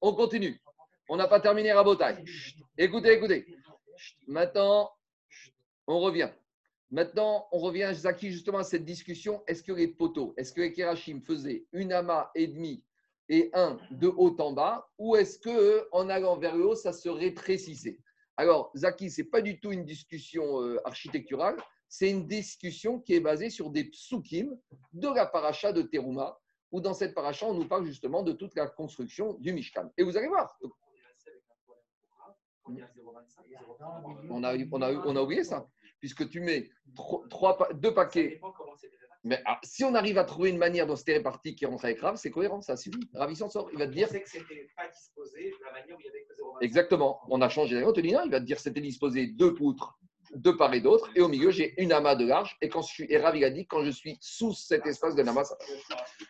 On 0.00 0.14
continue. 0.14 0.60
On 1.08 1.16
n'a 1.16 1.26
pas 1.26 1.40
terminé 1.40 1.72
Rabotaille. 1.72 2.24
Écoutez, 2.78 3.12
écoutez. 3.12 3.46
Maintenant, 4.26 4.90
on 5.86 6.00
revient. 6.00 6.30
Maintenant, 6.94 7.48
on 7.50 7.58
revient, 7.58 7.90
Zaki, 7.92 8.30
justement 8.30 8.58
à 8.58 8.62
cette 8.62 8.84
discussion. 8.84 9.42
Est-ce 9.48 9.64
que 9.64 9.72
les 9.72 9.88
poteaux, 9.88 10.32
est-ce 10.36 10.52
que 10.52 10.60
les 10.60 10.72
Kerachim 10.72 11.20
faisaient 11.26 11.66
une 11.72 11.92
amas 11.92 12.30
et 12.36 12.46
demi 12.46 12.84
et 13.28 13.50
un 13.52 13.80
de 13.90 14.06
haut 14.06 14.36
en 14.38 14.52
bas, 14.52 14.88
ou 14.96 15.16
est-ce 15.16 15.40
que 15.40 15.88
en 15.90 16.08
allant 16.08 16.36
vers 16.36 16.54
le 16.54 16.64
haut, 16.64 16.76
ça 16.76 16.92
se 16.92 17.08
rétrécissait? 17.08 17.98
Alors, 18.36 18.70
Zaki, 18.76 19.10
ce 19.10 19.22
n'est 19.22 19.28
pas 19.28 19.40
du 19.40 19.58
tout 19.58 19.72
une 19.72 19.84
discussion 19.84 20.62
euh, 20.62 20.78
architecturale, 20.84 21.56
c'est 21.88 22.08
une 22.08 22.28
discussion 22.28 23.00
qui 23.00 23.14
est 23.14 23.20
basée 23.20 23.50
sur 23.50 23.70
des 23.70 23.90
psukim 23.90 24.56
de 24.92 25.08
la 25.08 25.26
paracha 25.26 25.72
de 25.72 25.82
Teruma, 25.82 26.38
où 26.70 26.80
dans 26.80 26.94
cette 26.94 27.12
paracha, 27.12 27.44
on 27.44 27.54
nous 27.54 27.66
parle 27.66 27.86
justement 27.86 28.22
de 28.22 28.30
toute 28.30 28.54
la 28.54 28.68
construction 28.68 29.34
du 29.40 29.52
Mishkan. 29.52 29.90
Et 29.98 30.04
vous 30.04 30.16
allez 30.16 30.28
voir, 30.28 30.56
on 34.30 34.44
a, 34.44 34.54
on 34.70 34.82
a, 34.82 34.92
on 34.92 35.16
a 35.16 35.22
oublié 35.22 35.42
ça, 35.42 35.68
puisque 36.04 36.28
tu 36.28 36.40
mets 36.42 36.68
tro- 36.94 37.24
trois, 37.30 37.56
deux 37.72 37.94
paquets. 37.94 38.38
Mais 39.24 39.40
ah, 39.46 39.58
si 39.64 39.84
on 39.84 39.94
arrive 39.94 40.18
à 40.18 40.24
trouver 40.24 40.50
une 40.50 40.58
manière 40.58 40.86
dont 40.86 40.96
c'était 40.96 41.14
réparti 41.14 41.54
qui 41.54 41.64
rentre 41.64 41.86
avec 41.86 41.98
Rav, 41.98 42.16
c'est 42.16 42.30
cohérent, 42.30 42.60
ça 42.60 42.76
suffit. 42.76 43.08
Rav, 43.14 43.30
il 43.32 43.36
s'en 43.36 43.48
sort. 43.48 43.70
Il 43.72 43.78
va 43.78 43.86
te 43.86 43.92
dire. 43.92 44.06
que 44.10 44.18
c'était 44.26 44.68
pas 44.76 44.86
disposé 44.86 45.44
de 45.58 45.64
la 45.64 45.72
manière 45.72 45.96
où 45.96 46.00
il 46.00 46.04
y 46.04 46.08
avait 46.10 46.24
que 46.24 46.34
0,25. 46.34 46.58
Exactement. 46.62 47.20
On 47.30 47.40
a 47.40 47.48
changé. 47.48 47.82
On 47.84 47.92
te 47.94 48.00
dit 48.00 48.12
non, 48.12 48.20
il 48.26 48.30
va 48.30 48.38
te 48.38 48.44
dire 48.44 48.60
c'était 48.60 48.82
disposé 48.82 49.28
deux 49.28 49.54
poutres 49.54 49.98
de 50.34 50.50
part 50.50 50.74
et 50.74 50.82
d'autre. 50.82 51.08
Et 51.16 51.22
au 51.22 51.28
milieu, 51.28 51.50
j'ai 51.50 51.72
une 51.82 51.90
amas 51.92 52.16
de 52.16 52.26
large. 52.26 52.54
Et 52.60 52.68
quand 52.68 52.82
je 52.82 52.92
suis, 52.92 53.06
et 53.08 53.16
Rav, 53.16 53.34
il 53.34 53.44
a 53.44 53.50
dit 53.50 53.66
quand 53.66 53.82
je 53.82 53.90
suis 53.90 54.18
sous 54.20 54.52
cet 54.52 54.84
espace 54.86 55.14
de 55.14 55.22
l'amas, 55.22 55.44
ça. 55.44 55.56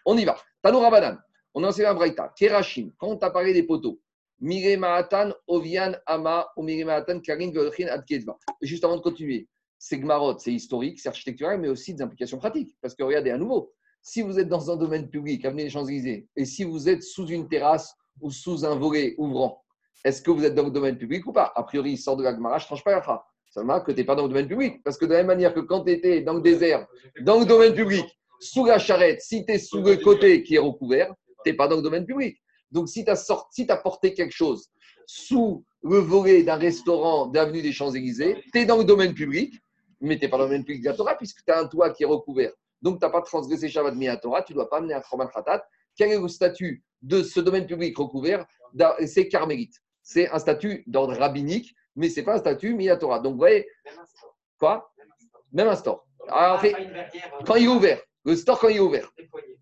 On 0.06 0.16
y 0.16 0.24
va. 0.24 0.36
Tanoura 0.62 0.88
Banan. 0.92 1.18
On 1.52 1.64
a 1.64 1.68
enseigné 1.70 1.88
un 1.88 1.94
Braïta. 1.94 2.32
Kerachim. 2.38 2.92
Quand 2.96 3.08
on 3.08 3.16
t'a 3.16 3.30
parlé 3.30 3.52
des 3.52 3.64
poteaux. 3.64 4.00
Mire 4.40 4.78
Mahatan, 4.78 5.32
Ovian, 5.48 5.94
Ama, 6.06 6.48
ou 6.56 6.62
Mire 6.62 6.86
Mahatan, 6.86 7.20
Karin, 7.20 7.50
Golchin, 7.50 7.86
Adkezva. 7.86 8.36
Et 8.60 8.66
juste 8.66 8.84
avant 8.84 8.96
de 8.96 9.00
continuer, 9.00 9.48
c'est 9.86 9.98
Gmarot, 9.98 10.38
c'est 10.38 10.50
historique, 10.50 10.98
c'est 10.98 11.10
architectural, 11.10 11.60
mais 11.60 11.68
aussi 11.68 11.92
des 11.92 12.00
implications 12.00 12.38
pratiques. 12.38 12.74
Parce 12.80 12.94
que 12.94 13.02
regardez, 13.02 13.30
à 13.30 13.36
nouveau, 13.36 13.70
si 14.00 14.22
vous 14.22 14.38
êtes 14.38 14.48
dans 14.48 14.70
un 14.70 14.76
domaine 14.76 15.10
public, 15.10 15.44
avenue 15.44 15.64
des 15.64 15.68
Champs-Élysées, 15.68 16.26
et 16.36 16.44
si 16.46 16.64
vous 16.64 16.88
êtes 16.88 17.02
sous 17.02 17.26
une 17.26 17.48
terrasse 17.48 17.94
ou 18.22 18.30
sous 18.30 18.64
un 18.64 18.76
volet 18.76 19.14
ouvrant, 19.18 19.62
est-ce 20.02 20.22
que 20.22 20.30
vous 20.30 20.42
êtes 20.42 20.54
dans 20.54 20.64
le 20.64 20.70
domaine 20.70 20.96
public 20.96 21.26
ou 21.26 21.32
pas? 21.32 21.52
A 21.54 21.62
priori, 21.64 21.92
il 21.92 21.98
sort 21.98 22.16
de 22.16 22.22
la 22.22 22.34
Gemara, 22.34 22.56
je 22.56 22.64
ne 22.64 22.68
tranche 22.68 22.82
pas 22.82 22.92
la 22.92 23.02
phrase. 23.02 23.20
Ça 23.50 23.62
marque 23.62 23.86
que 23.86 23.92
tu 23.92 23.98
n'es 23.98 24.04
pas 24.04 24.14
dans 24.14 24.22
le 24.22 24.30
domaine 24.30 24.48
public. 24.48 24.82
Parce 24.82 24.96
que 24.96 25.04
de 25.04 25.10
la 25.10 25.18
même 25.18 25.26
manière 25.26 25.52
que 25.52 25.60
quand 25.60 25.84
tu 25.84 25.92
étais 25.92 26.22
dans 26.22 26.32
le 26.32 26.40
désert, 26.40 26.86
dans 27.20 27.38
le 27.38 27.44
domaine 27.44 27.74
public, 27.74 28.06
sous 28.40 28.64
la 28.64 28.78
charrette, 28.78 29.20
si 29.20 29.44
tu 29.44 29.52
es 29.52 29.58
sous 29.58 29.82
le 29.82 29.96
côté 29.96 30.42
qui 30.42 30.54
est 30.54 30.58
recouvert, 30.58 31.12
tu 31.44 31.50
n'es 31.50 31.56
pas 31.56 31.68
dans 31.68 31.76
le 31.76 31.82
domaine 31.82 32.06
public. 32.06 32.38
Donc, 32.70 32.88
si 32.88 33.04
tu 33.04 33.10
as, 33.10 33.30
si 33.50 33.66
as 33.68 33.76
porté 33.76 34.14
quelque 34.14 34.34
chose 34.34 34.70
sous 35.06 35.62
le 35.82 35.98
volet 35.98 36.42
d'un 36.42 36.56
restaurant 36.56 37.26
d'avenue 37.26 37.60
des 37.60 37.72
Champs-Élysées, 37.72 38.42
tu 38.50 38.60
es 38.60 38.64
dans 38.64 38.78
le 38.78 38.84
domaine 38.84 39.12
public, 39.12 39.60
mais 40.04 40.18
tu 40.18 40.24
n'es 40.24 40.30
pas 40.30 40.36
dans 40.36 40.44
le 40.44 40.50
domaine 40.50 40.64
public 40.64 40.82
de 40.82 40.88
la 40.88 40.94
Torah 40.94 41.16
puisque 41.16 41.44
tu 41.44 41.52
as 41.52 41.58
un 41.58 41.66
toit 41.66 41.90
qui 41.90 42.02
est 42.02 42.06
recouvert. 42.06 42.52
Donc, 42.82 43.00
tu 43.00 43.04
n'as 43.04 43.10
pas 43.10 43.22
transgressé 43.22 43.68
Shabbat 43.68 43.94
mi 43.94 44.08
Torah, 44.20 44.42
tu 44.42 44.52
ne 44.52 44.56
dois 44.56 44.68
pas 44.68 44.78
amener 44.78 44.94
un 44.94 45.00
Troman 45.00 45.28
Khatat. 45.28 45.66
Quel 45.96 46.12
est 46.12 46.18
le 46.18 46.28
statut 46.28 46.84
de 47.02 47.22
ce 47.22 47.40
domaine 47.40 47.66
public 47.66 47.96
recouvert 47.96 48.46
C'est 49.06 49.28
carmélite. 49.28 49.74
C'est 50.02 50.28
un 50.30 50.38
statut 50.38 50.84
d'ordre 50.86 51.16
rabbinique, 51.16 51.74
mais 51.96 52.08
ce 52.10 52.20
n'est 52.20 52.26
pas 52.26 52.34
un 52.34 52.38
statut 52.38 52.76
Torah. 53.00 53.20
Donc, 53.20 53.32
vous 53.32 53.38
voyez, 53.38 53.66
Même 53.84 53.98
un 53.98 54.06
store. 54.06 54.36
quoi? 54.58 54.92
Même 55.52 55.68
un 55.68 55.76
store. 55.76 56.06
Alors, 56.28 56.62
euh, 56.64 56.72
quand 57.46 57.54
il 57.56 57.64
est 57.64 57.68
ouvert, 57.68 58.00
le 58.24 58.36
store 58.36 58.58
quand 58.58 58.68
il 58.68 58.76
est 58.76 58.80
ouvert, 58.80 59.10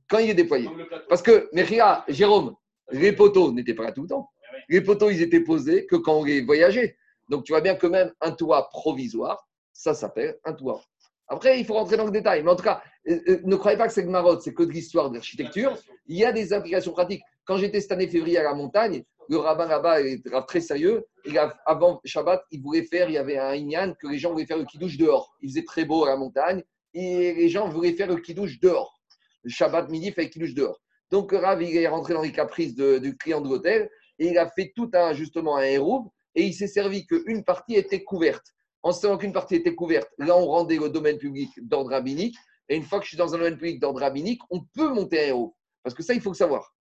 quand 0.09 0.19
il 0.19 0.31
est 0.31 0.35
déployé. 0.35 0.69
Parce 1.09 1.23
que, 1.23 1.49
Mechia, 1.53 2.05
Jérôme, 2.09 2.57
Les 2.91 3.13
poteaux 3.13 3.53
n'étaient 3.53 3.75
pas 3.75 3.85
là 3.85 3.93
tout 3.93 4.03
le 4.03 4.09
temps. 4.09 4.31
Les 4.69 4.81
poteaux, 4.81 5.11
ils 5.11 5.23
étaient 5.23 5.41
posés 5.41 5.87
que 5.87 5.97
quand 5.97 6.21
on 6.21 6.25
les 6.25 6.43
voyageait. 6.43 6.97
Donc 7.29 7.45
tu 7.45 7.53
vois 7.53 7.61
bien 7.61 7.75
que 7.77 7.87
même 7.87 8.13
un 8.21 8.33
toit 8.33 8.69
provisoire, 8.69 9.49
ça 9.83 9.95
s'appelle 9.95 10.39
un 10.45 10.53
toit. 10.53 10.81
Après, 11.27 11.59
il 11.59 11.67
faut 11.67 11.75
rentrer 11.75 11.97
dans 11.97 12.05
le 12.05 12.13
détail. 12.13 12.43
Mais 12.43 12.51
en 12.51 12.57
tout 12.57 12.63
cas, 12.63 12.83
euh, 13.09 13.19
euh, 13.29 13.41
ne 13.45 13.57
croyez 13.57 13.77
pas 13.77 13.89
que 13.89 13.93
c'est 13.93 14.05
marotte, 14.05 14.43
c'est 14.43 14.55
que 14.55 14.63
de 14.63 14.71
l'histoire 14.71 15.11
de 15.11 15.17
l'architecture. 15.17 15.77
Il 16.07 16.17
y 16.17 16.25
a 16.25 16.33
des 16.33 16.53
implications 16.53 16.93
pratiques. 16.93 17.23
Quand 17.45 17.57
j'étais 17.57 17.81
cette 17.81 17.93
année 17.93 18.07
février 18.07 18.39
à 18.39 18.45
la 18.45 18.55
montagne, 18.55 19.03
le 19.29 19.39
rabbin 19.39 19.67
là-bas 19.67 20.03
est 20.03 20.23
très 20.47 20.61
sérieux. 20.61 21.07
Et 21.25 21.37
avant 21.67 22.01
Shabbat, 22.05 22.45
il 22.51 22.63
voulait 22.63 22.85
faire, 22.85 23.09
il 23.09 23.15
y 23.15 23.19
avait 23.19 23.39
un 23.39 23.55
inyan 23.55 23.95
que 24.01 24.07
les 24.07 24.19
gens 24.19 24.33
voulaient 24.33 24.47
faire 24.47 24.59
le 24.59 24.65
kidouche 24.65 24.97
dehors. 24.99 25.35
Il 25.41 25.49
faisait 25.49 25.65
très 25.65 25.85
beau 25.85 26.05
à 26.05 26.11
la 26.11 26.17
montagne 26.17 26.63
et 26.95 27.33
les 27.33 27.49
gens 27.49 27.69
voulaient 27.69 27.95
faire 27.95 28.09
le 28.09 28.17
kidouche 28.17 28.61
dehors. 28.61 29.01
Le 29.43 29.51
Shabbat 29.51 29.89
midi, 29.89 30.09
il 30.09 30.13
fait 30.13 30.25
le 30.25 30.29
kidouche 30.29 30.55
dehors. 30.55 30.81
Donc 31.11 31.33
Rav, 31.33 31.63
il 31.63 31.77
est 31.77 31.89
rentré 31.89 32.15
dans 32.15 32.23
les 32.23 32.33
caprices 32.33 32.75
du 32.75 33.17
client 33.17 33.41
de 33.41 33.49
l'hôtel 33.49 33.91
et 34.19 34.29
il 34.29 34.39
a 34.39 34.49
fait 34.49 34.73
tout 34.77 34.91
un, 34.95 35.13
justement 35.13 35.57
un 35.57 35.65
héros 35.65 36.13
et 36.35 36.45
il 36.45 36.53
s'est 36.53 36.69
servi 36.69 37.07
qu'une 37.07 37.43
partie 37.45 37.75
était 37.75 38.05
couverte. 38.05 38.55
En 38.83 38.93
savant 38.93 39.17
qu'une 39.17 39.33
partie 39.33 39.57
était 39.57 39.75
couverte, 39.75 40.09
là, 40.19 40.37
on 40.37 40.47
rendait 40.47 40.79
le 40.79 40.89
domaine 40.89 41.19
public 41.19 41.51
d'ordre 41.63 41.91
rabbinique. 41.91 42.37
Et 42.69 42.77
une 42.77 42.83
fois 42.83 42.99
que 42.99 43.05
je 43.05 43.11
suis 43.11 43.17
dans 43.17 43.35
un 43.35 43.39
domaine 43.39 43.57
public 43.57 43.81
d'ordre 43.81 44.01
rabbinique, 44.01 44.41
on 44.51 44.61
peut 44.75 44.89
monter 44.89 45.21
un 45.21 45.27
héros. 45.29 45.57
Parce 45.83 45.95
que 45.95 46.03
ça, 46.03 46.15
il 46.15 46.21
faut 46.21 46.31
le 46.31 46.37
savoir. 46.37 46.75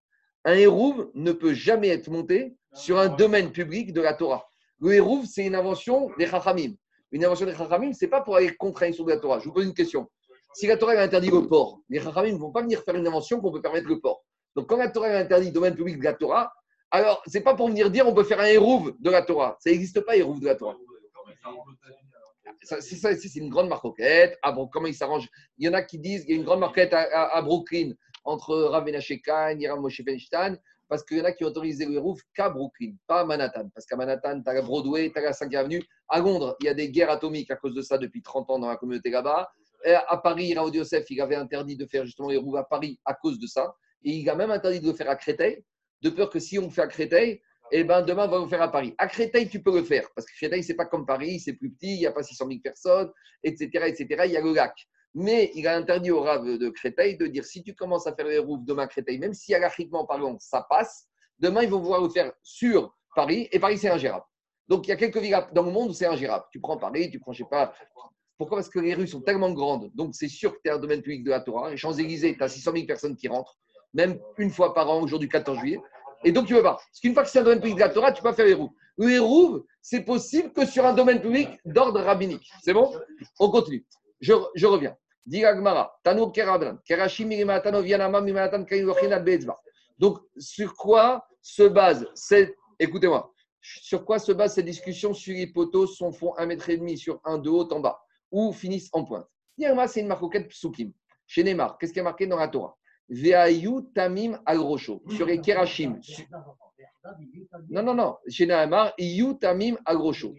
Un 0.44 0.54
hérouve 0.54 1.10
ne 1.14 1.32
peut 1.32 1.52
jamais 1.52 1.88
être 1.88 2.08
monté 2.08 2.56
sur 2.72 2.98
un 2.98 3.08
domaine 3.08 3.50
public 3.50 3.92
de 3.92 4.00
la 4.00 4.14
Torah. 4.14 4.46
Le 4.80 4.94
hérouve, 4.94 5.26
c'est 5.26 5.44
une 5.44 5.54
invention 5.54 6.10
des 6.18 6.26
Chachamim. 6.26 6.72
Une 7.12 7.24
invention 7.24 7.44
des 7.44 7.54
Chachamim, 7.54 7.92
ce 7.92 8.04
n'est 8.04 8.10
pas 8.10 8.22
pour 8.22 8.36
aller 8.36 8.54
contre 8.56 8.90
sur 8.94 9.04
de 9.04 9.10
la 9.10 9.18
Torah. 9.18 9.38
Je 9.38 9.44
vous 9.44 9.52
pose 9.52 9.66
une 9.66 9.74
question. 9.74 10.08
Si 10.54 10.66
la 10.66 10.76
Torah 10.76 10.92
interdit 10.92 11.30
le 11.30 11.46
port, 11.46 11.80
les 11.90 12.00
Chachamim 12.00 12.32
ne 12.32 12.38
vont 12.38 12.50
pas 12.50 12.62
venir 12.62 12.82
faire 12.82 12.94
une 12.94 13.06
invention 13.06 13.40
qu'on 13.40 13.52
peut 13.52 13.60
permettre 13.60 13.88
le 13.88 14.00
port. 14.00 14.24
Donc, 14.56 14.68
quand 14.68 14.76
la 14.76 14.88
Torah 14.88 15.08
interdit 15.08 15.48
le 15.48 15.52
domaine 15.52 15.74
public 15.74 15.98
de 15.98 16.04
la 16.04 16.14
Torah, 16.14 16.52
alors, 16.90 17.22
ce 17.26 17.36
n'est 17.36 17.44
pas 17.44 17.54
pour 17.54 17.68
venir 17.68 17.90
dire 17.90 18.08
on 18.08 18.14
peut 18.14 18.24
faire 18.24 18.40
un 18.40 18.46
hérouve 18.46 18.96
de 18.98 19.10
la 19.10 19.22
Torah. 19.22 19.56
Ça 19.60 19.70
n'existe 19.70 20.00
pas, 20.00 20.16
hérouve 20.16 20.40
de 20.40 20.46
la 20.46 20.56
Torah. 20.56 20.76
C'est 22.62 23.36
une 23.36 23.48
grande 23.48 23.68
marquette. 23.68 24.38
Ah 24.42 24.52
bon, 24.52 24.66
comment 24.66 24.86
ils 24.86 24.94
s'arrangent 24.94 25.28
Il 25.58 25.66
y 25.66 25.68
en 25.68 25.74
a 25.74 25.82
qui 25.82 25.98
disent 25.98 26.22
qu'il 26.22 26.34
y 26.34 26.36
a 26.36 26.40
une 26.40 26.44
grande 26.44 26.60
marquette 26.60 26.92
à, 26.92 27.40
Brooklyn 27.42 27.92
entre 28.24 28.56
Rav 28.56 28.84
Menachem 28.84 29.18
et 29.58 29.68
Rav 29.68 29.80
Moshe 29.80 30.02
Feinstein, 30.04 30.58
parce 30.88 31.04
qu'il 31.04 31.18
y 31.18 31.20
en 31.20 31.24
a 31.24 31.32
qui 31.32 31.44
ont 31.44 31.48
autorisé 31.48 31.86
le 31.86 31.94
hérouve 31.94 32.20
qu'à 32.34 32.50
Brooklyn, 32.50 32.92
pas 33.06 33.20
à 33.20 33.24
Manhattan. 33.24 33.68
Parce 33.74 33.86
qu'à 33.86 33.96
Manhattan, 33.96 34.42
tu 34.42 34.50
as 34.50 34.54
la 34.54 34.62
Broadway, 34.62 35.10
tu 35.10 35.18
as 35.18 35.22
la 35.22 35.32
5 35.32 35.54
Avenue. 35.54 35.82
À 36.08 36.18
Londres, 36.18 36.56
il 36.60 36.66
y 36.66 36.68
a 36.68 36.74
des 36.74 36.90
guerres 36.90 37.10
atomiques 37.10 37.50
à 37.50 37.56
cause 37.56 37.74
de 37.74 37.82
ça 37.82 37.96
depuis 37.96 38.22
30 38.22 38.50
ans 38.50 38.58
dans 38.58 38.68
la 38.68 38.76
communauté 38.76 39.10
là-bas. 39.10 39.50
À 39.86 40.18
Paris, 40.18 40.52
Raoud 40.52 40.74
Yosef, 40.74 41.08
il 41.08 41.20
avait 41.20 41.36
interdit 41.36 41.76
de 41.76 41.86
faire 41.86 42.04
justement 42.04 42.28
les 42.28 42.36
roues 42.36 42.56
à 42.56 42.68
Paris 42.68 43.00
à 43.04 43.14
cause 43.14 43.38
de 43.38 43.46
ça. 43.46 43.74
Et 44.04 44.12
il 44.12 44.28
a 44.28 44.34
même 44.34 44.50
interdit 44.50 44.80
de 44.80 44.86
le 44.86 44.92
faire 44.92 45.08
à 45.08 45.16
Créteil, 45.16 45.64
de 46.02 46.10
peur 46.10 46.28
que 46.28 46.38
si 46.38 46.58
on 46.58 46.70
fait 46.70 46.82
à 46.82 46.86
Créteil, 46.86 47.40
eh 47.72 47.84
ben, 47.84 48.02
demain, 48.02 48.26
on 48.26 48.30
va 48.30 48.38
le 48.38 48.48
faire 48.48 48.62
à 48.62 48.70
Paris. 48.70 48.94
À 48.98 49.06
Créteil, 49.06 49.48
tu 49.48 49.62
peux 49.62 49.74
le 49.74 49.84
faire, 49.84 50.08
parce 50.14 50.26
que 50.26 50.32
Créteil, 50.34 50.62
c'est 50.62 50.74
pas 50.74 50.86
comme 50.86 51.06
Paris, 51.06 51.40
c'est 51.40 51.54
plus 51.54 51.70
petit, 51.70 51.94
il 51.94 51.98
n'y 52.00 52.06
a 52.06 52.12
pas 52.12 52.22
600 52.22 52.46
000 52.48 52.60
personnes, 52.62 53.10
etc., 53.42 53.68
etc. 53.86 54.22
Il 54.26 54.32
y 54.32 54.36
a 54.36 54.40
le 54.40 54.52
lac. 54.52 54.74
Mais 55.14 55.50
il 55.54 55.66
a 55.66 55.76
interdit 55.76 56.10
au 56.10 56.20
Rav 56.20 56.44
de 56.44 56.68
Créteil 56.68 57.16
de 57.16 57.26
dire 57.26 57.44
si 57.44 57.62
tu 57.62 57.74
commences 57.74 58.06
à 58.06 58.14
faire 58.14 58.26
les 58.26 58.38
roues 58.38 58.58
demain 58.58 58.84
à 58.84 58.86
Créteil, 58.86 59.18
même 59.18 59.34
si 59.34 59.52
par 59.90 60.06
parlant, 60.06 60.38
ça 60.38 60.66
passe, 60.68 61.08
demain, 61.38 61.62
ils 61.62 61.70
vont 61.70 61.80
pouvoir 61.80 62.02
le 62.02 62.08
faire 62.08 62.32
sur 62.42 62.94
Paris, 63.14 63.48
et 63.50 63.58
Paris, 63.58 63.78
c'est 63.78 63.90
ingérable. 63.90 64.24
Donc, 64.68 64.86
il 64.86 64.90
y 64.90 64.92
a 64.92 64.96
quelques 64.96 65.16
villes 65.16 65.36
dans 65.52 65.64
le 65.64 65.72
monde 65.72 65.90
où 65.90 65.92
c'est 65.92 66.06
ingérable. 66.06 66.44
Tu 66.52 66.60
prends 66.60 66.76
Paris, 66.76 67.10
tu 67.10 67.18
prends, 67.18 67.32
je 67.32 67.42
sais 67.42 67.48
pas. 67.50 67.74
Pourquoi? 68.38 68.58
Parce 68.58 68.70
que 68.70 68.78
les 68.78 68.94
rues 68.94 69.08
sont 69.08 69.20
tellement 69.20 69.50
grandes. 69.52 69.90
Donc, 69.94 70.14
c'est 70.14 70.28
sûr 70.28 70.52
que 70.52 70.60
tu 70.64 70.70
es 70.70 70.72
un 70.72 70.78
domaine 70.78 71.02
public 71.02 71.24
de 71.24 71.30
la 71.30 71.40
Torah. 71.40 71.70
Les 71.70 71.76
Champs-Élysées, 71.76 72.36
tu 72.36 72.42
as 72.42 72.48
600 72.48 72.72
000 72.72 72.86
personnes 72.86 73.16
qui 73.16 73.26
rentrent, 73.26 73.58
même 73.92 74.20
une 74.38 74.50
fois 74.50 74.72
par 74.72 74.88
an, 74.88 75.02
aujourd'hui 75.02 75.28
14 75.28 75.58
juillet. 75.58 75.80
Et 76.24 76.32
donc, 76.32 76.46
tu 76.46 76.54
peux 76.54 76.62
pas. 76.62 76.74
Parce 76.74 77.00
qu'une 77.00 77.14
fois 77.14 77.22
que 77.22 77.28
c'est 77.30 77.38
un 77.38 77.44
domaine 77.44 77.60
public 77.60 77.76
de 77.76 77.80
la 77.80 77.88
Torah, 77.88 78.12
tu 78.12 78.22
peux 78.22 78.28
pas 78.28 78.34
faire 78.34 78.58
roues. 78.58 78.74
Les 78.98 79.18
roues, 79.18 79.64
c'est 79.80 80.02
possible 80.02 80.52
que 80.52 80.66
sur 80.66 80.84
un 80.84 80.92
domaine 80.92 81.20
public 81.20 81.48
d'ordre 81.64 82.00
rabbinique. 82.00 82.50
C'est 82.62 82.74
bon? 82.74 82.92
On 83.38 83.50
continue. 83.50 83.86
Je, 84.20 84.34
je 84.54 84.66
reviens. 84.66 84.96
Donc, 89.98 90.18
sur 90.38 90.74
quoi 90.74 91.26
se 91.40 91.62
base 91.62 92.06
cette. 92.14 92.54
Écoutez-moi. 92.78 93.32
Sur 93.62 94.04
quoi 94.04 94.18
se 94.18 94.32
base 94.32 94.54
cette 94.54 94.64
discussion 94.64 95.12
sur 95.12 95.34
les 95.34 95.46
poteaux 95.46 95.86
un 96.38 96.46
mètre 96.46 96.70
et 96.70 96.78
demi 96.78 96.96
sur 96.96 97.20
un 97.24 97.38
de 97.38 97.50
haut 97.50 97.70
en 97.72 97.80
bas 97.80 98.02
ou 98.30 98.52
finissent 98.52 98.88
en 98.92 99.04
pointe? 99.04 99.26
C'est 99.58 100.00
une 100.00 100.06
marquette 100.06 100.48
psukim. 100.48 100.92
Chez 101.26 101.44
Neymar, 101.44 101.76
qu'est-ce 101.78 101.92
qui 101.92 101.98
est 101.98 102.02
marqué 102.02 102.26
dans 102.26 102.38
la 102.38 102.48
Torah? 102.48 102.76
Veayu 103.10 103.82
tamim 103.92 104.40
agrocho. 104.46 105.02
Sur 105.16 105.26
les 105.26 105.40
kerachim. 105.40 106.00
Non, 107.68 107.82
non, 107.82 107.94
non. 107.94 108.16
Chez 108.28 108.46
Nahemar, 108.46 108.94
Iyu 108.98 109.34
tamim 109.38 109.76
agrocho. 109.84 110.34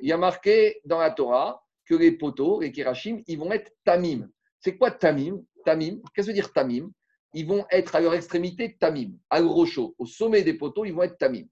Il 0.00 0.08
y 0.08 0.12
a 0.12 0.16
marqué 0.16 0.80
dans 0.84 0.98
la 0.98 1.10
Torah 1.10 1.62
que 1.84 1.94
les 1.94 2.12
poteaux, 2.12 2.60
les 2.60 2.72
kerachim, 2.72 3.22
ils 3.26 3.38
vont 3.38 3.52
être 3.52 3.72
tamim. 3.84 4.30
C'est 4.60 4.76
quoi 4.78 4.90
tamim? 4.90 5.42
Tamim? 5.64 6.00
Qu'est-ce 6.14 6.28
que 6.28 6.32
veut 6.32 6.34
dire 6.34 6.52
tamim? 6.52 6.90
Ils 7.32 7.46
vont 7.46 7.66
être 7.70 7.96
à 7.96 8.00
leur 8.00 8.14
extrémité 8.14 8.76
tamim, 8.78 9.12
agrocho. 9.28 9.94
Au 9.98 10.06
sommet 10.06 10.42
des 10.42 10.54
poteaux, 10.54 10.84
ils 10.84 10.94
vont 10.94 11.02
être 11.02 11.18
tamim. 11.18 11.46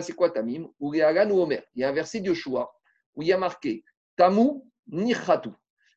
C'est 0.00 0.14
quoi 0.14 0.30
tamim? 0.30 0.68
Ou 0.78 0.94
Omer. 0.94 1.62
Il 1.74 1.80
y 1.80 1.84
a 1.84 1.88
un 1.88 1.92
verset 1.92 2.20
de 2.20 2.28
Yoshua 2.28 2.72
où 3.14 3.22
il 3.22 3.28
y 3.28 3.32
a 3.32 3.38
marqué 3.38 3.82
tamu 4.14 4.62
nichatu. 4.86 5.50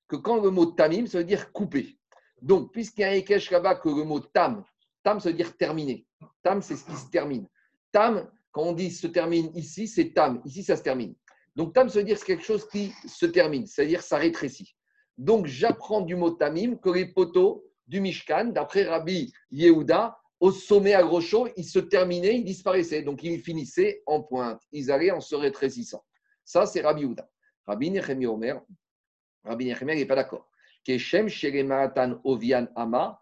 Que 0.07 0.15
quand 0.15 0.41
le 0.41 0.49
mot 0.49 0.65
tamim, 0.65 1.05
ça 1.05 1.19
veut 1.19 1.23
dire 1.23 1.51
couper. 1.51 1.98
Donc, 2.41 2.71
puisqu'il 2.71 3.01
y 3.01 3.03
a 3.03 3.09
un 3.09 3.13
Ekesh 3.13 3.51
là-bas 3.51 3.75
que 3.75 3.89
le 3.89 4.03
mot 4.03 4.19
tam, 4.19 4.63
tam, 5.03 5.19
ça 5.19 5.29
veut 5.29 5.35
dire 5.35 5.55
terminer. 5.57 6.05
Tam, 6.43 6.61
c'est 6.61 6.75
ce 6.75 6.85
qui 6.85 6.95
se 6.95 7.09
termine. 7.09 7.47
Tam, 7.91 8.29
quand 8.51 8.63
on 8.63 8.73
dit 8.73 8.91
se 8.91 9.07
termine 9.07 9.51
ici, 9.55 9.87
c'est 9.87 10.13
tam. 10.13 10.41
Ici, 10.45 10.63
ça 10.63 10.75
se 10.75 10.83
termine. 10.83 11.15
Donc, 11.55 11.73
tam, 11.73 11.89
ça 11.89 11.99
veut 11.99 12.05
dire 12.05 12.17
c'est 12.17 12.25
quelque 12.25 12.43
chose 12.43 12.67
qui 12.67 12.93
se 13.07 13.25
termine, 13.25 13.65
c'est-à-dire 13.65 14.01
ça 14.01 14.17
rétrécit. 14.17 14.75
Donc, 15.17 15.45
j'apprends 15.45 16.01
du 16.01 16.15
mot 16.15 16.31
tamim 16.31 16.75
que 16.77 16.89
les 16.89 17.05
poteaux 17.05 17.65
du 17.87 17.99
Mishkan, 17.99 18.45
d'après 18.45 18.83
Rabbi 18.83 19.33
Yehuda, 19.51 20.17
au 20.39 20.51
sommet 20.51 20.93
à 20.93 21.03
gros 21.03 21.19
chaud, 21.19 21.49
ils 21.57 21.65
se 21.65 21.79
terminaient, 21.79 22.37
ils 22.37 22.45
disparaissaient. 22.45 23.01
Donc, 23.01 23.23
ils 23.23 23.41
finissaient 23.41 24.01
en 24.05 24.21
pointe. 24.23 24.61
Ils 24.71 24.89
allaient 24.89 25.11
en 25.11 25.19
se 25.19 25.35
rétrécissant. 25.35 26.03
Ça, 26.45 26.65
c'est 26.65 26.81
Rabbi 26.81 27.01
Yehuda. 27.01 27.29
Rabbi 27.67 27.91
Nechemi 27.91 28.25
Omer, 28.25 28.61
Rabbi 29.43 29.65
Nechemi 29.65 29.95
n'est 29.95 30.05
pas 30.05 30.15
d'accord. 30.15 30.48
Keshem 30.89 31.27
Ovian 32.23 32.67
Ama, 32.75 33.19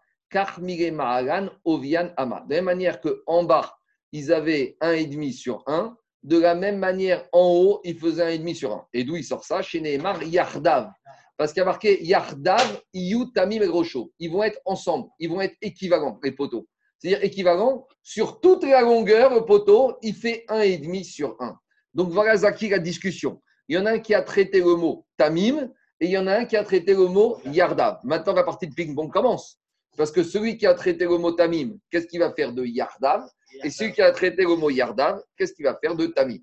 Ovian 1.66 2.10
Ama. 2.16 2.46
De 2.48 2.54
la 2.54 2.62
même 2.62 2.64
manière 2.64 2.98
qu'en 2.98 3.42
bas, 3.44 3.76
ils 4.10 4.32
avaient 4.32 4.78
demi 4.80 5.34
sur 5.34 5.62
1, 5.66 5.94
de 6.22 6.38
la 6.38 6.54
même 6.54 6.78
manière, 6.78 7.28
en 7.30 7.46
haut, 7.46 7.80
ils 7.84 7.98
faisaient 7.98 8.38
demi 8.38 8.54
sur 8.54 8.72
1. 8.72 8.86
Et 8.94 9.04
d'où 9.04 9.16
il 9.16 9.24
sort 9.24 9.44
ça? 9.44 9.60
Chez 9.60 9.82
Nehemar, 9.82 10.22
Yardav. 10.22 10.90
Parce 11.36 11.52
qu'il 11.52 11.60
y 11.60 11.62
a 11.62 11.66
marqué 11.66 12.02
Yardav, 12.02 12.80
Iyu, 12.94 13.30
Tamim 13.34 13.60
et 13.60 13.66
Grosho. 13.66 14.12
Ils 14.18 14.30
vont 14.30 14.42
être 14.42 14.60
ensemble, 14.64 15.10
ils 15.18 15.28
vont 15.28 15.42
être 15.42 15.56
équivalents, 15.60 16.18
les 16.24 16.32
poteaux. 16.32 16.66
C'est-à-dire 16.98 17.22
équivalents, 17.22 17.86
sur 18.02 18.40
toute 18.40 18.64
la 18.64 18.80
longueur, 18.80 19.34
le 19.34 19.44
poteau, 19.44 19.98
il 20.00 20.14
fait 20.14 20.46
demi 20.48 21.04
sur 21.04 21.36
1. 21.38 21.54
Donc 21.92 22.10
voilà, 22.12 22.34
Zaki, 22.34 22.70
la 22.70 22.78
discussion. 22.78 23.42
Il 23.68 23.76
y 23.76 23.78
en 23.78 23.84
a 23.84 23.92
un 23.92 23.98
qui 23.98 24.14
a 24.14 24.22
traité 24.22 24.60
le 24.60 24.74
mot 24.74 25.06
Tamim 25.18 25.70
et 26.00 26.06
il 26.06 26.10
y 26.10 26.18
en 26.18 26.26
a 26.26 26.38
un 26.38 26.44
qui 26.44 26.56
a 26.56 26.64
traité 26.64 26.94
le 26.94 27.06
mot 27.06 27.40
Yardav. 27.44 28.00
Maintenant, 28.04 28.32
la 28.32 28.44
partie 28.44 28.68
de 28.68 28.74
ping-pong 28.74 29.10
commence. 29.12 29.58
Parce 29.96 30.12
que 30.12 30.22
celui 30.22 30.56
qui 30.56 30.66
a 30.66 30.74
traité 30.74 31.04
le 31.06 31.18
mot 31.18 31.32
Tamim, 31.32 31.76
qu'est-ce 31.90 32.06
qu'il 32.06 32.20
va 32.20 32.32
faire 32.32 32.52
de 32.52 32.64
Yardav? 32.64 33.28
Et 33.64 33.70
celui 33.70 33.92
qui 33.92 34.00
a 34.00 34.12
traité 34.12 34.42
le 34.42 34.54
mot 34.54 34.70
Yardav, 34.70 35.20
qu'est-ce 35.36 35.52
qu'il 35.52 35.64
va 35.64 35.76
faire 35.76 35.96
de 35.96 36.06
Tamim? 36.06 36.38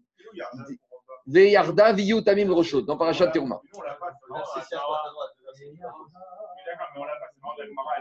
Ve 1.26 1.50
Yardav, 1.50 2.00
Yu 2.00 2.22
Tamim 2.22 2.52
Roshot, 2.54 2.82
dans 2.82 2.98
Parashat 2.98 3.28
Teruma. 3.28 3.62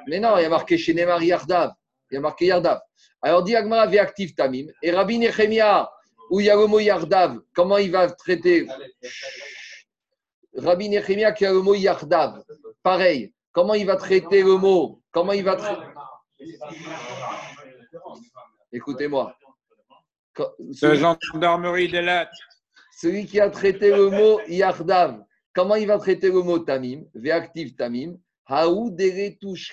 Mais 0.09 0.19
non, 0.19 0.37
il 0.39 0.43
y 0.43 0.45
a 0.45 0.49
marqué 0.49 0.77
chez 0.77 0.93
Neymar 0.93 1.23
Yardav. 1.23 1.73
Il 2.11 2.15
y 2.15 2.19
a 2.19 2.21
marqué 2.21 2.47
Yardav. 2.47 2.81
Alors, 3.23 3.45
dit 3.45 3.55
Agmara, 3.55 3.85
active 4.01 4.35
Tamim. 4.35 4.67
Et 4.83 4.91
Rabbi 4.91 5.19
Nechemia, 5.19 5.89
où 6.31 6.41
il 6.41 6.47
y 6.47 6.51
a 6.51 6.57
le 6.57 6.67
mot 6.67 6.81
Yardav, 6.81 7.39
comment 7.55 7.79
il 7.79 7.93
va 7.93 8.11
traiter? 8.11 8.67
Rabbi 10.57 10.89
Nechemia 10.89 11.33
qui 11.33 11.47
a 11.47 11.53
le 11.53 11.61
mot 11.61 11.75
Yardav. 11.75 12.43
Pareil. 12.83 13.33
Comment 13.53 13.75
il 13.75 13.87
va 13.87 13.97
traiter 13.97 14.43
le 14.43 14.57
mot? 14.57 15.01
Comment 15.13 15.33
il 15.33 15.45
va 15.45 15.57
traiter. 15.57 15.83
Écoutez-moi. 18.73 19.37
Ce 20.73 20.95
gendarmerie. 20.95 21.93
Celui 23.01 23.27
qui 23.27 23.41
a 23.41 23.51
traité 23.51 23.91
le 23.91 24.11
mot 24.11 24.41
Yardav, 24.49 25.23
comment 25.55 25.77
il 25.77 25.87
va 25.87 25.99
traiter 25.99 26.29
le 26.29 26.43
mot 26.43 26.59
Tamim? 26.59 27.05
Véactive 27.15 27.75
Tamim. 27.77 28.17
Haou 28.47 28.95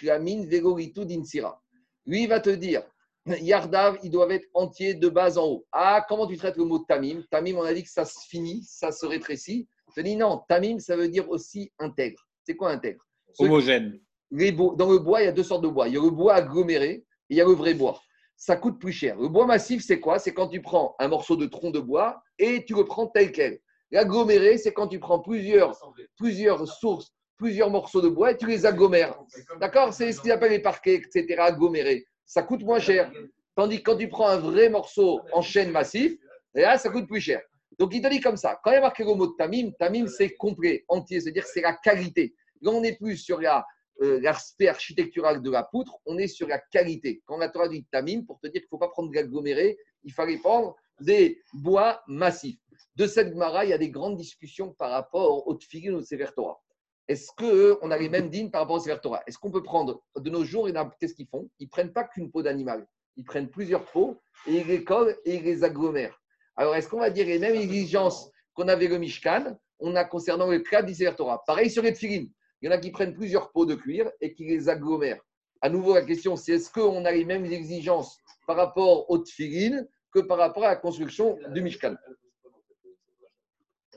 Ramin 0.08 0.46
Dinsira. 0.46 1.62
Lui, 2.06 2.24
il 2.24 2.30
va 2.30 2.40
te 2.40 2.50
dire 2.50 2.84
Yardav, 3.26 4.00
ils 4.04 4.12
doivent 4.12 4.32
être 4.32 4.48
entiers 4.54 4.94
de 4.94 5.10
bas 5.10 5.38
en 5.38 5.46
haut. 5.46 5.66
Ah, 5.72 6.06
comment 6.08 6.28
tu 6.28 6.38
traites 6.38 6.58
le 6.58 6.66
mot 6.66 6.80
Tamim? 6.80 7.24
Tamim, 7.30 7.56
on 7.58 7.64
a 7.64 7.74
dit 7.74 7.84
que 7.84 7.90
ça 7.90 8.06
se 8.06 8.20
finit, 8.28 8.64
ça 8.64 8.92
se 8.92 9.06
rétrécit. 9.06 9.68
Je 9.96 10.02
dis 10.02 10.16
non, 10.16 10.42
tamim, 10.48 10.80
ça 10.80 10.96
veut 10.96 11.10
dire 11.10 11.30
aussi 11.30 11.72
intègre. 11.80 12.20
C'est 12.46 12.56
quoi 12.56 12.72
intègre? 12.72 13.04
Homogène. 13.40 14.00
dans 14.32 14.92
le 14.92 15.00
bois, 15.00 15.22
il 15.22 15.26
y 15.26 15.28
a 15.28 15.32
deux 15.32 15.44
sortes 15.44 15.64
de 15.64 15.68
bois. 15.68 15.88
Il 15.88 15.94
y 15.94 15.98
a 15.98 16.02
le 16.02 16.10
bois 16.10 16.36
aggloméré 16.36 16.90
et 16.92 17.06
il 17.30 17.38
y 17.38 17.42
a 17.42 17.46
le 17.46 17.54
vrai 17.54 17.74
bois. 17.74 18.00
ça 18.36 18.56
coûte 18.56 18.80
plus 18.80 18.92
cher. 18.92 19.18
Le 19.18 19.28
bois 19.28 19.46
massif, 19.46 19.84
c'est 19.86 20.00
quoi? 20.00 20.18
C'est 20.18 20.34
quand 20.34 20.48
tu 20.48 20.62
prends 20.62 20.96
un 21.00 21.08
morceau 21.08 21.36
de 21.36 21.46
tronc 21.46 21.72
de 21.72 21.80
bois 21.80 22.22
et 22.40 22.66
tu 22.66 22.74
le 22.74 22.86
prends 22.86 23.08
tel 23.08 23.32
quel. 23.32 23.60
L'aggloméré, 23.92 24.58
c'est 24.58 24.74
quand 24.74 24.88
tu 24.88 25.00
prends 25.00 25.20
plusieurs, 25.20 25.78
plusieurs 26.18 26.68
sources, 26.68 27.14
plusieurs 27.38 27.70
morceaux 27.70 28.02
de 28.02 28.10
bois 28.10 28.32
et 28.32 28.38
tu 28.38 28.48
les 28.48 28.66
agglomères. 28.66 29.20
D'accord? 29.60 29.94
C'est 29.94 30.12
ce 30.12 30.22
qu'ils 30.22 30.32
appellent 30.32 30.52
les 30.52 30.60
parquets, 30.60 30.96
etc. 30.96 31.36
Agglomérés. 31.40 32.06
Ça 32.26 32.42
coûte 32.42 32.64
moins 32.64 32.80
cher. 32.80 33.12
Tandis 33.56 33.84
que 33.84 33.92
quand 33.92 33.98
tu 33.98 34.08
prends 34.08 34.30
un 34.30 34.38
vrai 34.38 34.70
morceau 34.70 35.22
en 35.34 35.42
chaîne 35.42 35.72
massif, 35.72 36.18
là, 36.54 36.78
ça 36.78 36.90
coûte 36.90 37.08
plus 37.08 37.20
cher. 37.20 37.42
Donc, 37.82 37.96
il 37.96 38.02
te 38.04 38.08
dit 38.10 38.20
comme 38.20 38.38
ça. 38.38 38.60
Quand 38.64 38.70
il 38.70 38.76
y 38.76 38.78
a 38.78 38.82
marqué 38.82 39.04
le 39.04 39.16
mot 39.16 39.26
de 39.26 39.34
tamim, 39.36 39.72
tamim, 39.80 40.06
c'est 40.06 40.36
complet, 40.36 40.86
entier, 40.88 41.20
c'est-à-dire 41.20 41.48
c'est 41.48 41.62
la 41.62 41.74
qualité. 41.74 42.36
Là, 42.62 42.70
on 42.70 42.82
n'est 42.82 42.96
plus 42.96 43.18
sur 43.18 43.42
la 43.42 43.66
euh, 44.04 44.20
l'aspect 44.22 44.68
architectural 44.68 45.42
de 45.42 45.50
la 45.50 45.64
poutre, 45.64 45.98
on 46.06 46.20
est 46.20 46.28
sur 46.28 46.48
la 46.48 46.60
qualité. 46.60 47.24
Quand 47.26 47.38
la 47.38 47.50
Torah 47.50 47.68
dit 47.68 47.84
tamim, 47.92 48.22
pour 48.22 48.40
te 48.40 48.46
dire 48.46 48.62
qu'il 48.62 48.68
ne 48.68 48.70
faut 48.70 48.78
pas 48.78 48.90
prendre 48.90 49.10
de 49.10 49.16
l'aggloméré, 49.16 49.80
il 50.04 50.14
fallait 50.14 50.38
prendre 50.38 50.76
des 51.00 51.42
bois 51.56 52.04
massifs. 52.06 52.60
De 52.98 53.08
cette 53.08 53.30
Gemara, 53.30 53.66
il 53.66 53.70
y 53.70 53.74
a 53.74 53.80
des 53.80 53.90
grandes 53.90 54.16
discussions 54.16 54.76
par 54.78 54.92
rapport 54.92 55.48
au 55.48 55.56
tfilin 55.56 55.96
ou 55.96 55.98
au 55.98 56.02
Sefer 56.04 56.30
Torah. 56.36 56.62
Est-ce 57.08 57.32
qu'on 57.36 57.90
a 57.90 57.98
les 57.98 58.10
mêmes 58.10 58.30
dînes 58.30 58.52
par 58.52 58.62
rapport 58.62 58.76
au 58.76 58.80
Sefer 58.80 59.00
Torah? 59.02 59.24
Est-ce 59.26 59.40
qu'on 59.40 59.50
peut 59.50 59.64
prendre 59.64 60.04
de 60.16 60.30
nos 60.30 60.44
jours, 60.44 60.70
qu'est-ce 61.00 61.16
qu'ils 61.16 61.30
font? 61.30 61.50
Ils 61.58 61.66
ne 61.66 61.70
prennent 61.70 61.94
pas 61.94 62.04
qu'une 62.04 62.30
peau 62.30 62.44
d'animal. 62.44 62.86
Ils 63.18 63.26
prennent 63.26 63.50
plusieurs 63.50 63.86
peaux 63.86 64.22
et 64.46 64.58
ils 64.58 64.68
les 64.68 64.84
collent 64.84 65.18
et 65.26 65.38
ils 65.38 65.44
les 65.44 65.64
agglomèrent. 65.64 66.21
Alors, 66.62 66.76
est-ce 66.76 66.88
qu'on 66.88 67.00
va 67.00 67.10
dire 67.10 67.26
les 67.26 67.40
mêmes 67.40 67.56
exigences 67.56 68.30
qu'on 68.54 68.68
avait 68.68 68.88
le 68.88 69.00
Mishkan 69.00 69.58
On 69.80 69.96
a 69.96 70.04
concernant 70.06 70.46
le 70.46 70.60
cas 70.60 70.86
Sefer 70.86 71.16
Torah? 71.18 71.44
Pareil 71.44 71.72
sur 71.72 71.82
les 71.82 71.92
tfilin. 71.92 72.28
Il 72.62 72.68
y 72.68 72.70
en 72.70 72.72
a 72.72 72.78
qui 72.78 72.92
prennent 72.92 73.16
plusieurs 73.16 73.52
pots 73.52 73.66
de 73.66 73.74
cuir 73.74 74.12
et 74.22 74.36
qui 74.36 74.46
les 74.46 74.70
agglomèrent. 74.70 75.24
À 75.62 75.70
nouveau, 75.70 75.96
la 75.96 76.04
question, 76.04 76.36
c'est 76.36 76.52
est-ce 76.52 76.72
qu'on 76.72 77.04
a 77.04 77.12
les 77.12 77.26
mêmes 77.26 77.46
exigences 77.46 78.20
par 78.46 78.58
rapport 78.58 79.10
aux 79.10 79.18
tfilines 79.18 79.90
que 80.14 80.20
par 80.20 80.38
rapport 80.38 80.64
à 80.66 80.68
la 80.68 80.76
construction 80.76 81.40
du 81.48 81.62
Mishkan? 81.64 81.96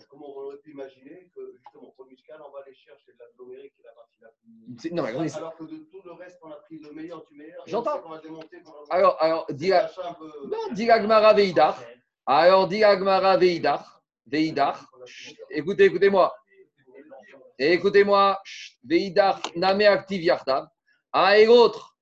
Comment 0.09 0.35
on 0.35 0.45
aurait 0.45 0.57
pu 0.57 0.71
imaginer 0.71 1.31
que, 1.37 1.59
justement, 1.59 1.93
pour 1.95 2.07
le 2.07 2.13
Mishkan, 2.13 2.37
on 2.49 2.51
va 2.51 2.61
aller 2.65 2.75
chercher 2.75 3.13
de 3.13 3.19
qui 3.45 3.81
est 3.83 3.85
la 3.85 3.93
partie 3.93 4.21
la 4.23 4.29
plus. 4.31 4.91
Non, 4.91 5.03
mais 5.03 5.37
alors 5.37 5.55
que 5.55 5.65
de 5.65 5.77
tout 5.91 6.01
le 6.03 6.13
reste, 6.13 6.39
on 6.43 6.51
a 6.51 6.57
pris 6.57 6.79
le 6.79 6.93
meilleur 6.93 7.27
du 7.31 7.37
meilleur. 7.37 7.63
J'entends. 7.67 8.01
Alors, 8.89 9.19
alors, 9.21 9.47
Veidar. 11.35 11.79
Alors, 12.27 12.69
dis 12.69 12.83
Agmara 12.83 13.37
Veidar. 13.37 14.03
Veidar. 14.27 14.91
Écoutez, 15.51 15.85
écoutez-moi. 15.85 16.35
Écoutez-moi, 17.59 18.41
Veidar 18.83 19.43
Name 19.55 19.83
Active. 19.83 20.35
Un 21.13 21.31
et 21.33 21.45
l'autre, 21.45 21.97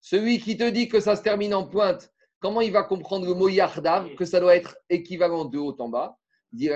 celui 0.00 0.40
qui 0.40 0.56
te 0.56 0.68
dit 0.68 0.88
que 0.88 1.00
ça 1.00 1.14
se 1.16 1.22
termine 1.22 1.54
en 1.54 1.66
pointe, 1.66 2.12
comment 2.40 2.60
il 2.60 2.72
va 2.72 2.82
comprendre 2.82 3.26
le 3.26 3.34
mot 3.34 3.48
Yardav, 3.48 4.14
que 4.16 4.24
ça 4.24 4.40
doit 4.40 4.56
être 4.56 4.76
équivalent 4.90 5.44
de 5.44 5.58
haut 5.58 5.76
en 5.80 5.88
bas? 5.88 6.18
Il 6.52 6.68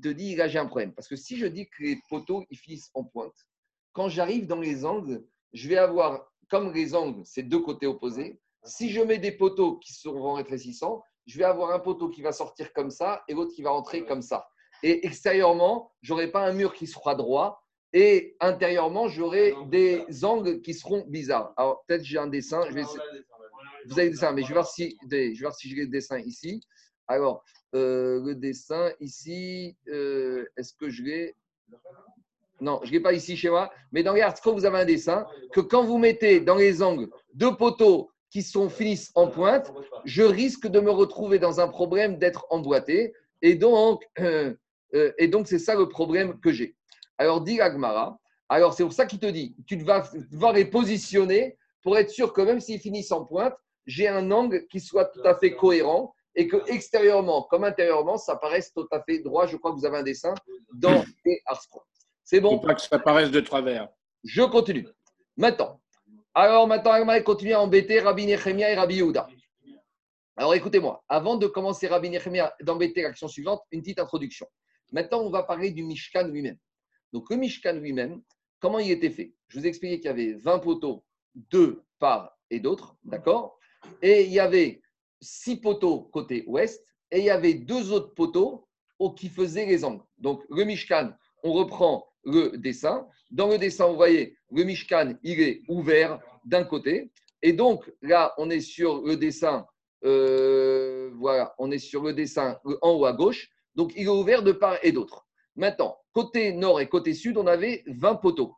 te 0.00 0.08
dit, 0.08 0.36
là 0.36 0.48
j'ai 0.48 0.58
un 0.58 0.66
problème. 0.66 0.92
Parce 0.94 1.08
que 1.08 1.16
si 1.16 1.38
je 1.38 1.46
dis 1.46 1.68
que 1.68 1.82
les 1.82 2.00
poteaux 2.08 2.44
ils 2.50 2.58
finissent 2.58 2.90
en 2.94 3.04
pointe, 3.04 3.46
quand 3.92 4.08
j'arrive 4.08 4.46
dans 4.46 4.60
les 4.60 4.84
angles, 4.84 5.24
je 5.52 5.68
vais 5.68 5.78
avoir, 5.78 6.30
comme 6.48 6.72
les 6.72 6.94
angles, 6.94 7.22
c'est 7.24 7.42
deux 7.42 7.60
côtés 7.60 7.86
opposés, 7.86 8.40
si 8.64 8.90
je 8.90 9.00
mets 9.00 9.18
des 9.18 9.32
poteaux 9.32 9.76
qui 9.78 9.92
seront 9.92 10.34
rétrécissants, 10.34 11.02
je 11.26 11.38
vais 11.38 11.44
avoir 11.44 11.72
un 11.72 11.78
poteau 11.78 12.08
qui 12.08 12.22
va 12.22 12.32
sortir 12.32 12.72
comme 12.72 12.90
ça 12.90 13.22
et 13.28 13.34
l'autre 13.34 13.54
qui 13.54 13.62
va 13.62 13.70
rentrer 13.70 14.04
comme 14.04 14.22
ça. 14.22 14.48
Et 14.82 15.06
extérieurement, 15.06 15.92
je 16.02 16.12
n'aurai 16.12 16.30
pas 16.30 16.46
un 16.46 16.52
mur 16.52 16.72
qui 16.72 16.86
sera 16.86 17.14
droit 17.14 17.62
et 17.92 18.36
intérieurement, 18.40 19.08
j'aurai 19.08 19.54
des 19.66 20.04
angles 20.24 20.60
qui 20.60 20.74
seront 20.74 21.06
bizarres. 21.08 21.54
Alors, 21.56 21.84
peut-être 21.86 22.04
j'ai 22.04 22.18
un 22.18 22.26
dessin. 22.26 22.62
Je 22.68 22.74
vais 22.74 22.82
Vous 23.86 23.98
avez 23.98 24.06
le 24.06 24.10
dessin, 24.10 24.32
mais 24.32 24.42
je 24.42 24.48
vais 24.48 24.54
voir 24.54 24.68
si, 24.68 24.98
je 25.02 25.08
vais 25.16 25.32
voir 25.40 25.54
si 25.54 25.68
j'ai 25.68 25.76
le 25.76 25.86
dessin 25.86 26.18
ici. 26.18 26.62
Alors, 27.06 27.42
euh, 27.74 28.22
le 28.22 28.34
dessin 28.34 28.92
ici, 29.00 29.76
euh, 29.88 30.46
est-ce 30.56 30.74
que 30.74 30.90
je 30.90 31.02
l'ai? 31.02 31.36
Non, 32.60 32.80
je 32.82 32.88
ne 32.88 32.92
l'ai 32.92 33.00
pas 33.00 33.12
ici 33.12 33.36
chez 33.36 33.50
moi. 33.50 33.70
Mais 33.92 34.02
dans 34.02 34.14
les 34.14 34.22
articles, 34.22 34.50
vous 34.50 34.64
avez 34.64 34.78
un 34.78 34.84
dessin 34.84 35.26
que 35.52 35.60
quand 35.60 35.84
vous 35.84 35.98
mettez 35.98 36.40
dans 36.40 36.56
les 36.56 36.82
angles 36.82 37.08
deux 37.34 37.54
poteaux 37.56 38.10
qui 38.30 38.42
sont, 38.42 38.68
finissent 38.68 39.10
en 39.14 39.28
pointe, 39.28 39.72
je 40.04 40.22
risque 40.22 40.66
de 40.66 40.80
me 40.80 40.90
retrouver 40.90 41.38
dans 41.38 41.60
un 41.60 41.68
problème 41.68 42.18
d'être 42.18 42.46
emboîté. 42.50 43.14
Et 43.42 43.54
donc, 43.54 44.04
euh, 44.20 44.54
euh, 44.94 45.44
c'est 45.44 45.58
ça 45.58 45.74
le 45.74 45.88
problème 45.88 46.38
que 46.40 46.52
j'ai. 46.52 46.74
Alors, 47.16 47.40
dit 47.40 47.60
Agmara, 47.60 48.18
alors 48.48 48.74
c'est 48.74 48.82
pour 48.82 48.92
ça 48.92 49.06
qu'il 49.06 49.18
te 49.18 49.26
dit, 49.26 49.54
tu 49.66 49.76
vas 49.78 50.08
devoir 50.30 50.52
les 50.52 50.64
positionner 50.64 51.58
pour 51.82 51.98
être 51.98 52.10
sûr 52.10 52.32
que 52.32 52.40
même 52.40 52.60
s'ils 52.60 52.80
finissent 52.80 53.12
en 53.12 53.24
pointe, 53.24 53.54
j'ai 53.86 54.08
un 54.08 54.30
angle 54.30 54.66
qui 54.68 54.80
soit 54.80 55.06
tout 55.06 55.22
à 55.24 55.34
fait 55.34 55.54
cohérent 55.54 56.14
et 56.34 56.46
que 56.46 56.56
extérieurement 56.70 57.42
comme 57.42 57.64
intérieurement, 57.64 58.16
ça 58.16 58.36
paraisse 58.36 58.72
tout 58.72 58.86
à 58.90 59.02
fait 59.02 59.18
droit. 59.18 59.46
Je 59.46 59.56
crois 59.56 59.72
que 59.72 59.76
vous 59.76 59.86
avez 59.86 59.98
un 59.98 60.02
dessin 60.02 60.34
dans 60.72 61.04
les 61.24 61.40
Arstro. 61.46 61.82
C'est 62.30 62.42
bon 62.42 62.58
Pas 62.58 62.74
que 62.74 62.82
ça 62.82 62.98
paraisse 62.98 63.30
de 63.30 63.40
travers. 63.40 63.88
Je 64.22 64.42
continue. 64.42 64.86
Maintenant, 65.38 65.80
alors 66.34 66.68
maintenant, 66.68 66.90
Agmara 66.90 67.22
continue 67.22 67.54
à 67.54 67.60
embêter 67.62 68.00
Rabbi 68.00 68.26
Nechemia 68.26 68.70
et 68.70 68.74
Rabbi 68.74 68.96
Yehuda. 68.96 69.26
Alors 70.36 70.54
écoutez-moi, 70.54 71.02
avant 71.08 71.36
de 71.36 71.46
commencer 71.46 71.86
Rabbi 71.86 72.10
Nechemia 72.10 72.54
d'embêter 72.60 73.00
l'action 73.00 73.28
suivante, 73.28 73.62
une 73.70 73.80
petite 73.80 73.98
introduction. 73.98 74.46
Maintenant, 74.92 75.22
on 75.22 75.30
va 75.30 75.42
parler 75.42 75.70
du 75.70 75.82
Mishkan 75.82 76.28
lui-même. 76.28 76.58
Donc 77.14 77.30
le 77.30 77.36
Mishkan 77.36 77.72
lui-même, 77.72 78.20
comment 78.60 78.78
il 78.78 78.90
était 78.90 79.08
fait? 79.08 79.32
Je 79.46 79.58
vous 79.58 79.64
ai 79.64 79.68
expliqué 79.70 79.96
qu'il 79.96 80.08
y 80.08 80.10
avait 80.10 80.34
20 80.34 80.58
poteaux, 80.58 81.02
deux 81.34 81.82
part 81.98 82.36
et 82.50 82.60
d'autres, 82.60 82.94
d'accord? 83.04 83.58
Et 84.02 84.24
il 84.24 84.32
y 84.32 84.38
avait 84.38 84.82
six 85.22 85.56
poteaux 85.56 86.10
côté 86.12 86.44
ouest 86.46 86.84
et 87.10 87.20
il 87.20 87.24
y 87.24 87.30
avait 87.30 87.54
deux 87.54 87.90
autres 87.90 88.12
poteaux 88.12 88.68
qui 89.16 89.30
faisaient 89.30 89.64
les 89.64 89.82
angles. 89.82 90.04
Donc 90.18 90.44
le 90.50 90.64
Mishkan, 90.64 91.14
on 91.42 91.54
reprend 91.54 92.04
le 92.28 92.56
dessin. 92.56 93.06
Dans 93.30 93.48
le 93.48 93.58
dessin, 93.58 93.86
vous 93.88 93.96
voyez, 93.96 94.36
le 94.52 94.64
Mishkan, 94.64 95.14
il 95.22 95.40
est 95.40 95.62
ouvert 95.68 96.20
d'un 96.44 96.64
côté. 96.64 97.10
Et 97.42 97.52
donc, 97.52 97.90
là, 98.02 98.34
on 98.38 98.50
est 98.50 98.60
sur 98.60 99.02
le 99.02 99.16
dessin, 99.16 99.66
euh, 100.04 101.10
voilà, 101.14 101.54
on 101.58 101.70
est 101.70 101.78
sur 101.78 102.02
le 102.02 102.12
dessin 102.12 102.58
en 102.82 102.90
haut 102.90 103.04
à 103.04 103.12
gauche. 103.12 103.48
Donc, 103.74 103.92
il 103.96 104.04
est 104.04 104.08
ouvert 104.08 104.42
de 104.42 104.52
part 104.52 104.78
et 104.82 104.92
d'autre. 104.92 105.26
Maintenant, 105.56 105.96
côté 106.12 106.52
nord 106.52 106.80
et 106.80 106.88
côté 106.88 107.14
sud, 107.14 107.36
on 107.36 107.46
avait 107.46 107.84
20 107.86 108.16
poteaux. 108.16 108.54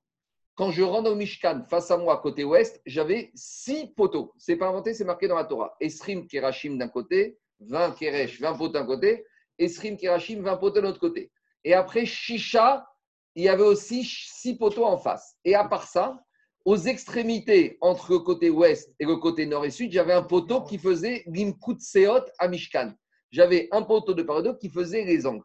Quand 0.55 0.71
je 0.71 0.83
rentre 0.83 1.11
au 1.11 1.15
Mishkan 1.15 1.65
face 1.69 1.91
à 1.91 1.97
moi, 1.97 2.19
côté 2.19 2.45
ouest, 2.45 2.81
j'avais 2.85 3.31
6 3.35 3.95
poteaux. 3.97 4.33
C'est 4.39 4.57
pas 4.57 4.69
inventé, 4.69 4.93
c'est 4.95 5.05
marqué 5.05 5.27
dans 5.27 5.37
la 5.37 5.45
Torah. 5.45 5.75
Esrim 5.81 6.27
Kerashim 6.27 6.77
d'un 6.77 6.89
côté, 6.89 7.39
20 7.61 7.93
Keresh, 7.93 8.41
20 8.41 8.55
poteaux 8.55 8.73
d'un 8.75 8.87
côté, 8.87 9.25
Esrim 9.59 9.97
Kerashim, 9.97 10.43
20 10.43 10.57
poteaux 10.57 10.81
de 10.81 10.87
l'autre 10.87 11.01
côté. 11.01 11.31
Et 11.65 11.75
après, 11.75 12.07
Shisha, 12.07 12.87
il 13.35 13.45
y 13.45 13.49
avait 13.49 13.63
aussi 13.63 14.05
6 14.05 14.57
poteaux 14.57 14.85
en 14.85 14.99
face. 14.99 15.37
Et 15.45 15.55
à 15.55 15.65
part 15.65 15.87
ça, 15.87 16.19
aux 16.65 16.77
extrémités 16.77 17.79
entre 17.81 18.13
le 18.13 18.19
côté 18.19 18.51
ouest 18.51 18.93
et 18.99 19.07
le 19.07 19.17
côté 19.17 19.47
nord 19.47 19.65
et 19.65 19.71
sud, 19.71 19.93
j'avais 19.93 20.13
un 20.13 20.23
poteau 20.23 20.63
qui 20.63 20.79
faisait 20.79 21.25
Gimkut 21.27 21.81
Seot 21.81 22.27
à 22.39 22.49
Mishkan. 22.49 22.93
J'avais 23.31 23.69
un 23.73 23.83
poteau 23.83 24.15
de 24.15 24.23
part 24.23 24.43
qui 24.59 24.69
faisait 24.69 25.05
les 25.05 25.27
angles. 25.27 25.45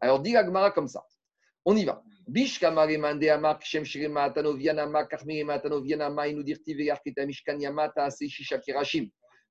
Alors, 0.00 0.20
dit 0.20 0.36
Agmara 0.36 0.70
comme 0.70 0.88
ça. 0.88 1.04
On 1.64 1.76
y 1.76 1.84
va. 1.84 2.02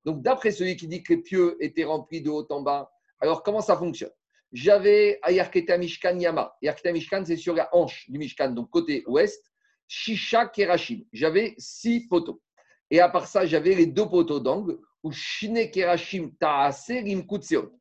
Donc, 0.05 0.21
d'après 0.21 0.51
celui 0.51 0.76
qui 0.76 0.88
dit 0.88 1.03
que 1.03 1.13
les 1.13 1.21
pieux 1.21 1.57
étaient 1.59 1.84
remplis 1.84 2.21
de 2.21 2.30
haut 2.30 2.45
en 2.49 2.61
bas, 2.61 2.89
alors 3.19 3.43
comment 3.43 3.61
ça 3.61 3.78
fonctionne? 3.78 4.11
J'avais 4.55 5.19
Ayarketa 5.21 5.77
Mishkan 5.77 6.17
Yama. 6.17 6.55
Ayarketa 6.63 6.93
Mishkan, 6.93 7.25
c'est 7.25 7.35
sur 7.35 7.53
la 7.53 7.67
hanche 7.75 8.09
du 8.09 8.17
Mishkan, 8.17 8.51
donc 8.51 8.69
côté 8.69 9.03
ouest. 9.05 9.51
Shisha 9.85 10.47
Kerashim. 10.47 11.01
J'avais 11.11 11.55
six 11.57 12.07
poteaux. 12.07 12.41
Et 12.89 13.01
à 13.01 13.09
part 13.09 13.27
ça, 13.27 13.45
j'avais 13.45 13.75
les 13.75 13.85
deux 13.85 14.07
poteaux 14.07 14.39
d'angle, 14.39 14.77
ou 15.03 15.11
Shine 15.11 15.69
Kerashim 15.69 16.31
Taase 16.39 16.93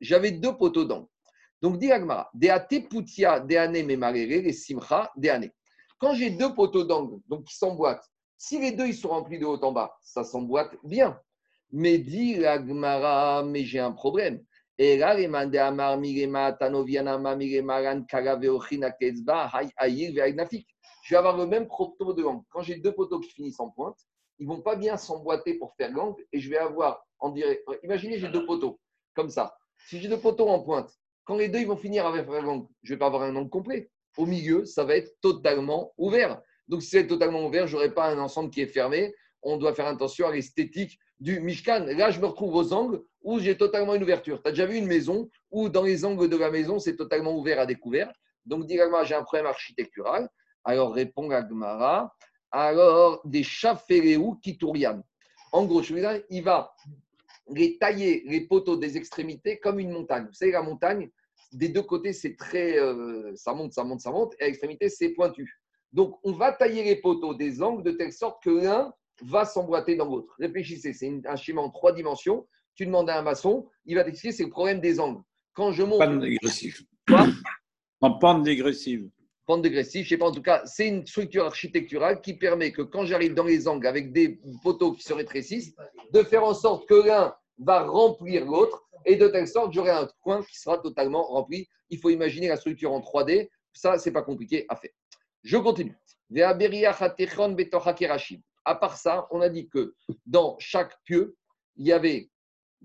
J'avais 0.00 0.32
deux 0.32 0.56
poteaux 0.56 0.84
d'angle. 0.84 1.06
Donc, 1.62 1.78
dit 1.78 1.92
Agmara, 1.92 2.28
Deate 2.34 2.88
Putia, 2.90 3.38
Deane 3.38 3.86
Memarere, 3.86 4.42
les 4.42 4.52
Simcha, 4.52 5.12
Deane. 5.16 5.50
Quand 5.98 6.14
j'ai 6.14 6.30
deux 6.30 6.54
poteaux 6.54 6.82
d'angle, 6.82 7.20
donc 7.28 7.44
qui 7.44 7.54
s'emboîtent, 7.54 8.04
si 8.36 8.58
les 8.58 8.72
deux 8.72 8.86
ils 8.88 8.96
sont 8.96 9.10
remplis 9.10 9.38
de 9.38 9.46
haut 9.46 9.62
en 9.62 9.70
bas, 9.70 9.96
ça 10.02 10.24
s'emboîte 10.24 10.74
bien. 10.82 11.20
Mais 11.70 11.98
dit 11.98 12.44
Agmara, 12.44 13.44
mais 13.44 13.64
j'ai 13.64 13.78
un 13.78 13.92
problème. 13.92 14.44
Et 14.78 14.96
là, 14.96 15.16
Amar, 15.66 15.98
Mirema, 15.98 16.52
Tanoviana, 16.52 17.16
Mirema, 17.36 17.80
Ran, 17.80 18.02
Karaveochina, 18.02 18.90
Kezba, 18.90 19.50
Hay, 19.52 19.68
Ayir, 19.76 20.12
Veagnafik 20.14 20.66
je 21.04 21.14
vais 21.14 21.18
avoir 21.18 21.36
le 21.36 21.46
même 21.46 21.68
poteau 21.68 22.14
de 22.14 22.22
langue. 22.22 22.42
Quand 22.48 22.62
j'ai 22.62 22.76
deux 22.76 22.92
poteaux 22.92 23.20
qui 23.20 23.30
finissent 23.30 23.60
en 23.60 23.68
pointe, 23.68 23.98
ils 24.38 24.48
ne 24.48 24.54
vont 24.54 24.62
pas 24.62 24.74
bien 24.74 24.96
s'emboîter 24.96 25.54
pour 25.54 25.74
faire 25.76 25.92
l'angle 25.92 26.24
et 26.32 26.40
je 26.40 26.48
vais 26.48 26.56
avoir, 26.56 27.04
en 27.18 27.28
direct, 27.30 27.62
imaginez 27.82 28.18
j'ai 28.18 28.28
deux 28.28 28.46
poteaux 28.46 28.80
comme 29.14 29.28
ça. 29.28 29.54
Si 29.86 30.00
j'ai 30.00 30.08
deux 30.08 30.18
poteaux 30.18 30.48
en 30.48 30.60
pointe, 30.60 30.90
quand 31.24 31.36
les 31.36 31.48
deux 31.48 31.58
ils 31.58 31.66
vont 31.66 31.76
finir 31.76 32.06
avec 32.06 32.24
faire 32.24 32.42
l'angle, 32.42 32.66
je 32.82 32.92
ne 32.92 32.94
vais 32.96 32.98
pas 32.98 33.06
avoir 33.06 33.22
un 33.22 33.36
angle 33.36 33.50
complet. 33.50 33.90
Au 34.16 34.24
milieu, 34.24 34.64
ça 34.64 34.84
va 34.84 34.96
être 34.96 35.12
totalement 35.20 35.92
ouvert. 35.98 36.40
Donc, 36.68 36.82
si 36.82 36.88
c'est 36.88 37.06
totalement 37.06 37.46
ouvert, 37.46 37.66
je 37.66 37.74
n'aurai 37.74 37.92
pas 37.92 38.08
un 38.08 38.18
ensemble 38.18 38.50
qui 38.50 38.62
est 38.62 38.66
fermé. 38.66 39.14
On 39.44 39.56
doit 39.58 39.74
faire 39.74 39.86
attention 39.86 40.26
à 40.26 40.32
l'esthétique 40.32 40.98
du 41.20 41.38
Mishkan. 41.38 41.84
Là, 41.84 42.10
je 42.10 42.18
me 42.18 42.26
retrouve 42.26 42.54
aux 42.54 42.72
angles 42.72 43.02
où 43.22 43.38
j'ai 43.38 43.56
totalement 43.56 43.94
une 43.94 44.02
ouverture. 44.02 44.42
Tu 44.42 44.48
as 44.48 44.52
déjà 44.52 44.66
vu 44.66 44.76
une 44.76 44.86
maison 44.86 45.30
où 45.50 45.68
dans 45.68 45.82
les 45.82 46.04
angles 46.04 46.28
de 46.28 46.36
la 46.36 46.50
maison, 46.50 46.78
c'est 46.78 46.96
totalement 46.96 47.36
ouvert 47.36 47.60
à 47.60 47.66
découvert. 47.66 48.10
Donc, 48.46 48.66
directement, 48.66 49.04
j'ai 49.04 49.14
un 49.14 49.22
problème 49.22 49.46
architectural. 49.46 50.28
Alors, 50.64 50.94
répond 50.94 51.30
Agmara. 51.30 52.14
Alors, 52.50 53.20
des 53.24 53.42
qui 53.42 53.68
kitourian. 54.42 55.02
En 55.52 55.64
gros, 55.64 55.82
il 55.82 56.42
va 56.42 56.74
les 57.48 57.78
tailler 57.78 58.22
les 58.26 58.42
poteaux 58.42 58.76
des 58.76 58.96
extrémités 58.96 59.58
comme 59.58 59.78
une 59.78 59.90
montagne. 59.90 60.26
Vous 60.26 60.34
savez, 60.34 60.52
la 60.52 60.62
montagne, 60.62 61.10
des 61.52 61.68
deux 61.68 61.82
côtés, 61.82 62.12
c'est 62.12 62.36
très. 62.36 62.78
Euh, 62.78 63.32
ça 63.36 63.52
monte, 63.52 63.72
ça 63.72 63.84
monte, 63.84 64.00
ça 64.00 64.10
monte, 64.10 64.34
et 64.38 64.44
à 64.44 64.46
l'extrémité, 64.46 64.88
c'est 64.88 65.10
pointu. 65.10 65.60
Donc, 65.92 66.18
on 66.24 66.32
va 66.32 66.52
tailler 66.52 66.82
les 66.82 66.96
poteaux 66.96 67.34
des 67.34 67.62
angles 67.62 67.82
de 67.82 67.92
telle 67.92 68.12
sorte 68.12 68.42
que 68.42 68.50
l'un 68.50 68.92
va 69.22 69.44
s'emboîter 69.44 69.96
dans 69.96 70.06
l'autre. 70.06 70.34
Réfléchissez, 70.38 70.92
c'est 70.92 71.20
un 71.26 71.36
schéma 71.36 71.62
en 71.62 71.70
trois 71.70 71.92
dimensions. 71.92 72.46
Tu 72.74 72.86
demandes 72.86 73.08
à 73.08 73.18
un 73.18 73.22
maçon, 73.22 73.68
il 73.86 73.94
va 73.94 74.04
t'expliquer, 74.04 74.34
c'est 74.34 74.44
le 74.44 74.50
problème 74.50 74.80
des 74.80 74.98
angles. 74.98 75.22
Quand 75.52 75.72
je 75.72 75.84
monte. 75.84 76.00
Pente 76.00 76.20
dégressive. 76.20 76.82
Quoi 77.06 77.26
En 78.00 78.18
pente 78.18 78.42
dégressive. 78.42 79.08
Pente 79.46 79.62
dégressive, 79.62 80.04
je 80.04 80.08
sais 80.08 80.16
pas, 80.16 80.26
en 80.26 80.32
tout 80.32 80.42
cas, 80.42 80.62
c'est 80.64 80.88
une 80.88 81.06
structure 81.06 81.44
architecturale 81.44 82.20
qui 82.20 82.34
permet 82.34 82.72
que 82.72 82.82
quand 82.82 83.04
j'arrive 83.04 83.34
dans 83.34 83.44
les 83.44 83.68
angles 83.68 83.86
avec 83.86 84.12
des 84.12 84.40
poteaux 84.62 84.92
qui 84.92 85.02
se 85.02 85.12
rétrécissent, 85.12 85.74
de 86.12 86.22
faire 86.22 86.44
en 86.44 86.54
sorte 86.54 86.88
que 86.88 87.06
l'un 87.06 87.34
va 87.58 87.84
remplir 87.84 88.46
l'autre 88.46 88.84
et 89.04 89.16
de 89.16 89.28
telle 89.28 89.46
sorte 89.46 89.72
j'aurai 89.72 89.90
un 89.90 90.08
coin 90.22 90.42
qui 90.42 90.58
sera 90.58 90.78
totalement 90.78 91.22
rempli. 91.24 91.68
Il 91.90 91.98
faut 91.98 92.10
imaginer 92.10 92.48
la 92.48 92.56
structure 92.56 92.92
en 92.92 93.00
3D. 93.00 93.50
Ça, 93.72 93.98
c'est 93.98 94.12
pas 94.12 94.22
compliqué 94.22 94.64
à 94.68 94.76
faire. 94.76 94.92
Je 95.42 95.58
continue. 95.58 95.94
À 98.64 98.74
part 98.74 98.96
ça, 98.96 99.26
on 99.30 99.40
a 99.40 99.48
dit 99.48 99.68
que 99.68 99.94
dans 100.26 100.56
chaque 100.58 100.94
pieu, 101.04 101.36
il 101.76 101.86
y 101.86 101.92
avait, 101.92 102.30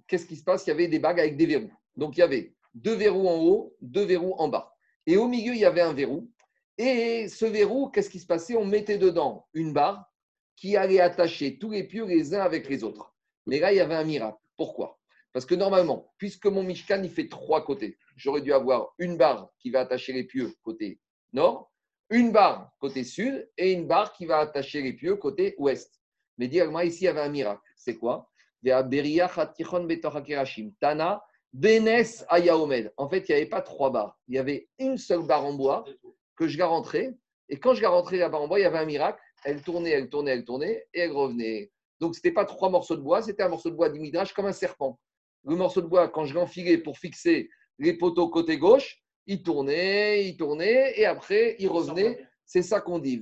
qu'est-ce 0.07 0.25
qui 0.25 0.35
se 0.35 0.43
passe? 0.43 0.65
Il 0.65 0.69
y 0.69 0.73
avait 0.73 0.87
des 0.87 0.99
bagues 0.99 1.19
avec 1.19 1.37
des 1.37 1.45
verrous. 1.45 1.71
Donc 1.95 2.17
il 2.17 2.19
y 2.19 2.23
avait 2.23 2.53
deux 2.73 2.95
verrous 2.95 3.27
en 3.27 3.37
haut, 3.37 3.75
deux 3.81 4.05
verrous 4.05 4.35
en 4.37 4.47
bas. 4.47 4.73
Et 5.05 5.17
au 5.17 5.27
milieu, 5.27 5.53
il 5.53 5.59
y 5.59 5.65
avait 5.65 5.81
un 5.81 5.93
verrou. 5.93 6.29
Et 6.77 7.27
ce 7.27 7.45
verrou, 7.45 7.89
qu'est-ce 7.89 8.09
qui 8.09 8.19
se 8.19 8.25
passait? 8.25 8.55
On 8.55 8.65
mettait 8.65 8.97
dedans 8.97 9.47
une 9.53 9.73
barre 9.73 10.05
qui 10.55 10.75
allait 10.75 10.99
attacher 10.99 11.57
tous 11.57 11.71
les 11.71 11.83
pieux 11.83 12.05
les 12.05 12.33
uns 12.35 12.41
avec 12.41 12.69
les 12.69 12.83
autres. 12.83 13.13
Mais 13.45 13.59
là, 13.59 13.71
il 13.71 13.77
y 13.77 13.81
avait 13.81 13.95
un 13.95 14.03
miracle. 14.03 14.37
Pourquoi? 14.57 14.99
Parce 15.31 15.45
que 15.45 15.55
normalement, 15.55 16.13
puisque 16.17 16.47
mon 16.47 16.63
Mishkan, 16.63 17.01
il 17.03 17.09
fait 17.09 17.27
trois 17.29 17.63
côtés, 17.63 17.97
j'aurais 18.15 18.41
dû 18.41 18.51
avoir 18.51 18.93
une 18.97 19.17
barre 19.17 19.49
qui 19.59 19.69
va 19.69 19.81
attacher 19.81 20.11
les 20.11 20.23
pieux 20.23 20.53
côté 20.63 20.99
nord, 21.33 21.71
une 22.09 22.31
barre 22.31 22.71
côté 22.79 23.03
sud 23.03 23.49
et 23.57 23.73
une 23.73 23.87
barre 23.87 24.13
qui 24.13 24.25
va 24.25 24.39
attacher 24.39 24.81
les 24.81 24.93
pieux 24.93 25.15
côté 25.15 25.55
ouest. 25.57 26.01
Mais 26.37 26.47
directement, 26.47 26.81
ici, 26.81 27.03
il 27.03 27.05
y 27.05 27.07
avait 27.09 27.21
un 27.21 27.29
miracle. 27.29 27.61
C'est 27.75 27.97
quoi? 27.97 28.29
Tana, 30.79 31.23
Benes 31.53 32.25
Ayaomed. 32.27 32.93
En 32.97 33.09
fait, 33.09 33.29
il 33.29 33.31
n'y 33.31 33.35
avait 33.41 33.49
pas 33.49 33.61
trois 33.61 33.91
barres. 33.91 34.17
Il 34.27 34.35
y 34.35 34.37
avait 34.37 34.69
une 34.79 34.97
seule 34.97 35.25
barre 35.25 35.45
en 35.45 35.53
bois 35.53 35.85
que 36.35 36.47
je 36.47 36.57
la 36.57 36.65
rentrais. 36.65 37.15
Et 37.49 37.59
quand 37.59 37.73
je 37.73 37.81
la 37.81 37.89
rentrais 37.89 38.17
la 38.17 38.29
barre 38.29 38.41
en 38.41 38.47
bois, 38.47 38.59
il 38.59 38.63
y 38.63 38.65
avait 38.65 38.79
un 38.79 38.85
miracle. 38.85 39.21
Elle 39.43 39.61
tournait, 39.61 39.91
elle 39.91 40.09
tournait, 40.09 40.31
elle 40.31 40.45
tournait 40.45 40.87
et 40.93 41.01
elle 41.01 41.11
revenait. 41.11 41.71
Donc, 41.99 42.15
ce 42.15 42.19
n'était 42.19 42.31
pas 42.31 42.45
trois 42.45 42.69
morceaux 42.69 42.95
de 42.95 43.01
bois, 43.01 43.21
c'était 43.21 43.43
un 43.43 43.49
morceau 43.49 43.69
de 43.69 43.75
bois 43.75 43.89
d'imidrage 43.89 44.33
comme 44.33 44.45
un 44.45 44.53
serpent. 44.53 44.99
Le 45.45 45.55
morceau 45.55 45.81
de 45.81 45.87
bois, 45.87 46.07
quand 46.07 46.25
je 46.25 46.33
l'enfilais 46.33 46.77
pour 46.77 46.97
fixer 46.97 47.49
les 47.77 47.93
poteaux 47.93 48.29
côté 48.29 48.57
gauche, 48.57 48.98
il 49.29 49.43
tournait, 49.43 50.27
il 50.27 50.35
tournait, 50.35 50.99
et 50.99 51.05
après, 51.05 51.55
il 51.59 51.69
revenait. 51.69 52.25
C'est 52.45 52.63
ça 52.63 52.81
qu'on 52.81 52.97
dit. 52.97 53.19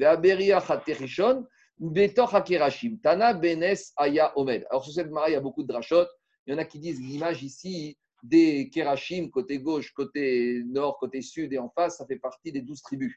Tana 3.03 3.33
Benes 3.33 3.75
Aya 3.97 4.31
Omed. 4.37 4.65
Alors, 4.69 4.85
sur 4.85 4.93
cette 4.93 5.11
marée, 5.11 5.31
il 5.31 5.33
y 5.33 5.37
a 5.37 5.41
beaucoup 5.41 5.63
de 5.63 5.67
drachot. 5.67 6.05
Il 6.45 6.53
y 6.53 6.55
en 6.55 6.59
a 6.59 6.63
qui 6.63 6.79
disent 6.79 7.01
l'image 7.01 7.43
ici 7.43 7.97
des 8.23 8.69
Kerachim, 8.69 9.29
côté 9.29 9.59
gauche, 9.59 9.93
côté 9.93 10.63
nord, 10.65 10.97
côté 10.97 11.21
sud 11.21 11.51
et 11.51 11.59
en 11.59 11.69
face, 11.69 11.97
ça 11.97 12.05
fait 12.07 12.17
partie 12.17 12.53
des 12.53 12.61
douze 12.61 12.81
tribus 12.81 13.13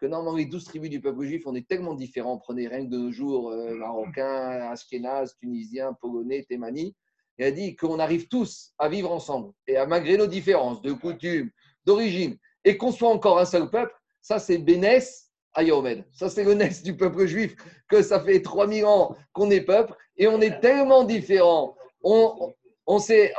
que 0.00 0.06
normalement 0.06 0.36
les 0.36 0.44
douze 0.44 0.64
tribus 0.64 0.90
du 0.90 1.00
peuple 1.00 1.24
juif, 1.24 1.44
on 1.46 1.54
est 1.54 1.66
tellement 1.66 1.94
différents. 1.94 2.36
Prenez 2.36 2.68
rien 2.68 2.84
que 2.84 2.90
de 2.90 2.98
nos 2.98 3.12
jours, 3.12 3.50
euh, 3.50 3.74
Marocains, 3.74 4.68
Ashkénazes, 4.70 5.34
Tunisiens, 5.38 5.94
Polonais, 5.94 6.44
Thémani. 6.46 6.94
Il 7.38 7.44
a 7.44 7.50
dit 7.50 7.74
qu'on 7.74 7.98
arrive 7.98 8.28
tous 8.28 8.72
à 8.78 8.88
vivre 8.88 9.10
ensemble. 9.10 9.52
Et 9.66 9.76
à, 9.76 9.86
malgré 9.86 10.16
nos 10.16 10.26
différences 10.26 10.82
de 10.82 10.92
coutumes, 10.92 11.50
d'origine, 11.86 12.36
et 12.64 12.76
qu'on 12.76 12.92
soit 12.92 13.10
encore 13.10 13.38
un 13.38 13.44
seul 13.44 13.68
peuple, 13.70 13.94
ça 14.20 14.38
c'est 14.38 14.58
Bénès 14.58 15.30
Ayahomed. 15.54 16.04
Ça 16.12 16.28
c'est 16.28 16.44
le 16.44 16.54
Ness 16.54 16.82
du 16.82 16.96
peuple 16.96 17.26
juif, 17.26 17.54
que 17.88 18.02
ça 18.02 18.20
fait 18.20 18.40
3000 18.40 18.84
ans 18.86 19.16
qu'on 19.32 19.50
est 19.50 19.60
peuple, 19.60 19.94
et 20.16 20.26
on 20.28 20.40
est 20.40 20.60
tellement 20.60 21.04
différents. 21.04 21.76
On, 22.02 22.52
on 22.86 22.98
s'est, 22.98 23.32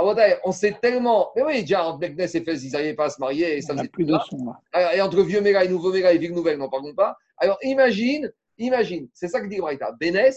on 0.43 0.51
sait 0.51 0.75
tellement. 0.81 1.31
Mais 1.35 1.43
oui, 1.43 1.61
déjà, 1.61 1.85
entre 1.85 1.99
Beknes 1.99 2.27
et 2.33 2.41
Fès, 2.41 2.63
ils 2.63 2.71
n'arrivaient 2.71 2.95
pas 2.95 3.05
à 3.05 3.09
se 3.09 3.19
marier. 3.19 3.57
Et 3.57 3.61
ça 3.61 3.75
faisait 3.75 3.87
plus 3.87 4.05
de 4.05 4.17
son. 4.27 4.53
Et 4.93 5.01
entre 5.01 5.21
Vieux 5.21 5.41
Méga 5.41 5.63
et 5.63 5.67
Nouveau 5.67 5.91
Méga 5.91 6.11
et 6.13 6.17
Ville 6.17 6.33
Nouvelle, 6.33 6.57
n'en 6.57 6.69
parlons 6.69 6.95
pas. 6.95 7.15
Alors 7.37 7.57
imagine, 7.61 8.31
imagine, 8.57 9.07
c'est 9.13 9.27
ça 9.27 9.41
que 9.41 9.47
dit 9.47 9.57
Braïta. 9.57 9.91
Benes, 9.99 10.33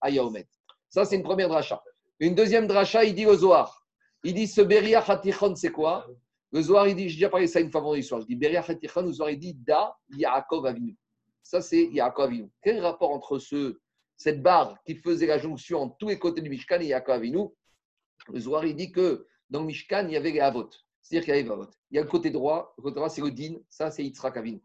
Ayaomet. 0.00 0.46
Ça, 0.88 1.04
c'est 1.04 1.16
une 1.16 1.22
première 1.22 1.48
dracha. 1.48 1.82
Une 2.18 2.34
deuxième 2.34 2.66
dracha, 2.66 3.04
il 3.04 3.14
dit 3.14 3.26
au 3.26 3.34
Zohar. 3.34 3.86
Il 4.24 4.34
dit 4.34 4.46
ce 4.46 4.60
Beria 4.60 5.02
Hatichon, 5.06 5.54
c'est 5.56 5.70
quoi? 5.70 6.06
Le 6.52 6.62
Zohar, 6.62 6.88
il 6.88 6.96
dit, 6.96 7.08
j'ai 7.08 7.16
déjà 7.16 7.28
parlé 7.28 7.46
de 7.46 7.50
ça 7.50 7.60
une 7.60 7.70
fois 7.70 7.80
vendredi 7.80 8.02
soir. 8.02 8.20
Je 8.20 8.26
dis 8.26 8.36
Beria 8.36 8.64
le 8.68 9.12
Zohar, 9.12 9.34
dit 9.36 9.54
Da 9.54 9.96
Yaakov 10.10 10.66
Avinu. 10.66 10.96
Ça, 11.42 11.60
c'est 11.60 11.84
Yaakov 11.86 12.26
Avinu. 12.26 12.50
Quel 12.62 12.80
rapport 12.80 13.10
entre 13.10 13.38
ce, 13.38 13.78
cette 14.16 14.42
barre 14.42 14.76
qui 14.84 14.96
faisait 14.96 15.26
la 15.26 15.38
jonction 15.38 15.82
en 15.82 15.88
tous 15.90 16.08
les 16.08 16.18
côtés 16.18 16.40
du 16.40 16.50
Mishkan 16.50 16.80
et 16.80 16.86
Yaakov 16.86 17.14
Avinu? 17.16 17.48
Le 18.28 18.40
Zohar, 18.40 18.64
il 18.64 18.74
dit 18.74 18.90
que 18.90 19.26
dans 19.48 19.60
le 19.60 19.66
Mishkan, 19.66 20.06
il 20.08 20.12
y 20.12 20.16
avait 20.16 20.32
les 20.32 20.40
Avot. 20.40 20.68
C'est-à-dire 21.02 21.24
qu'il 21.24 21.34
y 21.34 21.38
avait 21.38 21.44
les 21.44 21.50
Avot. 21.50 21.70
Il 21.90 21.96
y 21.96 21.98
a 21.98 22.02
le 22.02 22.08
côté 22.08 22.30
droit. 22.30 22.74
Le 22.78 22.82
côté 22.82 22.96
droit, 22.96 23.08
c'est 23.08 23.22
le 23.22 23.30
Din. 23.30 23.56
Ça, 23.68 23.90
c'est 23.90 24.04
Yitzhak 24.04 24.36
Avinu. 24.36 24.60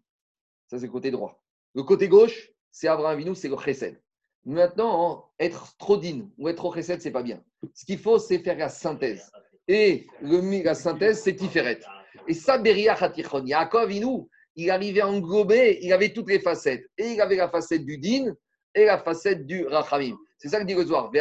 Ça, 0.67 0.79
c'est 0.79 0.87
le 0.87 0.91
côté 0.91 1.11
droit. 1.11 1.43
Le 1.75 1.83
côté 1.83 2.07
gauche, 2.07 2.51
c'est 2.71 2.87
Abraham 2.87 3.13
Avinu, 3.13 3.35
c'est 3.35 3.47
le 3.47 3.57
Chesed. 3.57 4.01
Maintenant, 4.45 5.31
être 5.39 5.75
trop 5.77 5.97
din 5.97 6.29
ou 6.37 6.47
être 6.47 6.57
trop 6.57 6.71
chesed, 6.71 7.01
c'est 7.01 7.11
pas 7.11 7.23
bien. 7.23 7.43
Ce 7.73 7.83
qu'il 7.83 7.97
faut, 7.97 8.19
c'est 8.19 8.39
faire 8.39 8.57
la 8.57 8.69
synthèse. 8.69 9.31
Et 9.67 10.07
le, 10.21 10.63
la 10.63 10.75
synthèse, 10.75 11.21
c'est 11.23 11.35
Tiferet. 11.35 11.79
Et 12.27 12.33
ça, 12.33 12.57
Beria 12.57 12.95
Khatichon, 12.95 13.45
Yaakov 13.45 13.83
Avinu, 13.83 14.27
il 14.55 14.69
arrivait 14.69 15.01
à 15.01 15.07
englober, 15.07 15.79
il 15.81 15.91
avait 15.91 16.13
toutes 16.13 16.29
les 16.29 16.39
facettes. 16.39 16.85
Et 16.97 17.11
il 17.13 17.21
avait 17.21 17.35
la 17.35 17.49
facette 17.49 17.85
du 17.85 17.97
din 17.97 18.33
et 18.73 18.85
la 18.85 18.97
facette 18.97 19.45
du 19.45 19.65
rachamim. 19.65 20.15
C'est 20.37 20.49
ça 20.49 20.59
que 20.59 20.65
dit 20.65 20.73
le 20.73 20.85
Zohar. 20.85 21.11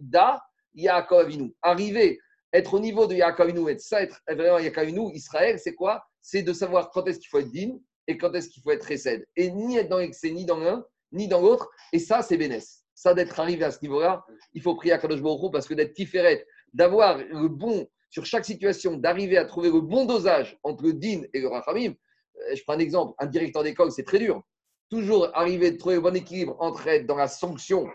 Da 0.00 0.42
Yaakov 0.74 1.20
Avinu. 1.20 1.54
Arriver, 1.62 2.18
être 2.52 2.74
au 2.74 2.80
niveau 2.80 3.06
de 3.06 3.14
Yaakov 3.14 3.48
Avinu, 3.48 3.70
être 3.70 3.80
ça, 3.80 4.02
être 4.02 4.20
vraiment 4.28 4.58
Yaakov 4.58 4.82
Avinu, 4.82 5.10
Israël, 5.14 5.58
c'est 5.58 5.74
quoi? 5.74 6.02
C'est 6.20 6.42
de 6.42 6.52
savoir 6.52 6.90
quand 6.90 7.06
est-ce 7.06 7.18
qu'il 7.18 7.28
faut 7.28 7.38
être 7.38 7.50
din 7.50 7.78
et 8.06 8.18
quand 8.18 8.32
est-ce 8.34 8.48
qu'il 8.50 8.62
faut 8.62 8.70
être 8.70 8.84
récède. 8.84 9.24
Et 9.36 9.50
ni 9.50 9.78
être 9.78 9.88
dans 9.88 9.98
l'excès, 9.98 10.30
ni 10.30 10.44
dans 10.44 10.58
l'un, 10.58 10.84
ni 11.12 11.28
dans 11.28 11.40
l'autre. 11.40 11.68
Et 11.92 11.98
ça, 11.98 12.22
c'est 12.22 12.36
bénès. 12.36 12.79
Ça, 13.00 13.14
d'être 13.14 13.38
arrivé 13.40 13.64
à 13.64 13.70
ce 13.70 13.80
niveau-là, 13.82 14.24
il 14.52 14.60
faut 14.60 14.74
prier 14.74 14.92
à 14.92 14.98
Kadosh 14.98 15.22
Baruch 15.22 15.52
parce 15.52 15.66
que 15.66 15.74
d'être 15.74 15.94
tiferet, 15.94 16.46
d'avoir 16.74 17.16
le 17.18 17.48
bon, 17.48 17.88
sur 18.10 18.26
chaque 18.26 18.44
situation, 18.44 18.96
d'arriver 18.96 19.38
à 19.38 19.44
trouver 19.44 19.70
le 19.70 19.80
bon 19.80 20.04
dosage 20.04 20.58
entre 20.62 20.84
le 20.84 20.92
din 20.92 21.22
et 21.32 21.40
le 21.40 21.48
rachamim. 21.48 21.92
Euh, 21.92 22.54
je 22.54 22.62
prends 22.64 22.74
un 22.74 22.78
exemple, 22.78 23.14
un 23.18 23.26
directeur 23.26 23.62
d'école, 23.62 23.90
c'est 23.90 24.04
très 24.04 24.18
dur 24.18 24.42
toujours 24.90 25.28
arriver 25.34 25.68
à 25.68 25.76
trouver 25.76 25.94
le 25.94 26.00
bon 26.00 26.16
équilibre 26.16 26.56
entre 26.58 26.88
être 26.88 27.06
dans 27.06 27.16
la 27.16 27.28
sanction 27.28 27.88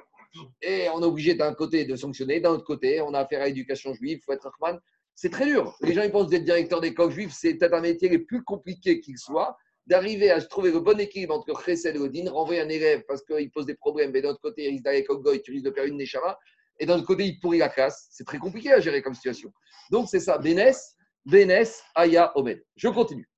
et 0.61 0.88
on 0.90 1.02
est 1.02 1.06
obligé 1.06 1.36
d'un 1.36 1.53
côté 1.53 1.86
de 1.86 1.95
sanctionner, 1.95 2.40
d'un 2.40 2.52
autre 2.52 2.65
côté, 2.65 3.02
on 3.02 3.14
a 3.14 3.19
affaire 3.19 3.41
à 3.41 3.45
l'éducation 3.45 3.94
juive, 3.94 4.19
il 4.19 4.22
faut 4.22 4.34
être 4.34 4.49
Rahman. 4.60 4.80
C'est 5.14 5.30
très 5.30 5.45
dur. 5.45 5.77
Les 5.82 5.94
gens 5.94 6.03
ils 6.03 6.11
pensent 6.11 6.30
d'être 6.30 6.44
directeur 6.44 6.82
d'école 6.82 7.11
juive, 7.11 7.32
c'est 7.34 7.53
peut-être 7.56 7.73
un 7.73 7.82
métier 7.82 8.10
le 8.10 8.26
plus 8.26 8.44
compliqué 8.44 8.99
qu'il 8.99 9.18
soit, 9.18 9.57
d'arriver 9.88 10.32
à 10.32 10.41
trouver 10.41 10.72
le 10.72 10.80
bon 10.80 10.99
équilibre 10.99 11.36
entre 11.36 11.62
Chesed 11.64 11.95
et 11.95 11.99
Odin, 11.99 12.30
renvoyer 12.32 12.62
un 12.62 12.70
élève 12.70 13.03
parce 13.07 13.24
qu'il 13.24 13.52
pose 13.52 13.66
des 13.66 13.76
problèmes, 13.76 14.12
mais 14.12 14.22
d'un 14.22 14.30
autre 14.30 14.41
côté, 14.41 14.64
il 14.66 14.70
risque 14.70 14.84
d'aller 14.84 15.06
avec 15.07 15.44
tu 15.44 15.52
risques 15.52 15.66
de 15.66 15.70
perdre 15.70 15.90
une 15.90 15.98
Neshama, 15.98 16.38
et 16.80 16.86
d'un 16.86 16.98
autre 16.98 17.06
côté, 17.06 17.26
il 17.26 17.40
pourrit 17.40 17.60
la 17.60 17.70
classe. 17.70 18.07
C'est 18.12 18.26
très 18.26 18.40
compliqué 18.40 18.74
à 18.74 18.80
gérer 18.80 19.02
comme 19.02 19.14
situation. 19.14 19.52
Donc 19.91 20.07
c'est 20.10 20.20
ça, 20.20 20.38
Bénès, 20.38 20.95
Bénès, 21.26 21.82
Aya, 21.95 22.32
Omed. 22.36 22.64
Je 22.76 22.90
continue. 22.90 23.30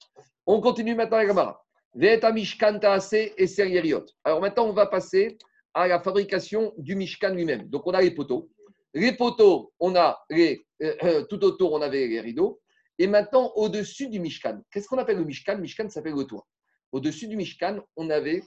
On 0.45 0.61
continue 0.61 0.95
maintenant 0.95 1.18
avec 1.18 1.28
Gamara 1.28 1.64
et 1.99 2.19
Alors 4.24 4.41
maintenant, 4.41 4.65
on 4.68 4.74
va 4.74 4.86
passer 4.86 5.38
à 5.74 5.88
la 5.88 5.99
fabrication 5.99 6.74
du 6.78 6.95
Mishkan 6.95 7.34
lui-même. 7.34 7.69
Donc 7.69 7.88
on 7.88 7.91
a 7.91 8.02
les 8.02 8.11
poteaux. 8.11 8.49
Les 8.94 9.14
poteaux, 9.14 9.74
on 9.80 9.95
a 9.95 10.24
euh, 10.32 10.56
euh, 10.82 11.24
tout 11.24 11.44
autour, 11.44 11.74
on 11.74 11.82
avait 11.82 12.07
les 12.07 12.19
rideaux. 12.19 12.61
Et 12.99 13.07
maintenant, 13.07 13.52
au-dessus 13.56 14.10
du 14.10 14.19
Mishkan, 14.19 14.61
qu'est-ce 14.72 14.88
qu'on 14.88 14.98
appelle 14.98 15.18
le 15.18 15.26
Mishkan? 15.26 15.57
Mishkan 15.57 15.90
s'appelle 15.90 16.15
le 16.15 16.24
toit. 16.24 16.48
Au-dessus 16.91 17.28
du 17.28 17.36
Mishkan, 17.36 17.80
on 17.95 18.10
avait 18.10 18.44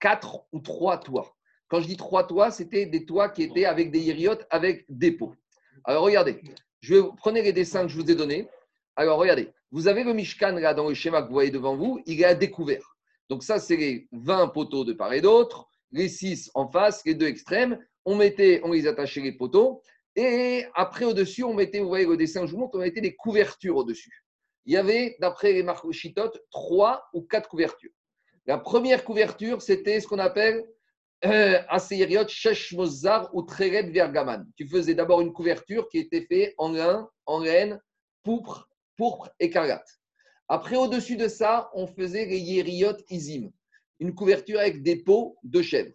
quatre 0.00 0.46
ou 0.52 0.60
trois 0.60 0.98
toits. 0.98 1.34
Quand 1.68 1.80
je 1.80 1.86
dis 1.86 1.96
trois 1.96 2.26
toits, 2.26 2.50
c'était 2.50 2.86
des 2.86 3.04
toits 3.04 3.28
qui 3.28 3.42
étaient 3.42 3.66
avec 3.66 3.90
des 3.90 4.00
hiriotes, 4.00 4.46
avec 4.50 4.86
des 4.88 5.12
pots. 5.12 5.34
Alors 5.84 6.04
regardez, 6.04 6.40
je 6.80 6.94
vais 6.94 7.08
prenez 7.18 7.42
les 7.42 7.52
dessins 7.52 7.82
que 7.82 7.88
je 7.88 8.00
vous 8.00 8.10
ai 8.10 8.14
donnés. 8.14 8.48
Alors 8.96 9.18
regardez, 9.18 9.52
vous 9.70 9.86
avez 9.86 10.02
le 10.02 10.14
Mishkan 10.14 10.52
là 10.52 10.74
dans 10.74 10.88
le 10.88 10.94
schéma 10.94 11.22
que 11.22 11.26
vous 11.28 11.34
voyez 11.34 11.50
devant 11.50 11.76
vous, 11.76 12.00
il 12.06 12.20
est 12.20 12.24
à 12.24 12.34
découvert. 12.34 12.96
Donc 13.28 13.42
ça, 13.42 13.58
c'est 13.58 13.76
les 13.76 14.08
20 14.12 14.48
poteaux 14.48 14.84
de 14.84 14.94
part 14.94 15.12
et 15.12 15.20
d'autre, 15.20 15.68
les 15.92 16.08
6 16.08 16.50
en 16.54 16.68
face, 16.70 17.04
les 17.04 17.14
deux 17.14 17.26
extrêmes. 17.26 17.78
On, 18.04 18.16
mettait, 18.16 18.62
on 18.64 18.72
les 18.72 18.86
attachait 18.86 19.20
les 19.20 19.32
poteaux. 19.32 19.82
Et 20.20 20.66
après, 20.74 21.04
au-dessus, 21.04 21.44
on 21.44 21.54
mettait, 21.54 21.78
vous 21.78 21.86
voyez 21.86 22.04
le 22.04 22.16
dessin, 22.16 22.44
je 22.44 22.50
vous 22.50 22.58
montre, 22.58 22.76
on 22.76 22.80
mettait 22.80 23.00
des 23.00 23.14
couvertures 23.14 23.76
au-dessus. 23.76 24.24
Il 24.66 24.72
y 24.72 24.76
avait, 24.76 25.16
d'après 25.20 25.52
les 25.52 25.62
marcochitotes, 25.62 26.42
trois 26.50 27.04
ou 27.14 27.22
quatre 27.22 27.48
couvertures. 27.48 27.92
La 28.44 28.58
première 28.58 29.04
couverture, 29.04 29.62
c'était 29.62 30.00
ce 30.00 30.08
qu'on 30.08 30.18
appelle 30.18 30.66
euh, 31.24 31.60
Sheshmozar 32.26 33.32
ou 33.32 33.42
Treret 33.42 33.84
Vergaman. 33.90 34.44
Tu 34.56 34.66
faisais 34.66 34.94
d'abord 34.94 35.20
une 35.20 35.32
couverture 35.32 35.88
qui 35.88 35.98
était 35.98 36.26
faite 36.26 36.52
en 36.58 36.72
lin, 36.72 37.08
en 37.24 37.38
laine, 37.38 37.80
pourpre, 38.24 38.68
pourpre 38.96 39.30
écarlate. 39.38 40.00
Après, 40.48 40.74
au-dessus 40.74 41.16
de 41.16 41.28
ça, 41.28 41.70
on 41.74 41.86
faisait 41.86 42.26
les 42.26 42.40
Yeriot 42.40 42.96
Izim, 43.08 43.52
une 44.00 44.16
couverture 44.16 44.58
avec 44.58 44.82
des 44.82 44.96
peaux 44.96 45.38
de 45.44 45.62
chèvre. 45.62 45.94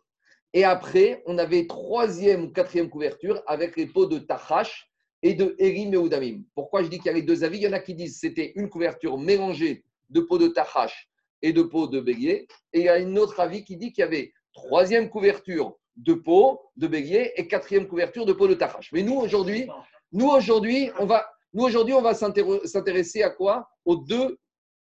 Et 0.54 0.64
après, 0.64 1.24
on 1.26 1.38
avait 1.38 1.66
troisième 1.66 2.44
ou 2.46 2.50
quatrième 2.52 2.90
couverture 2.90 3.42
avec 3.48 3.76
les 3.76 3.88
peaux 3.88 4.06
de 4.06 4.20
Tachash 4.20 4.88
et 5.24 5.34
de 5.34 5.56
Erim 5.58 5.94
et. 5.94 6.44
Pourquoi 6.54 6.84
je 6.84 6.90
dis 6.90 6.98
qu'il 6.98 7.08
y 7.08 7.10
a 7.10 7.14
les 7.14 7.24
deux 7.24 7.44
avis? 7.44 7.58
Il 7.58 7.64
y 7.64 7.68
en 7.68 7.74
a 7.74 7.80
qui 7.80 7.96
disent 7.96 8.14
que 8.14 8.20
c'était 8.20 8.54
une 8.56 8.70
couverture 8.70 9.18
mélangée 9.18 9.84
de 10.10 10.22
peaux 10.22 10.38
de 10.38 10.50
Tachash 10.50 11.10
et 11.42 11.54
de 11.54 11.64
peaux 11.64 11.88
de 11.88 12.00
bélier. 12.00 12.48
Et 12.72 12.82
il 12.82 12.86
y 12.86 12.90
a 12.90 13.00
une 13.00 13.18
autre 13.18 13.40
avis 13.40 13.64
qui 13.64 13.78
dit 13.78 13.92
qu'il 13.92 14.04
y 14.04 14.06
avait 14.06 14.32
troisième 14.54 15.10
couverture 15.10 15.76
de 15.96 16.14
peau 16.14 16.62
de 16.76 16.88
bélier 16.88 17.32
et 17.36 17.48
quatrième 17.48 17.88
couverture 17.88 18.26
de 18.26 18.34
peau 18.34 18.48
de 18.48 18.54
Tachash. 18.54 18.92
Mais 18.92 19.02
nous, 19.02 19.16
aujourd'hui, 19.16 19.68
nous, 20.12 20.28
aujourd'hui, 20.28 20.92
on 21.00 21.06
va, 21.06 21.28
nous, 21.54 21.64
aujourd'hui, 21.64 21.96
on 21.96 22.02
va 22.02 22.14
s'intéresser 22.14 23.24
à 23.24 23.32
quoi? 23.32 23.68
Aux 23.86 23.96
deux 23.96 24.38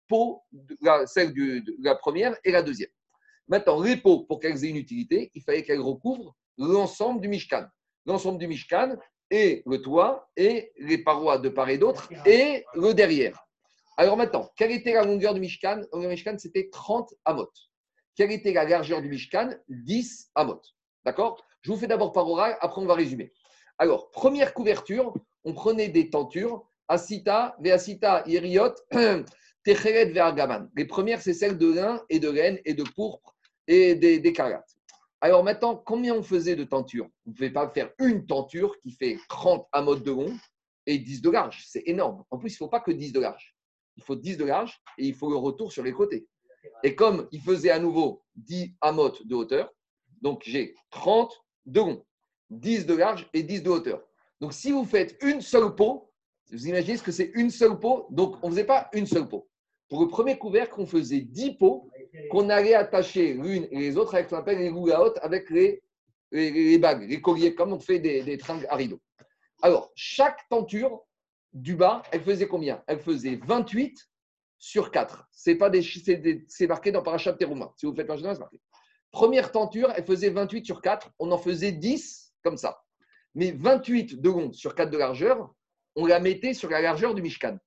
peaux, 0.09 0.43
celle 1.07 1.33
de 1.33 1.63
la 1.81 1.95
première 1.95 2.37
et 2.45 2.51
la 2.51 2.63
deuxième. 2.63 2.91
Maintenant, 3.51 3.83
les 3.83 3.97
peaux, 3.97 4.21
pour 4.21 4.39
qu'elles 4.39 4.65
aient 4.65 4.69
une 4.69 4.77
utilité, 4.77 5.33
il 5.35 5.43
fallait 5.43 5.65
qu'elles 5.65 5.81
recouvrent 5.81 6.37
l'ensemble 6.57 7.21
du 7.21 7.27
Mishkan. 7.27 7.67
L'ensemble 8.07 8.39
du 8.39 8.47
Mishkan 8.47 8.97
et 9.29 9.65
le 9.67 9.83
toit 9.83 10.31
et 10.37 10.71
les 10.79 10.99
parois 10.99 11.39
de 11.39 11.49
part 11.49 11.69
et 11.69 11.77
d'autre 11.77 12.09
et 12.25 12.65
le 12.75 12.95
derrière. 12.95 13.45
Alors 13.97 14.17
maintenant, 14.17 14.49
quelle 14.57 14.71
était 14.71 14.95
la 14.95 15.05
longueur 15.05 15.35
du 15.35 15.41
Mishkan? 15.41 15.83
Le 15.93 16.09
Mishkan, 16.09 16.39
c'était 16.39 16.71
30 16.71 17.13
amot. 17.25 17.51
Quelle 18.15 18.31
était 18.31 18.53
la 18.53 18.65
largeur 18.65 19.03
du 19.03 19.09
Mishkan? 19.09 19.51
10 19.69 20.31
amot. 20.37 20.63
D'accord? 21.05 21.45
Je 21.63 21.73
vous 21.73 21.77
fais 21.77 21.89
d'abord 21.89 22.13
par 22.13 22.29
oral, 22.29 22.57
après 22.61 22.81
on 22.81 22.87
va 22.87 22.95
résumer. 22.95 23.33
Alors, 23.79 24.13
première 24.13 24.55
couverture, 24.55 25.13
on 25.43 25.55
prenait 25.55 25.89
des 25.89 26.09
tentures, 26.09 26.69
Asita, 26.87 27.57
Veasita, 27.59 28.23
Yeriot, 28.29 28.75
Techeret, 29.65 30.07
Vergaman. 30.07 30.71
Les 30.77 30.85
premières, 30.85 31.21
c'est 31.21 31.35
celles 31.35 31.59
de 31.59 31.75
lin 31.75 32.01
et 32.09 32.21
de 32.21 32.31
laine 32.31 32.61
et 32.65 32.75
de 32.75 32.85
pourpre 32.85 33.35
et 33.71 33.95
des, 33.95 34.19
des 34.19 34.35
Alors 35.21 35.45
maintenant, 35.45 35.77
combien 35.77 36.15
on 36.15 36.25
faisait 36.25 36.57
de 36.57 36.65
tentures? 36.65 37.09
Vous 37.25 37.31
ne 37.31 37.37
pouvez 37.37 37.51
pas 37.51 37.69
faire 37.69 37.93
une 38.01 38.27
tenture 38.27 38.77
qui 38.81 38.91
fait 38.91 39.17
30 39.29 39.69
amotes 39.71 40.03
de 40.03 40.11
long 40.11 40.37
et 40.87 40.99
10 40.99 41.23
de 41.23 41.31
large. 41.31 41.65
C'est 41.69 41.85
énorme. 41.87 42.25
En 42.31 42.39
plus, 42.39 42.51
il 42.51 42.55
ne 42.55 42.59
faut 42.59 42.69
pas 42.69 42.81
que 42.81 42.91
10 42.91 43.13
de 43.13 43.21
large. 43.21 43.55
Il 43.97 44.03
faut 44.03 44.17
10 44.17 44.39
de 44.39 44.45
large 44.45 44.81
et 44.99 45.07
il 45.07 45.15
faut 45.15 45.31
le 45.31 45.37
retour 45.37 45.71
sur 45.71 45.85
les 45.85 45.93
côtés. 45.93 46.27
Et 46.83 46.97
comme 46.97 47.29
il 47.31 47.41
faisait 47.41 47.71
à 47.71 47.79
nouveau 47.79 48.25
10 48.35 48.75
amotes 48.81 49.25
de 49.25 49.37
hauteur, 49.37 49.73
donc 50.21 50.43
j'ai 50.45 50.75
30 50.91 51.33
de 51.67 51.81
long, 51.81 52.05
10 52.51 52.87
de 52.87 52.95
large 52.95 53.31
et 53.33 53.45
10 53.45 53.63
de 53.63 53.71
hauteur. 53.71 54.03
Donc 54.41 54.53
si 54.53 54.73
vous 54.73 54.85
faites 54.85 55.17
une 55.23 55.41
seule 55.41 55.77
peau, 55.77 56.11
vous 56.51 56.67
imaginez 56.67 56.97
ce 56.97 57.03
que 57.05 57.13
c'est 57.13 57.31
une 57.35 57.51
seule 57.51 57.79
peau, 57.79 58.09
donc 58.11 58.37
on 58.43 58.49
ne 58.49 58.53
faisait 58.53 58.65
pas 58.65 58.89
une 58.95 59.07
seule 59.07 59.29
peau. 59.29 59.49
Pour 59.91 60.01
le 60.01 60.09
premier 60.09 60.39
couvercle, 60.39 60.75
on 60.79 60.87
faisait 60.87 61.21
10 61.21 61.57
pots 61.57 61.91
qu'on 62.31 62.49
allait 62.49 62.75
attacher 62.75 63.35
l'une 63.35 63.67
et 63.73 63.79
les 63.81 63.97
autres 63.97 64.15
avec 64.15 64.29
ce 64.29 64.35
qu'on 64.35 64.41
appelle 64.41 64.59
les 64.59 64.71
haute 64.71 65.19
avec 65.21 65.51
les, 65.51 65.83
les, 66.31 66.79
bagues, 66.79 67.11
les 67.11 67.21
colliers, 67.21 67.57
comme 67.57 67.73
on 67.73 67.81
fait 67.81 67.99
des, 67.99 68.23
des 68.23 68.39
tringles 68.39 68.67
à 68.71 68.77
rideau. 68.77 69.01
Alors, 69.63 69.91
chaque 69.97 70.49
tenture 70.49 71.03
du 71.53 71.75
bas, 71.75 72.03
elle 72.13 72.23
faisait 72.23 72.47
combien? 72.47 72.85
Elle 72.87 73.01
faisait 73.01 73.41
28 73.45 74.09
sur 74.59 74.93
4. 74.93 75.29
C'est 75.33 75.57
pas 75.57 75.69
des, 75.71 75.83
c'est 76.47 76.67
marqué 76.69 76.93
dans 76.93 77.03
Parachat 77.03 77.33
Terouma. 77.33 77.75
Si 77.77 77.85
vous 77.85 77.95
faites 77.95 78.07
général, 78.13 78.37
c'est 78.37 78.41
marqué. 78.41 78.61
Première 79.11 79.51
tenture, 79.51 79.93
elle 79.97 80.05
faisait 80.05 80.31
28 80.31 80.67
sur 80.67 80.81
4. 80.81 81.11
On 81.19 81.33
en 81.33 81.39
faisait 81.39 81.73
10 81.73 82.33
comme 82.45 82.57
ça. 82.57 82.81
Mais 83.35 83.51
28 83.51 84.21
de 84.21 84.29
long 84.29 84.53
sur 84.53 84.77
4 84.77 84.89
de 84.89 84.99
largeur, 84.99 85.53
on 85.97 86.07
la 86.07 86.21
mettait 86.21 86.55
sur 86.55 86.71
la 86.71 86.81
largeur 86.81 87.13
du 87.13 87.23
Mishkan. 87.23 87.59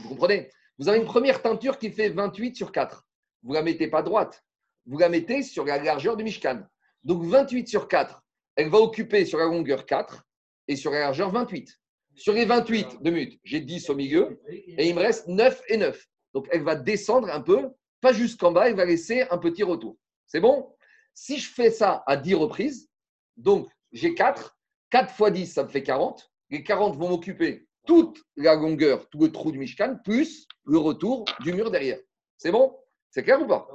Vous 0.00 0.10
comprenez? 0.10 0.50
Vous 0.78 0.88
avez 0.88 0.98
une 0.98 1.06
première 1.06 1.42
teinture 1.42 1.78
qui 1.78 1.90
fait 1.90 2.10
28 2.10 2.56
sur 2.56 2.72
4 2.72 3.06
vous 3.46 3.52
ne 3.52 3.58
la 3.58 3.62
mettez 3.62 3.88
pas 3.88 4.02
droite, 4.02 4.44
vous 4.86 4.98
la 4.98 5.08
mettez 5.08 5.42
sur 5.42 5.64
la 5.64 5.78
largeur 5.78 6.16
du 6.16 6.24
Mishkan. 6.24 6.62
Donc 7.04 7.22
28 7.22 7.68
sur 7.68 7.86
4, 7.86 8.20
elle 8.56 8.68
va 8.68 8.78
occuper 8.78 9.24
sur 9.24 9.38
la 9.38 9.44
longueur 9.44 9.86
4 9.86 10.24
et 10.66 10.74
sur 10.74 10.90
la 10.90 10.98
largeur 10.98 11.30
28. 11.30 11.78
Sur 12.16 12.32
les 12.32 12.44
28 12.44 13.02
de 13.02 13.10
minutes, 13.10 13.40
j'ai 13.44 13.60
10 13.60 13.90
au 13.90 13.94
milieu 13.94 14.42
et 14.48 14.88
il 14.88 14.94
me 14.96 15.00
reste 15.00 15.28
9 15.28 15.62
et 15.68 15.76
9. 15.76 16.08
Donc 16.34 16.48
elle 16.50 16.64
va 16.64 16.74
descendre 16.74 17.30
un 17.30 17.40
peu, 17.40 17.68
pas 18.00 18.12
jusqu'en 18.12 18.50
bas, 18.50 18.68
elle 18.68 18.74
va 18.74 18.84
laisser 18.84 19.24
un 19.30 19.38
petit 19.38 19.62
retour. 19.62 19.96
C'est 20.26 20.40
bon? 20.40 20.74
Si 21.14 21.38
je 21.38 21.48
fais 21.48 21.70
ça 21.70 22.02
à 22.06 22.16
10 22.16 22.34
reprises, 22.34 22.90
donc 23.36 23.68
j'ai 23.92 24.14
4, 24.14 24.58
4 24.90 25.14
fois 25.14 25.30
10, 25.30 25.46
ça 25.46 25.62
me 25.62 25.68
fait 25.68 25.84
40. 25.84 26.32
Les 26.50 26.64
40 26.64 26.96
vont 26.96 27.10
m'occuper 27.10 27.68
toute 27.86 28.18
la 28.36 28.54
longueur, 28.54 29.08
tout 29.08 29.18
le 29.18 29.32
trou 29.32 29.52
du 29.52 29.58
Mishkan, 29.58 29.98
plus 30.04 30.46
le 30.64 30.78
retour 30.78 31.24
du 31.40 31.52
mur 31.52 31.70
derrière. 31.70 31.98
C'est 32.36 32.50
bon? 32.50 32.76
C'est 33.10 33.22
clair 33.22 33.40
ou 33.40 33.46
pas? 33.46 33.66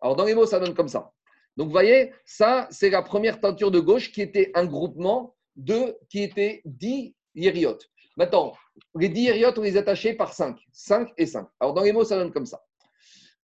Alors, 0.00 0.16
dans 0.16 0.24
les 0.24 0.34
mots, 0.34 0.46
ça 0.46 0.58
donne 0.58 0.74
comme 0.74 0.88
ça. 0.88 1.12
Donc, 1.56 1.66
vous 1.66 1.72
voyez, 1.72 2.12
ça, 2.24 2.66
c'est 2.70 2.90
la 2.90 3.02
première 3.02 3.40
teinture 3.40 3.70
de 3.70 3.78
gauche 3.80 4.10
qui 4.10 4.20
était 4.20 4.50
un 4.54 4.66
groupement 4.66 5.36
de, 5.54 5.96
qui 6.10 6.22
était 6.22 6.62
10 6.64 7.14
yériotes. 7.34 7.88
Maintenant, 8.16 8.54
les 8.96 9.08
10 9.08 9.20
yériotes, 9.22 9.58
on 9.58 9.62
les 9.62 9.76
attachait 9.76 10.14
par 10.14 10.32
5. 10.32 10.58
5 10.72 11.10
et 11.16 11.26
5. 11.26 11.46
Alors, 11.60 11.74
dans 11.74 11.82
les 11.82 11.92
mots, 11.92 12.04
ça 12.04 12.16
donne 12.16 12.32
comme 12.32 12.46
ça. 12.46 12.60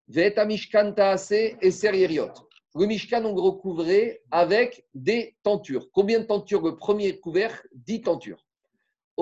Veta 0.09 0.45
Mishkan 0.45 0.93
Taase 0.93 1.33
et 1.33 1.71
Ser 1.71 1.93
Le 1.93 2.87
Mishkan, 2.87 3.25
on 3.25 3.35
recouvrait 3.35 4.23
avec 4.31 4.85
des 4.93 5.37
tentures. 5.43 5.89
Combien 5.93 6.21
de 6.21 6.25
tentures? 6.25 6.63
Le 6.63 6.77
premier 6.77 7.21
couvert, 7.21 7.63
10 7.75 8.03
tentures. 8.03 8.45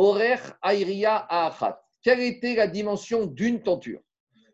Horaire 0.00 0.56
Airia 0.62 1.26
Aachat. 1.28 1.82
Quelle 2.02 2.20
était 2.20 2.54
la 2.54 2.68
dimension 2.68 3.26
d'une 3.26 3.64
tenture? 3.64 4.00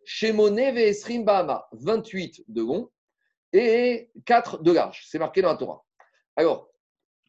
Shemone 0.07 0.73
Ve'esrim 0.73 1.23
Bahama, 1.23 1.69
28 1.73 2.45
de 2.49 2.63
long 2.63 2.91
et 3.53 4.11
4 4.25 4.63
de 4.63 4.73
large. 4.73 5.05
C'est 5.07 5.19
marqué 5.19 5.43
dans 5.43 5.51
la 5.51 5.57
Torah. 5.57 5.85
Alors, 6.37 6.71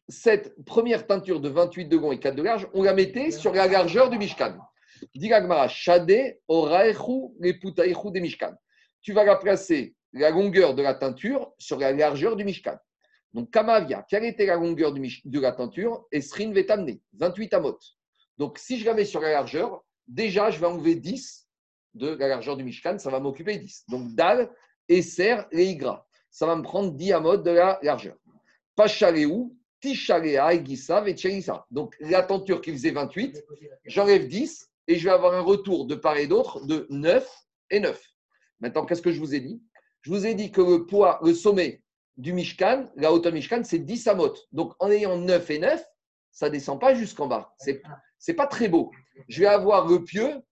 cette 0.08 0.64
première 0.64 1.06
teinture 1.06 1.42
de 1.42 1.50
28 1.50 1.88
de 1.88 1.98
long 1.98 2.10
et 2.10 2.18
4 2.18 2.34
de 2.34 2.42
large, 2.42 2.66
on 2.72 2.84
la 2.84 2.94
mettait 2.94 3.30
sur 3.30 3.52
la 3.52 3.66
largeur 3.66 4.08
du 4.08 4.16
Mishkan. 4.16 4.56
Dit 5.14 5.30
Shade 5.68 6.38
Oraechu 6.48 7.34
Reputaechu 7.38 8.12
des 8.12 8.20
Mishkan. 8.22 8.54
Tu 9.02 9.12
vas 9.12 9.24
la 9.24 9.36
placer, 9.36 9.94
la 10.14 10.30
longueur 10.30 10.74
de 10.74 10.80
la 10.80 10.94
teinture, 10.94 11.52
sur 11.58 11.78
la 11.78 11.92
largeur 11.92 12.34
du 12.36 12.44
Mishkan. 12.44 12.78
Donc, 13.34 13.50
Kamavia, 13.50 14.06
quelle 14.08 14.24
était 14.24 14.46
la 14.46 14.56
longueur 14.56 14.94
de 14.94 15.38
la 15.38 15.52
teinture? 15.52 16.06
Esrin 16.10 16.54
Vetamne, 16.54 16.98
28 17.12 17.52
amot. 17.52 17.78
Donc, 18.38 18.58
si 18.58 18.78
je 18.78 18.84
la 18.84 18.94
mets 18.94 19.04
sur 19.04 19.20
la 19.20 19.30
largeur, 19.30 19.84
déjà, 20.06 20.50
je 20.50 20.60
vais 20.60 20.66
enlever 20.66 20.94
10 20.94 21.46
de 21.96 22.08
la 22.08 22.28
largeur 22.28 22.56
du 22.56 22.64
Mishkan, 22.64 22.98
ça 22.98 23.10
va 23.10 23.20
m'occuper 23.20 23.56
10. 23.56 23.84
Donc 23.88 24.14
Dal, 24.14 24.50
Esser 24.88 25.38
et. 25.50 25.78
Ça 26.30 26.46
va 26.46 26.54
me 26.54 26.62
prendre 26.62 26.92
10 26.92 27.12
amotes 27.12 27.42
de 27.42 27.50
la 27.50 27.78
largeur. 27.82 28.16
Pachaleu, 28.74 29.50
Tishalea, 29.80 30.54
Egisa 30.54 31.04
et 31.06 31.44
Donc 31.70 31.96
la 32.00 32.22
tenture 32.22 32.60
qui 32.60 32.72
faisait 32.72 32.90
28, 32.90 33.42
j'enlève 33.86 34.28
10 34.28 34.70
et 34.88 34.96
je 34.96 35.04
vais 35.04 35.14
avoir 35.14 35.34
un 35.34 35.40
retour 35.40 35.86
de 35.86 35.94
part 35.94 36.16
et 36.16 36.26
d'autre 36.26 36.64
de 36.66 36.86
9 36.90 37.28
et 37.70 37.80
9. 37.80 38.00
Maintenant, 38.60 38.84
qu'est-ce 38.84 39.02
que 39.02 39.12
je 39.12 39.18
vous 39.18 39.34
ai 39.34 39.40
dit? 39.40 39.62
Je 40.02 40.10
vous 40.10 40.26
ai 40.26 40.34
dit 40.34 40.52
que 40.52 40.60
le 40.60 40.86
poids, 40.86 41.18
le 41.22 41.34
sommet 41.34 41.82
du 42.16 42.32
Mishkan, 42.32 42.90
la 42.96 43.12
hauteur 43.12 43.32
Mishkan, 43.32 43.64
c'est 43.64 43.78
10 43.78 44.06
amotes. 44.08 44.46
Donc 44.52 44.74
en 44.78 44.90
ayant 44.90 45.16
9 45.16 45.50
et 45.50 45.58
9, 45.58 45.84
ça 46.36 46.46
ne 46.46 46.52
descend 46.52 46.78
pas 46.78 46.94
jusqu'en 46.94 47.26
bas. 47.26 47.54
C'est 47.58 47.82
n'est 48.28 48.34
pas 48.34 48.46
très 48.46 48.68
beau. 48.68 48.90
Je 49.28 49.40
vais 49.40 49.46
avoir 49.46 49.88
le 49.88 50.04
pieu 50.04 50.42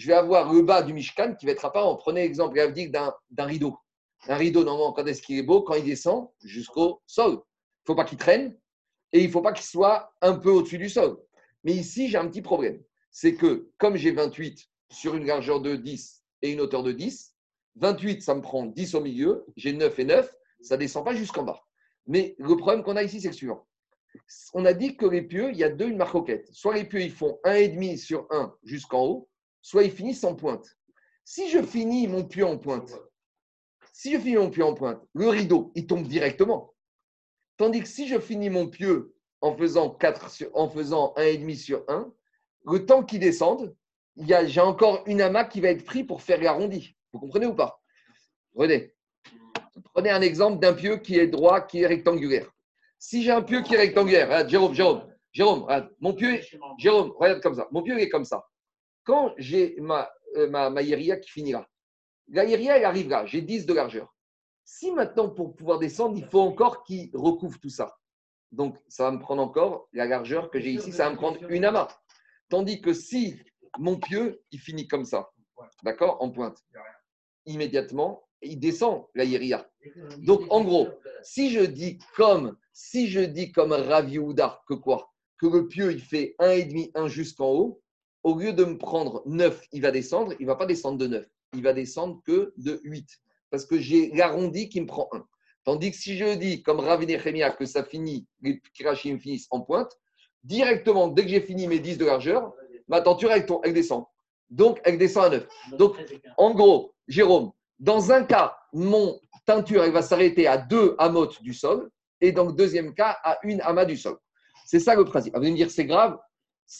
je 0.00 0.06
vais 0.06 0.14
avoir 0.14 0.50
le 0.50 0.62
bas 0.62 0.80
du 0.80 0.94
Mishkan 0.94 1.34
qui 1.34 1.44
va 1.44 1.52
être 1.52 1.66
apparent. 1.66 1.94
Prenez 1.94 2.22
l'exemple 2.22 2.54
d'un 2.56 3.44
rideau. 3.44 3.76
Un 4.28 4.36
rideau, 4.36 4.64
normalement, 4.64 4.94
quand 4.94 5.04
est-ce 5.04 5.20
qu'il 5.20 5.36
est 5.36 5.42
beau? 5.42 5.60
Quand 5.60 5.74
il 5.74 5.84
descend 5.84 6.30
jusqu'au 6.42 7.02
sol. 7.06 7.32
Il 7.32 7.34
ne 7.34 7.86
faut 7.86 7.94
pas 7.94 8.06
qu'il 8.06 8.16
traîne 8.16 8.56
et 9.12 9.20
il 9.20 9.26
ne 9.26 9.30
faut 9.30 9.42
pas 9.42 9.52
qu'il 9.52 9.66
soit 9.66 10.14
un 10.22 10.38
peu 10.38 10.48
au-dessus 10.48 10.78
du 10.78 10.88
sol. 10.88 11.18
Mais 11.64 11.72
ici, 11.72 12.08
j'ai 12.08 12.16
un 12.16 12.26
petit 12.28 12.40
problème. 12.40 12.82
C'est 13.10 13.34
que 13.34 13.70
comme 13.76 13.96
j'ai 13.96 14.12
28 14.12 14.70
sur 14.90 15.16
une 15.16 15.26
largeur 15.26 15.60
de 15.60 15.76
10 15.76 16.24
et 16.40 16.52
une 16.52 16.62
hauteur 16.62 16.82
de 16.82 16.92
10, 16.92 17.36
28, 17.76 18.22
ça 18.22 18.34
me 18.34 18.40
prend 18.40 18.64
10 18.64 18.94
au 18.94 19.02
milieu, 19.02 19.44
j'ai 19.56 19.74
9 19.74 19.98
et 19.98 20.04
9, 20.04 20.34
ça 20.62 20.76
ne 20.76 20.80
descend 20.80 21.04
pas 21.04 21.14
jusqu'en 21.14 21.42
bas. 21.42 21.62
Mais 22.06 22.36
le 22.38 22.56
problème 22.56 22.82
qu'on 22.82 22.96
a 22.96 23.02
ici, 23.02 23.20
c'est 23.20 23.28
le 23.28 23.34
suivant. 23.34 23.66
On 24.54 24.64
a 24.64 24.72
dit 24.72 24.96
que 24.96 25.06
les 25.06 25.22
pieux, 25.22 25.50
il 25.50 25.56
y 25.56 25.64
a 25.64 25.68
deux, 25.68 25.88
une 25.88 25.96
marcoquette. 25.96 26.48
Soit 26.52 26.74
les 26.76 26.84
pieux, 26.84 27.00
ils 27.00 27.12
font 27.12 27.38
1,5 27.44 27.96
sur 27.96 28.26
1 28.30 28.54
jusqu'en 28.64 29.04
haut, 29.04 29.28
soit 29.62 29.84
ils 29.84 29.90
finissent 29.90 30.24
en 30.24 30.34
pointe. 30.34 30.66
Si 31.24 31.48
je 31.50 31.62
finis 31.62 32.08
mon 32.08 32.24
pieu 32.24 32.44
en 32.44 32.58
pointe, 32.58 32.90
Si 33.92 34.12
je 34.12 34.18
finis 34.18 34.36
mon 34.36 34.50
pieu 34.50 34.64
en 34.64 34.74
pointe, 34.74 35.02
le 35.14 35.28
rideau, 35.28 35.72
il 35.74 35.86
tombe 35.86 36.06
directement. 36.06 36.74
Tandis 37.56 37.82
que 37.82 37.88
si 37.88 38.08
je 38.08 38.18
finis 38.18 38.50
mon 38.50 38.68
pieu 38.68 39.14
en 39.40 39.54
faisant, 39.56 39.90
4 39.90 40.30
sur, 40.30 40.50
en 40.56 40.68
faisant 40.68 41.12
1,5 41.16 41.56
sur 41.56 41.84
1, 41.88 42.12
le 42.66 42.86
temps 42.86 43.04
qu'il 43.04 43.20
descende, 43.20 43.74
j'ai 44.16 44.60
encore 44.60 45.02
une 45.06 45.20
amas 45.20 45.44
qui 45.44 45.60
va 45.60 45.68
être 45.68 45.84
pris 45.84 46.04
pour 46.04 46.22
faire 46.22 46.40
l'arrondi. 46.40 46.96
Vous 47.12 47.20
comprenez 47.20 47.46
ou 47.46 47.54
pas? 47.54 47.82
Prenez 48.54 50.10
un 50.10 50.20
exemple 50.20 50.60
d'un 50.60 50.74
pieu 50.74 50.98
qui 50.98 51.18
est 51.18 51.26
droit, 51.26 51.60
qui 51.60 51.82
est 51.82 51.86
rectangulaire. 51.86 52.50
Si 53.02 53.22
j'ai 53.22 53.30
un 53.30 53.40
pieu 53.40 53.62
qui 53.62 53.74
est 53.74 53.78
rectangulaire, 53.78 54.28
regarde, 54.28 54.50
Jérôme, 54.50 54.74
Jérôme, 54.74 55.06
Jérôme, 55.32 55.62
regarde, 55.62 55.90
mon 56.00 56.12
pieu, 56.12 56.38
Jérôme, 56.78 57.12
regarde 57.16 57.40
comme 57.40 57.54
ça. 57.54 57.66
Mon 57.72 57.82
pieu 57.82 57.98
est 57.98 58.10
comme 58.10 58.26
ça. 58.26 58.44
Quand 59.04 59.32
j'ai 59.38 59.74
ma, 59.80 60.10
euh, 60.36 60.50
ma, 60.50 60.82
qui 60.82 61.30
finira, 61.30 61.66
la 62.28 62.44
yéria, 62.44 62.76
elle 62.76 62.84
arrive 62.84 63.08
là, 63.08 63.24
j'ai 63.24 63.40
10 63.40 63.64
de 63.64 63.72
largeur. 63.72 64.14
Si 64.64 64.92
maintenant, 64.92 65.30
pour 65.30 65.56
pouvoir 65.56 65.78
descendre, 65.78 66.18
il 66.18 66.26
faut 66.26 66.40
encore 66.40 66.84
qu'il 66.84 67.10
recouvre 67.14 67.58
tout 67.58 67.70
ça. 67.70 67.96
Donc, 68.52 68.76
ça 68.86 69.04
va 69.04 69.12
me 69.12 69.18
prendre 69.18 69.42
encore 69.42 69.88
la 69.94 70.04
largeur 70.04 70.50
que 70.50 70.60
j'ai 70.60 70.72
ici, 70.72 70.92
ça 70.92 71.04
va 71.04 71.12
me 71.12 71.16
prendre 71.16 71.42
une 71.50 71.64
amas. 71.64 71.88
Tandis 72.50 72.82
que 72.82 72.92
si 72.92 73.40
mon 73.78 73.98
pieu, 73.98 74.42
il 74.50 74.60
finit 74.60 74.86
comme 74.86 75.06
ça, 75.06 75.30
d'accord, 75.84 76.18
en 76.20 76.30
pointe, 76.30 76.58
immédiatement, 77.46 78.22
il 78.42 78.58
descend 78.58 79.04
la 79.14 79.24
yéria. 79.24 79.68
Donc, 80.18 80.42
en 80.50 80.62
gros, 80.64 80.88
si 81.22 81.50
je 81.50 81.60
dis 81.60 81.98
comme, 82.16 82.56
si 82.72 83.08
je 83.08 83.20
dis 83.20 83.52
comme 83.52 83.72
Rav 83.72 84.10
que 84.10 84.74
quoi? 84.74 85.12
Que 85.38 85.46
le 85.46 85.68
pieu, 85.68 85.92
il 85.92 86.00
fait 86.00 86.34
1,5, 86.38 86.90
1 86.94 87.08
jusqu'en 87.08 87.50
haut, 87.50 87.80
au 88.22 88.38
lieu 88.38 88.52
de 88.52 88.64
me 88.64 88.76
prendre 88.76 89.22
9, 89.26 89.62
il 89.72 89.82
va 89.82 89.90
descendre, 89.90 90.34
il 90.38 90.42
ne 90.42 90.46
va 90.46 90.56
pas 90.56 90.66
descendre 90.66 90.98
de 90.98 91.06
9, 91.06 91.26
il 91.54 91.62
va 91.62 91.72
descendre 91.72 92.20
que 92.26 92.52
de 92.56 92.80
8. 92.84 93.08
Parce 93.50 93.64
que 93.64 93.78
j'ai 93.78 94.10
l'arrondi 94.10 94.68
qui 94.68 94.80
me 94.80 94.86
prend 94.86 95.08
1. 95.12 95.24
Tandis 95.64 95.90
que 95.90 95.96
si 95.96 96.16
je 96.16 96.34
dis, 96.36 96.62
comme 96.62 96.80
Rav 96.80 97.04
Nechemia, 97.04 97.50
que 97.50 97.66
ça 97.66 97.84
finit, 97.84 98.26
les 98.42 98.60
kirachim 98.74 99.18
finissent 99.18 99.48
en 99.50 99.60
pointe, 99.60 99.92
directement, 100.44 101.08
dès 101.08 101.22
que 101.22 101.28
j'ai 101.28 101.40
fini 101.40 101.66
mes 101.66 101.78
10 101.78 101.98
de 101.98 102.04
largeur, 102.04 102.52
ma 102.88 103.00
tenture, 103.00 103.30
elle, 103.32 103.46
elle 103.64 103.74
descend. 103.74 104.04
Donc, 104.48 104.80
elle 104.84 104.98
descend 104.98 105.26
à 105.26 105.30
9. 105.30 105.48
Donc, 105.78 105.96
en 106.36 106.54
gros, 106.54 106.94
Jérôme, 107.08 107.52
dans 107.80 108.12
un 108.12 108.24
cas, 108.24 108.56
mon 108.72 109.18
teinture 109.46 109.82
elle 109.82 109.92
va 109.92 110.02
s'arrêter 110.02 110.46
à 110.46 110.58
deux 110.58 110.94
amotes 110.98 111.42
du 111.42 111.54
sol, 111.54 111.90
et 112.20 112.32
dans 112.32 112.44
le 112.44 112.52
deuxième 112.52 112.94
cas, 112.94 113.16
à 113.24 113.38
une 113.42 113.60
amas 113.62 113.86
du 113.86 113.96
sol. 113.96 114.16
C'est 114.66 114.80
ça 114.80 114.94
le 114.94 115.04
principe. 115.04 115.34
Vous 115.34 115.40
allez 115.40 115.50
me 115.50 115.56
dire, 115.56 115.70
c'est 115.70 115.86
grave, 115.86 116.18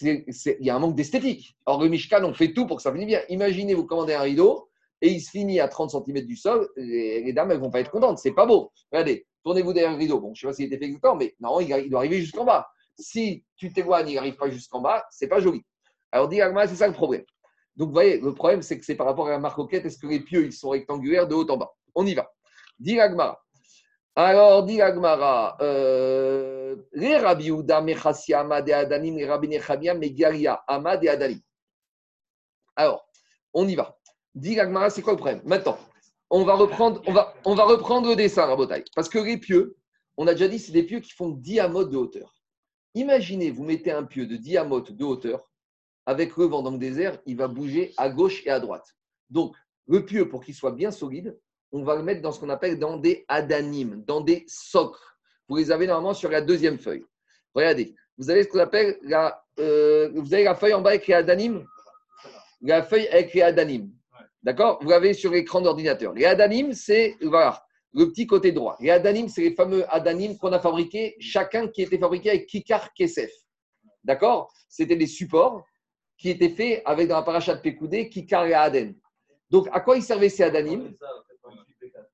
il 0.03 0.25
y 0.61 0.71
a 0.71 0.77
un 0.77 0.79
manque 0.79 0.95
d'esthétique. 0.95 1.57
Or, 1.67 1.83
le 1.83 1.89
Mishkan, 1.89 2.23
on 2.23 2.35
fait 2.35 2.53
tout 2.53 2.67
pour 2.67 2.77
que 2.77 2.83
ça 2.83 2.93
finisse 2.93 3.09
bien. 3.09 3.21
Imaginez, 3.29 3.75
vous 3.75 3.87
commandez 3.87 4.15
un 4.15 4.21
rideau 4.21 4.69
et 5.01 5.11
il 5.11 5.21
se 5.21 5.31
finit 5.31 5.61
à 5.61 5.69
30 5.69 5.91
cm 5.91 6.27
du 6.27 6.37
sol, 6.37 6.69
les, 6.77 7.33
dames, 7.33 7.51
elles 7.51 7.59
vont 7.59 7.71
pas 7.71 7.81
être 7.81 7.91
contentes. 7.91 8.19
C'est 8.19 8.33
pas 8.33 8.47
beau. 8.47 8.71
Regardez, 8.93 9.27
tournez-vous 9.43 9.73
derrière 9.73 9.93
le 9.93 9.99
rideau. 9.99 10.21
Bon, 10.21 10.35
je 10.35 10.43
sais 10.43 10.47
pas 10.47 10.53
s'il 10.53 10.67
était 10.67 10.79
fait 10.79 10.85
exactement, 10.85 11.17
mais 11.17 11.35
non, 11.41 11.59
il, 11.61 11.89
doit 11.89 12.01
arriver 12.01 12.21
jusqu'en 12.21 12.45
bas. 12.45 12.69
Si 12.99 13.43
tu 13.57 13.73
t'éloignes, 13.73 14.11
il 14.11 14.15
n'arrive 14.17 14.37
pas 14.37 14.51
jusqu'en 14.51 14.81
bas, 14.81 15.05
c'est 15.11 15.29
pas 15.29 15.41
joli. 15.41 15.65
Alors, 16.13 16.29
dit 16.29 16.41
c'est 16.69 16.77
ça 16.77 16.87
le 16.87 16.93
problème. 16.93 17.25
Donc, 17.77 17.89
vous 17.89 17.95
voyez, 17.95 18.21
le 18.21 18.35
problème, 18.35 18.63
c'est 18.63 18.79
que 18.79 18.85
c'est 18.85 18.95
par 18.95 19.07
rapport 19.07 19.29
à 19.29 19.31
la 19.31 19.39
marcoquette, 19.39 19.87
est-ce 19.87 19.99
que 19.99 20.07
les 20.07 20.21
pieux, 20.21 20.45
ils 20.45 20.53
sont 20.53 20.71
rectangulaires 20.71 21.27
de 21.27 21.35
haut 21.35 21.49
en 21.51 21.57
bas? 21.57 21.73
On 21.95 22.07
y 22.07 22.15
va. 22.15 22.31
Dit 22.79 22.99
Alors, 24.17 24.65
dit 24.65 24.81
euh, 24.81 26.77
les 26.93 27.17
Rabbi 27.17 27.51
Mechassia, 27.83 28.41
Amad 28.41 28.69
et 28.69 28.73
Adanim, 28.73 29.17
les 29.17 29.27
Rabbi 29.27 29.49
Nechamia, 29.49 29.95
Megaria, 29.95 30.63
Amad. 30.67 31.07
Alors, 32.77 33.07
on 33.53 33.67
y 33.69 33.75
va. 33.75 33.97
Dit 34.35 34.59
c'est 34.91 35.03
quoi 35.03 35.13
le 35.13 35.19
problème? 35.19 35.43
Maintenant, 35.45 35.79
on 36.31 36.45
va 36.45 36.55
reprendre, 36.55 37.03
on 37.07 37.13
va, 37.13 37.35
on 37.45 37.55
va 37.55 37.65
reprendre 37.65 38.09
le 38.09 38.17
dessin, 38.17 38.47
Rabotai. 38.47 38.85
Parce 38.95 39.09
que 39.09 39.19
les 39.19 39.37
pieux, 39.37 39.77
on 40.17 40.27
a 40.27 40.33
déjà 40.33 40.49
dit, 40.49 40.59
c'est 40.59 40.73
des 40.73 40.85
pieux 40.85 41.01
qui 41.01 41.11
font 41.11 41.31
10 41.31 41.61
amotes 41.61 41.91
de 41.91 41.97
hauteur. 41.97 42.35
Imaginez, 42.95 43.51
vous 43.51 43.65
mettez 43.65 43.91
un 43.91 44.05
pieu 44.05 44.27
de 44.27 44.37
10 44.37 44.59
amotes 44.59 44.93
de 44.93 45.05
hauteur, 45.05 45.50
avec 46.11 46.37
le 46.37 46.47
vent 46.47 46.61
dans 46.61 46.73
le 46.73 46.79
désert, 46.79 47.19
il 47.25 47.37
va 47.37 47.47
bouger 47.47 47.95
à 47.97 48.09
gauche 48.09 48.45
et 48.45 48.51
à 48.51 48.59
droite. 48.59 48.97
Donc, 49.31 49.55
le 49.87 50.05
pieu, 50.05 50.29
pour 50.29 50.43
qu'il 50.43 50.57
soit 50.57 50.73
bien 50.73 50.91
solide, 50.91 51.39
on 51.71 51.85
va 51.85 51.95
le 51.95 52.03
mettre 52.03 52.21
dans 52.21 52.33
ce 52.33 52.41
qu'on 52.41 52.49
appelle 52.49 52.81
dans 52.81 52.97
des 52.97 53.25
adanimes, 53.29 54.03
dans 54.09 54.21
des 54.21 54.45
socres. 54.49 55.17
Vous 55.49 55.55
les 55.55 55.71
avez 55.71 55.87
normalement 55.87 56.13
sur 56.13 56.29
la 56.29 56.41
deuxième 56.41 56.81
feuille. 56.81 57.05
Regardez, 57.55 57.95
vous 58.19 58.29
avez 58.29 58.43
ce 58.43 58.49
qu'on 58.49 58.59
appelle 58.59 58.99
la, 59.03 59.41
euh, 59.61 60.11
vous 60.17 60.35
avez 60.35 60.43
la 60.43 60.57
feuille 60.57 60.75
en 60.75 60.81
bas 60.81 60.91
avec 60.91 61.07
les 61.07 61.15
adanim, 61.15 61.65
la 62.61 62.83
feuille 62.83 63.07
avec 63.07 63.33
les 63.33 63.43
adanim. 63.43 63.93
D'accord? 64.43 64.81
Vous 64.83 64.91
l'avez 64.91 65.15
sur 65.15 65.31
l'écran 65.31 65.61
d'ordinateur. 65.61 66.13
Les 66.13 66.25
adanim, 66.25 66.73
c'est 66.73 67.15
le 67.21 68.07
petit 68.07 68.27
côté 68.27 68.51
droit. 68.51 68.77
Les 68.81 68.91
adanim, 68.91 69.29
c'est 69.29 69.43
les 69.43 69.55
fameux 69.55 69.85
adanim 69.95 70.37
qu'on 70.39 70.53
a 70.53 70.59
fabriqués, 70.59 71.15
chacun 71.21 71.69
qui 71.69 71.83
était 71.83 71.99
fabriqué 71.99 72.31
avec 72.31 72.47
Kikar 72.47 72.93
Kesef. 72.95 73.31
D'accord? 74.03 74.53
C'était 74.69 74.97
des 74.97 75.07
supports 75.07 75.65
qui 76.21 76.29
était 76.29 76.51
fait 76.51 76.83
avec 76.85 77.09
dans 77.09 77.17
la 77.17 77.23
paracha 77.23 77.55
de 77.55 77.63
Pekoudé, 77.63 78.11
Kikar 78.11 78.47
et 78.47 78.53
Aden. 78.53 78.95
Donc, 79.49 79.69
à 79.73 79.81
quoi 79.81 79.97
ils 79.97 80.03
servaient 80.03 80.29
ces 80.29 80.43
Adanim? 80.43 80.93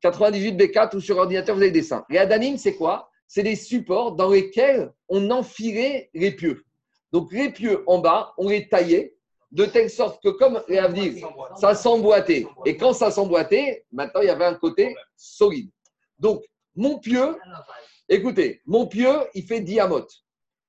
98 0.01 0.53
B4 0.53 0.97
ou 0.97 1.01
sur 1.01 1.17
ordinateur, 1.17 1.57
vous 1.57 1.63
avez 1.63 1.73
des 1.73 1.81
dessins. 1.81 2.05
Les 2.09 2.19
Adanim, 2.19 2.57
c'est 2.57 2.77
quoi? 2.77 3.11
C'est 3.27 3.43
des 3.43 3.57
supports 3.57 4.13
dans 4.13 4.31
lesquels 4.31 4.93
on 5.09 5.29
enfilait 5.31 6.09
les 6.15 6.31
pieux. 6.31 6.65
Donc, 7.11 7.33
les 7.33 7.51
pieux 7.51 7.83
en 7.89 7.99
bas, 7.99 8.33
on 8.39 8.49
les 8.49 8.69
taillait 8.69 9.17
de 9.51 9.65
telle 9.65 9.91
sorte 9.91 10.23
que, 10.23 10.29
comme 10.29 10.63
les 10.69 10.79
Avdir, 10.79 11.29
ça 11.57 11.75
s'emboîtait. 11.75 12.47
Et 12.65 12.77
quand 12.77 12.93
ça 12.93 13.11
s'emboîtait, 13.11 13.85
maintenant, 13.91 14.21
il 14.21 14.27
y 14.27 14.31
avait 14.31 14.45
un 14.45 14.55
côté 14.55 14.95
solide. 15.17 15.71
Donc, 16.21 16.45
mon 16.77 17.01
pieu, 17.01 17.37
écoutez, 18.09 18.61
mon 18.67 18.87
pieu, 18.87 19.11
il 19.35 19.45
fait 19.45 19.61
diamote. 19.61 20.13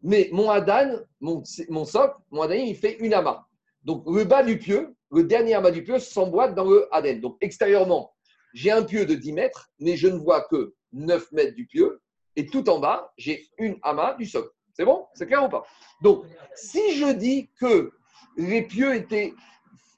Mais 0.02 0.30
mon 0.32 0.50
Adan, 0.50 1.00
mon, 1.20 1.44
mon 1.70 1.86
socle, 1.86 2.18
mon 2.32 2.42
Adan, 2.44 2.56
il 2.56 2.76
fait 2.76 2.98
une 3.00 3.14
amas. 3.14 3.46
Donc 3.84 4.04
le 4.06 4.24
bas 4.24 4.44
du 4.44 4.58
pieu, 4.58 4.96
le 5.12 5.24
dernier 5.24 5.56
amas 5.56 5.72
du 5.72 5.84
pieu 5.84 6.00
s'emboîte 6.00 6.56
dans 6.56 6.66
le 6.66 6.88
Aden. 6.94 7.22
Donc 7.22 7.38
extérieurement, 7.42 8.14
j'ai 8.54 8.72
un 8.72 8.84
pieu 8.84 9.06
de 9.06 9.16
10 9.16 9.34
mètres, 9.34 9.70
mais 9.80 9.98
je 9.98 10.08
ne 10.08 10.18
vois 10.18 10.42
que 10.42 10.74
9 10.94 11.32
mètres 11.32 11.56
du 11.56 11.66
pieu. 11.66 12.02
Et 12.36 12.46
tout 12.46 12.70
en 12.70 12.80
bas, 12.80 13.12
j'ai 13.18 13.48
une 13.58 13.78
amas 13.82 14.14
du 14.16 14.26
socle. 14.26 14.52
C'est 14.74 14.86
bon? 14.86 15.08
C'est 15.16 15.26
clair 15.26 15.44
ou 15.44 15.50
pas? 15.50 15.66
Donc, 16.02 16.26
si 16.54 16.96
je 16.96 17.12
dis 17.12 17.50
que 17.60 17.92
les 18.38 18.62
pieux 18.62 18.94
étaient, 18.94 19.34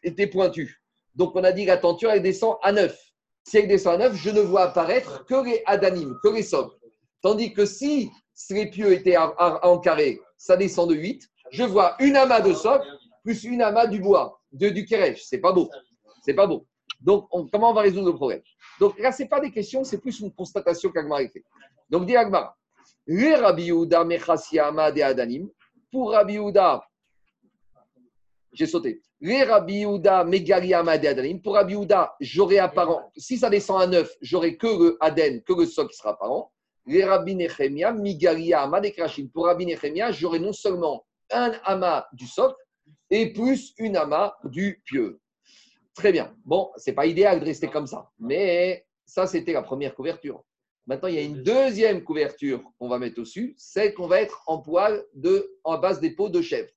étaient 0.04 0.28
pointus, 0.28 0.82
donc 1.16 1.36
on 1.36 1.44
a 1.44 1.52
dit 1.52 1.66
la 1.66 1.78
tenture, 1.78 2.12
elle 2.12 2.22
descend 2.22 2.56
à 2.62 2.72
9. 2.72 2.98
Si 3.44 3.58
elle 3.58 3.68
descend 3.68 3.96
à 3.96 4.10
9, 4.10 4.16
je 4.16 4.30
ne 4.30 4.40
vois 4.40 4.64
apparaître 4.64 5.26
que 5.26 5.44
les 5.44 5.62
adanim, 5.66 6.18
que 6.24 6.30
les 6.30 6.44
socles. 6.44 6.78
Tandis 7.22 7.54
que 7.54 7.66
si 7.66 8.10
si 8.40 8.54
les 8.54 8.68
pieux 8.68 8.94
étaient 8.94 9.18
en 9.18 9.80
carré, 9.80 10.22
ça 10.38 10.56
descend 10.56 10.90
de 10.90 10.96
8. 10.96 11.30
Je 11.52 11.64
vois 11.64 11.96
une 12.00 12.16
amas 12.16 12.40
de 12.40 12.54
socle 12.54 12.88
plus 13.22 13.44
une 13.44 13.62
amas 13.62 13.86
du 13.86 14.00
bois, 14.00 14.40
de, 14.54 14.70
du 14.70 14.88
Ce 14.88 15.14
C'est 15.18 15.40
pas 15.40 15.52
beau. 15.52 15.70
C'est 16.24 16.34
pas 16.34 16.48
beau. 16.48 16.66
Donc, 17.02 17.28
comment 17.52 17.72
on 17.72 17.74
va 17.74 17.82
résoudre 17.82 18.08
le 18.08 18.16
problème? 18.16 18.42
Donc 18.80 18.98
là, 18.98 19.12
ce 19.12 19.24
n'est 19.24 19.28
pas 19.30 19.42
des 19.42 19.52
questions, 19.52 19.84
c'est 19.84 19.98
plus 19.98 20.22
une 20.22 20.32
constatation 20.32 20.90
qu'Agmar 20.90 21.20
a 21.20 21.28
fait. 21.28 21.44
Donc, 21.90 22.06
dit 22.06 22.16
Agmar, 22.16 22.56
les 23.06 23.36
Rabbi 23.36 23.66
Yehuda 23.66 24.08
Amad 24.64 24.98
et 24.98 25.04
Adanim, 25.04 25.50
pour 25.92 26.14
Rabbi 26.14 26.38
j'ai 28.54 28.68
sauté. 28.68 29.02
Les 29.20 29.44
Rabbi 29.44 29.80
Yehuda 29.82 30.26
et 30.32 30.74
Adanim, 30.74 31.42
pour 31.42 31.56
Rabbi 31.56 31.76
j'aurai 32.22 32.60
apparent, 32.60 33.12
si 33.18 33.38
ça 33.38 33.50
descend 33.50 33.82
à 33.82 33.88
9, 33.88 34.10
j'aurai 34.22 34.56
que 34.56 34.68
le 34.68 34.98
Aden, 35.02 35.42
que 35.44 35.52
le 35.52 35.66
socle 35.66 35.92
qui 35.92 35.98
sera 35.98 36.12
apparent 36.12 36.54
les 36.90 37.06
Rabbi 37.06 37.36
Nechemia, 37.36 37.92
Migaria, 37.94 38.64
Ama 38.64 38.82
Pour 39.32 39.46
Rabbi 39.46 39.68
Nechemia, 39.68 40.12
j'aurai 40.12 40.40
non 40.40 40.52
seulement 40.52 41.06
un 41.32 41.52
amas 41.64 42.08
du 42.14 42.26
socle 42.26 42.58
et 43.12 43.32
plus 43.32 43.74
une 43.78 43.96
amas 43.96 44.36
du 44.44 44.82
pieu. 44.86 45.20
Très 45.94 46.12
bien. 46.12 46.36
Bon, 46.46 46.72
c'est 46.78 46.94
pas 46.94 47.06
idéal 47.06 47.40
de 47.40 47.46
rester 47.46 47.68
comme 47.68 47.86
ça, 47.86 48.10
mais 48.18 48.88
ça, 49.06 49.28
c'était 49.28 49.54
la 49.54 49.62
première 49.62 49.94
couverture. 49.94 50.44
Maintenant, 50.88 51.10
il 51.10 51.16
y 51.16 51.20
a 51.20 51.22
une 51.22 51.44
deuxième 51.44 52.04
couverture 52.04 52.64
qu'on 52.80 52.90
va 52.90 52.98
mettre 52.98 53.20
au-dessus, 53.20 53.54
celle 53.58 53.94
qu'on 53.94 54.08
va 54.08 54.22
être 54.22 54.42
en 54.48 54.60
poil 54.60 55.06
de, 55.14 55.60
en 55.64 55.78
base 55.78 56.00
des 56.00 56.16
peaux 56.16 56.30
de 56.30 56.42
chèvre. 56.42 56.72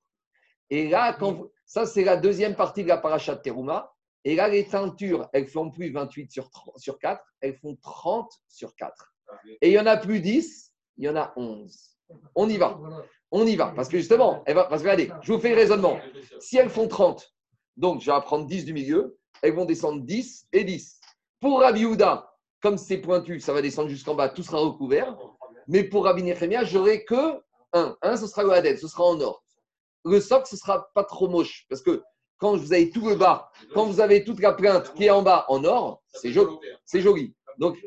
Et 0.69 0.89
là, 0.89 1.15
quand 1.15 1.49
ça, 1.65 1.87
c'est 1.87 2.05
la 2.05 2.19
deuxième 2.19 2.55
partie 2.55 2.83
de 2.83 2.89
la 2.89 2.99
paracha 2.99 3.35
de 3.35 3.41
Teruma. 3.41 3.95
Et 4.25 4.37
là, 4.37 4.49
les 4.49 4.67
teintures, 4.67 5.29
elles 5.33 5.49
font 5.49 5.71
plus 5.71 5.91
28 5.91 6.31
sur, 6.31 6.51
sur 6.77 6.99
4, 6.99 7.25
elles 7.41 7.57
font 7.57 7.77
30 7.77 8.31
sur 8.49 8.75
4. 8.77 9.12
Et 9.61 9.71
il 9.71 9.73
y 9.73 9.79
en 9.79 9.87
a 9.87 9.97
plus 9.97 10.21
10, 10.21 10.73
il 10.99 11.05
y 11.05 11.09
en 11.09 11.17
a 11.17 11.33
11. 11.37 11.91
On 12.35 12.49
y 12.49 12.57
va. 12.57 12.79
On 13.31 13.47
y 13.47 13.57
va. 13.57 13.73
Parce 13.75 13.89
que 13.89 13.99
justement, 13.99 14.45
va, 14.47 14.65
parce 14.65 14.83
que 14.83 14.89
regardez, 14.89 15.11
je 15.23 15.33
vous 15.33 15.39
fais 15.39 15.51
le 15.51 15.57
raisonnement. 15.57 15.99
Si 16.41 16.57
elles 16.57 16.71
font 16.71 16.89
30, 16.89 17.33
donc 17.77 18.01
je 18.01 18.11
vais 18.11 18.21
prendre 18.21 18.47
10 18.47 18.65
du 18.65 18.73
milieu, 18.73 19.19
elles 19.43 19.55
vont 19.55 19.65
descendre 19.65 20.03
10 20.03 20.49
et 20.53 20.65
10. 20.65 21.01
Pour 21.41 21.61
Rabbi 21.61 21.87
comme 22.61 22.79
c'est 22.79 22.99
pointu, 22.99 23.41
ça 23.41 23.53
va 23.53 23.61
descendre 23.61 23.89
jusqu'en 23.89 24.15
bas, 24.15 24.29
tout 24.29 24.43
sera 24.43 24.59
recouvert. 24.59 25.17
Mais 25.67 25.85
pour 25.85 26.05
Rabbi 26.05 26.23
Nechemia, 26.23 26.65
j'aurai 26.65 27.05
que 27.05 27.41
1. 27.73 27.97
1, 28.03 28.17
ce 28.17 28.27
sera 28.27 28.43
le 28.45 28.53
Haded, 28.53 28.79
ce 28.79 28.89
sera 28.89 29.05
en 29.05 29.21
or. 29.21 29.43
Le 30.05 30.21
socle, 30.21 30.47
ce 30.47 30.57
sera 30.57 30.89
pas 30.95 31.05
trop 31.05 31.29
moche. 31.29 31.67
Parce 31.69 31.83
que 31.83 32.03
quand 32.39 32.57
vous 32.57 32.73
avez 32.73 32.91
tout 32.91 33.09
le 33.09 33.15
bas, 33.15 33.51
quand 33.75 33.87
vous 33.87 34.01
avez 34.01 34.25
toute 34.25 34.41
la 34.41 34.53
plainte 34.53 34.93
qui 34.95 35.05
est 35.05 35.11
en 35.11 35.23
bas 35.23 35.45
en 35.49 35.65
or, 35.65 36.03
c'est 36.09 36.33
joli. 36.33 36.57
C'est 36.85 37.01
joli. 37.01 37.35
Donc, 37.59 37.79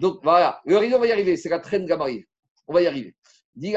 donc 0.00 0.20
voilà, 0.22 0.60
le 0.64 0.76
rideau, 0.78 0.96
on 0.96 1.00
va 1.00 1.06
y 1.06 1.12
arriver. 1.12 1.36
C'est 1.36 1.48
la 1.48 1.60
traîne 1.60 1.86
gamari. 1.86 2.24
On 2.66 2.72
va 2.74 2.82
y 2.82 2.86
arriver. 2.86 3.14
Dit. 3.54 3.74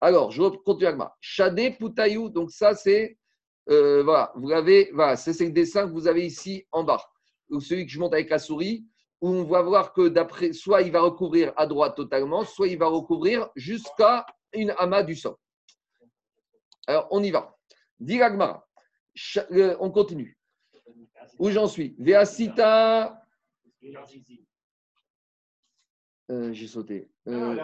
Alors, 0.00 0.30
je 0.30 0.42
continue 0.42 0.86
Agmara. 0.86 1.16
Shadé 1.20 1.70
Poutayou, 1.70 2.28
donc 2.28 2.50
ça, 2.50 2.74
c'est. 2.74 3.18
euh, 3.70 4.02
vous. 4.36 4.48
Voilà, 4.92 5.16
c'est 5.16 5.44
le 5.44 5.52
dessin 5.52 5.86
que 5.86 5.92
vous 5.92 6.06
avez 6.06 6.26
ici 6.26 6.66
en 6.70 6.84
bas. 6.84 7.02
Celui 7.60 7.86
que 7.86 7.92
je 7.92 7.98
monte 7.98 8.12
avec 8.14 8.30
la 8.30 8.38
souris, 8.38 8.86
où 9.20 9.28
on 9.28 9.44
va 9.44 9.62
voir 9.62 9.92
que 9.92 10.08
d'après, 10.08 10.52
soit 10.52 10.82
il 10.82 10.92
va 10.92 11.00
recouvrir 11.00 11.52
à 11.56 11.66
droite 11.66 11.96
totalement, 11.96 12.44
soit 12.44 12.68
il 12.68 12.78
va 12.78 12.86
recouvrir 12.86 13.48
jusqu'à 13.56 14.26
une 14.52 14.74
amas 14.78 15.02
du 15.02 15.16
sol. 15.16 15.34
Alors, 16.86 17.08
on 17.10 17.22
y 17.22 17.30
va. 17.30 17.56
Dit 17.98 18.20
euh, 18.20 19.76
On 19.80 19.90
continue. 19.90 20.38
Où 21.38 21.50
j'en 21.50 21.66
suis? 21.66 21.96
Veasita. 21.98 23.20
Euh, 26.30 26.52
j'ai 26.54 26.66
sauté. 26.66 27.10
Euh, 27.28 27.54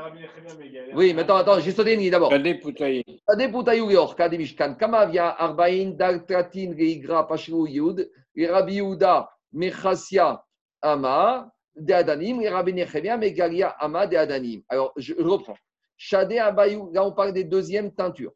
oui, 0.94 1.14
mais 1.14 1.22
attends, 1.22 1.36
attends, 1.36 1.60
j'ai 1.60 1.72
sauté 1.72 1.94
une 1.94 2.00
ligne 2.00 2.10
d'abord. 2.10 2.28
Regardez 2.28 2.56
Poutaï. 2.56 3.02
Ade 3.26 3.50
putayu 3.50 3.88
geor, 3.90 4.14
kade 4.14 4.36
mishkan. 4.36 4.74
Kama 4.74 5.06
via 5.06 5.28
arbain 5.28 5.92
daltratin 5.92 6.74
reigra 6.76 7.26
pashru 7.26 7.66
yud, 7.66 8.10
Rabbi 8.36 8.74
Yehuda 8.74 9.30
mechasia 9.52 10.44
ama 10.82 11.50
de 11.74 11.94
adanim, 11.94 12.42
Rabbi 12.46 12.74
Nechemia 12.74 13.16
megalia 13.16 13.70
ama 13.80 14.06
de 14.06 14.16
adanim. 14.16 14.62
Alors, 14.68 14.92
je 14.98 15.14
reprends. 15.14 15.56
Shade 15.96 16.32
abayou, 16.32 16.90
là 16.92 17.06
on 17.06 17.12
parle 17.12 17.32
des 17.32 17.44
deuxièmes 17.44 17.94
teintures. 17.94 18.32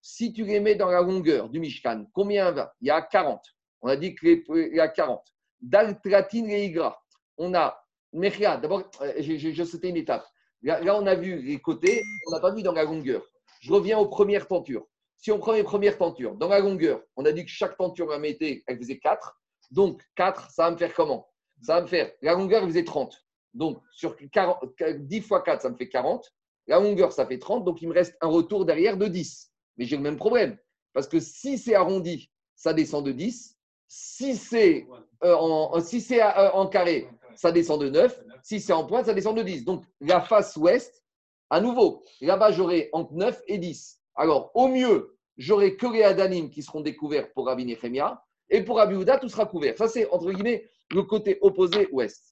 Si 0.00 0.32
tu 0.32 0.44
les 0.44 0.60
mets 0.60 0.74
dans 0.74 0.90
la 0.90 1.02
longueur 1.02 1.50
du 1.50 1.60
mishkan, 1.60 2.06
combien 2.14 2.50
va? 2.50 2.72
Il 2.80 2.86
y 2.86 2.90
a 2.90 3.02
40. 3.02 3.42
On 3.82 3.88
a 3.88 3.96
dit 3.96 4.14
qu'il 4.14 4.42
y 4.72 4.80
a 4.80 4.88
40. 4.88 5.22
Daltratin 5.60 6.46
reigra. 6.46 6.98
On 7.36 7.54
a 7.54 7.76
Mechia, 8.16 8.56
d'abord, 8.56 8.82
euh, 9.02 9.12
j'ai 9.18 9.64
sauté 9.64 9.88
une 9.88 9.96
étape. 9.96 10.26
Là, 10.62 10.96
on 10.96 11.06
a 11.06 11.14
vu 11.14 11.40
les 11.42 11.58
côtés, 11.58 12.02
on 12.26 12.30
n'a 12.32 12.40
pas 12.40 12.52
vu 12.52 12.62
dans 12.62 12.72
la 12.72 12.84
longueur. 12.84 13.22
Je 13.60 13.72
reviens 13.72 13.98
aux 13.98 14.08
premières 14.08 14.48
tentures. 14.48 14.86
Si 15.18 15.30
on 15.30 15.38
prend 15.38 15.52
les 15.52 15.62
premières 15.62 15.98
tentures, 15.98 16.34
dans 16.34 16.48
la 16.48 16.60
longueur, 16.60 17.02
on 17.16 17.24
a 17.24 17.32
dit 17.32 17.44
que 17.44 17.50
chaque 17.50 17.76
tenture 17.76 18.10
à 18.12 18.18
mettait, 18.18 18.64
elle 18.66 18.78
faisait 18.78 18.98
4. 18.98 19.38
Donc, 19.70 20.02
4, 20.14 20.50
ça 20.50 20.64
va 20.64 20.70
me 20.70 20.76
faire 20.76 20.94
comment? 20.94 21.28
Ça 21.62 21.76
va 21.76 21.82
me 21.82 21.86
faire, 21.86 22.10
la 22.22 22.32
longueur, 22.32 22.62
elle 22.62 22.68
faisait 22.68 22.84
30. 22.84 23.14
Donc, 23.54 23.80
sur 23.92 24.16
40 24.32 24.58
10 24.98 25.20
fois 25.22 25.42
4, 25.42 25.62
ça 25.62 25.70
me 25.70 25.76
fait 25.76 25.88
40. 25.88 26.30
La 26.66 26.80
longueur, 26.80 27.12
ça 27.12 27.26
fait 27.26 27.38
30. 27.38 27.64
Donc, 27.64 27.80
il 27.82 27.88
me 27.88 27.94
reste 27.94 28.16
un 28.20 28.28
retour 28.28 28.64
derrière 28.64 28.96
de 28.96 29.06
10. 29.06 29.52
Mais 29.76 29.84
j'ai 29.84 29.96
le 29.96 30.02
même 30.02 30.16
problème. 30.16 30.58
Parce 30.92 31.08
que 31.08 31.20
si 31.20 31.58
c'est 31.58 31.74
arrondi, 31.74 32.30
ça 32.54 32.72
descend 32.72 33.04
de 33.04 33.12
10. 33.12 33.56
Si 33.88 34.36
c'est 34.36 34.86
euh, 35.22 35.80
si 35.80 36.04
euh, 36.18 36.50
en 36.52 36.66
carré, 36.66 37.08
ça 37.36 37.52
descend 37.52 37.80
de 37.80 37.88
9. 37.88 38.20
Si 38.42 38.60
c'est 38.60 38.72
en 38.72 38.84
pointe, 38.84 39.06
ça 39.06 39.14
descend 39.14 39.36
de 39.36 39.42
10. 39.42 39.64
Donc, 39.64 39.84
la 40.00 40.20
face 40.20 40.56
ouest, 40.56 41.04
à 41.50 41.60
nouveau, 41.60 42.02
là-bas, 42.20 42.52
j'aurai 42.52 42.88
entre 42.92 43.12
9 43.14 43.40
et 43.46 43.58
10. 43.58 44.00
Alors, 44.16 44.50
au 44.54 44.68
mieux, 44.68 45.16
j'aurai 45.36 45.76
que 45.76 45.86
les 45.86 46.02
Adanim 46.02 46.50
qui 46.50 46.62
seront 46.62 46.80
découverts 46.80 47.32
pour 47.32 47.46
Rabbi 47.46 47.64
Nehemia. 47.64 48.22
Et 48.48 48.62
pour 48.62 48.76
Rabbi 48.76 48.94
Houda, 48.94 49.18
tout 49.18 49.28
sera 49.28 49.46
couvert. 49.46 49.76
Ça, 49.76 49.88
c'est, 49.88 50.08
entre 50.10 50.30
guillemets, 50.32 50.68
le 50.92 51.02
côté 51.02 51.38
opposé 51.40 51.88
ouest. 51.90 52.22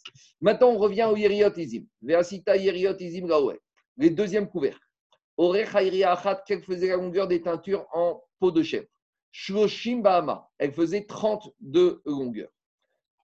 Maintenant, 0.41 0.69
on 0.69 0.79
revient 0.79 1.09
au 1.11 1.17
Yeriot 1.17 1.57
Izim. 1.57 1.85
Veasita 2.03 2.57
Yeriot 2.57 2.97
Izim. 2.99 3.27
Les 3.97 4.11
deuxièmes 4.11 4.49
couverts. 4.49 4.79
Orecha 5.37 5.79
Achat, 5.79 6.43
quelle 6.47 6.63
faisait 6.63 6.89
la 6.89 6.97
longueur 6.97 7.27
des 7.27 7.43
teintures 7.43 7.87
en 7.93 8.23
peau 8.39 8.53
de 8.53 8.63
chèvre 8.63 8.87
Shloshim 9.33 10.01
Bahama. 10.01 10.49
Elle 10.59 10.73
faisait 10.73 11.05
30 11.05 11.53
de 11.61 12.01
longueur. 12.05 12.49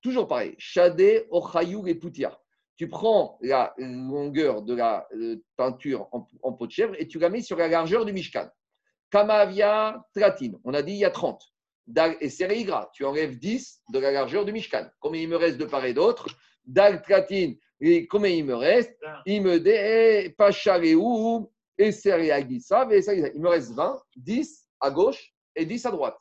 Toujours 0.02 0.26
pareil. 0.26 0.54
Shadé, 0.58 1.26
Ochayou 1.30 1.86
et 1.86 1.94
Poutia. 1.94 2.38
Tu 2.76 2.88
prends 2.88 3.38
la 3.42 3.74
longueur 3.76 4.62
de 4.62 4.74
la 4.74 5.06
euh, 5.14 5.36
teinture 5.56 6.08
en, 6.12 6.26
en 6.42 6.52
peau 6.54 6.66
de 6.66 6.72
chèvre 6.72 6.94
et 6.98 7.06
tu 7.06 7.18
la 7.18 7.28
mets 7.28 7.42
sur 7.42 7.58
la 7.58 7.68
largeur 7.68 8.06
du 8.06 8.12
Mishkan. 8.12 8.48
Kamavia 9.10 10.02
Tratin. 10.14 10.52
On 10.64 10.72
a 10.72 10.82
dit 10.82 10.92
il 10.92 10.98
y 10.98 11.04
a 11.04 11.10
30. 11.10 11.42
Dag 11.86 12.16
et 12.20 12.30
Serigra. 12.30 12.90
Tu 12.94 13.04
enlèves 13.04 13.38
10 13.38 13.82
de 13.92 13.98
la 13.98 14.12
largeur 14.12 14.44
du 14.44 14.52
Mishkan. 14.52 14.86
Combien 15.00 15.20
il 15.22 15.28
me 15.28 15.36
reste 15.36 15.58
de 15.58 15.64
part 15.64 15.84
et 15.84 15.92
d'autre? 15.92 16.28
Dag 16.64 17.02
Tratin. 17.02 17.54
Et 17.80 18.06
combien 18.06 18.30
il 18.30 18.44
me 18.44 18.54
reste? 18.54 18.96
Il 19.26 19.42
me 19.42 19.58
dit 19.58 20.32
Pachareou 20.34 21.50
et. 21.76 21.90
Il 21.90 23.40
me 23.40 23.48
reste 23.48 23.72
20, 23.72 24.00
10 24.16 24.68
à 24.80 24.90
gauche 24.90 25.34
et 25.56 25.66
10 25.66 25.86
à 25.86 25.90
droite. 25.90 26.16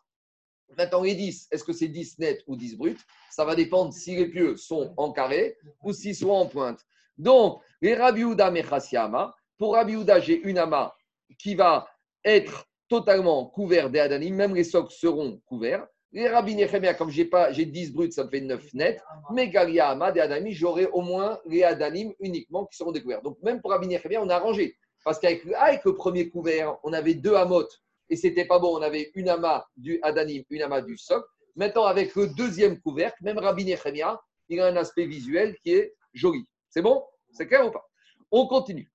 Maintenant, 0.78 1.02
les 1.02 1.16
10, 1.16 1.48
est-ce 1.52 1.64
que 1.64 1.74
c'est 1.74 1.88
10 1.88 2.20
net 2.20 2.44
ou 2.48 2.56
10 2.56 2.78
brut? 2.78 3.00
Ça 3.32 3.46
va 3.46 3.56
dépendre 3.56 3.94
si 3.94 4.16
les 4.16 4.28
pieux 4.28 4.56
sont 4.56 4.94
en 4.98 5.12
carré 5.12 5.58
ou 5.84 5.94
s'ils 5.94 6.16
sont 6.16 6.30
en 6.30 6.46
pointe. 6.46 6.80
Donc, 7.18 7.62
les 7.82 7.96
Rabbi 7.96 8.22
Yehuda 8.22 8.52
Mechasiama, 8.52 9.36
pour 9.58 9.74
Rabbi 9.74 9.94
Yehuda, 9.94 10.20
j'ai 10.20 10.40
une 10.42 10.58
ama 10.58 10.96
qui 11.38 11.56
va 11.56 11.88
être 12.24 12.66
totalement 12.88 13.46
couvert 13.46 13.90
des 13.90 14.00
Adanim, 14.00 14.36
même 14.36 14.56
les 14.56 14.64
socs 14.64 14.92
seront 14.92 15.40
couverts. 15.46 15.86
Les 16.12 16.28
Rabbi 16.28 16.56
Nechemia, 16.56 16.96
comme 16.96 17.12
j'ai 17.12 17.26
pas, 17.26 17.52
j'ai 17.52 17.66
10 17.66 17.94
bruts, 17.94 18.12
ça 18.12 18.24
me 18.24 18.30
fait 18.30 18.42
9 18.42 18.74
net. 18.74 19.02
Mais 19.32 19.50
Galia 19.50 19.90
Ama, 19.90 20.12
des 20.12 20.22
Adanim, 20.22 20.52
j'aurai 20.52 20.88
au 20.88 21.02
moins 21.02 21.40
les 21.46 21.64
Adanim 21.64 22.14
uniquement 22.20 22.66
qui 22.66 22.78
seront 22.78 22.92
découverts. 22.92 23.22
Donc, 23.22 23.38
même 23.44 23.62
pour 23.62 23.72
Rabbi 23.72 23.88
Nechemia, 23.88 24.22
on 24.22 24.30
a 24.30 24.36
arrangé. 24.36 24.76
Parce 25.06 25.20
qu'avec 25.20 25.46
avec 25.56 25.86
le 25.86 25.94
premier 25.94 26.30
couvert, 26.30 26.78
on 26.84 26.94
avait 26.94 27.14
deux 27.14 27.36
amotes 27.36 27.80
et 28.10 28.16
c'était 28.16 28.46
pas 28.46 28.60
bon. 28.60 28.78
On 28.78 28.82
avait 28.82 29.12
une 29.16 29.30
ama 29.30 29.68
du 29.78 30.00
Adanim, 30.02 30.44
une 30.50 30.62
ama 30.62 30.82
du 30.82 30.98
soc. 30.98 31.26
Maintenant, 31.56 31.86
avec 31.86 32.16
le 32.16 32.28
deuxième 32.28 32.80
couvercle, 32.80 33.24
même 33.24 33.38
Rabbi 33.38 33.66
Nechemia, 33.66 34.20
il 34.48 34.60
a 34.60 34.68
un 34.68 34.76
aspect 34.78 35.06
visuel 35.06 35.58
qui 35.62 35.74
est 35.74 35.96
joli. 36.14 36.46
C'est 36.70 36.82
bon? 36.82 37.04
C'est 37.32 37.48
clair 37.48 37.66
ou 37.68 37.72
pas? 37.72 37.86
On 38.32 38.48
continue. 38.48 38.92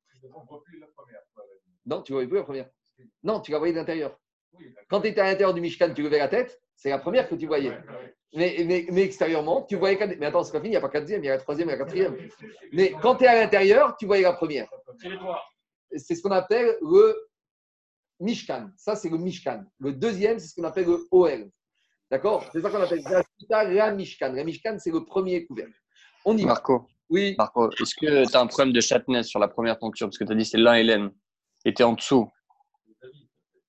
Non, 1.87 2.03
tu 2.03 2.13
vois 2.13 2.23
plus 2.27 2.37
la 2.37 2.43
première. 2.43 2.69
Non, 3.23 3.41
tu 3.41 3.53
la 3.53 3.59
voyais 3.59 3.73
de 3.73 3.79
l'intérieur. 3.79 4.19
Quand 4.89 5.01
tu 5.01 5.09
étais 5.09 5.21
à 5.21 5.25
l'intérieur 5.25 5.53
du 5.53 5.61
Mishkan, 5.61 5.93
tu 5.93 6.03
levais 6.03 6.19
la 6.19 6.29
tête, 6.29 6.61
c'est 6.77 6.91
la 6.91 6.99
première 6.99 7.29
que 7.29 7.35
tu 7.35 7.47
voyais. 7.47 7.73
Mais, 8.35 8.57
mais, 8.67 8.87
mais 8.91 9.03
extérieurement, 9.03 9.63
tu 9.63 9.77
voyais. 9.77 9.99
Mais 10.19 10.27
attends, 10.27 10.43
c'est 10.45 10.53
pas 10.53 10.59
fini, 10.59 10.69
il 10.69 10.73
n'y 10.73 10.77
a 10.77 10.81
pas 10.81 10.89
quatrième, 10.89 11.23
il 11.23 11.27
y 11.27 11.31
a 11.31 11.35
la 11.35 11.41
troisième 11.41 11.69
et 11.69 11.73
la 11.73 11.79
quatrième. 11.79 12.17
Mais 12.73 12.95
quand 13.03 13.17
tu 13.17 13.25
es 13.25 13.27
à 13.27 13.41
l'intérieur, 13.41 13.97
tu 13.97 14.07
voyais 14.07 14.23
la 14.23 14.33
première. 14.33 14.69
C'est 15.97 16.15
ce 16.15 16.23
qu'on 16.23 16.31
appelle 16.31 16.77
le 16.81 17.29
Mishkan. 18.21 18.71
Ça, 18.77 18.97
c'est 18.97 19.09
le 19.09 19.19
Mishkan. 19.19 19.65
Le 19.79 19.93
deuxième, 19.93 20.39
c'est 20.39 20.49
ce 20.49 20.55
qu'on 20.55 20.65
appelle 20.65 20.87
le 20.87 21.07
OL. 21.11 21.51
D'accord? 22.11 22.45
C'est 22.53 22.61
ça 22.61 22.71
qu'on 22.71 22.81
appelle 22.81 23.03
la 23.49 23.93
Mishkan. 23.93 24.33
La 24.33 24.45
Mishkan, 24.45 24.79
c'est 24.79 24.91
le 24.91 25.05
premier 25.05 25.47
couvercle. 25.47 25.75
On 26.25 26.37
y 26.37 26.43
va. 26.43 26.49
Marco, 26.49 26.87
Oui. 27.11 27.35
Marco 27.37 27.71
est-ce 27.71 27.95
que 27.95 28.29
tu 28.29 28.37
as 28.37 28.41
un 28.41 28.47
problème 28.47 28.73
de 28.73 28.81
châtenesse 28.81 29.29
sur 29.29 29.39
la 29.41 29.49
première 29.49 29.79
tenture? 29.79 30.07
Parce 30.07 30.19
que 30.19 30.25
tu 30.25 30.33
as 30.33 30.37
dit 30.37 30.45
c'est 30.45 30.59
l'un 30.59 30.75
et 30.75 30.83
l'aine. 30.83 31.11
Et 31.65 31.75
tu 31.75 31.83
es 31.83 31.85
en 31.85 31.95
dessous. 31.95 32.29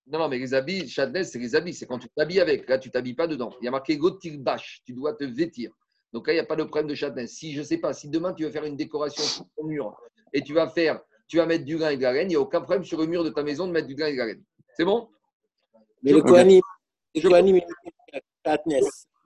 Non, 0.07 0.19
non, 0.19 0.29
mais 0.29 0.37
les 0.37 0.53
habits, 0.53 0.87
Chadness, 0.87 1.31
c'est 1.31 1.39
les 1.39 1.55
habits. 1.55 1.73
C'est 1.73 1.87
quand 1.87 1.97
tu 1.97 2.07
t'habilles 2.15 2.39
avec. 2.39 2.69
Là, 2.69 2.77
tu 2.77 2.91
t'habilles 2.91 3.15
pas 3.15 3.25
dedans. 3.27 3.51
Il 3.61 3.65
y 3.65 3.67
a 3.67 3.71
marqué 3.71 3.97
Gotir 3.97 4.37
Bash. 4.37 4.81
Tu 4.85 4.93
dois 4.93 5.13
te 5.13 5.23
vêtir. 5.23 5.71
Donc 6.13 6.27
là, 6.27 6.33
il 6.33 6.35
n'y 6.35 6.41
a 6.41 6.45
pas 6.45 6.55
de 6.55 6.63
problème 6.63 6.87
de 6.87 6.95
Chadness. 6.95 7.33
Si, 7.33 7.53
je 7.53 7.59
ne 7.59 7.63
sais 7.65 7.77
pas, 7.79 7.93
si 7.93 8.07
demain 8.09 8.33
tu 8.33 8.43
veux 8.43 8.51
faire 8.51 8.65
une 8.65 8.77
décoration 8.77 9.23
sur 9.23 9.45
ton 9.57 9.65
mur 9.65 9.97
et 10.31 10.43
tu 10.43 10.53
vas 10.53 10.69
faire, 10.69 11.01
tu 11.27 11.37
vas 11.37 11.45
mettre 11.45 11.65
du 11.65 11.77
lin 11.77 11.89
et 11.89 11.97
de 11.97 12.03
la 12.03 12.13
laine, 12.13 12.27
il 12.27 12.29
n'y 12.29 12.35
a 12.35 12.41
aucun 12.41 12.61
problème 12.61 12.83
sur 12.83 12.99
le 12.99 13.07
mur 13.07 13.23
de 13.23 13.29
ta 13.29 13.43
maison 13.43 13.67
de 13.67 13.71
mettre 13.71 13.87
du 13.87 13.95
lin 13.95 14.07
et 14.07 14.13
de 14.13 14.17
la 14.17 14.25
laine. 14.27 14.43
C'est 14.75 14.85
bon? 14.85 15.09
Mais 16.03 16.11
le 16.11 16.21
Kohanim. 16.21 16.61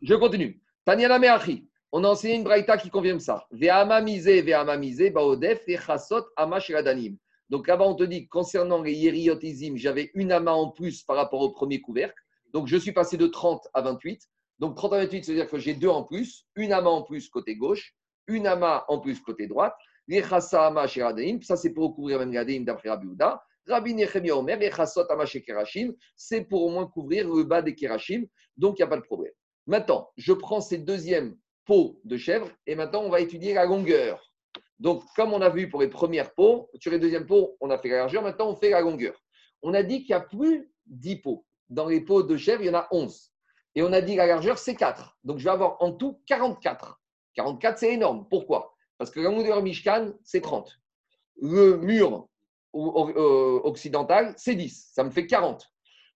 Je 0.01 0.15
continue. 0.15 0.61
Tanyana 0.85 1.19
Meachi. 1.19 1.65
On 1.91 2.03
a 2.03 2.09
enseigné 2.09 2.35
une 2.35 2.43
braïta 2.43 2.77
qui 2.77 2.89
convient 2.89 3.15
de 3.15 3.19
ça. 3.19 3.47
Ve'ama 3.51 3.99
misé, 4.01 4.43
ve'ama 4.43 4.77
misé, 4.77 5.09
baodef, 5.09 5.65
ve'chasot, 5.67 6.23
ama 6.35 6.59
shiradanim. 6.59 7.17
Donc 7.49 7.67
là-bas, 7.67 7.85
on 7.85 7.95
te 7.95 8.03
dit 8.03 8.25
que 8.25 8.29
concernant 8.29 8.83
les 8.83 8.93
yériotizim, 8.93 9.75
j'avais 9.75 10.11
une 10.13 10.31
ama 10.31 10.53
en 10.53 10.69
plus 10.69 11.01
par 11.01 11.15
rapport 11.15 11.41
au 11.41 11.49
premier 11.49 11.81
couvercle. 11.81 12.21
Donc 12.53 12.67
je 12.67 12.77
suis 12.77 12.91
passé 12.91 13.17
de 13.17 13.25
30 13.25 13.67
à 13.73 13.81
28. 13.81 14.21
Donc 14.59 14.75
30 14.75 14.93
à 14.93 14.97
28, 14.99 15.25
ça 15.25 15.31
veut 15.31 15.37
dire 15.39 15.49
que 15.49 15.57
j'ai 15.57 15.73
deux 15.73 15.87
en 15.87 16.03
plus, 16.03 16.45
une 16.55 16.73
ama 16.73 16.89
en 16.89 17.01
plus 17.01 17.27
côté 17.29 17.55
gauche, 17.55 17.95
une 18.27 18.45
ama 18.45 18.85
en 18.87 18.99
plus 18.99 19.19
côté 19.19 19.47
droite. 19.47 19.75
Ça 20.21 21.55
c'est 21.55 21.69
pour 21.71 21.89
recouvrir 21.89 22.19
même 22.19 22.31
les 22.31 22.59
d'après 22.61 22.89
Rabbi 22.89 23.07
Houda. 23.07 23.43
Rabbi 23.67 23.93
Nechemia 23.93 24.35
Omer, 24.35 24.57
c'est 26.15 26.41
pour 26.45 26.63
au 26.63 26.69
moins 26.69 26.87
couvrir 26.87 27.27
le 27.27 27.43
bas 27.43 27.61
des 27.61 27.75
kerashim. 27.75 28.25
Donc 28.57 28.79
il 28.79 28.81
n'y 28.81 28.85
a 28.85 28.87
pas 28.87 28.97
de 28.97 29.03
problème. 29.03 29.33
Maintenant, 29.67 30.09
je 30.17 30.33
prends 30.33 30.61
ces 30.61 30.79
deuxièmes 30.79 31.37
peaux 31.65 31.99
de 32.03 32.17
chèvre 32.17 32.49
et 32.65 32.75
maintenant 32.75 33.03
on 33.03 33.09
va 33.09 33.19
étudier 33.19 33.53
la 33.53 33.65
longueur. 33.65 34.29
Donc, 34.79 35.03
comme 35.15 35.33
on 35.33 35.41
a 35.41 35.49
vu 35.49 35.69
pour 35.69 35.81
les 35.81 35.89
premières 35.89 36.33
peaux, 36.33 36.69
sur 36.79 36.91
les 36.91 36.99
deuxièmes 36.99 37.25
peaux, 37.25 37.57
on 37.59 37.69
a 37.69 37.77
fait 37.77 37.89
la 37.89 37.97
largeur, 37.97 38.23
maintenant 38.23 38.49
on 38.49 38.55
fait 38.55 38.69
la 38.69 38.81
longueur. 38.81 39.13
On 39.61 39.73
a 39.73 39.83
dit 39.83 40.05
qu'il 40.05 40.15
n'y 40.15 40.21
a 40.21 40.21
plus 40.21 40.71
10 40.85 41.17
peaux. 41.17 41.45
Dans 41.69 41.85
les 41.85 42.01
peaux 42.01 42.23
de 42.23 42.37
chèvre, 42.37 42.61
il 42.61 42.67
y 42.67 42.69
en 42.69 42.75
a 42.75 42.87
11. 42.91 43.31
Et 43.75 43.83
on 43.83 43.91
a 43.91 43.99
dit 44.01 44.15
la 44.15 44.25
largeur, 44.25 44.57
c'est 44.57 44.75
4. 44.75 45.17
Donc, 45.23 45.37
je 45.37 45.43
vais 45.43 45.49
avoir 45.49 45.81
en 45.81 45.91
tout 45.91 46.21
44. 46.27 46.99
44, 47.35 47.77
c'est 47.77 47.93
énorme. 47.93 48.25
Pourquoi? 48.29 48.73
Parce 48.99 49.09
que 49.09 49.19
la 49.21 49.29
longueur 49.31 49.63
Mishkan, 49.63 50.11
c'est 50.23 50.41
30. 50.41 50.77
Le 51.41 51.77
mur 51.77 52.27
o- 52.73 53.61
occidental, 53.63 54.33
c'est 54.37 54.55
10. 54.55 54.89
Ça 54.93 55.03
me 55.03 55.09
fait 55.09 55.25
40. 55.25 55.65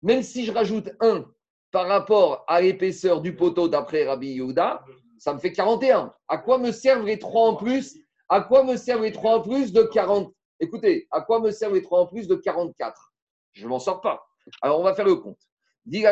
Même 0.03 0.21
si 0.21 0.45
je 0.45 0.51
rajoute 0.51 0.91
1 0.99 1.25
par 1.71 1.87
rapport 1.87 2.43
à 2.47 2.61
l'épaisseur 2.61 3.21
du 3.21 3.35
poteau 3.35 3.69
d'après 3.69 4.05
Rabbi 4.05 4.33
Yehuda, 4.33 4.83
ça 5.17 5.33
me 5.33 5.39
fait 5.39 5.53
41. 5.53 6.13
À 6.27 6.37
quoi 6.37 6.57
me 6.59 6.71
servent 6.73 7.05
les 7.05 7.17
3 7.17 7.49
en 7.49 7.55
plus? 7.55 7.97
À 8.27 8.41
quoi 8.41 8.63
me 8.63 8.75
servent 8.75 9.03
les 9.03 9.13
3 9.13 9.37
en 9.37 9.41
plus 9.41 9.71
de 9.71 9.81
40 9.83 10.33
Écoutez, 10.59 11.07
à 11.09 11.21
quoi 11.21 11.39
me 11.39 11.51
servent 11.51 11.73
les 11.75 11.81
3 11.81 12.01
en 12.01 12.05
plus 12.07 12.27
de 12.27 12.35
44 12.35 13.13
Je 13.53 13.63
ne 13.63 13.69
m'en 13.69 13.79
sors 13.79 14.01
pas. 14.01 14.25
Alors, 14.61 14.79
on 14.79 14.83
va 14.83 14.93
faire 14.93 15.05
le 15.05 15.15
compte. 15.15 15.39
Dit. 15.85 16.03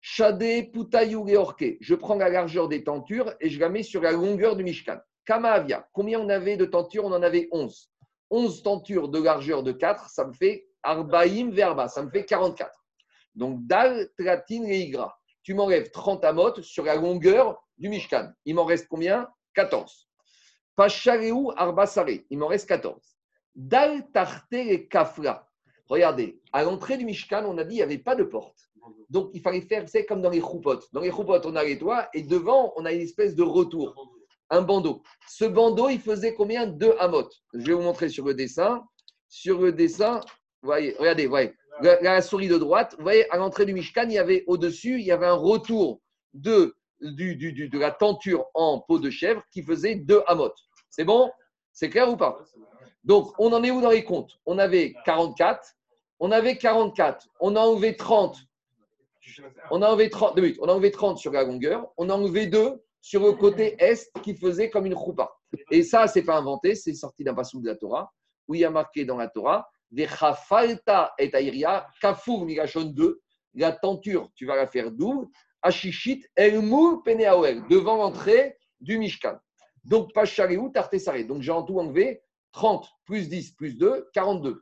Shade 0.00 0.70
Putayou 0.72 1.26
Je 1.80 1.94
prends 1.94 2.16
la 2.16 2.28
largeur 2.28 2.68
des 2.68 2.84
tentures 2.84 3.34
et 3.40 3.48
je 3.48 3.58
la 3.58 3.68
mets 3.70 3.82
sur 3.82 4.02
la 4.02 4.12
longueur 4.12 4.56
du 4.56 4.62
Mishkan. 4.62 4.98
Kama 5.28 5.50
Avia. 5.50 5.86
Combien 5.92 6.20
on 6.20 6.30
avait 6.30 6.56
de 6.56 6.64
tentures? 6.64 7.04
On 7.04 7.12
en 7.12 7.22
avait 7.22 7.50
11. 7.52 7.90
11 8.30 8.62
tentures 8.62 9.10
de 9.10 9.22
largeur 9.22 9.62
de 9.62 9.72
4, 9.72 10.08
ça 10.08 10.24
me 10.24 10.32
fait 10.32 10.66
Arbaim 10.82 11.50
Verba, 11.50 11.86
ça 11.86 12.02
me 12.02 12.08
fait 12.08 12.24
44. 12.24 12.72
Donc, 13.34 13.66
Dal, 13.66 14.08
Tratin 14.18 14.64
et 14.64 14.78
Igra. 14.78 15.18
Tu 15.42 15.52
m'enlèves 15.52 15.90
30 15.90 16.24
amotes 16.24 16.62
sur 16.62 16.84
la 16.84 16.94
longueur 16.94 17.62
du 17.76 17.90
Mishkan. 17.90 18.30
Il 18.46 18.54
m'en 18.54 18.64
reste 18.64 18.88
combien? 18.88 19.28
14. 19.52 20.08
Pachareu 20.74 21.52
Arbasare. 21.58 22.22
Il 22.30 22.38
m'en 22.38 22.46
reste 22.46 22.66
14. 22.66 22.96
Dal, 23.54 24.10
Tarte 24.12 24.88
Kafra. 24.88 25.46
Regardez, 25.88 26.40
à 26.54 26.64
l'entrée 26.64 26.96
du 26.96 27.04
Mishkan, 27.04 27.44
on 27.44 27.58
a 27.58 27.64
dit 27.64 27.76
qu'il 27.76 27.76
n'y 27.76 27.82
avait 27.82 27.98
pas 27.98 28.14
de 28.14 28.24
porte. 28.24 28.70
Donc, 29.10 29.28
il 29.34 29.42
fallait 29.42 29.60
faire, 29.60 29.86
c'est 29.90 30.06
comme 30.06 30.22
dans 30.22 30.30
les 30.30 30.40
choupotes. 30.40 30.86
Dans 30.94 31.02
les 31.02 31.10
choupotes, 31.10 31.44
on 31.44 31.54
a 31.54 31.64
les 31.64 31.76
toits 31.76 32.08
et 32.14 32.22
devant, 32.22 32.72
on 32.76 32.86
a 32.86 32.92
une 32.92 33.02
espèce 33.02 33.34
de 33.34 33.42
retour, 33.42 34.17
un 34.50 34.62
bandeau. 34.62 35.02
Ce 35.28 35.44
bandeau, 35.44 35.88
il 35.88 36.00
faisait 36.00 36.34
combien? 36.34 36.66
De 36.66 36.94
amot 36.98 37.28
Je 37.52 37.66
vais 37.66 37.72
vous 37.72 37.82
montrer 37.82 38.08
sur 38.08 38.24
le 38.24 38.34
dessin. 38.34 38.84
Sur 39.28 39.60
le 39.60 39.72
dessin, 39.72 40.20
vous 40.62 40.68
voyez, 40.68 40.94
regardez, 40.98 41.26
voyez, 41.26 41.54
la, 41.82 42.22
souris 42.22 42.48
de 42.48 42.56
droite, 42.56 42.94
vous 42.96 43.02
voyez, 43.02 43.30
à 43.30 43.36
l'entrée 43.36 43.66
du 43.66 43.74
Mishkan, 43.74 44.04
il 44.04 44.12
y 44.12 44.18
avait 44.18 44.44
au-dessus, 44.46 44.98
il 44.98 45.06
y 45.06 45.12
avait 45.12 45.26
un 45.26 45.34
retour 45.34 46.00
de, 46.32 46.74
la 47.00 47.90
tenture 47.90 48.46
en 48.54 48.80
peau 48.80 48.98
de 48.98 49.10
chèvre 49.10 49.42
qui 49.52 49.62
faisait 49.62 49.96
deux 49.96 50.22
amot. 50.26 50.52
C'est 50.88 51.04
bon? 51.04 51.30
C'est 51.72 51.90
clair 51.90 52.10
ou 52.10 52.16
pas? 52.16 52.38
Donc, 53.04 53.32
on 53.38 53.52
en 53.52 53.62
est 53.62 53.70
où 53.70 53.80
dans 53.80 53.90
les 53.90 54.02
comptes? 54.02 54.38
On 54.46 54.58
avait 54.58 54.94
44, 55.04 55.76
on 56.20 56.32
avait 56.32 56.56
44, 56.56 57.28
on 57.40 57.54
a 57.54 57.60
enlevé 57.60 57.96
30 57.96 58.38
on 59.70 59.82
a 59.82 59.88
enlevé 59.88 60.10
30, 60.10 60.38
on 60.60 60.68
a 60.68 60.72
enlevé 60.72 60.90
30 60.90 61.18
sur 61.18 61.32
la 61.32 61.44
longueur, 61.44 61.86
on 61.96 62.08
a 62.10 62.14
enlevé 62.14 62.46
2 62.46 62.82
sur 63.00 63.22
le 63.24 63.32
côté 63.32 63.76
est 63.78 64.10
qui 64.22 64.34
faisait 64.34 64.70
comme 64.70 64.86
une 64.86 64.94
choupa. 64.94 65.30
Et 65.70 65.82
ça, 65.82 66.06
c'est 66.06 66.22
pas 66.22 66.36
inventé, 66.36 66.74
c'est 66.74 66.94
sorti 66.94 67.24
d'un 67.24 67.34
passage 67.34 67.60
de 67.60 67.66
la 67.66 67.76
Torah, 67.76 68.12
où 68.46 68.54
il 68.54 68.60
y 68.60 68.64
a 68.64 68.70
marqué 68.70 69.04
dans 69.04 69.16
la 69.16 69.28
Torah, 69.28 69.68
Vechafalta 69.90 71.14
et 71.18 71.30
Airia, 71.32 71.88
Kafur 72.00 72.44
Migashon 72.44 72.84
2, 72.84 73.20
la 73.54 73.72
tenture, 73.72 74.30
tu 74.34 74.46
vas 74.46 74.56
la 74.56 74.66
faire 74.66 74.90
double, 74.90 75.26
Ashishit 75.62 76.24
Elmul 76.36 77.02
Peneaoel, 77.04 77.66
devant 77.68 77.96
l'entrée 77.96 78.56
du 78.80 78.98
Mishkan. 78.98 79.38
Donc, 79.84 80.12
Pachareou, 80.12 80.68
Tartesare. 80.70 81.24
Donc, 81.24 81.42
j'ai 81.42 81.50
en 81.50 81.62
tout 81.62 81.78
enlevé 81.78 82.22
30 82.52 82.86
plus 83.04 83.28
10 83.28 83.52
plus 83.52 83.76
2, 83.76 84.08
42. 84.12 84.60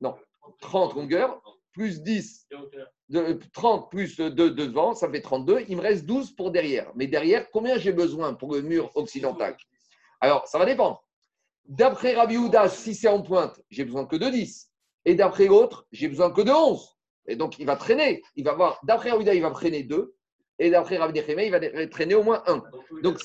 Non, 0.00 0.16
30 0.60 0.94
longueur, 0.94 1.40
plus 1.72 2.02
10, 2.02 2.48
de, 3.08 3.38
30 3.52 3.90
plus 3.90 4.16
2 4.16 4.30
devant, 4.30 4.94
ça 4.94 5.10
fait 5.10 5.20
32. 5.20 5.64
Il 5.68 5.76
me 5.76 5.82
reste 5.82 6.04
12 6.06 6.34
pour 6.36 6.50
derrière. 6.50 6.90
Mais 6.94 7.06
derrière, 7.06 7.50
combien 7.50 7.78
j'ai 7.78 7.92
besoin 7.92 8.34
pour 8.34 8.54
le 8.54 8.62
mur 8.62 8.90
occidental? 8.94 9.56
Alors, 10.20 10.46
ça 10.46 10.58
va 10.58 10.66
dépendre. 10.66 11.04
D'après 11.66 12.14
Rabbi 12.14 12.36
Houda, 12.36 12.68
si 12.68 12.94
c'est 12.94 13.08
en 13.08 13.22
pointe, 13.22 13.60
j'ai 13.70 13.84
besoin 13.84 14.06
que 14.06 14.16
de 14.16 14.28
10. 14.28 14.70
Et 15.04 15.14
d'après 15.14 15.46
l'autre, 15.46 15.86
j'ai 15.92 16.08
besoin 16.08 16.30
que 16.30 16.42
de 16.42 16.50
11. 16.50 16.96
Et 17.28 17.36
donc, 17.36 17.58
il 17.58 17.66
va 17.66 17.76
traîner. 17.76 18.22
Il 18.36 18.44
va 18.44 18.54
voir, 18.54 18.80
d'après 18.82 19.10
Rabbi 19.10 19.22
Houda, 19.22 19.34
il 19.34 19.42
va 19.42 19.50
traîner 19.50 19.82
2. 19.82 20.14
Et 20.58 20.70
d'après 20.70 20.98
Rabbi 20.98 21.18
Nechemé, 21.18 21.46
il 21.46 21.52
va 21.52 21.86
traîner 21.88 22.14
au 22.14 22.22
moins 22.22 22.42
1. 22.46 22.62
Donc, 23.02 23.18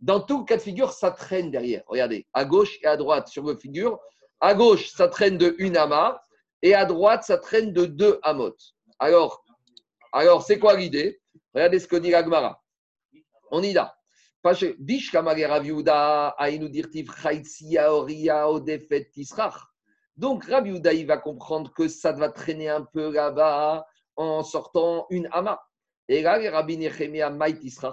dans 0.00 0.20
tout 0.20 0.44
cas 0.44 0.56
de 0.56 0.62
figure, 0.62 0.92
ça 0.92 1.10
traîne 1.10 1.50
derrière. 1.50 1.82
Regardez, 1.86 2.26
à 2.32 2.44
gauche 2.44 2.78
et 2.82 2.86
à 2.86 2.96
droite 2.96 3.28
sur 3.28 3.42
vos 3.42 3.56
figures. 3.56 3.98
À 4.40 4.54
gauche, 4.54 4.88
ça 4.88 5.08
traîne 5.08 5.38
de 5.38 5.54
une 5.58 5.76
amas 5.76 6.20
et 6.66 6.74
à 6.74 6.84
droite, 6.84 7.22
ça 7.22 7.38
traîne 7.38 7.72
de 7.72 7.86
deux 7.86 8.18
amot. 8.24 8.56
Alors, 8.98 9.44
alors 10.12 10.42
c'est 10.42 10.58
quoi 10.58 10.76
l'idée? 10.76 11.20
Regardez 11.54 11.78
ce 11.78 11.86
que 11.86 11.94
dit 11.94 12.10
l'Agmara. 12.10 12.60
On 13.52 13.62
y 13.62 13.72
va. 13.72 13.96
Donc, 20.16 20.44
Rabbi 20.44 20.70
Uda, 20.70 20.92
il 20.92 21.06
va 21.06 21.18
comprendre 21.18 21.72
que 21.72 21.86
ça 21.86 22.10
va 22.12 22.30
traîner 22.30 22.68
un 22.68 22.82
peu 22.82 23.12
là-bas 23.12 23.86
en 24.16 24.42
sortant 24.42 25.06
une 25.10 25.28
ama. 25.30 25.60
Et 26.08 26.22
là, 26.22 26.38
Rabbi 26.50 26.78
Nechemia 26.78 27.32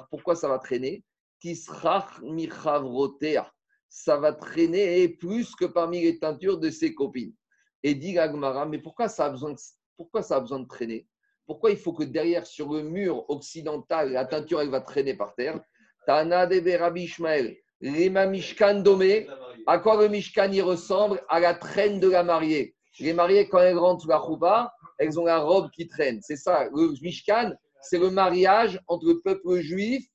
pourquoi 0.09 0.35
ça 0.35 0.47
va 0.47 0.57
traîner? 0.57 1.03
Tisrach 1.39 2.21
michavrotea. 2.23 3.51
Ça 3.87 4.17
va 4.17 4.33
traîner 4.33 5.07
plus 5.09 5.55
que 5.55 5.65
parmi 5.65 6.01
les 6.01 6.17
teintures 6.17 6.57
de 6.57 6.71
ses 6.71 6.95
copines. 6.95 7.35
Et 7.83 7.95
dit 7.95 8.17
Agmara, 8.17 8.65
mais 8.65 8.79
pourquoi 8.79 9.09
ça, 9.09 9.25
a 9.25 9.29
besoin 9.29 9.51
de, 9.51 9.57
pourquoi 9.97 10.23
ça 10.23 10.37
a 10.37 10.39
besoin 10.39 10.59
de 10.59 10.67
traîner? 10.67 11.07
Pourquoi 11.45 11.71
il 11.71 11.77
faut 11.77 11.93
que 11.93 12.03
derrière, 12.03 12.45
sur 12.45 12.71
le 12.71 12.83
mur 12.83 13.29
occidental, 13.29 14.13
la 14.13 14.25
teinture, 14.25 14.61
elle 14.61 14.69
va 14.69 14.81
traîner 14.81 15.13
par 15.13 15.35
terre? 15.35 15.59
Tana 16.07 16.45
de 16.47 16.77
Rabbi 16.77 17.03
Ishmael, 17.03 17.57
Lema 17.81 18.25
Mishkan 18.25 18.81
Domé, 18.81 19.27
à 19.67 19.77
quoi 19.79 20.01
le 20.01 20.07
Mishkan 20.07 20.51
y 20.51 20.61
ressemble? 20.61 21.21
À 21.27 21.39
la 21.39 21.53
traîne 21.53 21.99
de 21.99 22.09
la 22.09 22.23
mariée. 22.23 22.75
Les 22.99 23.13
mariées, 23.13 23.49
quand 23.49 23.59
elles 23.59 23.77
rentrent 23.77 24.07
la 24.07 24.21
choupa, 24.21 24.73
elles 24.99 25.19
ont 25.19 25.25
la 25.25 25.39
robe 25.39 25.69
qui 25.71 25.87
traîne. 25.87 26.19
C'est 26.21 26.37
ça, 26.37 26.65
le 26.65 26.93
Mishkan, 27.01 27.51
c'est 27.81 27.99
le 27.99 28.09
mariage 28.09 28.79
entre 28.87 29.07
le 29.07 29.19
peuple 29.19 29.59
juif 29.59 30.05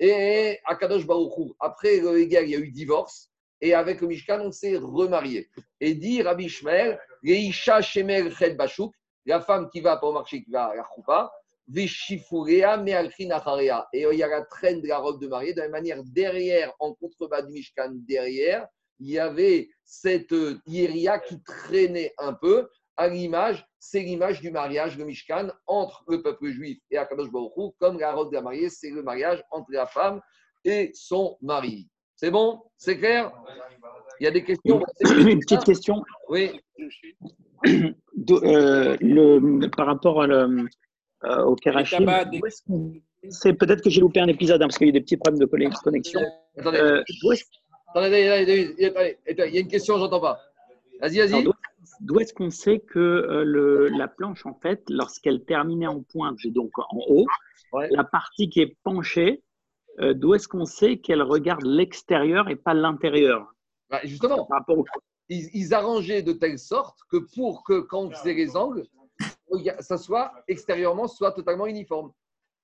et 0.00 0.58
Akadosh 0.64 1.06
Baruch 1.06 1.52
Après 1.60 1.98
il 1.98 2.32
y 2.32 2.36
a 2.36 2.42
eu 2.42 2.70
divorce. 2.70 3.30
Et 3.60 3.74
avec 3.74 4.00
le 4.00 4.06
Mishkan, 4.06 4.40
on 4.40 4.52
s'est 4.52 4.76
remarié. 4.76 5.48
Et 5.80 5.94
dit 5.94 6.22
Rabbi 6.22 6.44
Ishmael, 6.44 6.98
la 9.26 9.40
femme 9.40 9.68
qui 9.70 9.80
va 9.80 9.96
pour 9.96 10.12
marcher, 10.12 10.42
qui 10.42 10.50
va 10.50 10.66
à 10.66 10.74
la 10.76 10.84
choupa, 10.94 11.32
et 11.70 11.84
il 11.84 12.54
y 14.16 14.22
a 14.22 14.28
la 14.28 14.42
traîne 14.42 14.80
de 14.80 14.88
la 14.88 14.98
robe 14.98 15.20
de 15.20 15.28
mariée. 15.28 15.52
De 15.52 15.58
la 15.58 15.64
même 15.64 15.72
manière, 15.72 16.02
derrière, 16.02 16.72
en 16.78 16.94
contrebas 16.94 17.42
du 17.42 17.52
Mishkan, 17.52 17.90
derrière, 18.08 18.66
il 19.00 19.10
y 19.10 19.18
avait 19.18 19.68
cette 19.84 20.34
hieria 20.66 21.18
qui 21.18 21.42
traînait 21.42 22.14
un 22.18 22.32
peu. 22.32 22.68
À 22.96 23.06
l'image, 23.08 23.64
c'est 23.78 24.00
l'image 24.00 24.40
du 24.40 24.50
mariage, 24.50 24.96
le 24.96 25.04
Mishkan, 25.04 25.50
entre 25.66 26.04
le 26.08 26.22
peuple 26.22 26.48
juif 26.48 26.78
et 26.90 26.96
Akadosh 26.96 27.30
Baruch 27.30 27.74
comme 27.78 28.00
la 28.00 28.12
robe 28.12 28.30
de 28.30 28.36
la 28.36 28.42
mariée, 28.42 28.70
c'est 28.70 28.90
le 28.90 29.02
mariage 29.02 29.40
entre 29.50 29.70
la 29.70 29.86
femme 29.86 30.20
et 30.64 30.90
son 30.94 31.36
mari. 31.40 31.88
C'est 32.18 32.32
bon? 32.32 32.60
C'est 32.76 32.98
clair? 32.98 33.32
Il 34.20 34.24
y 34.24 34.26
a 34.26 34.32
des 34.32 34.42
questions? 34.42 34.82
Une 35.00 35.38
petite 35.38 35.64
question. 35.64 36.02
Oui. 36.28 36.60
Euh, 38.30 38.96
le, 39.00 39.68
par 39.68 39.86
rapport 39.86 40.22
à 40.22 40.26
le, 40.26 40.66
euh, 41.24 41.44
au 41.44 41.54
Kerachim, 41.54 42.04
c'est 43.30 43.52
peut-être 43.54 43.82
que 43.82 43.90
j'ai 43.90 44.00
loupé 44.00 44.20
un 44.20 44.26
épisode 44.26 44.60
hein, 44.60 44.66
parce 44.66 44.76
qu'il 44.76 44.86
y 44.86 44.90
a 44.90 44.90
eu 44.90 44.92
des 44.92 45.00
petits 45.00 45.16
problèmes 45.16 45.40
de 45.40 45.46
connexion. 45.46 46.20
Attendez, 46.58 46.78
euh, 46.78 47.02
attendez, 47.88 48.74
il 48.78 49.54
y 49.54 49.56
a 49.56 49.60
une 49.60 49.68
question, 49.68 49.98
j'entends 49.98 50.20
pas. 50.20 50.40
Vas-y, 51.00 51.18
vas-y. 51.18 51.44
D'où 52.00 52.20
est-ce 52.20 52.34
qu'on 52.34 52.50
sait 52.50 52.80
que 52.80 53.42
le, 53.44 53.88
la 53.88 54.08
planche, 54.08 54.44
en 54.44 54.54
fait, 54.54 54.82
lorsqu'elle 54.88 55.44
terminait 55.44 55.86
en 55.86 56.02
pointe, 56.02 56.38
donc 56.46 56.76
en 56.78 56.98
haut, 57.08 57.26
la 57.90 58.04
partie 58.04 58.50
qui 58.50 58.60
est 58.60 58.76
penchée, 58.82 59.42
d'où 60.00 60.34
est-ce 60.34 60.48
qu'on 60.48 60.64
sait 60.64 60.98
qu'elle 60.98 61.22
regarde 61.22 61.64
l'extérieur 61.64 62.48
et 62.48 62.56
pas 62.56 62.74
l'intérieur 62.74 63.52
bah, 63.90 64.00
Justement, 64.04 64.44
par 64.46 64.60
rapport 64.60 64.78
au 64.78 64.84
ils, 65.28 65.74
arrangeaient 65.74 66.22
de 66.22 66.32
telle 66.32 66.58
sorte 66.58 67.00
que 67.10 67.18
pour 67.34 67.64
que 67.64 67.80
quand 67.80 68.04
on 68.04 68.10
faisait 68.10 68.34
les 68.34 68.56
angles, 68.56 68.86
ça 69.80 69.98
soit 69.98 70.32
extérieurement 70.46 71.06
soit 71.06 71.32
totalement 71.32 71.66
uniforme. 71.66 72.12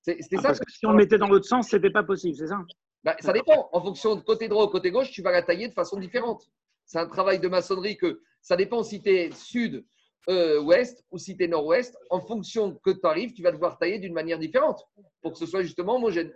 C'était 0.03 0.37
ah, 0.39 0.43
ça. 0.43 0.49
Parce 0.49 0.61
que 0.61 0.73
si 0.73 0.87
on 0.87 0.91
le 0.91 0.97
mettait 0.97 1.19
dans 1.19 1.29
l'autre 1.29 1.47
sens, 1.47 1.69
c'était 1.69 1.91
pas 1.91 2.03
possible, 2.03 2.37
c'est 2.37 2.49
ça 2.49 2.61
bah, 3.03 3.17
Ça 3.21 3.33
dépend. 3.33 3.69
En 3.73 3.83
fonction 3.83 4.17
de 4.17 4.21
côté 4.21 4.49
droit 4.49 4.65
ou 4.65 4.69
côté 4.69 4.91
gauche, 4.91 5.11
tu 5.11 5.23
vas 5.23 5.33
la 5.33 5.43
tailler 5.43 5.69
de 5.69 5.75
façon 5.75 5.99
différente. 5.99 6.51
C'est 6.87 6.99
un 6.99 7.07
travail 7.07 7.39
de 7.39 7.49
maçonnerie 7.49 7.97
que 7.97 8.21
ça 8.43 8.57
dépend 8.57 8.83
si 8.83 9.03
tu 9.03 9.11
es 9.11 9.31
sud, 9.31 9.85
euh, 10.29 10.61
ouest 10.61 11.05
ou 11.11 11.19
si 11.19 11.37
tu 11.37 11.45
es 11.45 11.49
nord-ouest. 11.49 11.97
En 12.11 12.21
fonction 12.21 12.75
que 12.85 12.91
tu 12.91 13.07
arrives, 13.07 13.33
tu 13.33 13.43
vas 13.43 13.53
devoir 13.53 13.79
tailler 13.79 13.99
d'une 13.99 14.13
manière 14.13 14.39
différente 14.39 14.87
pour 15.23 15.33
que 15.33 15.39
ce 15.39 15.47
soit 15.47 15.63
justement 15.63 15.97
homogène. 15.97 16.33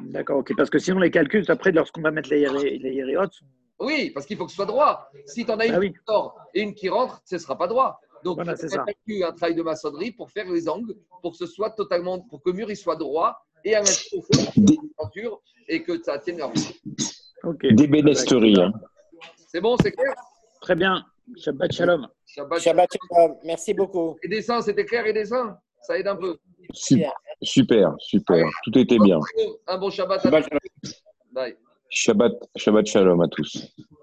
D'accord, 0.00 0.38
ok. 0.38 0.52
Parce 0.56 0.70
que 0.70 0.78
sinon, 0.78 1.00
les 1.00 1.10
calculs, 1.10 1.44
après, 1.48 1.72
lorsqu'on 1.72 2.00
va 2.00 2.10
mettre 2.10 2.30
les, 2.30 2.46
les, 2.78 3.16
oui, 3.82 4.10
parce 4.10 4.26
qu'il 4.26 4.36
faut 4.36 4.44
que 4.44 4.50
ce 4.50 4.56
soit 4.56 4.66
droit. 4.66 5.10
Si 5.26 5.44
tu 5.44 5.50
en 5.50 5.58
as 5.58 5.66
une 5.66 5.74
ah 5.74 5.80
qui 5.80 5.94
sort 6.06 6.38
et 6.54 6.62
une 6.62 6.72
qui 6.72 6.88
rentre, 6.88 7.20
ce 7.24 7.34
ne 7.34 7.40
sera 7.40 7.58
pas 7.58 7.66
droit. 7.66 8.00
Donc, 8.22 8.36
voilà, 8.36 8.54
tu 8.54 8.66
as 8.66 9.28
un 9.28 9.32
travail 9.32 9.56
de 9.56 9.62
maçonnerie 9.62 10.12
pour 10.12 10.30
faire 10.30 10.48
les 10.48 10.68
angles, 10.68 10.94
pour 11.20 11.32
que 11.32 11.38
ce 11.38 11.46
soit 11.46 11.70
totalement, 11.70 12.20
pour 12.20 12.40
que 12.42 12.50
le 12.50 12.56
mur 12.56 12.70
il 12.70 12.76
soit 12.76 12.94
droit 12.94 13.44
et 13.64 13.74
à 13.74 13.80
mettre 13.80 14.04
au 14.12 14.22
fond 14.22 15.40
et 15.68 15.82
que 15.82 16.00
ça 16.02 16.18
tienne 16.18 16.38
leur 16.38 16.52
okay. 17.42 17.72
Des 17.72 17.88
bénesteries. 17.88 18.60
Hein. 18.60 18.72
C'est 19.48 19.60
bon, 19.60 19.76
c'est 19.82 19.92
clair? 19.92 20.14
Très 20.60 20.76
bien. 20.76 21.04
Shabbat 21.36 21.72
shalom. 21.72 22.08
Shabbat, 22.26 22.60
shalom. 22.60 23.36
Merci 23.44 23.74
beaucoup. 23.74 24.16
Et 24.22 24.28
dessin, 24.28 24.60
c'était 24.60 24.84
clair 24.84 25.06
et 25.06 25.12
dessin 25.12 25.58
Ça 25.80 25.98
aide 25.98 26.06
un 26.06 26.16
peu. 26.16 26.38
Super, 26.72 27.12
super. 27.42 27.94
super. 27.98 28.48
Tout 28.64 28.78
était 28.78 28.98
bien. 28.98 29.18
Un 29.66 29.78
bon 29.78 29.90
Shabbat. 29.90 30.22
Shabbat 30.22 30.48
Bye. 31.32 31.56
Shabbat, 31.88 32.32
Shabbat 32.56 32.86
Shalom 32.86 33.20
à 33.20 33.28
tous. 33.28 33.74